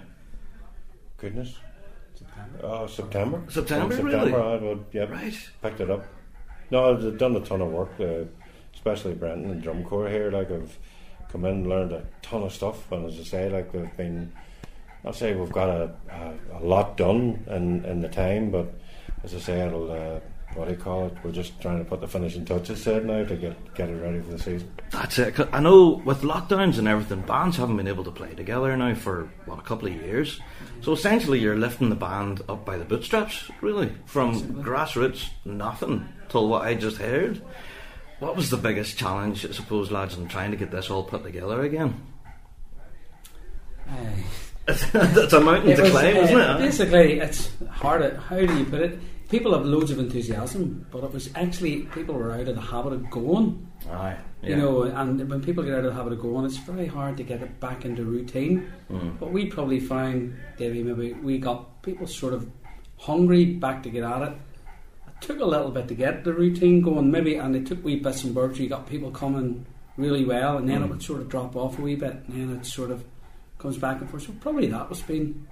Goodness. 1.18 1.56
Oh, 2.62 2.86
September. 2.86 3.42
September, 3.48 3.94
In 3.96 4.04
really? 4.06 4.30
September, 4.30 4.42
I 4.42 4.56
would, 4.56 4.84
yep. 4.92 5.10
Right. 5.10 5.48
Picked 5.60 5.80
it 5.80 5.90
up. 5.90 6.04
No, 6.70 6.90
I've 6.90 7.18
done 7.18 7.34
a 7.34 7.40
ton 7.40 7.60
of 7.60 7.68
work, 7.68 7.90
uh, 7.98 8.24
especially 8.74 9.14
Brenton 9.14 9.50
and 9.50 9.62
drum 9.62 9.82
corps 9.82 10.08
here. 10.08 10.30
Like 10.30 10.50
I've 10.50 10.78
come 11.30 11.44
in 11.44 11.50
and 11.52 11.68
learned 11.68 11.92
a 11.92 12.04
ton 12.22 12.42
of 12.42 12.52
stuff, 12.52 12.90
and 12.92 13.06
as 13.06 13.18
I 13.18 13.24
say, 13.24 13.48
like 13.50 13.72
we've 13.74 13.94
been. 13.96 14.32
I'll 15.04 15.12
say 15.12 15.34
we've 15.34 15.52
got 15.52 15.68
a, 15.68 15.94
a, 16.10 16.58
a 16.58 16.60
lot 16.60 16.96
done 16.96 17.44
in, 17.48 17.84
in 17.84 18.00
the 18.00 18.08
time, 18.08 18.50
but 18.50 18.72
as 19.24 19.34
I 19.34 19.38
say, 19.38 19.66
it'll. 19.66 19.90
Uh, 19.90 20.20
what 20.54 20.66
do 20.66 20.72
you 20.72 20.78
call 20.78 21.06
it? 21.06 21.16
We're 21.24 21.32
just 21.32 21.58
trying 21.62 21.78
to 21.78 21.84
put 21.84 22.00
the 22.00 22.08
finishing 22.08 22.44
touches 22.44 22.84
to 22.84 22.98
it 22.98 23.04
now 23.06 23.24
to 23.24 23.36
get 23.36 23.74
get 23.74 23.88
it 23.88 23.94
ready 23.94 24.20
for 24.20 24.32
the 24.32 24.38
season. 24.38 24.70
That's 24.90 25.18
it. 25.18 25.34
I 25.50 25.60
know 25.60 26.02
with 26.04 26.20
lockdowns 26.22 26.78
and 26.78 26.86
everything, 26.86 27.22
bands 27.22 27.56
haven't 27.56 27.78
been 27.78 27.88
able 27.88 28.04
to 28.04 28.10
play 28.10 28.34
together 28.34 28.76
now 28.76 28.94
for 28.94 29.30
what 29.46 29.58
a 29.58 29.62
couple 29.62 29.88
of 29.88 29.94
years. 29.94 30.40
So 30.82 30.92
essentially, 30.92 31.38
you're 31.38 31.56
lifting 31.56 31.88
the 31.88 31.96
band 31.96 32.42
up 32.48 32.66
by 32.66 32.76
the 32.76 32.84
bootstraps, 32.84 33.50
really, 33.62 33.92
from 34.04 34.62
grassroots 34.62 35.30
nothing 35.44 36.06
till 36.28 36.48
what 36.48 36.62
I 36.62 36.74
just 36.74 36.98
heard. 36.98 37.40
What 38.18 38.36
was 38.36 38.50
the 38.50 38.56
biggest 38.56 38.98
challenge, 38.98 39.46
I 39.46 39.52
suppose, 39.52 39.90
lads, 39.90 40.16
in 40.16 40.28
trying 40.28 40.50
to 40.50 40.56
get 40.56 40.70
this 40.70 40.90
all 40.90 41.02
put 41.02 41.24
together 41.24 41.62
again? 41.62 42.00
That's 44.92 45.32
a 45.32 45.40
mountain 45.40 45.70
It 45.70 45.76
to 45.76 45.82
was, 45.82 45.90
climb, 45.90 46.16
uh, 46.16 46.20
isn't 46.20 46.38
it? 46.40 46.58
Basically, 46.58 47.18
it's 47.18 47.50
hard. 47.68 48.16
How 48.16 48.36
do 48.36 48.58
you 48.58 48.64
put 48.64 48.80
it? 48.80 48.98
People 49.28 49.54
have 49.54 49.64
loads 49.64 49.90
of 49.90 49.98
enthusiasm, 49.98 50.86
but 50.90 51.02
it 51.02 51.12
was 51.12 51.30
actually 51.34 51.80
people 51.94 52.14
were 52.14 52.32
out 52.32 52.46
of 52.46 52.54
the 52.54 52.60
habit 52.60 52.92
of 52.92 53.10
going. 53.10 53.66
Aye, 53.90 54.16
You 54.42 54.56
know, 54.56 54.82
and 54.82 55.28
when 55.28 55.42
people 55.42 55.64
get 55.64 55.72
out 55.72 55.80
of 55.80 55.86
the 55.86 55.94
habit 55.94 56.12
of 56.12 56.20
going, 56.20 56.44
it's 56.44 56.58
very 56.58 56.86
hard 56.86 57.16
to 57.16 57.24
get 57.24 57.42
it 57.42 57.58
back 57.58 57.84
into 57.84 58.04
routine. 58.04 58.70
Mm. 58.90 59.18
But 59.18 59.32
we 59.32 59.46
probably 59.46 59.80
found, 59.80 60.36
Davey, 60.58 60.82
maybe 60.82 61.14
we 61.14 61.38
got 61.38 61.82
people 61.82 62.06
sort 62.06 62.34
of 62.34 62.48
hungry 62.98 63.46
back 63.46 63.82
to 63.82 63.90
get 63.90 64.04
at 64.04 64.22
it. 64.22 64.32
It 65.08 65.20
took 65.20 65.40
a 65.40 65.44
little 65.44 65.70
bit 65.70 65.88
to 65.88 65.94
get 65.94 66.22
the 66.24 66.32
routine 66.32 66.82
going, 66.82 67.10
maybe, 67.10 67.36
and 67.36 67.56
it 67.56 67.66
took 67.66 67.82
wee 67.82 67.96
bits 67.96 68.22
and 68.22 68.34
bursts. 68.34 68.60
You 68.60 68.68
got 68.68 68.86
people 68.86 69.10
coming 69.10 69.66
really 69.96 70.24
well, 70.24 70.58
and 70.58 70.68
then 70.68 70.82
it 70.82 70.90
would 70.90 71.02
sort 71.02 71.20
of 71.20 71.28
drop 71.28 71.56
off 71.56 71.78
a 71.78 71.82
wee 71.82 71.96
bit, 71.96 72.22
and 72.28 72.50
then 72.50 72.56
it 72.56 72.66
sort 72.66 72.90
of 72.90 73.02
comes 73.62 73.78
back 73.78 74.00
and 74.00 74.10
forth. 74.10 74.24
So 74.24 74.32
probably 74.40 74.66
that 74.66 74.88
was 74.88 75.00
been 75.02 75.46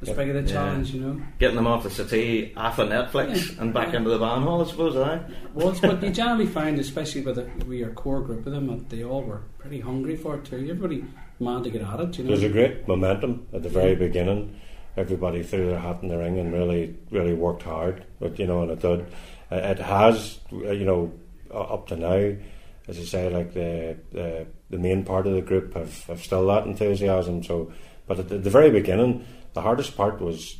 as 0.00 0.08
Yep. 0.08 0.16
big 0.16 0.28
of 0.28 0.34
the 0.36 0.40
Yeah. 0.42 0.46
challenge, 0.56 0.94
you 0.94 1.00
know. 1.00 1.20
Getting 1.38 1.56
them 1.56 1.66
off 1.66 1.82
the 1.82 1.90
city, 1.90 2.52
off 2.56 2.78
of 2.78 2.88
Netflix, 2.88 3.54
Yeah. 3.56 3.62
and 3.62 3.74
back 3.74 3.92
into 3.94 4.08
the 4.10 4.18
band 4.18 4.44
hall, 4.44 4.62
I 4.62 4.66
suppose, 4.66 4.96
aye? 4.96 5.20
was, 5.54 5.80
but 5.80 6.02
you 6.02 6.10
generally 6.22 6.46
find, 6.46 6.78
especially 6.78 7.22
with, 7.22 7.38
a, 7.38 7.46
with 7.66 7.78
your 7.78 7.90
core 7.90 8.20
group 8.20 8.46
of 8.46 8.52
them, 8.52 8.68
that 8.68 8.88
they 8.88 9.02
all 9.04 9.22
were 9.22 9.40
pretty 9.58 9.80
hungry 9.80 10.16
for 10.16 10.36
it 10.36 10.44
too. 10.44 10.56
Everybody 10.56 11.04
wanted 11.40 11.64
to 11.64 11.70
get 11.70 11.82
at 11.82 12.00
it, 12.00 12.18
you 12.18 12.24
know. 12.24 12.28
There's 12.30 12.44
a 12.44 12.48
great 12.48 12.86
momentum 12.86 13.46
at 13.52 13.62
the 13.62 13.68
very 13.68 13.94
beginning. 13.96 14.54
Everybody 14.96 15.42
threw 15.42 15.66
their 15.66 15.78
hat 15.78 15.98
in 16.02 16.08
the 16.08 16.16
ring 16.16 16.38
and 16.38 16.52
really, 16.52 16.94
really 17.10 17.34
worked 17.34 17.62
hard. 17.64 18.04
But 18.20 18.38
you 18.38 18.46
know, 18.46 18.62
and 18.62 18.70
it 18.70 18.80
did. 18.80 19.00
Uh, 19.50 19.56
It 19.56 19.78
has, 19.78 20.38
you 20.50 20.84
know, 20.84 21.12
up 21.52 21.86
to 21.88 21.96
now, 21.96 22.32
as 22.88 22.98
I 22.98 23.02
say, 23.02 23.30
like 23.30 23.52
the 23.54 23.96
the, 24.12 24.46
the 24.70 24.78
main 24.78 25.04
part 25.04 25.26
of 25.26 25.34
the 25.34 25.42
group 25.42 25.74
have, 25.74 26.04
have 26.04 26.22
still 26.22 26.46
that 26.46 26.66
enthusiasm. 26.66 27.42
So, 27.42 27.72
but 28.06 28.18
at 28.18 28.28
the, 28.28 28.38
the 28.38 28.50
very 28.50 28.70
beginning, 28.70 29.24
the 29.54 29.62
hardest 29.62 29.96
part 29.96 30.20
was 30.20 30.56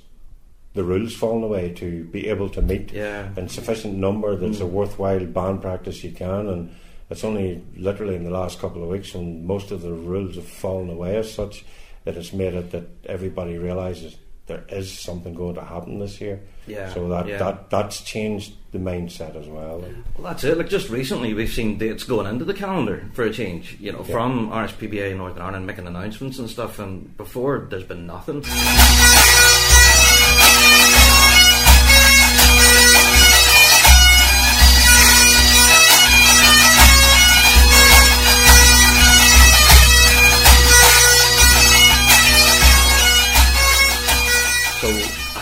the 0.76 0.84
rules 0.84 1.14
falling 1.14 1.42
away 1.42 1.72
to 1.72 2.04
be 2.04 2.28
able 2.28 2.48
to 2.50 2.62
meet 2.62 2.92
Yeah. 2.92 3.30
in 3.36 3.48
sufficient 3.48 3.94
number 3.94 4.36
that's 4.36 4.60
a 4.60 4.64
mm. 4.64 4.70
worthwhile 4.70 5.24
band 5.24 5.62
practice 5.62 6.04
you 6.04 6.12
can 6.12 6.48
and 6.48 6.74
it's 7.08 7.24
only 7.24 7.62
literally 7.76 8.14
in 8.14 8.24
the 8.24 8.30
last 8.30 8.58
couple 8.60 8.82
of 8.82 8.90
weeks 8.90 9.14
when 9.14 9.46
most 9.46 9.70
of 9.70 9.80
the 9.80 9.92
rules 9.92 10.36
have 10.36 10.46
fallen 10.46 10.90
away 10.90 11.16
as 11.16 11.32
such 11.32 11.64
that 12.04 12.16
it's 12.16 12.32
made 12.32 12.54
it 12.54 12.70
that 12.72 12.88
everybody 13.06 13.56
realises 13.56 14.16
there 14.46 14.64
is 14.68 14.96
something 14.96 15.34
going 15.34 15.54
to 15.56 15.62
happen 15.64 15.98
this 15.98 16.20
year. 16.20 16.40
Yeah, 16.68 16.92
So 16.92 17.08
that, 17.08 17.26
yeah. 17.28 17.38
that 17.38 17.70
that's 17.70 18.00
changed 18.02 18.54
the 18.72 18.78
mindset 18.78 19.36
as 19.36 19.46
well. 19.46 19.78
Well, 19.80 19.92
that's 20.22 20.42
it. 20.44 20.56
Like 20.58 20.68
just 20.68 20.88
recently, 20.88 21.32
we've 21.34 21.52
seen 21.52 21.78
dates 21.78 22.04
going 22.04 22.26
into 22.26 22.44
the 22.44 22.54
calendar 22.54 23.04
for 23.12 23.24
a 23.24 23.32
change. 23.32 23.76
You 23.80 23.92
know, 23.92 24.04
Yeah. 24.06 24.12
from 24.12 24.50
RSPBA 24.50 25.10
in 25.12 25.18
Northern 25.18 25.42
Ireland 25.42 25.66
making 25.66 25.86
announcements 25.86 26.38
and 26.38 26.48
stuff, 26.50 26.78
and 26.78 27.16
before 27.16 27.66
there's 27.70 27.84
been 27.84 28.06
nothing. 28.06 28.42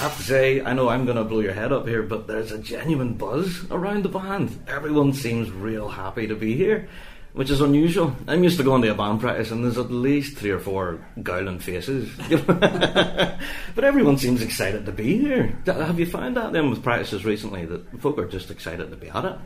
Have 0.04 0.16
to 0.18 0.22
say, 0.22 0.60
I 0.60 0.74
know 0.74 0.90
I'm 0.90 1.06
going 1.06 1.16
to 1.16 1.24
blow 1.24 1.40
your 1.40 1.54
head 1.54 1.72
up 1.72 1.88
here, 1.88 2.02
but 2.02 2.26
there's 2.26 2.52
a 2.52 2.58
genuine 2.58 3.14
buzz 3.14 3.64
around 3.70 4.02
the 4.04 4.10
band. 4.10 4.62
Everyone 4.68 5.14
seems 5.14 5.50
real 5.50 5.88
happy 5.88 6.26
to 6.26 6.34
be 6.34 6.54
here, 6.54 6.90
which 7.32 7.48
is 7.48 7.62
unusual. 7.62 8.14
I'm 8.28 8.44
used 8.44 8.58
to 8.58 8.64
going 8.64 8.82
to 8.82 8.88
a 8.88 8.94
band 8.94 9.20
practice 9.20 9.50
and 9.50 9.64
there's 9.64 9.78
at 9.78 9.90
least 9.90 10.36
three 10.36 10.50
or 10.50 10.58
four 10.58 11.02
gowling 11.22 11.58
faces. 11.58 12.10
but 12.46 13.38
everyone 13.82 14.18
seems 14.18 14.42
excited 14.42 14.84
to 14.84 14.92
be 14.92 15.16
here. 15.16 15.58
Have 15.64 15.98
you 15.98 16.04
found 16.04 16.36
that 16.36 16.52
then 16.52 16.68
with 16.68 16.82
practices 16.82 17.24
recently 17.24 17.64
that 17.64 18.02
folk 18.02 18.18
are 18.18 18.28
just 18.28 18.50
excited 18.50 18.90
to 18.90 18.96
be 18.96 19.08
at 19.08 19.24
it? 19.24 19.38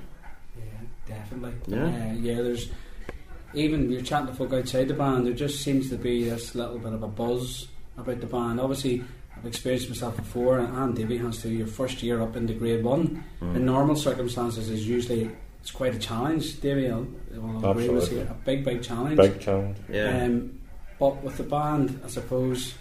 Yeah, 0.59 0.64
definitely. 1.06 1.54
Yeah. 1.68 1.84
Uh, 1.84 2.14
yeah, 2.14 2.42
there's 2.42 2.68
even 3.54 3.92
you're 3.92 4.02
chatting 4.02 4.26
to 4.26 4.34
folk 4.34 4.52
outside 4.52 4.88
the 4.88 4.94
band. 4.94 5.24
There 5.24 5.34
just 5.34 5.62
seems 5.62 5.88
to 5.90 5.96
be 5.96 6.28
this 6.28 6.56
little 6.56 6.80
bit 6.80 6.94
of 6.94 7.04
a 7.04 7.09
buzz 7.09 7.68
about 7.96 8.20
the 8.20 8.26
band. 8.26 8.61
Obviously, 8.61 9.04
I've 9.39 9.47
experienced 9.47 9.89
myself 9.89 10.16
before, 10.16 10.59
and, 10.59 10.76
and 10.76 10.97
Davey 10.97 11.18
has 11.18 11.41
to. 11.43 11.49
Your 11.49 11.66
first 11.66 12.03
year 12.03 12.20
up 12.20 12.36
into 12.36 12.55
grade 12.55 12.82
one, 12.84 13.24
Mm. 13.41 13.57
in 13.57 13.64
normal 13.64 13.97
circumstances, 13.97 14.68
is 14.68 14.86
usually 14.89 15.30
it's 15.61 15.70
quite 15.70 15.95
a 15.95 15.99
challenge. 15.99 16.61
Davey, 16.61 16.91
I'll, 16.91 17.07
will 17.32 17.71
agree 17.71 17.88
with 17.88 18.11
you. 18.12 18.21
A 18.22 18.34
big, 18.45 18.64
big 18.64 18.83
challenge. 18.83 19.17
Big 19.17 19.38
challenge. 19.41 19.76
Yeah. 19.88 20.25
Um, 20.25 20.58
but 20.99 21.22
with 21.22 21.37
the 21.37 21.45
band, 21.45 22.00
I 22.04 22.08
suppose 22.08 22.75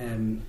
um, 0.00 0.42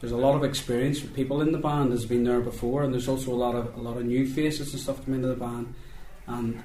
there's 0.00 0.12
a 0.12 0.16
lot 0.16 0.34
of 0.36 0.44
experience 0.44 1.02
with 1.02 1.14
people 1.14 1.40
in 1.40 1.52
the 1.52 1.58
band 1.58 1.90
has 1.92 2.04
been 2.06 2.24
there 2.24 2.40
before, 2.40 2.84
and 2.84 2.92
there's 2.92 3.08
also 3.08 3.32
a 3.32 3.34
lot 3.34 3.54
of 3.54 3.76
a 3.76 3.80
lot 3.80 3.96
of 3.96 4.04
new 4.04 4.26
faces 4.28 4.72
and 4.72 4.80
stuff 4.80 5.04
come 5.04 5.14
into 5.14 5.28
the 5.28 5.34
band, 5.34 5.74
and 6.26 6.62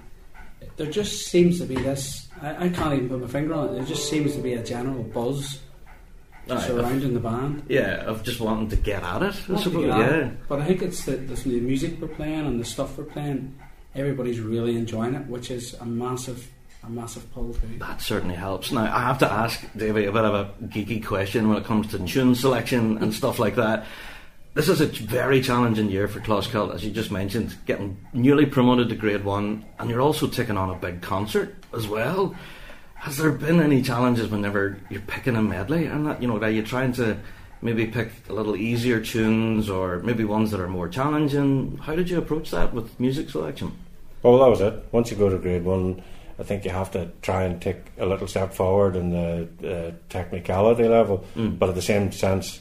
there 0.78 0.92
just 0.92 1.28
seems 1.28 1.60
to 1.60 1.66
be 1.66 1.76
this. 1.76 2.28
I, 2.42 2.66
I 2.66 2.70
can't 2.70 2.94
even 2.94 3.10
put 3.10 3.22
my 3.22 3.28
finger 3.28 3.54
on 3.56 3.70
it. 3.70 3.74
There 3.74 3.86
just 3.86 4.10
seems 4.10 4.36
to 4.36 4.42
be 4.42 4.54
a 4.54 4.64
general 4.64 5.04
buzz 5.04 5.60
Aye, 6.50 6.60
surrounding 6.68 7.14
the 7.14 7.20
band. 7.20 7.64
yeah, 7.70 8.04
of 8.06 8.24
just 8.24 8.40
wanting 8.40 8.70
to 8.70 8.76
get 8.76 9.04
at 9.04 9.22
it, 9.22 9.36
I 9.50 9.62
suppose. 9.62 9.90
at 9.90 10.00
it, 10.12 10.26
Yeah. 10.26 10.30
But 10.50 10.60
I 10.62 10.66
think 10.66 10.82
it's 10.82 11.06
the, 11.06 11.18
the, 11.18 11.36
the 11.36 11.60
music 11.60 12.00
we're 12.02 12.08
playing 12.08 12.46
and 12.46 12.60
the 12.60 12.66
stuff 12.66 12.98
we're 12.98 13.04
playing. 13.06 13.58
Everybody's 13.96 14.40
really 14.40 14.76
enjoying 14.78 15.16
it, 15.16 15.28
which 15.28 15.52
is 15.52 15.74
a 15.76 15.86
massive, 15.86 16.50
a 16.84 16.90
massive 16.90 17.32
pull 17.34 17.54
too. 17.54 17.78
That 17.80 18.02
certainly 18.02 18.36
helps. 18.36 18.72
Now, 18.72 18.84
I 18.84 19.02
have 19.02 19.20
to 19.20 19.32
ask 19.32 19.62
Davey 19.76 20.06
a 20.06 20.12
bit 20.12 20.24
of 20.26 20.34
a 20.34 20.52
geeky 20.68 21.04
question 21.06 21.48
when 21.50 21.58
it 21.58 21.66
comes 21.66 21.88
to 21.92 22.00
tune 22.06 22.34
selection 22.36 22.98
and 23.00 23.14
stuff 23.14 23.38
like 23.38 23.56
that. 23.56 23.86
This 24.54 24.68
is 24.68 24.82
a 24.82 24.88
very 24.88 25.42
challenging 25.42 25.90
year 25.90 26.10
for 26.10 26.20
Closkelt, 26.20 26.74
as 26.76 26.84
you 26.84 26.92
just 26.92 27.10
mentioned, 27.12 27.56
getting 27.66 27.98
newly 28.12 28.46
promoted 28.46 28.90
to 28.90 28.96
Grade 28.96 29.24
1, 29.24 29.66
and 29.80 29.90
you're 29.90 30.02
also 30.02 30.28
taking 30.28 30.58
on 30.58 30.70
a 30.70 30.76
big 30.76 31.02
concert 31.02 31.56
as 31.74 31.88
well. 31.88 32.36
Has 33.02 33.18
there 33.18 33.32
been 33.32 33.60
any 33.60 33.82
challenges 33.82 34.30
whenever 34.30 34.78
you're 34.92 35.02
picking 35.02 35.36
a 35.36 35.42
medley 35.42 35.86
and 35.86 36.06
that, 36.06 36.22
you 36.22 36.28
know, 36.28 36.38
are 36.40 36.50
you 36.50 36.62
trying 36.62 36.94
to 36.94 37.18
maybe 37.62 37.88
pick 37.88 38.12
a 38.30 38.34
little 38.34 38.56
easier 38.56 39.00
tunes 39.02 39.70
or 39.70 40.00
maybe 40.00 40.24
ones 40.24 40.52
that 40.52 40.60
are 40.60 40.68
more 40.68 40.88
challenging? 40.88 41.78
How 41.82 41.96
did 41.96 42.10
you 42.12 42.20
approach 42.20 42.52
that 42.52 42.74
with 42.74 43.00
music 43.00 43.30
selection? 43.32 43.72
Well, 44.22 44.38
that 44.38 44.48
was 44.50 44.62
it. 44.62 44.86
Once 44.92 45.10
you 45.10 45.18
go 45.18 45.30
to 45.30 45.38
grade 45.40 45.64
one, 45.66 46.04
I 46.38 46.44
think 46.44 46.64
you 46.64 46.70
have 46.70 46.92
to 46.92 47.10
try 47.24 47.44
and 47.44 47.60
take 47.60 47.78
a 47.98 48.06
little 48.06 48.28
step 48.28 48.54
forward 48.54 48.96
in 48.96 49.10
the 49.10 49.48
uh, 49.68 49.92
technicality 50.10 50.88
level, 50.88 51.26
Mm. 51.36 51.58
but 51.58 51.70
at 51.70 51.76
the 51.76 51.82
same 51.82 52.12
sense, 52.12 52.60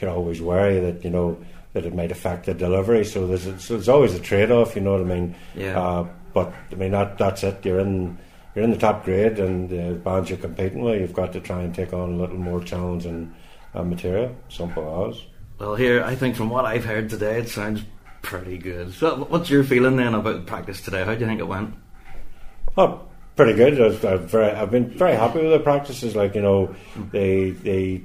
you're 0.00 0.10
always 0.10 0.40
wary 0.40 0.80
that 0.80 1.04
you 1.04 1.10
know 1.10 1.36
that 1.74 1.84
it 1.86 1.94
might 1.94 2.10
affect 2.10 2.46
the 2.46 2.54
delivery. 2.54 3.04
So 3.04 3.26
there's 3.26 3.44
so 3.62 3.74
there's 3.74 3.88
always 3.90 4.14
a 4.14 4.20
trade 4.20 4.50
off. 4.50 4.74
You 4.74 4.80
know 4.82 4.92
what 4.92 5.02
I 5.02 5.04
mean? 5.04 5.34
Yeah. 5.54 5.78
Uh, 5.78 6.08
but 6.32 6.52
I 6.72 6.74
mean 6.76 6.92
that 6.92 7.18
that's 7.18 7.44
it. 7.44 7.64
You're 7.64 7.80
in 7.80 8.18
you're 8.54 8.64
in 8.64 8.70
the 8.70 8.76
top 8.76 9.04
grade, 9.04 9.38
and 9.38 9.68
the 9.68 9.94
bands 9.94 10.30
you're 10.30 10.38
competing 10.38 10.82
with, 10.82 11.00
you've 11.00 11.14
got 11.14 11.32
to 11.32 11.40
try 11.40 11.62
and 11.62 11.74
take 11.74 11.92
on 11.92 12.12
a 12.12 12.16
little 12.16 12.36
more 12.36 12.62
challenging 12.62 13.34
uh, 13.74 13.82
material. 13.82 14.36
Simple 14.48 15.08
as. 15.08 15.22
Well, 15.58 15.74
here, 15.74 16.02
I 16.02 16.14
think 16.14 16.36
from 16.36 16.50
what 16.50 16.64
I've 16.64 16.84
heard 16.84 17.08
today, 17.08 17.38
it 17.38 17.48
sounds 17.48 17.82
pretty 18.20 18.58
good. 18.58 18.92
So, 18.94 19.24
what's 19.24 19.48
your 19.48 19.64
feeling 19.64 19.96
then 19.96 20.14
about 20.14 20.46
practice 20.46 20.80
today? 20.80 21.04
How 21.04 21.14
do 21.14 21.20
you 21.20 21.26
think 21.26 21.40
it 21.40 21.48
went? 21.48 21.74
Oh, 22.76 23.02
pretty 23.36 23.54
good. 23.54 23.80
I've, 23.80 24.04
I've, 24.04 24.30
very, 24.30 24.50
I've 24.50 24.70
been 24.70 24.90
very 24.90 25.14
happy 25.14 25.40
with 25.40 25.52
the 25.52 25.60
practices. 25.60 26.16
Like 26.16 26.34
you 26.34 26.42
know, 26.42 26.74
they 27.10 27.50
they 27.50 28.02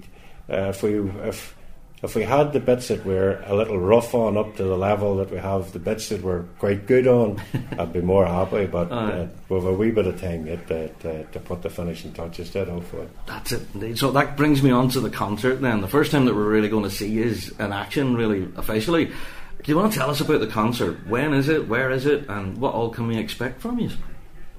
uh, 0.49 0.69
if 0.69 0.83
we 0.83 0.99
if 0.99 1.56
if 2.03 2.13
we 2.15 2.23
had 2.23 2.53
the 2.53 2.59
bits 2.59 2.89
that 2.89 3.03
we're 3.05 3.41
a 3.45 3.55
little 3.55 3.79
rough 3.79 4.13
on 4.13 4.37
up 4.37 4.55
to 4.57 4.63
the 4.63 4.77
level 4.77 5.17
that 5.17 5.31
we 5.31 5.37
have 5.37 5.71
the 5.73 5.79
bits 5.79 6.09
that 6.09 6.21
we're 6.21 6.43
quite 6.59 6.85
good 6.85 7.07
on, 7.07 7.41
I'd 7.79 7.91
be 7.91 8.01
more 8.01 8.25
happy. 8.25 8.67
But 8.67 8.91
uh, 8.91 9.27
we've 9.49 9.65
a 9.65 9.73
wee 9.73 9.89
bit 9.89 10.05
of 10.05 10.21
time 10.21 10.45
yet 10.45 10.67
to, 10.67 10.89
to, 10.89 11.23
to 11.23 11.39
put 11.39 11.63
the 11.63 11.71
finishing 11.71 12.13
touches 12.13 12.51
to 12.51 12.61
it. 12.61 12.67
Hopefully. 12.67 13.07
That's 13.25 13.51
it, 13.51 13.63
indeed. 13.73 13.97
So 13.97 14.11
that 14.11 14.37
brings 14.37 14.61
me 14.61 14.69
on 14.69 14.89
to 14.89 14.99
the 14.99 15.09
concert 15.09 15.61
then. 15.61 15.81
The 15.81 15.87
first 15.87 16.11
time 16.11 16.25
that 16.25 16.35
we're 16.35 16.49
really 16.49 16.69
going 16.69 16.83
to 16.83 16.91
see 16.91 17.17
is 17.17 17.49
in 17.59 17.73
action, 17.73 18.15
really 18.15 18.47
officially. 18.57 19.05
Do 19.05 19.71
you 19.71 19.75
want 19.75 19.91
to 19.91 19.97
tell 19.97 20.11
us 20.11 20.21
about 20.21 20.39
the 20.39 20.47
concert? 20.47 21.07
When 21.07 21.33
is 21.33 21.49
it? 21.49 21.67
Where 21.67 21.89
is 21.89 22.05
it? 22.05 22.29
And 22.29 22.57
what 22.59 22.75
all 22.75 22.89
can 22.89 23.07
we 23.07 23.17
expect 23.17 23.59
from 23.59 23.79
you? 23.79 23.89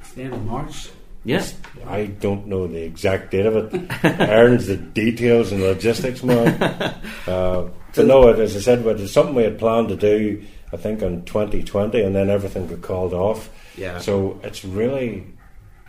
It's 0.01 0.13
the 0.13 0.23
end 0.23 0.35
of 0.35 0.45
March. 0.45 0.91
Yes. 1.29 1.55
I 1.87 2.07
don't 2.07 2.47
know 2.47 2.67
the 2.67 2.83
exact 2.83 3.33
date 3.33 3.45
of 3.45 3.57
it. 3.57 3.91
Aaron's 4.03 4.67
the 4.67 4.79
details 4.79 5.53
and 5.53 5.63
logistics 5.63 6.23
man. 6.23 6.95
Uh, 7.29 7.69
no, 7.99 8.29
it, 8.29 8.39
as 8.39 8.57
I 8.57 8.61
said, 8.61 8.83
but 8.83 8.99
it's 8.99 9.13
something 9.13 9.35
we 9.35 9.43
had 9.43 9.59
planned 9.59 9.89
to 9.89 9.97
do. 9.97 10.43
I 10.73 10.79
think 10.79 11.03
in 11.03 11.27
2020, 11.27 12.01
and 12.01 12.15
then 12.15 12.31
everything 12.31 12.67
got 12.67 12.81
called 12.81 13.13
off. 13.13 13.51
Yeah. 13.77 13.99
So 13.99 14.41
it's 14.43 14.65
really 14.65 15.27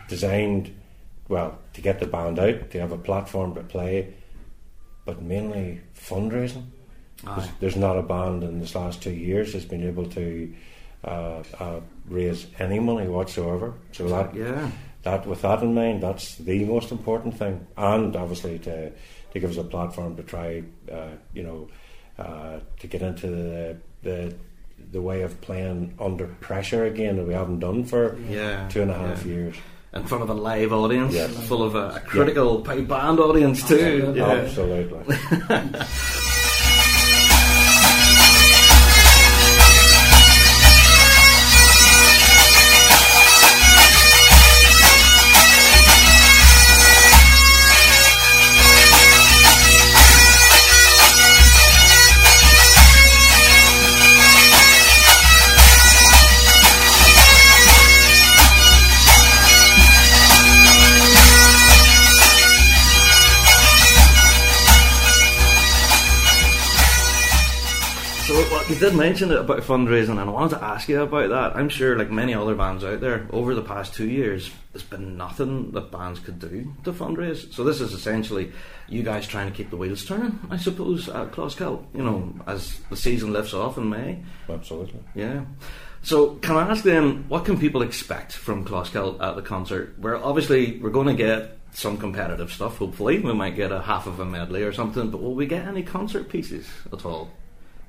designed, 0.09 0.75
well, 1.29 1.57
to 1.73 1.81
get 1.81 2.01
the 2.01 2.07
band 2.07 2.39
out, 2.39 2.71
to 2.71 2.79
have 2.79 2.91
a 2.91 2.97
platform 2.97 3.55
to 3.55 3.61
play, 3.61 4.13
but 5.05 5.21
mainly 5.21 5.79
fundraising. 5.95 6.65
There's, 7.23 7.49
there's 7.61 7.75
not 7.77 7.97
a 7.97 8.03
band 8.03 8.43
in 8.43 8.59
this 8.59 8.75
last 8.75 9.01
two 9.01 9.11
years 9.11 9.53
that's 9.53 9.65
been 9.65 9.87
able 9.87 10.07
to 10.07 10.53
uh, 11.05 11.43
uh, 11.59 11.79
raise 12.07 12.47
any 12.59 12.79
money 12.79 13.07
whatsoever. 13.07 13.73
So 13.93 14.07
that 14.09 14.35
Yeah. 14.35 14.69
That 15.09 15.25
with 15.27 15.41
that 15.41 15.61
in 15.63 15.73
mind, 15.73 16.03
that's 16.03 16.35
the 16.35 16.65
most 16.65 16.91
important 16.91 17.37
thing, 17.37 17.65
and 17.77 18.15
obviously 18.15 18.59
to 18.59 18.91
to 19.31 19.39
give 19.39 19.51
us 19.51 19.57
a 19.57 19.63
platform 19.63 20.15
to 20.15 20.23
try, 20.23 20.63
uh, 20.91 21.09
you 21.33 21.43
know, 21.43 21.67
uh, 22.17 22.59
to 22.79 22.87
get 22.87 23.01
into 23.01 23.27
the, 23.27 23.77
the 24.03 24.33
the 24.91 25.01
way 25.01 25.21
of 25.21 25.39
playing 25.41 25.93
under 25.99 26.27
pressure 26.39 26.85
again 26.85 27.17
that 27.17 27.27
we 27.27 27.33
haven't 27.33 27.59
done 27.59 27.83
for 27.83 28.17
Yeah. 28.29 28.67
two 28.69 28.81
and 28.81 28.91
a 28.91 28.97
half 28.97 29.25
yeah. 29.25 29.33
years. 29.33 29.55
In 29.93 30.03
front 30.05 30.23
of 30.23 30.29
a 30.29 30.33
live 30.35 30.71
audience, 30.71 31.17
full 31.47 31.63
of 31.63 31.73
a, 31.75 31.95
a 31.95 31.99
critical 31.99 32.61
pipe 32.61 32.87
band 32.87 33.19
audience 33.19 33.67
too. 33.67 34.13
Absolutely. 34.15 34.99
Absolutely. 35.01 35.79
did 68.79 68.95
mention 68.95 69.31
it 69.31 69.37
about 69.37 69.61
fundraising, 69.61 70.11
and 70.11 70.21
I 70.21 70.29
wanted 70.29 70.57
to 70.57 70.63
ask 70.63 70.89
you 70.89 71.01
about 71.01 71.29
that. 71.29 71.55
I'm 71.55 71.69
sure, 71.69 71.97
like 71.97 72.09
many 72.09 72.33
other 72.33 72.55
bands 72.55 72.83
out 72.83 73.01
there, 73.01 73.27
over 73.31 73.53
the 73.53 73.61
past 73.61 73.93
two 73.93 74.09
years, 74.09 74.49
there's 74.71 74.83
been 74.83 75.17
nothing 75.17 75.71
that 75.71 75.91
bands 75.91 76.19
could 76.19 76.39
do 76.39 76.73
to 76.83 76.91
fundraise. 76.91 77.53
So 77.53 77.63
this 77.63 77.81
is 77.81 77.93
essentially 77.93 78.51
you 78.87 79.03
guys 79.03 79.27
trying 79.27 79.51
to 79.51 79.55
keep 79.55 79.69
the 79.69 79.77
wheels 79.77 80.05
turning, 80.05 80.39
I 80.49 80.57
suppose, 80.57 81.09
at 81.09 81.31
Closkelt. 81.31 81.85
You 81.93 82.03
know, 82.03 82.33
as 82.47 82.79
the 82.89 82.97
season 82.97 83.33
lifts 83.33 83.53
off 83.53 83.77
in 83.77 83.89
May. 83.89 84.23
Absolutely. 84.49 85.01
Yeah. 85.13 85.45
So 86.01 86.35
can 86.35 86.55
I 86.55 86.69
ask 86.69 86.83
then, 86.83 87.27
what 87.27 87.45
can 87.45 87.59
people 87.59 87.81
expect 87.81 88.31
from 88.31 88.65
Closkelt 88.65 89.21
at 89.21 89.35
the 89.35 89.41
concert? 89.41 89.99
Where 89.99 90.15
obviously 90.15 90.79
we're 90.79 90.89
going 90.89 91.07
to 91.07 91.13
get 91.13 91.59
some 91.71 91.97
competitive 91.97 92.51
stuff. 92.51 92.77
Hopefully, 92.77 93.19
we 93.19 93.33
might 93.33 93.55
get 93.55 93.71
a 93.71 93.81
half 93.81 94.07
of 94.07 94.19
a 94.19 94.25
medley 94.25 94.63
or 94.63 94.73
something. 94.73 95.09
But 95.09 95.21
will 95.21 95.35
we 95.35 95.45
get 95.45 95.67
any 95.67 95.83
concert 95.83 96.29
pieces 96.29 96.67
at 96.91 97.05
all? 97.05 97.29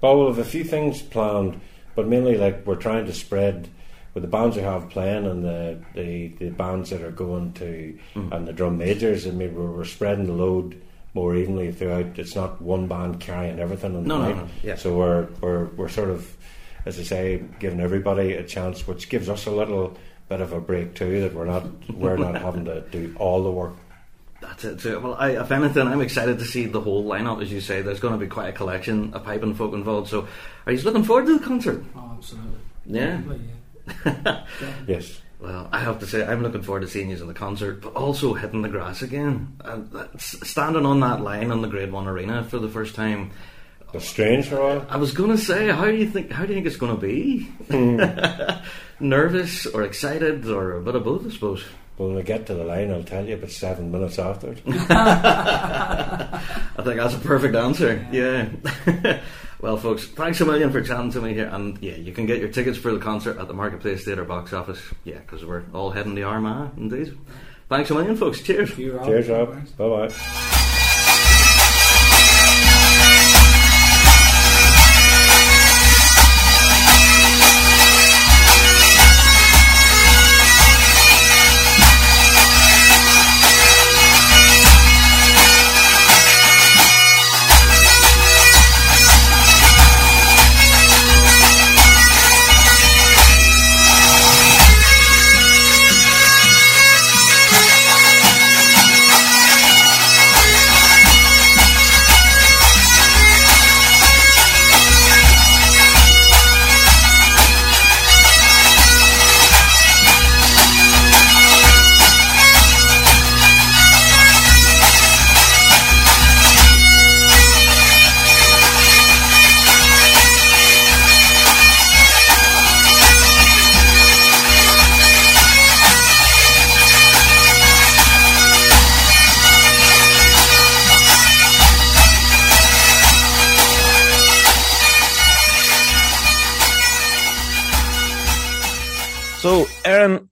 Well, 0.01 0.21
we 0.21 0.27
have 0.27 0.39
a 0.39 0.45
few 0.45 0.65
things 0.65 1.03
planned, 1.03 1.61
but 1.95 2.09
mainly 2.09 2.37
like 2.37 2.67
we're 2.67 2.77
trying 2.77 3.07
to 3.07 3.13
spread 3.13 3.69
with 4.15 4.23
the 4.23 4.29
bands 4.29 4.57
we 4.57 4.63
have 4.63 4.89
playing 4.91 5.27
and 5.27 5.45
the 5.45 5.79
the, 5.95 6.29
the 6.39 6.51
bands 6.51 6.91
that 6.91 7.03
are 7.03 7.11
going 7.11 7.53
to 7.55 7.99
mm. 8.15 8.33
and 8.33 8.47
the 8.47 8.53
drum 8.53 8.79
majors. 8.79 9.27
I 9.27 9.31
mean, 9.31 9.55
we're, 9.55 9.71
we're 9.71 9.85
spreading 9.85 10.27
the 10.27 10.33
load 10.33 10.81
more 11.15 11.35
evenly 11.35 11.73
throughout. 11.73 12.19
It's 12.19 12.35
not 12.35 12.61
one 12.61 12.87
band 12.87 13.21
carrying 13.21 13.59
everything 13.59 13.97
on 13.97 14.03
the 14.05 14.09
No, 14.09 14.23
no, 14.23 14.35
no, 14.35 14.49
yeah. 14.63 14.77
So 14.77 14.97
we're 14.97 15.29
we're 15.41 15.65
we're 15.77 15.89
sort 15.89 16.11
of, 16.11 16.37
as 16.87 16.99
I 16.99 17.03
say, 17.03 17.45
giving 17.59 17.81
everybody 17.81 18.35
a 18.35 18.45
chance, 18.45 18.87
which 18.87 19.09
gives 19.09 19.29
us 19.29 19.47
a 19.47 19.51
little 19.51 19.97
bit 20.29 20.41
of 20.41 20.53
a 20.53 20.61
break 20.61 20.95
too. 20.95 21.21
That 21.23 21.35
we're 21.35 21.45
not 21.45 21.65
we're 21.91 22.17
not 22.17 22.41
having 22.43 22.65
to 22.67 22.81
do 22.91 23.15
all 23.19 23.43
the 23.43 23.51
work. 23.51 23.75
That's 24.41 24.65
it. 24.65 24.79
too. 24.81 24.99
Well, 25.01 25.15
I, 25.19 25.31
if 25.41 25.51
anything, 25.53 25.87
I'm 25.87 26.01
excited 26.01 26.39
to 26.39 26.45
see 26.45 26.67
the 26.67 26.81
whole 26.81 27.05
lineup. 27.05 27.43
As 27.43 27.53
you 27.53 27.61
say, 27.61 27.83
there's 27.83 28.01
going 28.01 28.15
to 28.15 28.19
be 28.19 28.27
quite 28.27 28.49
a 28.49 28.53
collection 28.53 29.13
of 29.15 29.25
pipe 29.25 29.43
and 29.43 29.57
folk 29.57 29.75
involved. 29.75 30.09
So, 30.09 30.27
are 30.67 30.73
you 30.73 30.81
looking 30.83 31.05
forward 31.05 31.27
to 31.27 31.39
the 31.39 31.45
concert? 31.45 31.85
Oh, 31.95 32.13
absolutely. 32.17 32.59
Yeah. 32.87 33.21
Yeah. 34.25 34.45
Yes. 34.87 35.21
Well, 35.41 35.69
I 35.73 35.81
have 35.81 36.01
to 36.01 36.07
say, 36.07 36.25
I'm 36.27 36.43
looking 36.43 36.63
forward 36.63 36.81
to 36.83 36.89
seeing 36.89 37.09
you 37.11 37.17
in 37.17 37.27
the 37.27 37.33
concert, 37.35 37.81
but 37.81 37.95
also 37.95 38.35
hitting 38.35 38.61
the 38.63 38.69
grass 38.69 39.01
again. 39.03 39.57
And 39.65 39.91
that's- 39.91 40.37
standing 40.43 40.85
on 40.85 41.01
that 41.01 41.23
line 41.23 41.51
on 41.51 41.63
the 41.63 41.69
Grade 41.69 41.91
One 41.93 42.07
Arena 42.07 42.45
for 42.45 42.59
the 42.59 42.69
first 42.69 42.95
time. 42.95 43.31
It's 43.93 44.07
strange 44.07 44.47
for 44.47 44.59
a 44.59 44.63
while. 44.79 44.87
I 44.89 44.99
was 44.99 45.13
going 45.13 45.31
to 45.31 45.39
say, 45.39 45.69
how 45.69 45.87
do 45.87 45.95
you 45.97 46.09
think? 46.09 46.31
How 46.31 46.45
do 46.45 46.51
you 46.53 46.55
think 46.55 46.67
it's 46.67 46.77
going 46.77 46.95
to 46.95 47.01
be? 47.01 47.41
Hmm. 47.71 48.01
Nervous 49.01 49.67
or 49.67 49.83
excited 49.83 50.47
or 50.47 50.77
a 50.77 50.81
bit 50.83 50.95
of 50.95 51.05
both, 51.05 51.27
I 51.27 51.31
suppose. 51.31 51.65
But 52.01 52.07
when 52.07 52.17
we 52.17 52.23
get 52.23 52.47
to 52.47 52.55
the 52.55 52.65
line, 52.65 52.91
I'll 52.91 53.05
tell 53.05 53.27
you 53.27 53.35
about 53.35 53.51
seven 53.51 53.93
minutes 53.93 54.19
after. 54.19 54.53
it. 54.53 54.63
I 54.67 56.41
think 56.77 56.97
that's 56.97 57.15
a 57.15 57.19
perfect 57.19 57.55
answer. 57.55 58.09
Yeah. 58.11 58.49
well, 59.61 59.77
folks, 59.77 60.07
thanks 60.07 60.41
a 60.41 60.47
million 60.47 60.73
for 60.73 60.81
chatting 60.81 61.11
to 61.11 61.21
me 61.21 61.35
here. 61.35 61.51
And 61.53 61.77
yeah, 61.83 61.97
you 61.97 62.13
can 62.13 62.25
get 62.25 62.39
your 62.39 62.49
tickets 62.49 62.79
for 62.79 62.91
the 62.91 62.99
concert 62.99 63.37
at 63.37 63.49
the 63.49 63.53
Marketplace 63.53 64.07
Theatre 64.07 64.25
box 64.25 64.55
office. 64.55 64.81
Yeah, 65.05 65.19
because 65.19 65.45
we're 65.45 65.65
all 65.75 65.91
heading 65.91 66.17
to 66.17 66.23
Armagh, 66.23 66.71
indeed. 66.79 67.19
Thanks 67.69 67.91
a 67.91 67.95
million, 67.95 68.17
folks. 68.17 68.41
Cheers. 68.41 68.79
You, 68.79 68.97
Rab. 68.97 69.05
Cheers, 69.05 69.29
Rab. 69.29 69.77
Bye 69.77 70.09
bye. 70.09 70.77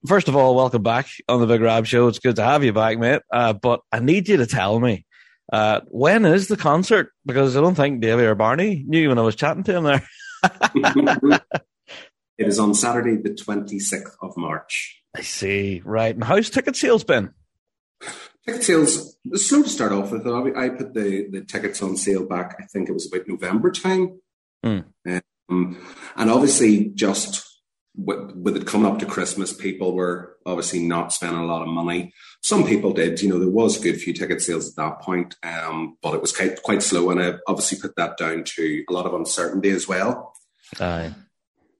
First 0.08 0.28
of 0.28 0.34
all, 0.34 0.56
welcome 0.56 0.82
back 0.82 1.06
on 1.28 1.40
the 1.40 1.46
Big 1.46 1.60
Rab 1.60 1.86
Show. 1.86 2.08
It's 2.08 2.18
good 2.18 2.36
to 2.36 2.44
have 2.44 2.64
you 2.64 2.72
back, 2.72 2.98
mate. 2.98 3.20
Uh, 3.30 3.52
but 3.52 3.82
I 3.92 4.00
need 4.00 4.28
you 4.28 4.38
to 4.38 4.46
tell 4.46 4.80
me 4.80 5.04
uh, 5.52 5.80
when 5.88 6.24
is 6.24 6.48
the 6.48 6.56
concert? 6.56 7.12
Because 7.26 7.56
I 7.56 7.60
don't 7.60 7.74
think 7.74 8.00
Davy 8.00 8.24
or 8.24 8.34
Barney 8.34 8.84
knew 8.86 9.10
when 9.10 9.18
I 9.18 9.22
was 9.22 9.36
chatting 9.36 9.62
to 9.64 9.76
him 9.76 9.84
there. 9.84 10.08
it 12.38 12.48
is 12.48 12.58
on 12.58 12.74
Saturday, 12.74 13.16
the 13.16 13.30
26th 13.30 14.16
of 14.22 14.36
March. 14.36 15.02
I 15.14 15.20
see. 15.20 15.82
Right. 15.84 16.14
And 16.14 16.24
how's 16.24 16.50
ticket 16.50 16.76
sales 16.76 17.04
been? 17.04 17.32
Ticket 18.46 18.64
sales 18.64 19.16
slow 19.34 19.62
to 19.62 19.68
start 19.68 19.92
off 19.92 20.10
with. 20.10 20.26
I 20.26 20.70
put 20.70 20.94
the, 20.94 21.28
the 21.30 21.44
tickets 21.44 21.82
on 21.82 21.96
sale 21.96 22.26
back. 22.26 22.56
I 22.60 22.64
think 22.64 22.88
it 22.88 22.92
was 22.92 23.06
about 23.06 23.28
November 23.28 23.70
time, 23.70 24.20
mm. 24.64 24.84
um, 25.50 25.86
and 26.16 26.30
obviously 26.30 26.86
just 26.94 27.47
with, 27.98 28.30
with, 28.36 28.56
it 28.56 28.66
coming 28.66 28.90
up 28.90 29.00
to 29.00 29.06
Christmas, 29.06 29.52
people 29.52 29.92
were 29.92 30.36
obviously 30.46 30.78
not 30.78 31.12
spending 31.12 31.40
a 31.40 31.46
lot 31.46 31.62
of 31.62 31.68
money. 31.68 32.14
Some 32.42 32.64
people 32.64 32.92
did. 32.92 33.20
You 33.20 33.28
know, 33.28 33.38
there 33.38 33.48
was 33.48 33.76
a 33.76 33.82
good 33.82 34.00
few 34.00 34.12
ticket 34.12 34.40
sales 34.40 34.68
at 34.68 34.76
that 34.76 35.00
point, 35.00 35.34
um, 35.42 35.98
but 36.00 36.14
it 36.14 36.20
was 36.20 36.34
quite 36.34 36.62
quite 36.62 36.82
slow, 36.82 37.10
and 37.10 37.20
I 37.20 37.34
obviously 37.48 37.80
put 37.80 37.96
that 37.96 38.16
down 38.16 38.44
to 38.44 38.84
a 38.88 38.92
lot 38.92 39.06
of 39.06 39.14
uncertainty 39.14 39.70
as 39.70 39.88
well. 39.88 40.32
Aye. 40.78 41.12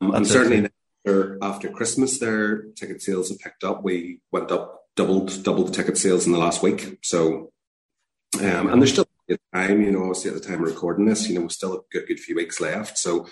Um, 0.01 0.15
and 0.15 0.27
certainly 0.27 0.69
after, 1.07 1.39
after 1.41 1.69
Christmas, 1.69 2.19
their 2.19 2.63
ticket 2.73 3.01
sales 3.01 3.29
have 3.29 3.39
picked 3.39 3.63
up. 3.63 3.85
We 3.85 4.21
went 4.33 4.51
up 4.51 4.87
doubled 4.97 5.45
doubled 5.45 5.69
the 5.69 5.73
ticket 5.73 5.97
sales 5.97 6.27
in 6.27 6.33
the 6.33 6.39
last 6.39 6.63
week. 6.63 6.99
So, 7.05 7.53
um, 8.41 8.69
and 8.69 8.83
there's 8.83 8.93
still 8.93 9.07
time. 9.55 9.83
You 9.83 9.93
know, 9.93 10.03
obviously 10.03 10.33
at 10.33 10.35
the 10.35 10.47
time 10.47 10.63
of 10.65 10.69
recording 10.69 11.07
this, 11.07 11.29
you 11.29 11.37
know, 11.37 11.43
we're 11.43 11.49
still 11.51 11.75
a 11.75 11.81
good 11.93 12.09
good 12.09 12.19
few 12.19 12.35
weeks 12.35 12.61
left. 12.61 12.99
So. 12.99 13.29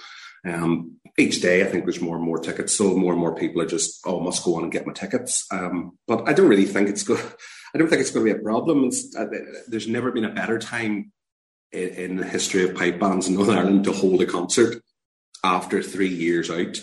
Um, 0.47 0.97
each 1.19 1.41
day, 1.41 1.63
I 1.63 1.67
think 1.67 1.85
there's 1.85 2.01
more 2.01 2.17
and 2.17 2.25
more 2.25 2.39
tickets. 2.39 2.75
So 2.75 2.97
more 2.97 3.13
and 3.13 3.21
more 3.21 3.35
people 3.35 3.63
are 3.63 3.67
just, 3.67 4.01
oh, 4.07 4.21
I 4.21 4.25
must 4.25 4.45
go 4.45 4.57
on 4.57 4.65
and 4.65 4.73
get 4.73 4.87
my 4.87 4.93
tickets. 4.93 5.47
Um, 5.51 5.99
but 6.07 6.29
I 6.29 6.33
don't 6.33 6.49
really 6.49 6.67
think 6.67 6.89
it's 6.89 7.03
good. 7.03 7.21
I 7.75 7.79
don't 7.79 7.89
think 7.89 8.01
it's 8.01 8.11
going 8.11 8.27
to 8.27 8.33
be 8.33 8.39
a 8.39 8.43
problem. 8.43 8.91
Uh, 9.19 9.27
there's 9.69 9.89
never 9.89 10.13
been 10.13 10.25
a 10.25 10.33
better 10.33 10.59
time 10.59 11.13
in, 11.73 11.89
in, 11.89 12.17
the 12.17 12.25
history 12.25 12.65
of 12.65 12.75
pipe 12.75 12.99
bands 12.99 13.29
in 13.29 13.35
Northern 13.35 13.59
Ireland 13.59 13.85
to 13.85 13.93
hold 13.93 14.23
a 14.23 14.27
concert 14.27 14.83
after 15.43 15.83
three 15.83 16.09
years 16.09 16.51
out. 16.51 16.81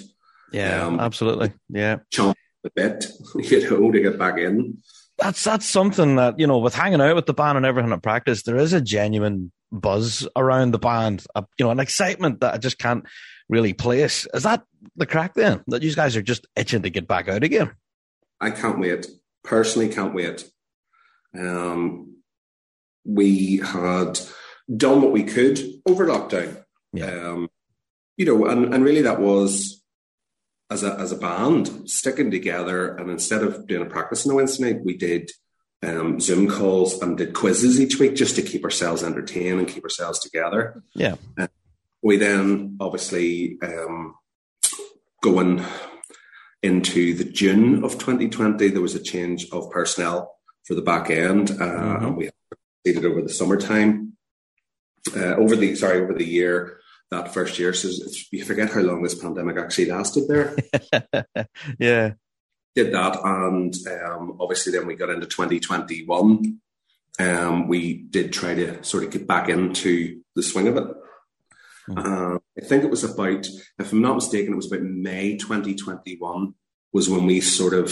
Yeah, 0.52 0.86
um, 0.86 1.00
absolutely. 1.00 1.54
Yeah. 1.70 1.98
Chomp 2.12 2.36
a 2.66 2.70
bit, 2.76 3.06
you 3.36 3.70
know, 3.70 3.92
to 3.92 4.02
get 4.02 4.20
back 4.20 4.38
in. 4.38 4.78
That's 5.18 5.44
that's 5.44 5.66
something 5.66 6.16
that 6.16 6.40
you 6.40 6.48
know, 6.48 6.58
with 6.58 6.76
hanging 6.76 7.02
out 7.02 7.16
with 7.16 7.28
the 7.28 7.34
band 7.34 7.58
and 7.58 7.66
everything 7.66 7.92
at 7.92 8.02
practice, 8.02 8.44
there 8.44 8.58
is 8.58 8.74
a 8.74 8.82
genuine 8.82 9.52
buzz 9.72 10.28
around 10.36 10.72
the 10.72 10.80
band, 10.80 11.26
a, 11.36 11.46
you 11.58 11.66
know, 11.66 11.72
an 11.72 11.80
excitement 11.80 12.42
that 12.42 12.56
I 12.56 12.58
just 12.58 12.78
can't 12.78 13.06
really 13.50 13.74
place. 13.74 14.28
Is 14.34 14.44
that 14.44 14.64
the 14.96 15.06
crack 15.06 15.34
then? 15.34 15.64
That 15.68 15.84
you 15.84 15.94
guys 15.94 16.16
are 16.16 16.22
just 16.22 16.48
itching 16.56 16.84
to 16.84 16.90
get 16.90 17.08
back 17.08 17.28
out 17.28 17.44
again? 17.44 17.72
I 18.40 18.52
can't 18.52 18.80
wait. 18.80 19.08
Personally, 19.44 19.90
can't 19.90 20.14
wait. 20.14 20.50
Um, 21.38 22.18
we 23.06 23.58
had 23.58 24.20
done 24.76 25.02
what 25.02 25.12
we 25.12 25.24
could 25.24 25.60
over 25.88 26.06
lockdown. 26.06 26.64
Yeah. 26.94 27.06
Um, 27.06 27.50
you 28.18 28.26
know, 28.26 28.46
and, 28.46 28.74
and 28.74 28.84
really 28.84 29.02
that 29.02 29.20
was 29.20 29.84
as 30.70 30.84
a 30.84 30.94
as 31.00 31.12
a 31.12 31.18
band 31.18 31.90
sticking 31.90 32.32
together. 32.32 32.96
And 32.96 33.10
instead 33.10 33.44
of 33.44 33.68
doing 33.68 33.86
a 33.86 33.90
practice 33.90 34.26
on 34.26 34.34
a 34.34 34.36
Wednesday 34.36 34.74
night, 34.74 34.86
we 34.86 34.96
did 34.96 35.32
um, 35.84 36.20
Zoom 36.20 36.48
calls 36.48 37.02
and 37.02 37.18
did 37.18 37.34
quizzes 37.34 37.80
each 37.80 38.00
week 38.00 38.16
just 38.16 38.36
to 38.36 38.42
keep 38.42 38.64
ourselves 38.64 39.04
entertained 39.04 39.60
and 39.60 39.68
keep 39.68 39.84
ourselves 39.84 40.20
together. 40.20 40.84
Yeah. 40.94 41.16
Uh, 41.38 41.48
we 42.04 42.18
then 42.18 42.78
obviously 42.80 43.58
um, 43.64 44.16
going 45.22 45.64
into 46.62 47.14
the 47.14 47.24
June 47.24 47.84
of 47.84 47.94
2020, 47.94 48.70
there 48.70 48.82
was 48.82 48.96
a 48.96 49.04
change 49.04 49.50
of 49.52 49.72
personnel 49.72 50.36
for 50.66 50.76
the 50.76 50.82
back 50.82 51.10
end, 51.10 51.52
uh, 51.52 51.54
mm-hmm. 51.56 52.06
and 52.06 52.18
we 52.18 52.30
did 52.84 52.98
it 52.98 53.06
over 53.06 53.22
the 53.22 53.30
summertime. 53.30 54.14
Uh, 55.16 55.36
over 55.36 55.56
the 55.56 55.76
sorry, 55.76 56.02
over 56.02 56.14
the 56.14 56.26
year, 56.26 56.80
that 57.12 57.34
first 57.34 57.60
year. 57.60 57.74
So 57.74 57.90
you 58.32 58.46
forget 58.46 58.72
how 58.72 58.82
long 58.82 59.04
this 59.04 59.16
pandemic 59.16 59.58
actually 59.58 59.92
lasted 59.92 60.28
there. 60.28 60.56
yeah. 61.80 62.12
Did 62.76 62.94
that. 62.94 63.20
And 63.24 63.76
um, 63.88 64.38
obviously, 64.40 64.72
then 64.72 64.88
we 64.88 64.96
got 64.96 65.10
into 65.10 65.28
2021. 65.28 66.60
Um, 67.20 67.68
we 67.68 68.04
did 68.10 68.32
try 68.32 68.56
to 68.56 68.82
sort 68.84 69.04
of 69.04 69.12
get 69.12 69.28
back 69.28 69.50
into 69.50 70.22
the 70.36 70.44
swing 70.44 70.68
of 70.68 70.78
it. 70.78 70.88
Mm-hmm. 71.90 72.36
Uh, 72.36 72.38
I 72.58 72.66
think 72.66 72.84
it 72.84 72.90
was 72.90 73.04
about, 73.04 73.46
if 73.80 73.92
I'm 73.92 74.02
not 74.02 74.16
mistaken, 74.16 74.54
it 74.54 74.58
was 74.58 74.72
about 74.72 74.84
May 74.84 75.38
2021 75.38 76.54
was 76.92 77.10
when 77.10 77.26
we 77.26 77.42
sort 77.42 77.74
of 77.74 77.92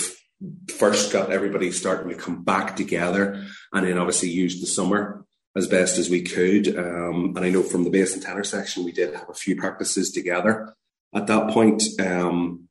first 0.77 1.11
got 1.11 1.31
everybody 1.31 1.72
starting 1.72 2.09
to 2.09 2.15
come 2.15 2.43
back 2.43 2.76
together 2.76 3.45
and 3.73 3.85
then 3.85 3.97
obviously 3.97 4.30
used 4.30 4.61
the 4.61 4.68
summer 4.68 5.26
as 5.55 5.68
best 5.68 5.97
as 5.97 6.09
we 6.09 6.22
could. 6.22 6.68
Um, 6.77 7.34
and 7.35 7.39
I 7.39 7.49
know 7.49 7.63
from 7.63 7.84
the 7.84 7.89
bass 7.89 8.13
and 8.13 8.23
tenor 8.23 8.43
section, 8.43 8.85
we 8.85 8.91
did 8.91 9.13
have 9.13 9.30
a 9.30 9.34
few 9.34 9.55
practices 9.55 10.11
together 10.11 10.73
at 11.13 11.27
that 11.27 11.51
point. 11.51 11.84
Um, 11.99 12.69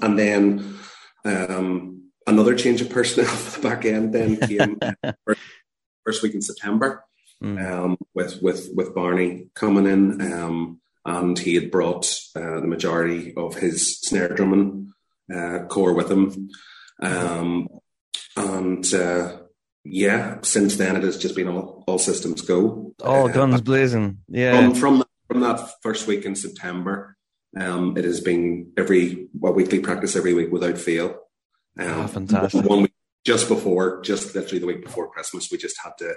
and 0.00 0.18
then 0.18 0.78
um, 1.24 2.10
another 2.26 2.54
change 2.54 2.80
of 2.80 2.90
personnel 2.90 3.26
for 3.30 3.60
the 3.60 3.68
back 3.68 3.84
end 3.84 4.14
then 4.14 4.36
came 4.36 4.78
first, 5.26 5.40
first, 6.04 6.22
week 6.22 6.34
in 6.34 6.42
September 6.42 7.04
mm. 7.42 7.96
with, 8.14 8.40
with, 8.42 8.70
with 8.74 8.94
Barney 8.94 9.48
coming 9.54 9.86
in. 9.86 10.32
Um, 10.32 10.80
and 11.04 11.38
he 11.38 11.54
had 11.54 11.70
brought 11.70 12.06
uh, 12.36 12.60
the 12.60 12.66
majority 12.66 13.34
of 13.36 13.56
his 13.56 14.00
snare 14.00 14.28
drumming 14.34 14.92
uh, 15.34 15.60
core 15.68 15.94
with 15.94 16.10
him. 16.10 16.50
Um, 17.00 17.68
and 18.36 18.94
uh, 18.94 19.38
yeah, 19.84 20.38
since 20.42 20.76
then 20.76 20.96
it 20.96 21.02
has 21.02 21.16
just 21.16 21.34
been 21.34 21.48
all, 21.48 21.84
all 21.86 21.98
systems 21.98 22.42
go. 22.42 22.94
All 23.02 23.28
uh, 23.28 23.32
guns 23.32 23.62
blazing. 23.62 24.18
Yeah. 24.28 24.60
From, 24.60 24.74
from, 24.74 25.04
from 25.28 25.40
that 25.40 25.70
first 25.82 26.06
week 26.06 26.24
in 26.24 26.36
September, 26.36 27.16
um, 27.58 27.96
it 27.96 28.04
has 28.04 28.20
been 28.20 28.72
every 28.76 29.28
well, 29.32 29.54
weekly 29.54 29.80
practice 29.80 30.16
every 30.16 30.34
week 30.34 30.52
without 30.52 30.78
fail. 30.78 31.18
Um, 31.78 31.88
oh, 31.88 32.06
fantastic. 32.06 32.64
One 32.64 32.82
week 32.82 32.94
just 33.24 33.48
before, 33.48 34.02
just 34.02 34.34
literally 34.34 34.58
the 34.58 34.66
week 34.66 34.84
before 34.84 35.10
Christmas, 35.10 35.50
we 35.50 35.58
just 35.58 35.76
had 35.82 35.92
to 35.98 36.14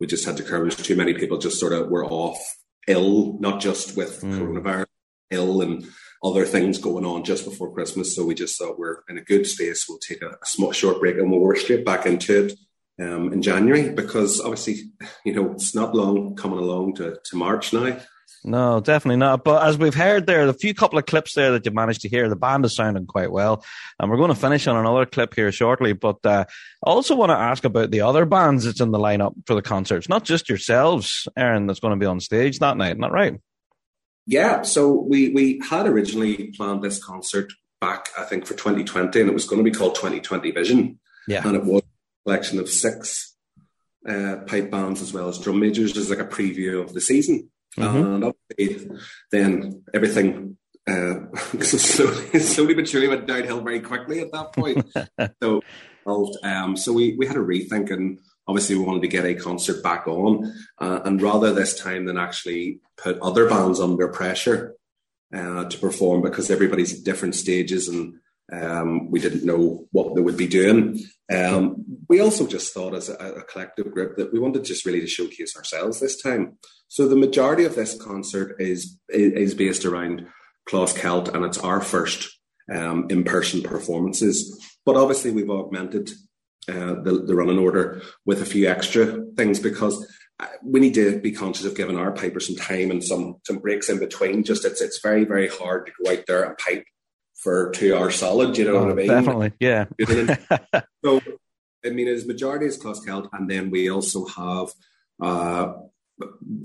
we 0.00 0.06
just 0.06 0.24
had 0.24 0.36
to 0.36 0.42
curb. 0.42 0.70
Too 0.70 0.96
many 0.96 1.14
people 1.14 1.38
just 1.38 1.60
sort 1.60 1.72
of 1.72 1.88
were 1.88 2.06
off 2.06 2.38
ill, 2.86 3.38
not 3.40 3.60
just 3.60 3.96
with 3.96 4.20
mm. 4.20 4.32
coronavirus, 4.32 4.86
ill 5.30 5.60
and 5.60 5.84
other 6.22 6.44
things 6.44 6.78
going 6.78 7.04
on 7.04 7.24
just 7.24 7.44
before 7.44 7.72
Christmas. 7.72 8.14
So 8.14 8.24
we 8.24 8.34
just 8.34 8.58
thought 8.58 8.78
we're 8.78 9.02
in 9.08 9.18
a 9.18 9.22
good 9.22 9.46
space. 9.46 9.86
We'll 9.88 9.98
take 9.98 10.22
a, 10.22 10.30
a 10.30 10.46
small 10.46 10.72
short 10.72 11.00
break 11.00 11.16
and 11.16 11.30
we'll 11.30 11.40
work 11.40 11.58
straight 11.58 11.84
back 11.84 12.06
into 12.06 12.46
it 12.46 12.52
um, 13.00 13.32
in 13.32 13.42
January 13.42 13.90
because 13.90 14.40
obviously, 14.40 14.90
you 15.24 15.34
know, 15.34 15.52
it's 15.52 15.74
not 15.74 15.94
long 15.94 16.36
coming 16.36 16.58
along 16.58 16.94
to, 16.96 17.18
to 17.24 17.36
March 17.36 17.72
now. 17.72 17.98
No, 18.44 18.80
definitely 18.80 19.16
not. 19.16 19.42
But 19.42 19.66
as 19.66 19.76
we've 19.76 19.94
heard 19.94 20.26
there, 20.26 20.46
the 20.46 20.54
few 20.54 20.72
couple 20.72 20.98
of 20.98 21.06
clips 21.06 21.34
there 21.34 21.52
that 21.52 21.66
you 21.66 21.72
managed 21.72 22.02
to 22.02 22.08
hear, 22.08 22.28
the 22.28 22.36
band 22.36 22.64
is 22.64 22.76
sounding 22.76 23.06
quite 23.06 23.32
well. 23.32 23.64
And 23.98 24.10
we're 24.10 24.18
going 24.18 24.32
to 24.32 24.36
finish 24.36 24.66
on 24.66 24.76
another 24.76 25.04
clip 25.04 25.34
here 25.34 25.50
shortly. 25.50 25.92
But 25.94 26.24
uh, 26.24 26.44
I 26.84 26.90
also 26.90 27.16
want 27.16 27.30
to 27.30 27.36
ask 27.36 27.64
about 27.64 27.90
the 27.90 28.02
other 28.02 28.24
bands 28.24 28.64
that's 28.64 28.80
in 28.80 28.92
the 28.92 28.98
lineup 28.98 29.34
for 29.46 29.54
the 29.54 29.62
concerts, 29.62 30.08
not 30.08 30.24
just 30.24 30.48
yourselves, 30.48 31.26
Aaron, 31.36 31.66
that's 31.66 31.80
going 31.80 31.98
to 31.98 32.02
be 32.02 32.06
on 32.06 32.20
stage 32.20 32.60
that 32.60 32.76
night. 32.76 32.98
Not 32.98 33.12
right? 33.12 33.40
Yeah. 34.26 34.62
So 34.62 34.92
we, 34.92 35.30
we 35.30 35.60
had 35.68 35.86
originally 35.86 36.52
planned 36.56 36.82
this 36.82 37.02
concert 37.02 37.52
back, 37.80 38.08
I 38.16 38.24
think, 38.24 38.46
for 38.46 38.54
2020, 38.54 39.20
and 39.20 39.28
it 39.28 39.34
was 39.34 39.46
going 39.46 39.64
to 39.64 39.68
be 39.68 39.76
called 39.76 39.96
2020 39.96 40.50
Vision. 40.52 40.98
Yeah. 41.26 41.46
And 41.46 41.56
it 41.56 41.64
was 41.64 41.82
a 41.82 42.28
collection 42.28 42.58
of 42.58 42.68
six 42.68 43.34
uh, 44.08 44.36
pipe 44.46 44.70
bands 44.70 45.02
as 45.02 45.12
well 45.12 45.28
as 45.28 45.38
drum 45.38 45.58
majors 45.58 45.96
as 45.96 46.10
like 46.10 46.20
a 46.20 46.24
preview 46.24 46.80
of 46.80 46.94
the 46.94 47.00
season. 47.00 47.50
Mm-hmm. 47.76 48.24
And 48.58 49.00
then 49.30 49.82
everything 49.92 50.56
uh, 50.86 51.36
slowly, 51.60 52.38
slowly 52.40 52.74
but 52.74 52.88
surely 52.88 53.08
went 53.08 53.26
downhill 53.26 53.60
very 53.60 53.80
quickly 53.80 54.20
at 54.20 54.32
that 54.32 54.52
point. 54.52 54.86
so, 55.42 55.62
um, 56.42 56.76
so 56.76 56.92
we, 56.92 57.16
we 57.16 57.26
had 57.26 57.36
a 57.36 57.40
rethink 57.40 57.90
and 57.90 58.18
obviously 58.46 58.76
we 58.76 58.84
wanted 58.84 59.02
to 59.02 59.08
get 59.08 59.24
a 59.24 59.34
concert 59.34 59.82
back 59.82 60.06
on. 60.06 60.52
Uh, 60.78 61.00
and 61.04 61.20
rather 61.20 61.52
this 61.52 61.78
time 61.78 62.06
than 62.06 62.16
actually 62.16 62.80
put 62.96 63.18
other 63.20 63.48
bands 63.48 63.80
under 63.80 64.08
pressure 64.08 64.74
uh, 65.34 65.64
to 65.64 65.78
perform 65.78 66.22
because 66.22 66.50
everybody's 66.50 66.96
at 66.96 67.04
different 67.04 67.34
stages 67.34 67.88
and 67.88 68.14
um, 68.52 69.10
we 69.10 69.20
didn't 69.20 69.44
know 69.44 69.86
what 69.90 70.14
they 70.14 70.20
would 70.20 70.36
be 70.36 70.46
doing. 70.46 71.00
Um, 71.32 71.84
we 72.08 72.20
also 72.20 72.46
just 72.46 72.72
thought 72.72 72.94
as 72.94 73.08
a, 73.08 73.14
a, 73.14 73.42
collective 73.42 73.90
group 73.90 74.16
that 74.16 74.32
we 74.32 74.38
wanted 74.38 74.64
just 74.64 74.86
really 74.86 75.00
to 75.00 75.08
showcase 75.08 75.56
ourselves 75.56 75.98
this 75.98 76.22
time. 76.22 76.56
So 76.86 77.08
the 77.08 77.16
majority 77.16 77.64
of 77.64 77.74
this 77.74 78.00
concert 78.00 78.56
is 78.60 78.98
is 79.08 79.54
based 79.54 79.84
around 79.84 80.26
Closkelt, 80.68 81.34
and 81.34 81.44
it's 81.44 81.58
our 81.58 81.80
first 81.80 82.38
um, 82.72 83.06
in-person 83.10 83.62
performances. 83.62 84.56
But 84.84 84.96
obviously 84.96 85.32
we've 85.32 85.50
augmented 85.50 86.10
uh, 86.68 87.00
the, 87.02 87.24
the 87.26 87.34
running 87.34 87.58
order 87.58 88.02
with 88.24 88.40
a 88.40 88.46
few 88.46 88.68
extra 88.68 89.24
things 89.36 89.58
because 89.58 90.06
uh, 90.38 90.46
we 90.64 90.80
need 90.80 90.94
to 90.94 91.18
be 91.20 91.32
conscious 91.32 91.64
of 91.64 91.76
giving 91.76 91.96
our 91.96 92.12
piper 92.12 92.40
some 92.40 92.56
time 92.56 92.90
and 92.92 93.02
some 93.02 93.36
some 93.44 93.58
breaks 93.58 93.88
in 93.88 93.98
between. 93.98 94.44
Just 94.44 94.64
it's 94.64 94.80
it's 94.80 95.00
very 95.02 95.24
very 95.24 95.48
hard 95.48 95.86
to 95.86 95.92
go 96.04 96.12
out 96.12 96.24
there 96.28 96.44
and 96.44 96.56
pipe 96.58 96.84
for 97.36 97.70
two 97.70 97.96
hours 97.96 98.16
solid. 98.16 98.56
You 98.58 98.64
know 98.64 98.76
Oh, 98.76 98.82
what 98.84 98.92
I 98.92 98.94
mean? 98.94 99.06
definitely, 99.08 99.52
yeah. 99.60 99.84
so, 101.04 101.20
I 101.84 101.90
mean, 101.90 102.06
his 102.06 102.26
majority 102.26 102.66
is 102.66 102.78
Closkelt, 102.78 103.28
and 103.32 103.48
then 103.50 103.70
we 103.70 103.88
also 103.90 104.26
have 104.26 104.68
uh, 105.22 105.72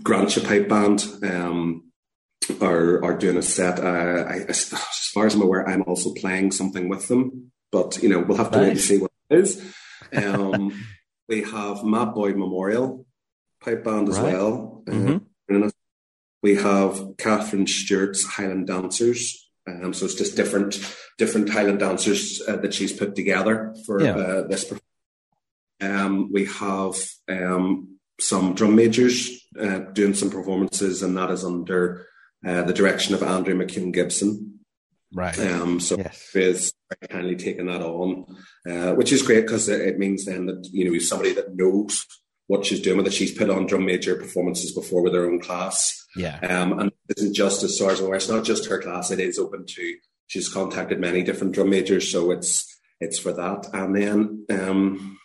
Grantia 0.04 0.46
Pipe 0.46 0.68
Band 0.70 1.06
um, 1.24 1.92
are 2.62 3.04
are 3.04 3.18
doing 3.18 3.38
a 3.38 3.42
set. 3.42 3.80
Uh, 3.80 4.26
I, 4.28 4.38
as 4.48 4.70
far 5.14 5.26
as 5.28 5.36
I'm 5.36 5.42
aware, 5.42 5.68
I'm 5.68 5.84
also 5.84 6.14
playing 6.14 6.52
something 6.52 6.90
with 6.90 7.08
them, 7.08 7.52
but 7.72 8.02
you 8.02 8.10
know, 8.10 8.20
we'll 8.20 8.38
have 8.38 8.52
to 8.52 8.60
wait 8.60 8.70
and 8.70 8.80
see 8.80 8.98
what 8.98 9.12
it 9.30 9.40
is. 9.40 9.74
Um, 10.14 10.74
we 11.30 11.44
have 11.44 11.84
Matt 11.84 12.14
Boyd 12.16 12.36
Memorial 12.38 13.06
Pipe 13.64 13.84
Band 13.84 14.10
as 14.10 14.20
Right. 14.20 14.34
well. 14.34 14.84
uh, 14.88 14.92
Mhm. 14.92 15.22
in 15.50 15.64
it. 15.64 15.74
We 16.44 16.56
have 16.56 17.18
Catherine 17.18 17.68
Stewart's 17.68 18.24
Highland 18.24 18.68
Dancers. 18.68 19.51
Um, 19.84 19.94
so 19.94 20.06
it's 20.06 20.16
just 20.16 20.36
different 20.36 20.80
different 21.18 21.50
Highland 21.50 21.80
dancers 21.80 22.42
uh, 22.48 22.58
that 22.58 22.74
she's 22.74 22.94
put 22.94 23.16
together 23.16 23.74
for 23.86 24.02
Yeah. 24.04 24.16
uh, 24.16 24.48
this. 24.48 24.72
Um, 25.80 26.32
we 26.32 26.46
have 26.46 26.96
um, 27.30 27.98
some 28.20 28.54
drum 28.54 28.76
majors 28.76 29.30
uh, 29.60 29.80
doing 29.94 30.14
some 30.14 30.30
performances, 30.30 31.02
and 31.02 31.18
that 31.18 31.32
is 31.32 31.44
under 31.44 32.06
uh, 32.46 32.64
the 32.64 32.74
direction 32.74 33.16
of 33.16 33.24
Andrew 33.24 33.56
McCune 33.56 33.92
Gibson. 33.94 34.60
Right. 35.14 35.38
Um, 35.40 35.80
so 35.80 35.98
Yes. 35.98 36.30
is 36.36 36.74
kindly 37.10 37.36
taking 37.36 37.66
that 37.66 37.82
on, 37.82 38.26
uh, 38.70 38.94
which 38.94 39.12
is 39.12 39.22
great 39.24 39.42
because 39.42 39.68
it, 39.68 39.82
it 39.82 40.00
means 40.00 40.26
then 40.26 40.46
that 40.46 40.68
you 40.72 40.86
know 40.86 40.92
he's 40.94 41.10
somebody 41.10 41.34
that 41.34 41.56
knows 41.56 42.06
what 42.48 42.66
she's 42.66 42.80
doing 42.80 43.04
that. 43.04 43.14
She's 43.14 43.38
put 43.38 43.50
on 43.50 43.66
drum 43.66 43.86
major 43.86 44.16
performances 44.16 44.74
before 44.74 45.02
with 45.02 45.14
her 45.14 45.26
own 45.30 45.42
class, 45.42 46.01
Yeah. 46.16 46.40
um, 46.40 46.80
and 46.80 46.92
it 47.10 47.18
isn't 47.18 47.34
just 47.34 47.64
as 47.64 47.78
far 47.78 47.92
as 47.92 48.00
aware. 48.00 48.16
It's 48.16 48.30
not 48.30 48.44
just 48.44 48.68
her 48.68 48.82
class. 48.82 49.12
It 49.12 49.20
is 49.20 49.40
open 49.40 49.66
to. 49.66 49.96
She's 50.28 50.50
contacted 50.50 51.00
many 51.00 51.24
different 51.24 51.54
drum 51.54 51.70
majors, 51.70 52.12
so 52.12 52.32
it's 52.32 52.68
it's 53.00 53.20
for 53.20 53.34
that. 53.34 53.68
And 53.74 53.96
then 53.96 54.46
um, 54.50 55.18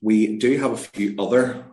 we 0.00 0.36
do 0.36 0.58
have 0.58 0.72
a 0.72 0.76
few 0.76 1.14
other 1.18 1.64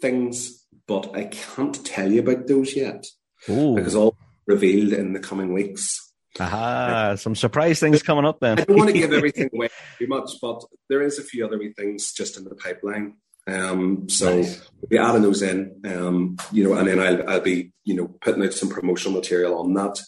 things, 0.00 0.66
but 0.86 1.14
I 1.14 1.24
can't 1.24 1.84
tell 1.84 2.10
you 2.10 2.20
about 2.20 2.46
those 2.46 2.76
yet 2.76 3.06
Ooh. 3.48 3.74
because 3.74 3.94
all 3.94 4.16
revealed 4.46 4.92
in 4.92 5.12
the 5.12 5.20
coming 5.20 5.52
weeks. 5.52 6.02
Aha, 6.38 7.14
some 7.16 7.34
surprise 7.34 7.80
things 7.80 8.02
coming 8.02 8.26
up 8.26 8.40
then. 8.40 8.58
I 8.58 8.64
don't 8.64 8.76
want 8.76 8.90
to 8.90 8.98
give 8.98 9.12
everything 9.14 9.48
away 9.54 9.68
too 9.98 10.06
much, 10.06 10.32
but 10.42 10.62
there 10.88 11.00
is 11.00 11.18
a 11.18 11.22
few 11.22 11.46
other 11.46 11.58
wee 11.58 11.72
things 11.72 12.12
just 12.12 12.36
in 12.36 12.44
the 12.44 12.54
pipeline. 12.54 13.14
Um, 13.46 14.08
so 14.08 14.36
Nice. 14.36 14.60
we'll 14.80 14.88
be 14.88 14.98
adding 14.98 15.22
those 15.22 15.42
in, 15.42 15.80
um, 15.84 16.36
you 16.52 16.64
know, 16.64 16.74
and 16.74 16.88
then 16.88 16.98
I'll, 16.98 17.30
I'll 17.30 17.40
be, 17.40 17.72
you 17.84 17.94
know, 17.94 18.08
putting 18.20 18.42
out 18.44 18.52
some 18.52 18.68
promotional 18.68 19.18
material 19.18 19.58
on 19.58 19.72
that. 19.74 20.00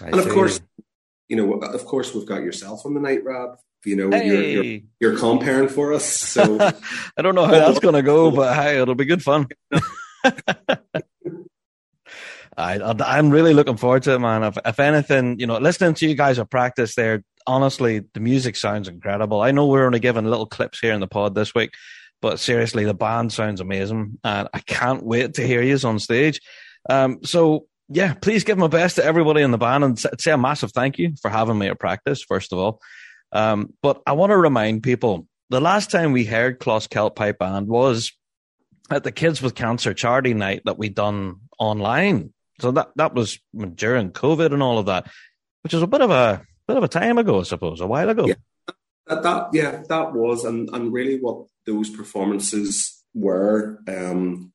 I 0.00 0.06
and 0.06 0.14
of 0.16 0.24
see. 0.24 0.30
course, 0.30 0.60
you 1.28 1.36
know, 1.36 1.54
of 1.54 1.84
course, 1.84 2.14
we've 2.14 2.26
got 2.26 2.42
yourself 2.42 2.86
on 2.86 2.94
the 2.94 3.00
night, 3.00 3.24
Rab. 3.24 3.56
You 3.84 3.96
know, 3.96 4.16
you're, 4.16 4.42
you're 4.42 4.62
Hey. 4.64 4.84
you're 4.98 5.16
comparing 5.18 5.68
for 5.68 5.92
us. 5.92 6.04
So 6.06 6.58
I 7.16 7.22
don't 7.22 7.34
know 7.34 7.44
how 7.44 7.52
that's 7.52 7.78
going 7.78 7.94
to 7.94 8.02
go, 8.02 8.30
but 8.30 8.54
hey, 8.54 8.80
it'll 8.80 8.94
be 8.94 9.04
good 9.04 9.22
fun. 9.22 9.46
I, 12.58 12.94
I'm 13.04 13.30
really 13.30 13.52
looking 13.52 13.76
forward 13.76 14.02
to 14.04 14.14
it, 14.14 14.18
man. 14.18 14.42
If, 14.42 14.56
if 14.64 14.80
anything, 14.80 15.38
you 15.38 15.46
know, 15.46 15.58
listening 15.58 15.94
to 15.94 16.08
you 16.08 16.14
guys 16.14 16.38
at 16.38 16.50
practice 16.50 16.94
there, 16.94 17.22
honestly, 17.46 18.02
the 18.14 18.20
music 18.20 18.56
sounds 18.56 18.88
incredible. 18.88 19.42
I 19.42 19.50
know 19.50 19.66
we're 19.66 19.84
only 19.86 20.00
giving 20.00 20.24
little 20.24 20.46
clips 20.46 20.80
here 20.80 20.92
in 20.94 21.00
the 21.00 21.06
pod 21.06 21.34
this 21.34 21.54
week, 21.54 21.74
but 22.20 22.40
seriously, 22.40 22.84
the 22.84 22.94
band 22.94 23.32
sounds 23.32 23.60
amazing, 23.60 24.18
and 24.24 24.48
I 24.52 24.60
can't 24.60 25.04
wait 25.04 25.34
to 25.34 25.46
hear 25.46 25.62
you 25.62 25.78
on 25.84 25.98
stage. 25.98 26.40
Um, 26.88 27.20
so 27.24 27.66
yeah, 27.88 28.14
please 28.14 28.44
give 28.44 28.58
my 28.58 28.68
best 28.68 28.96
to 28.96 29.04
everybody 29.04 29.42
in 29.42 29.50
the 29.50 29.58
band 29.58 29.84
and 29.84 29.98
say 29.98 30.32
a 30.32 30.38
massive 30.38 30.72
thank 30.72 30.98
you 30.98 31.14
for 31.20 31.30
having 31.30 31.58
me 31.58 31.68
at 31.68 31.78
practice, 31.78 32.22
first 32.22 32.52
of 32.52 32.58
all. 32.58 32.80
Um, 33.32 33.74
but 33.82 34.02
I 34.06 34.12
want 34.12 34.30
to 34.30 34.36
remind 34.36 34.82
people 34.82 35.26
the 35.50 35.60
last 35.60 35.90
time 35.90 36.12
we 36.12 36.24
heard 36.24 36.58
Closkelt 36.58 37.14
Pipe 37.14 37.38
Band 37.38 37.68
was 37.68 38.12
at 38.90 39.04
the 39.04 39.12
Kids 39.12 39.40
with 39.40 39.54
Cancer 39.54 39.94
charity 39.94 40.34
night 40.34 40.62
that 40.64 40.78
we 40.78 40.88
done 40.88 41.40
online. 41.58 42.32
So 42.60 42.70
that 42.72 42.90
that 42.96 43.14
was 43.14 43.38
during 43.54 44.12
COVID 44.12 44.52
and 44.52 44.62
all 44.62 44.78
of 44.78 44.86
that, 44.86 45.08
which 45.62 45.74
is 45.74 45.82
a 45.82 45.86
bit 45.86 46.00
of 46.00 46.10
a 46.10 46.44
bit 46.66 46.76
of 46.76 46.82
a 46.82 46.88
time 46.88 47.18
ago, 47.18 47.40
I 47.40 47.42
suppose, 47.42 47.80
a 47.80 47.86
while 47.86 48.08
ago. 48.08 48.26
Yeah. 48.26 48.34
That, 49.06 49.22
that 49.22 49.48
yeah 49.52 49.82
that 49.88 50.12
was 50.12 50.44
and 50.44 50.68
and 50.72 50.92
really 50.92 51.18
what 51.20 51.46
those 51.66 51.90
performances 51.90 53.02
were 53.14 53.78
um 53.88 54.52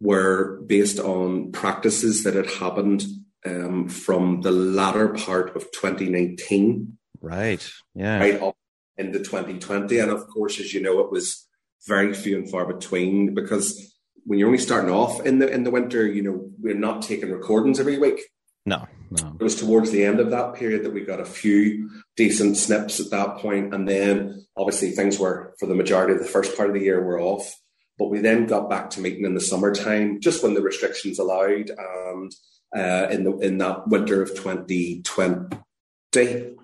were 0.00 0.60
based 0.66 0.98
on 0.98 1.52
practices 1.52 2.24
that 2.24 2.34
had 2.34 2.50
happened 2.50 3.04
um 3.46 3.88
from 3.88 4.40
the 4.42 4.50
latter 4.52 5.08
part 5.08 5.54
of 5.56 5.62
2019 5.72 6.96
Right. 7.22 7.62
Yeah. 7.94 8.18
right 8.18 8.40
up 8.40 8.56
into 8.96 9.18
2020 9.18 9.98
and 9.98 10.10
of 10.10 10.26
course 10.28 10.58
as 10.60 10.72
you 10.72 10.80
know 10.82 11.00
it 11.00 11.10
was 11.10 11.46
very 11.86 12.12
few 12.14 12.36
and 12.38 12.50
far 12.50 12.66
between 12.66 13.34
because 13.34 13.94
when 14.24 14.38
you're 14.38 14.48
only 14.48 14.58
starting 14.58 14.90
off 14.90 15.24
in 15.26 15.38
the 15.38 15.48
in 15.50 15.64
the 15.64 15.70
winter 15.70 16.06
you 16.06 16.22
know 16.22 16.50
we're 16.60 16.74
not 16.74 17.02
taking 17.02 17.30
recordings 17.30 17.80
every 17.80 17.98
week 17.98 18.20
No. 18.66 18.86
No. 19.10 19.36
it 19.40 19.42
was 19.42 19.56
towards 19.56 19.90
the 19.90 20.04
end 20.04 20.20
of 20.20 20.30
that 20.30 20.54
period 20.54 20.84
that 20.84 20.92
we 20.92 21.00
got 21.00 21.18
a 21.18 21.24
few 21.24 21.90
decent 22.16 22.56
snips 22.56 23.00
at 23.00 23.10
that 23.10 23.38
point, 23.38 23.74
and 23.74 23.88
then 23.88 24.46
obviously 24.56 24.92
things 24.92 25.18
were 25.18 25.54
for 25.58 25.66
the 25.66 25.74
majority 25.74 26.12
of 26.14 26.20
the 26.20 26.26
first 26.26 26.56
part 26.56 26.68
of 26.68 26.74
the 26.74 26.82
year 26.82 27.02
were 27.02 27.20
off. 27.20 27.52
But 27.98 28.10
we 28.10 28.20
then 28.20 28.46
got 28.46 28.70
back 28.70 28.90
to 28.90 29.00
meeting 29.00 29.24
in 29.24 29.34
the 29.34 29.40
summertime, 29.40 30.20
just 30.20 30.42
when 30.42 30.54
the 30.54 30.62
restrictions 30.62 31.18
allowed, 31.18 31.70
and 31.70 32.32
uh, 32.74 33.08
in 33.10 33.24
the 33.24 33.36
in 33.38 33.58
that 33.58 33.88
winter 33.88 34.22
of 34.22 34.30
2020, 34.30 35.56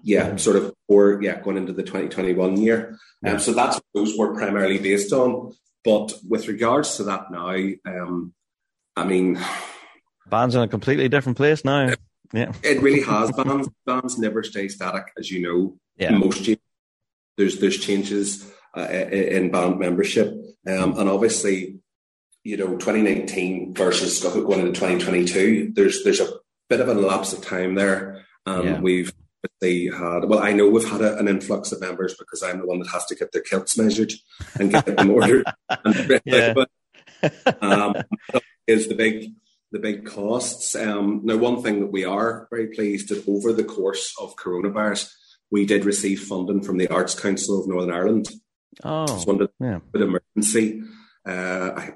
yeah, 0.02 0.36
sort 0.36 0.56
of, 0.56 0.72
or 0.88 1.20
yeah, 1.20 1.40
going 1.40 1.56
into 1.56 1.72
the 1.72 1.82
2021 1.82 2.58
year. 2.58 2.96
Um, 3.26 3.40
so 3.40 3.52
that's 3.52 3.76
what 3.76 3.84
those 3.92 4.16
were 4.16 4.34
primarily 4.34 4.78
based 4.78 5.12
on. 5.12 5.52
But 5.84 6.14
with 6.28 6.48
regards 6.48 6.96
to 6.96 7.04
that 7.04 7.30
now, 7.30 7.56
um, 7.86 8.32
I 8.96 9.04
mean, 9.04 9.38
Band's 10.28 10.54
in 10.54 10.62
a 10.62 10.68
completely 10.68 11.08
different 11.08 11.36
place 11.36 11.64
now. 11.64 11.92
Yeah. 12.32 12.52
it 12.62 12.82
really 12.82 13.02
has. 13.02 13.30
bands 13.32 13.68
bands 13.84 14.18
never 14.18 14.42
stay 14.42 14.68
static, 14.68 15.12
as 15.18 15.30
you 15.30 15.40
know. 15.42 15.78
Yeah. 15.96 16.12
Most 16.16 16.46
years, 16.46 16.58
there's 17.36 17.58
there's 17.58 17.78
changes 17.78 18.50
uh, 18.76 18.80
in 18.88 19.50
band 19.50 19.78
membership, 19.78 20.28
um, 20.66 20.98
and 20.98 21.08
obviously, 21.08 21.78
you 22.44 22.56
know, 22.56 22.76
2019 22.76 23.74
versus 23.74 24.22
going 24.22 24.60
into 24.60 24.72
2022. 24.72 25.72
There's 25.74 26.02
there's 26.04 26.20
a 26.20 26.28
bit 26.68 26.80
of 26.80 26.88
a 26.88 26.94
lapse 26.94 27.32
of 27.32 27.42
time 27.42 27.74
there. 27.74 28.24
Um, 28.46 28.66
Yeah. 28.66 28.80
We've 28.80 29.12
they 29.60 29.84
had 29.84 30.24
well, 30.24 30.40
I 30.40 30.52
know 30.52 30.68
we've 30.68 30.88
had 30.88 31.00
a, 31.02 31.16
an 31.18 31.28
influx 31.28 31.70
of 31.72 31.80
members 31.80 32.14
because 32.18 32.42
I'm 32.42 32.58
the 32.60 32.66
one 32.66 32.80
that 32.80 32.88
has 32.88 33.04
to 33.06 33.14
get 33.14 33.30
their 33.32 33.42
kilts 33.42 33.78
measured 33.78 34.12
and 34.58 34.70
get 34.72 34.84
them 34.86 35.10
ordered. 35.16 35.46
and 35.84 36.20
Yeah. 36.24 36.52
but 36.54 36.68
um, 37.62 37.94
is 38.66 38.88
the 38.88 38.94
big 38.94 39.32
the 39.72 39.78
big 39.78 40.06
costs. 40.06 40.74
Um, 40.74 41.20
now, 41.24 41.36
one 41.36 41.62
thing 41.62 41.80
that 41.80 41.92
we 41.92 42.04
are 42.04 42.46
very 42.50 42.68
pleased 42.68 43.08
that 43.08 43.26
over 43.28 43.52
the 43.52 43.64
course 43.64 44.14
of 44.20 44.36
coronavirus, 44.36 45.10
we 45.50 45.66
did 45.66 45.84
receive 45.84 46.20
funding 46.22 46.62
from 46.62 46.78
the 46.78 46.88
Arts 46.88 47.18
Council 47.18 47.60
of 47.60 47.68
Northern 47.68 47.92
Ireland. 47.92 48.28
Oh. 48.84 49.04
It's 49.04 49.26
one 49.26 49.40
of 49.40 49.50
Yeah. 49.60 49.80
with 49.92 50.02
emergency. 50.02 50.82
Uh, 51.26 51.72
I, 51.76 51.94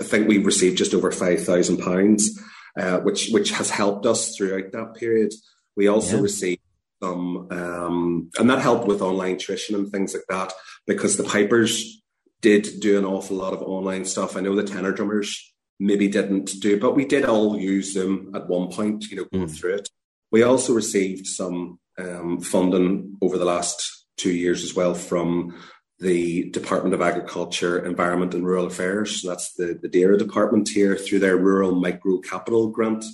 I 0.00 0.04
think 0.04 0.28
we 0.28 0.38
received 0.38 0.78
just 0.78 0.94
over 0.94 1.10
five 1.10 1.44
thousand 1.44 1.78
pounds, 1.78 2.40
uh, 2.78 3.00
which 3.00 3.30
which 3.30 3.50
has 3.52 3.70
helped 3.70 4.06
us 4.06 4.36
throughout 4.36 4.72
that 4.72 4.94
period. 4.94 5.32
We 5.76 5.88
also 5.88 6.16
Yeah. 6.16 6.22
received 6.22 6.60
some, 7.02 7.48
um, 7.50 8.30
and 8.38 8.50
that 8.50 8.60
helped 8.60 8.86
with 8.86 9.00
online 9.02 9.38
tuition 9.38 9.74
and 9.74 9.90
things 9.90 10.14
like 10.14 10.24
that 10.28 10.52
because 10.86 11.16
the 11.16 11.24
pipers 11.24 12.02
did 12.40 12.68
do 12.80 12.98
an 12.98 13.04
awful 13.04 13.36
lot 13.36 13.52
of 13.52 13.62
online 13.62 14.04
stuff. 14.04 14.36
I 14.36 14.40
know 14.40 14.54
the 14.54 14.62
tenor 14.64 14.92
drummers 14.92 15.52
maybe 15.80 16.06
didn't 16.08 16.50
do, 16.60 16.78
but 16.78 16.94
we 16.94 17.04
did 17.04 17.24
all 17.24 17.58
use 17.58 17.94
them 17.94 18.30
at 18.34 18.48
one 18.48 18.68
point. 18.70 19.06
You 19.10 19.16
know, 19.16 19.24
going 19.32 19.48
Mm. 19.48 19.56
through 19.58 19.74
it. 19.76 19.88
We 20.30 20.42
also 20.44 20.72
received 20.74 21.26
some 21.26 21.80
um, 21.98 22.40
funding 22.40 23.16
over 23.20 23.36
the 23.38 23.44
last 23.44 24.06
two 24.16 24.30
years 24.32 24.62
as 24.62 24.76
well 24.76 24.94
from 24.94 25.54
the 25.98 26.48
Department 26.50 26.94
of 26.94 27.02
Agriculture, 27.02 27.84
Environment 27.84 28.32
and 28.34 28.46
Rural 28.46 28.66
Affairs. 28.66 29.22
That's 29.22 29.52
the, 29.54 29.78
the 29.82 29.88
DAERA 29.88 30.18
department 30.18 30.68
here 30.68 30.96
through 30.96 31.18
their 31.18 31.36
Rural 31.36 31.74
Micro 31.74 32.18
Capital 32.20 32.68
Grant. 32.68 33.04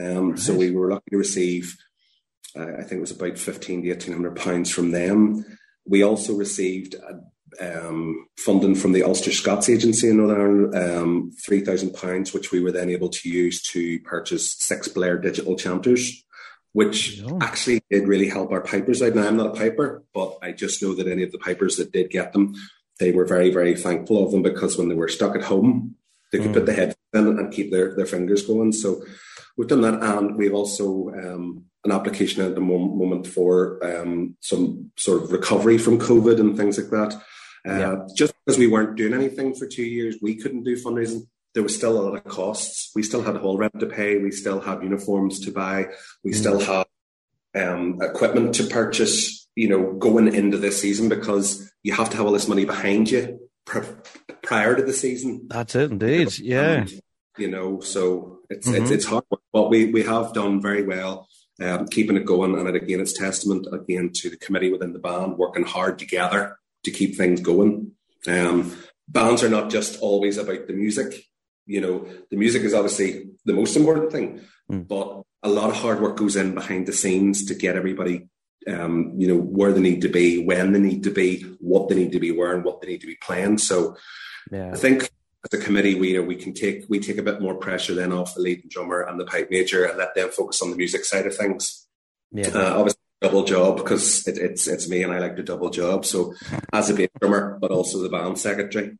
Um, 0.00 0.36
So 0.36 0.54
we 0.54 0.70
were 0.70 0.90
lucky 0.90 1.10
to 1.10 1.18
receive, 1.18 1.76
uh, 2.58 2.72
I 2.78 2.82
think 2.82 2.98
it 2.98 3.00
was 3.08 3.12
about 3.12 3.38
fifteen 3.38 3.82
to 3.82 3.90
eighteen 3.90 4.14
hundred 4.14 4.36
pounds 4.36 4.70
from 4.70 4.90
them. 4.90 5.44
We 5.84 6.02
also 6.02 6.34
received 6.34 6.96
uh, 6.96 7.18
um, 7.60 8.26
funding 8.38 8.74
from 8.74 8.92
the 8.92 9.02
Ulster 9.02 9.32
Scots 9.32 9.68
Agency 9.68 10.08
in 10.08 10.16
Northern 10.18 10.74
Ireland, 10.74 10.74
um, 10.98 11.32
three 11.44 11.60
thousand 11.60 11.94
pounds, 11.94 12.32
which 12.32 12.52
we 12.52 12.60
were 12.60 12.72
then 12.72 12.90
able 12.90 13.08
to 13.10 13.28
use 13.28 13.62
to 13.72 13.98
purchase 14.00 14.56
six 14.58 14.88
Blair 14.88 15.18
digital 15.18 15.56
chanters, 15.56 16.24
which 16.72 17.18
Yeah. 17.18 17.38
actually 17.40 17.80
did 17.90 18.08
really 18.08 18.28
help 18.28 18.52
our 18.52 18.60
pipers 18.60 19.02
out. 19.02 19.14
Now 19.14 19.26
I'm 19.26 19.36
not 19.36 19.56
a 19.56 19.58
piper, 19.58 20.04
but 20.14 20.38
I 20.42 20.52
just 20.52 20.82
know 20.82 20.94
that 20.94 21.08
any 21.08 21.22
of 21.22 21.32
the 21.32 21.38
pipers 21.38 21.76
that 21.76 21.92
did 21.92 22.10
get 22.10 22.32
them, 22.32 22.54
they 23.00 23.12
were 23.12 23.26
very, 23.26 23.50
very 23.50 23.74
thankful 23.76 24.24
of 24.24 24.30
them 24.32 24.42
because 24.42 24.76
when 24.78 24.88
they 24.88 24.94
were 24.94 25.08
stuck 25.08 25.34
at 25.36 25.44
home, 25.44 25.96
they 26.32 26.38
could 26.38 26.50
Mm. 26.50 26.54
put 26.54 26.66
the 26.66 26.72
headphones 26.72 26.96
in 27.14 27.38
and 27.38 27.52
keep 27.52 27.70
their, 27.70 27.94
their 27.96 28.06
fingers 28.06 28.42
going. 28.46 28.72
So 28.72 29.02
we've 29.56 29.68
done 29.68 29.80
that, 29.82 30.02
and 30.02 30.36
we've 30.36 30.54
also 30.54 31.10
um, 31.10 31.64
an 31.84 31.92
application 31.92 32.42
at 32.42 32.54
the 32.54 32.60
moment 32.60 33.26
for 33.26 33.78
um, 33.82 34.36
some 34.40 34.90
sort 34.96 35.22
of 35.22 35.30
recovery 35.32 35.78
from 35.78 35.98
COVID 35.98 36.40
and 36.40 36.56
things 36.56 36.76
like 36.78 36.90
that. 36.90 37.18
Uh, 37.66 37.78
yeah. 37.78 37.96
Just 38.14 38.34
because 38.44 38.58
we 38.58 38.66
weren't 38.66 38.96
doing 38.96 39.14
anything 39.14 39.54
for 39.54 39.66
two 39.66 39.84
years, 39.84 40.16
we 40.22 40.36
couldn't 40.36 40.64
do 40.64 40.76
fundraising. 40.76 41.26
There 41.54 41.62
was 41.62 41.74
still 41.74 41.98
a 41.98 42.02
lot 42.02 42.16
of 42.16 42.24
costs. 42.24 42.90
We 42.94 43.02
still 43.02 43.22
had 43.22 43.36
hall 43.36 43.56
rent 43.56 43.80
to 43.80 43.86
pay. 43.86 44.18
We 44.18 44.30
still 44.30 44.60
had 44.60 44.82
uniforms 44.82 45.40
to 45.40 45.50
buy. 45.50 45.86
We 46.22 46.32
mm. 46.32 46.34
still 46.34 46.60
had 46.60 46.86
um, 47.54 47.98
equipment 48.02 48.54
to 48.56 48.64
purchase. 48.64 49.48
You 49.56 49.70
know, 49.70 49.92
going 49.94 50.34
into 50.34 50.58
this 50.58 50.82
season 50.82 51.08
because 51.08 51.72
you 51.82 51.94
have 51.94 52.10
to 52.10 52.18
have 52.18 52.26
all 52.26 52.32
this 52.32 52.46
money 52.46 52.66
behind 52.66 53.10
you 53.10 53.40
pr- 53.64 53.84
prior 54.42 54.76
to 54.76 54.82
the 54.82 54.92
season. 54.92 55.46
That's 55.48 55.74
it, 55.74 55.90
indeed. 55.90 56.38
Yeah. 56.38 56.72
And, 56.72 57.00
you 57.38 57.48
know, 57.48 57.80
so 57.80 58.40
it's 58.50 58.68
mm-hmm. 58.68 58.82
it's 58.82 58.90
it's 58.90 59.04
hard, 59.06 59.24
but 59.54 59.70
we 59.70 59.86
we 59.86 60.02
have 60.02 60.34
done 60.34 60.60
very 60.60 60.82
well. 60.82 61.26
Um, 61.58 61.88
keeping 61.88 62.18
it 62.18 62.26
going, 62.26 62.54
and 62.54 62.68
it, 62.68 62.74
again, 62.74 63.00
it's 63.00 63.14
testament 63.14 63.66
again 63.72 64.10
to 64.16 64.28
the 64.28 64.36
committee 64.36 64.70
within 64.70 64.92
the 64.92 64.98
band 64.98 65.38
working 65.38 65.64
hard 65.64 65.98
together 65.98 66.58
to 66.86 66.90
keep 66.90 67.16
things 67.16 67.40
going. 67.40 67.92
Um, 68.26 68.74
bands 69.08 69.42
are 69.42 69.48
not 69.48 69.70
just 69.70 70.00
always 70.00 70.38
about 70.38 70.66
the 70.66 70.72
music. 70.72 71.24
You 71.66 71.80
know, 71.80 72.08
the 72.30 72.36
music 72.36 72.62
is 72.62 72.74
obviously 72.74 73.30
the 73.44 73.52
most 73.52 73.76
important 73.76 74.12
thing, 74.12 74.40
mm. 74.70 74.86
but 74.86 75.22
a 75.42 75.48
lot 75.48 75.70
of 75.70 75.76
hard 75.76 76.00
work 76.00 76.16
goes 76.16 76.36
in 76.36 76.54
behind 76.54 76.86
the 76.86 76.92
scenes 76.92 77.44
to 77.46 77.54
get 77.54 77.76
everybody, 77.76 78.28
um, 78.68 79.14
you 79.16 79.26
know, 79.26 79.36
where 79.36 79.72
they 79.72 79.80
need 79.80 80.02
to 80.02 80.08
be, 80.08 80.44
when 80.44 80.72
they 80.72 80.78
need 80.78 81.02
to 81.04 81.10
be, 81.10 81.42
what 81.60 81.88
they 81.88 81.96
need 81.96 82.12
to 82.12 82.20
be 82.20 82.30
wearing, 82.30 82.62
what 82.62 82.80
they 82.80 82.86
need 82.86 83.00
to 83.00 83.06
be 83.06 83.18
playing. 83.20 83.58
So, 83.58 83.96
yeah. 84.50 84.70
I 84.72 84.76
think 84.76 85.10
as 85.44 85.60
a 85.60 85.62
committee, 85.62 85.96
we 85.96 86.10
you 86.10 86.20
know 86.20 86.26
we 86.26 86.36
can 86.36 86.54
take 86.54 86.84
we 86.88 87.00
take 87.00 87.18
a 87.18 87.22
bit 87.22 87.40
more 87.40 87.56
pressure 87.56 87.94
then 87.94 88.12
off 88.12 88.34
the 88.34 88.40
lead 88.40 88.62
and 88.62 88.70
drummer 88.70 89.02
and 89.02 89.18
the 89.18 89.26
pipe 89.26 89.50
major 89.50 89.84
and 89.84 89.98
let 89.98 90.14
them 90.14 90.30
focus 90.30 90.62
on 90.62 90.70
the 90.70 90.76
music 90.76 91.04
side 91.04 91.26
of 91.26 91.36
things. 91.36 91.86
Yeah, 92.30 92.48
uh, 92.48 92.78
obviously 92.78 93.00
double 93.20 93.44
job 93.44 93.76
because 93.76 94.26
it, 94.26 94.38
it's 94.38 94.66
it's 94.66 94.88
me 94.88 95.02
and 95.02 95.12
I 95.12 95.18
like 95.18 95.36
to 95.36 95.42
double 95.42 95.70
job. 95.70 96.04
So 96.04 96.34
as 96.72 96.90
a 96.90 96.94
bass 96.94 97.08
drummer, 97.20 97.58
but 97.60 97.70
also 97.70 98.02
the 98.02 98.08
band 98.08 98.38
secretary. 98.38 98.98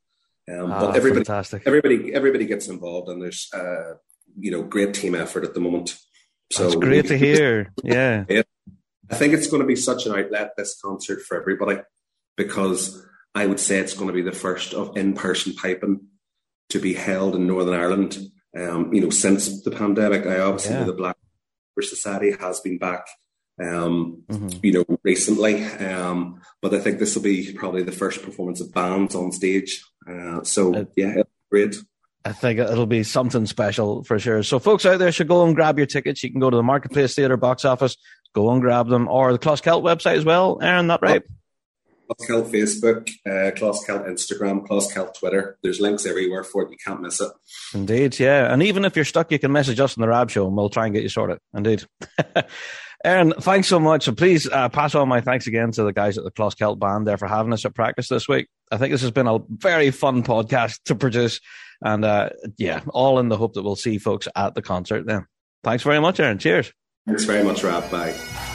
Um, 0.48 0.70
ah, 0.70 0.80
but 0.80 0.96
everybody, 0.96 1.24
fantastic. 1.24 1.62
everybody, 1.66 2.14
everybody 2.14 2.46
gets 2.46 2.68
involved, 2.68 3.08
and 3.08 3.20
there's 3.20 3.48
uh, 3.52 3.94
you 4.38 4.50
know 4.50 4.62
great 4.62 4.94
team 4.94 5.14
effort 5.14 5.44
at 5.44 5.54
the 5.54 5.60
moment. 5.60 5.96
So 6.52 6.64
That's 6.64 6.76
great 6.76 7.06
to 7.08 7.18
hear. 7.18 7.72
Yeah. 7.82 8.24
I 9.10 9.14
think 9.14 9.34
it's 9.34 9.46
going 9.46 9.62
to 9.62 9.66
be 9.66 9.76
such 9.76 10.06
an 10.06 10.12
outlet 10.12 10.52
this 10.56 10.80
concert 10.80 11.22
for 11.22 11.40
everybody 11.40 11.80
because 12.36 13.04
I 13.34 13.46
would 13.46 13.60
say 13.60 13.78
it's 13.78 13.94
going 13.94 14.08
to 14.08 14.12
be 14.12 14.22
the 14.22 14.32
first 14.32 14.74
of 14.74 14.96
in-person 14.96 15.54
piping 15.54 16.06
to 16.70 16.80
be 16.80 16.94
held 16.94 17.34
in 17.34 17.46
Northern 17.46 17.74
Ireland. 17.74 18.18
Um, 18.56 18.92
you 18.92 19.00
know, 19.00 19.10
since 19.10 19.62
the 19.62 19.70
pandemic, 19.70 20.26
I 20.26 20.40
obviously 20.40 20.74
yeah. 20.74 20.84
the 20.84 20.92
Black 20.92 21.16
Society 21.80 22.32
has 22.40 22.60
been 22.60 22.78
back. 22.78 23.06
Um, 23.60 24.22
mm-hmm. 24.28 24.58
you 24.62 24.72
know, 24.72 24.98
recently, 25.02 25.64
um, 25.64 26.40
but 26.60 26.74
I 26.74 26.78
think 26.78 26.98
this 26.98 27.14
will 27.14 27.22
be 27.22 27.54
probably 27.54 27.82
the 27.82 27.92
first 27.92 28.22
performance 28.22 28.60
of 28.60 28.72
bands 28.72 29.14
on 29.14 29.32
stage. 29.32 29.82
Uh, 30.06 30.42
so 30.44 30.74
uh, 30.74 30.84
yeah, 30.94 31.22
great. 31.50 31.74
I 32.26 32.32
think 32.32 32.58
it'll 32.58 32.86
be 32.86 33.04
something 33.04 33.46
special 33.46 34.02
for 34.02 34.18
sure. 34.18 34.42
So, 34.42 34.58
folks 34.58 34.84
out 34.84 34.98
there 34.98 35.12
should 35.12 35.28
go 35.28 35.46
and 35.46 35.54
grab 35.54 35.78
your 35.78 35.86
tickets. 35.86 36.22
You 36.24 36.30
can 36.30 36.40
go 36.40 36.50
to 36.50 36.56
the 36.56 36.62
Marketplace 36.62 37.14
Theatre 37.14 37.36
box 37.36 37.64
office, 37.64 37.96
go 38.34 38.50
and 38.50 38.60
grab 38.60 38.88
them, 38.88 39.06
or 39.08 39.32
the 39.32 39.38
Closkelt 39.38 39.82
website 39.82 40.16
as 40.16 40.24
well. 40.24 40.58
Aaron, 40.60 40.88
that 40.88 41.00
right? 41.02 41.22
Closkelt 42.10 42.50
Facebook, 42.50 43.10
uh, 43.26 43.52
Closkelt 43.52 44.08
Instagram, 44.08 44.66
Closkelt 44.66 45.14
Twitter. 45.18 45.58
There's 45.62 45.80
links 45.80 46.04
everywhere 46.04 46.44
for 46.44 46.62
it. 46.62 46.70
You 46.70 46.76
can't 46.84 47.00
miss 47.00 47.20
it. 47.20 47.30
Indeed, 47.74 48.18
yeah. 48.18 48.52
And 48.52 48.62
even 48.62 48.84
if 48.84 48.96
you're 48.96 49.04
stuck, 49.04 49.30
you 49.32 49.38
can 49.38 49.52
message 49.52 49.80
us 49.80 49.96
in 49.96 50.00
the 50.00 50.08
Rab 50.08 50.30
Show 50.30 50.46
and 50.46 50.56
we'll 50.56 50.68
try 50.68 50.86
and 50.86 50.94
get 50.94 51.02
you 51.02 51.08
sorted. 51.08 51.38
Indeed. 51.54 51.84
Aaron, 53.06 53.32
thanks 53.38 53.68
so 53.68 53.78
much. 53.78 54.08
And 54.08 54.18
please 54.18 54.48
uh, 54.50 54.68
pass 54.68 54.96
on 54.96 55.08
my 55.08 55.20
thanks 55.20 55.46
again 55.46 55.70
to 55.70 55.84
the 55.84 55.92
guys 55.92 56.18
at 56.18 56.24
the 56.24 56.32
Closkelt 56.32 56.80
Band 56.80 57.06
there 57.06 57.16
for 57.16 57.28
having 57.28 57.52
us 57.52 57.64
at 57.64 57.72
practice 57.72 58.08
this 58.08 58.26
week. 58.26 58.48
I 58.72 58.78
think 58.78 58.90
this 58.90 59.02
has 59.02 59.12
been 59.12 59.28
a 59.28 59.38
very 59.48 59.92
fun 59.92 60.24
podcast 60.24 60.80
to 60.86 60.96
produce. 60.96 61.40
And 61.80 62.04
uh, 62.04 62.30
yeah, 62.58 62.80
all 62.88 63.20
in 63.20 63.28
the 63.28 63.36
hope 63.36 63.54
that 63.54 63.62
we'll 63.62 63.76
see 63.76 63.98
folks 63.98 64.26
at 64.34 64.56
the 64.56 64.62
concert 64.62 65.06
then. 65.06 65.26
Thanks 65.62 65.84
very 65.84 66.00
much, 66.00 66.18
Aaron. 66.18 66.38
Cheers. 66.38 66.72
Thanks 67.06 67.22
very 67.22 67.44
much, 67.44 67.62
Rab. 67.62 67.88
Bye. 67.92 68.45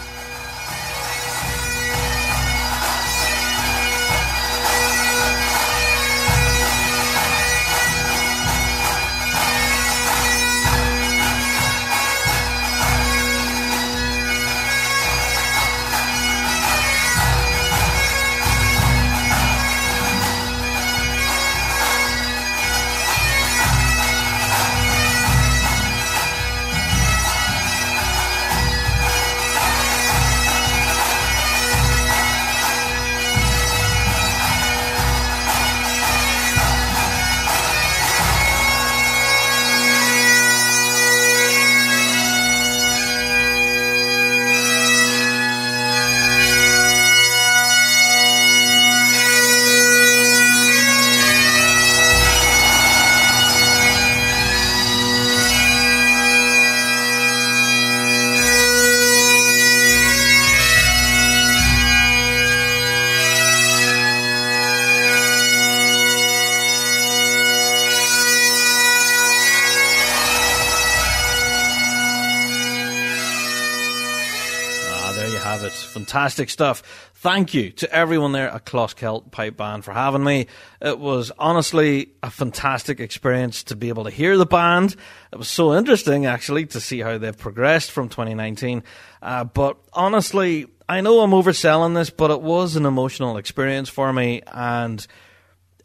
Fantastic 76.41 76.49
stuff. 76.49 77.11
Thank 77.15 77.53
you 77.53 77.69
to 77.71 77.93
everyone 77.93 78.31
there 78.31 78.49
at 78.49 78.65
Closkelt 78.65 79.29
Pipe 79.31 79.57
Band 79.57 79.85
for 79.85 79.91
having 79.91 80.23
me. 80.23 80.47
It 80.81 80.97
was 80.97 81.31
honestly 81.37 82.13
a 82.23 82.31
fantastic 82.31 82.99
experience 82.99 83.63
to 83.65 83.75
be 83.75 83.89
able 83.89 84.05
to 84.05 84.09
hear 84.09 84.37
the 84.37 84.45
band. 84.47 84.95
It 85.31 85.37
was 85.37 85.47
so 85.47 85.75
interesting, 85.75 86.25
actually, 86.25 86.65
to 86.67 86.79
see 86.79 86.99
how 86.99 87.19
they've 87.19 87.37
progressed 87.37 87.91
from 87.91 88.09
2019. 88.09 88.83
Uh, 89.21 89.43
but 89.43 89.77
honestly, 89.93 90.65
I 90.89 91.01
know 91.01 91.19
I'm 91.19 91.31
overselling 91.31 91.93
this, 91.93 92.09
but 92.09 92.31
it 92.31 92.41
was 92.41 92.75
an 92.75 92.85
emotional 92.85 93.37
experience 93.37 93.87
for 93.89 94.11
me. 94.11 94.41
And 94.47 95.05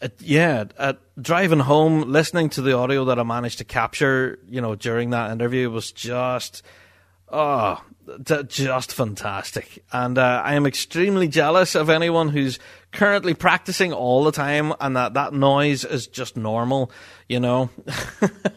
it, 0.00 0.22
yeah, 0.22 0.64
at 0.78 0.98
driving 1.20 1.60
home, 1.60 2.12
listening 2.12 2.48
to 2.50 2.62
the 2.62 2.72
audio 2.72 3.04
that 3.06 3.18
I 3.18 3.24
managed 3.24 3.58
to 3.58 3.64
capture, 3.64 4.38
you 4.48 4.62
know, 4.62 4.74
during 4.74 5.10
that 5.10 5.32
interview 5.32 5.68
was 5.70 5.92
just, 5.92 6.62
oh, 7.28 7.82
just 8.48 8.92
fantastic. 8.92 9.84
And 9.92 10.18
uh, 10.18 10.42
I 10.44 10.54
am 10.54 10.66
extremely 10.66 11.28
jealous 11.28 11.74
of 11.74 11.90
anyone 11.90 12.28
who's 12.28 12.58
currently 12.92 13.34
practicing 13.34 13.92
all 13.92 14.24
the 14.24 14.32
time 14.32 14.72
and 14.80 14.96
that 14.96 15.14
that 15.14 15.32
noise 15.32 15.84
is 15.84 16.06
just 16.06 16.36
normal, 16.36 16.90
you 17.28 17.40
know. 17.40 17.70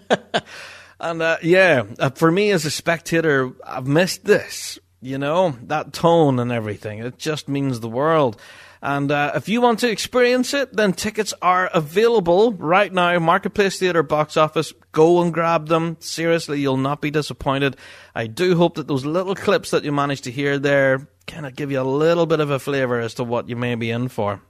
and 0.99 1.21
uh, 1.21 1.37
yeah, 1.41 1.83
uh, 1.99 2.09
for 2.11 2.31
me 2.31 2.51
as 2.51 2.65
a 2.65 2.71
spectator, 2.71 3.51
I've 3.65 3.87
missed 3.87 4.25
this, 4.25 4.79
you 5.01 5.17
know, 5.17 5.57
that 5.63 5.93
tone 5.93 6.39
and 6.39 6.51
everything. 6.51 6.99
It 6.99 7.17
just 7.17 7.47
means 7.47 7.79
the 7.79 7.89
world. 7.89 8.39
And 8.81 9.11
uh, 9.11 9.33
if 9.35 9.49
you 9.49 9.59
want 9.59 9.79
to 9.79 9.89
experience 9.89 10.53
it, 10.53 10.73
then 10.73 10.93
tickets 10.93 11.33
are 11.41 11.69
available 11.73 12.53
right 12.53 12.91
now. 12.91 13.19
Marketplace 13.19 13.77
Theatre 13.77 14.03
box 14.03 14.37
office. 14.37 14.73
Go 14.91 15.21
and 15.21 15.33
grab 15.33 15.67
them. 15.67 15.97
Seriously, 15.99 16.61
you'll 16.61 16.77
not 16.77 17.01
be 17.01 17.11
disappointed. 17.11 17.75
I 18.15 18.27
do 18.27 18.55
hope 18.55 18.75
that 18.75 18.87
those 18.87 19.05
little 19.05 19.35
clips 19.35 19.71
that 19.71 19.83
you 19.83 19.91
managed 19.91 20.23
to 20.25 20.31
hear 20.31 20.57
there 20.57 21.09
kind 21.27 21.45
of 21.45 21.55
give 21.55 21.71
you 21.71 21.81
a 21.81 21.83
little 21.83 22.25
bit 22.25 22.39
of 22.39 22.49
a 22.49 22.59
flavour 22.59 22.99
as 22.99 23.15
to 23.15 23.23
what 23.23 23.49
you 23.49 23.55
may 23.55 23.75
be 23.75 23.91
in 23.91 24.07
for. 24.07 24.41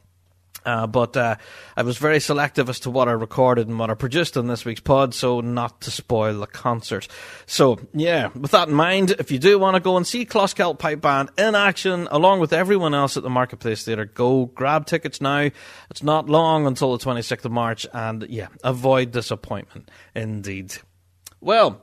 Uh, 0.65 0.87
but 0.87 1.15
uh, 1.15 1.35
I 1.75 1.83
was 1.83 1.97
very 1.97 2.19
selective 2.19 2.69
as 2.69 2.79
to 2.81 2.89
what 2.89 3.07
I 3.07 3.11
recorded 3.11 3.67
and 3.67 3.79
what 3.79 3.89
I 3.89 3.93
produced 3.93 4.37
in 4.37 4.47
this 4.47 4.65
week's 4.65 4.81
pod, 4.81 5.13
so 5.13 5.41
not 5.41 5.81
to 5.81 5.91
spoil 5.91 6.39
the 6.39 6.47
concert. 6.47 7.07
So, 7.45 7.79
yeah, 7.93 8.29
with 8.35 8.51
that 8.51 8.67
in 8.67 8.73
mind, 8.73 9.11
if 9.11 9.31
you 9.31 9.39
do 9.39 9.57
want 9.57 9.75
to 9.75 9.79
go 9.79 9.97
and 9.97 10.05
see 10.05 10.25
Closkelt 10.25 10.79
Pipe 10.79 11.01
Band 11.01 11.29
in 11.37 11.55
action, 11.55 12.07
along 12.11 12.39
with 12.39 12.53
everyone 12.53 12.93
else 12.93 13.17
at 13.17 13.23
the 13.23 13.29
Marketplace 13.29 13.83
Theatre, 13.83 14.05
go 14.05 14.45
grab 14.45 14.85
tickets 14.85 15.21
now. 15.21 15.49
It's 15.89 16.03
not 16.03 16.29
long 16.29 16.67
until 16.67 16.97
the 16.97 17.03
26th 17.03 17.45
of 17.45 17.51
March, 17.51 17.87
and 17.93 18.25
yeah, 18.29 18.47
avoid 18.63 19.11
disappointment, 19.11 19.89
indeed. 20.15 20.75
Well, 21.41 21.81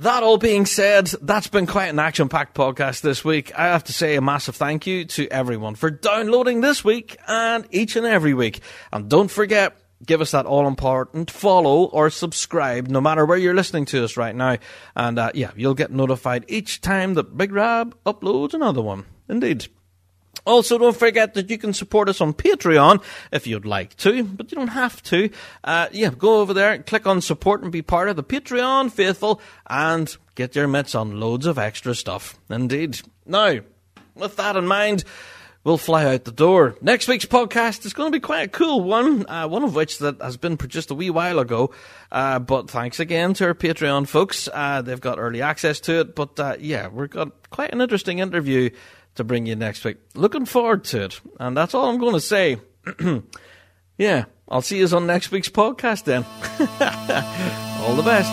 That 0.00 0.22
all 0.22 0.38
being 0.38 0.64
said, 0.64 1.08
that's 1.20 1.48
been 1.48 1.66
quite 1.66 1.88
an 1.88 1.98
action 1.98 2.28
packed 2.28 2.56
podcast 2.56 3.02
this 3.02 3.24
week. 3.24 3.52
I 3.58 3.64
have 3.66 3.84
to 3.84 3.92
say 3.92 4.16
a 4.16 4.20
massive 4.20 4.56
thank 4.56 4.86
you 4.86 5.04
to 5.04 5.28
everyone 5.28 5.74
for 5.74 5.90
downloading 5.90 6.62
this 6.62 6.82
week 6.82 7.18
and 7.28 7.66
each 7.70 7.96
and 7.96 8.06
every 8.06 8.32
week. 8.32 8.60
And 8.92 9.10
don't 9.10 9.30
forget, 9.30 9.76
give 10.04 10.20
us 10.20 10.30
that 10.30 10.46
all 10.46 10.66
important 10.66 11.30
follow 11.30 11.84
or 11.84 12.08
subscribe 12.08 12.88
no 12.88 13.00
matter 13.00 13.26
where 13.26 13.36
you're 13.38 13.54
listening 13.54 13.84
to 13.86 14.02
us 14.02 14.16
right 14.16 14.34
now. 14.34 14.56
And 14.96 15.18
uh, 15.18 15.32
yeah, 15.34 15.50
you'll 15.54 15.74
get 15.74 15.90
notified 15.90 16.46
each 16.48 16.80
time 16.80 17.14
that 17.14 17.36
Big 17.36 17.52
Rab 17.52 17.96
uploads 18.04 18.54
another 18.54 18.80
one. 18.82 19.04
Indeed. 19.28 19.68
Also, 20.46 20.78
don't 20.78 20.96
forget 20.96 21.34
that 21.34 21.50
you 21.50 21.58
can 21.58 21.72
support 21.72 22.08
us 22.08 22.20
on 22.20 22.32
Patreon 22.32 23.02
if 23.32 23.46
you'd 23.46 23.66
like 23.66 23.96
to, 23.98 24.24
but 24.24 24.50
you 24.50 24.56
don't 24.56 24.68
have 24.68 25.02
to. 25.04 25.30
Uh, 25.62 25.88
yeah, 25.92 26.10
go 26.10 26.40
over 26.40 26.54
there, 26.54 26.78
click 26.78 27.06
on 27.06 27.20
support 27.20 27.62
and 27.62 27.72
be 27.72 27.82
part 27.82 28.08
of 28.08 28.16
the 28.16 28.24
Patreon 28.24 28.90
faithful 28.90 29.40
and 29.68 30.16
get 30.34 30.56
your 30.56 30.68
mitts 30.68 30.94
on 30.94 31.20
loads 31.20 31.46
of 31.46 31.58
extra 31.58 31.94
stuff. 31.94 32.38
Indeed. 32.48 33.00
Now, 33.26 33.60
with 34.14 34.36
that 34.36 34.56
in 34.56 34.66
mind, 34.66 35.04
we'll 35.64 35.78
fly 35.78 36.04
out 36.06 36.24
the 36.24 36.32
door. 36.32 36.76
Next 36.80 37.08
week's 37.08 37.26
podcast 37.26 37.84
is 37.84 37.92
going 37.92 38.10
to 38.10 38.16
be 38.16 38.20
quite 38.20 38.46
a 38.46 38.50
cool 38.50 38.82
one, 38.82 39.28
uh, 39.28 39.46
one 39.48 39.64
of 39.64 39.74
which 39.74 39.98
that 39.98 40.20
has 40.22 40.36
been 40.36 40.56
produced 40.56 40.90
a 40.90 40.94
wee 40.94 41.10
while 41.10 41.38
ago. 41.38 41.70
Uh, 42.10 42.38
but 42.38 42.70
thanks 42.70 43.00
again 43.00 43.34
to 43.34 43.46
our 43.46 43.54
Patreon 43.54 44.06
folks. 44.08 44.48
Uh, 44.52 44.82
they've 44.82 45.00
got 45.00 45.18
early 45.18 45.42
access 45.42 45.80
to 45.80 46.00
it. 46.00 46.14
But 46.14 46.40
uh, 46.40 46.56
yeah, 46.58 46.88
we've 46.88 47.10
got 47.10 47.50
quite 47.50 47.72
an 47.72 47.80
interesting 47.80 48.20
interview 48.20 48.70
to 49.20 49.24
bring 49.24 49.46
you 49.46 49.54
next 49.54 49.84
week. 49.84 49.98
Looking 50.14 50.46
forward 50.46 50.84
to 50.84 51.04
it. 51.04 51.20
And 51.38 51.56
that's 51.56 51.74
all 51.74 51.88
I'm 51.88 51.98
going 51.98 52.14
to 52.14 52.20
say. 52.20 52.58
yeah, 53.98 54.24
I'll 54.48 54.62
see 54.62 54.78
you 54.78 54.88
on 54.88 55.06
next 55.06 55.30
week's 55.30 55.50
podcast 55.50 56.04
then. 56.04 56.24
all 57.84 57.94
the 57.94 58.02
best. 58.02 58.30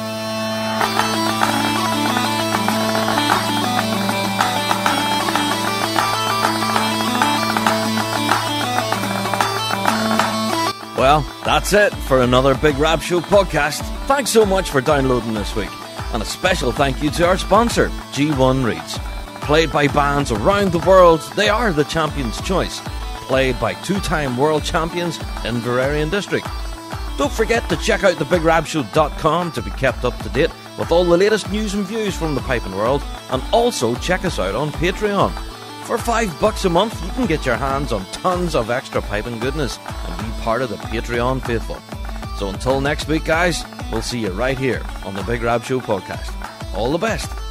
Well, 10.98 11.22
that's 11.46 11.74
it 11.74 11.94
for 11.94 12.22
another 12.22 12.56
Big 12.56 12.78
Rab 12.78 13.02
Show 13.02 13.20
podcast. 13.20 13.82
Thanks 14.08 14.32
so 14.32 14.46
much 14.46 14.72
for 14.72 14.82
downloading 14.82 15.36
this 15.36 15.56
week. 15.56 15.70
And 16.14 16.24
a 16.24 16.26
special 16.26 16.72
thank 16.72 17.04
you 17.04 17.12
to 17.12 17.28
our 17.28 17.38
sponsor, 17.38 17.90
G1 18.14 18.66
Reeds. 18.66 19.17
Played 19.48 19.72
by 19.72 19.88
bands 19.88 20.30
around 20.34 20.74
the 20.74 20.86
world, 20.86 21.22
they 21.38 21.48
are 21.48 21.72
the 21.72 21.86
champion's 21.86 22.42
choice. 22.42 22.82
Played 23.30 23.58
by 23.62 23.76
two 23.76 24.02
time 24.02 24.36
world 24.36 24.62
champions 24.62 25.20
Inveraray 25.46 26.02
and 26.02 26.12
District. 26.12 26.46
Don't 27.18 27.32
forget 27.32 27.68
to 27.70 27.78
check 27.78 28.04
out 28.04 28.18
thebigrabshow.com 28.18 29.54
to 29.54 29.62
be 29.62 29.72
kept 29.72 30.04
up 30.04 30.22
to 30.24 30.30
date 30.30 30.52
with 30.78 30.92
all 30.92 31.06
the 31.06 31.16
latest 31.16 31.50
news 31.50 31.76
and 31.76 31.86
views 31.86 32.14
from 32.14 32.36
the 32.36 32.42
piping 32.42 32.76
world, 32.76 33.02
and 33.30 33.42
also 33.54 33.96
check 33.96 34.26
us 34.26 34.38
out 34.38 34.54
on 34.54 34.70
Patreon. 34.70 35.32
For 35.86 35.98
five 35.98 36.38
bucks 36.42 36.66
a 36.66 36.70
month, 36.70 37.02
you 37.06 37.12
can 37.14 37.26
get 37.26 37.46
your 37.46 37.56
hands 37.56 37.94
on 37.94 38.04
tons 38.08 38.54
of 38.54 38.70
extra 38.70 39.02
piping 39.02 39.40
goodness 39.40 39.80
and 39.88 40.26
be 40.26 40.42
part 40.42 40.62
of 40.62 40.70
the 40.70 40.76
Patreon 40.76 41.42
faithful. 41.46 41.78
So 42.38 42.50
until 42.50 42.82
next 42.82 43.08
week, 43.08 43.24
guys, 43.24 43.64
we'll 43.94 44.02
see 44.02 44.20
you 44.20 44.32
right 44.32 44.58
here 44.58 44.82
on 45.06 45.16
the 45.16 45.24
Big 45.24 45.42
Rab 45.42 45.64
Show 45.64 45.80
podcast. 45.80 46.34
All 46.76 46.92
the 46.92 46.98
best. 46.98 47.47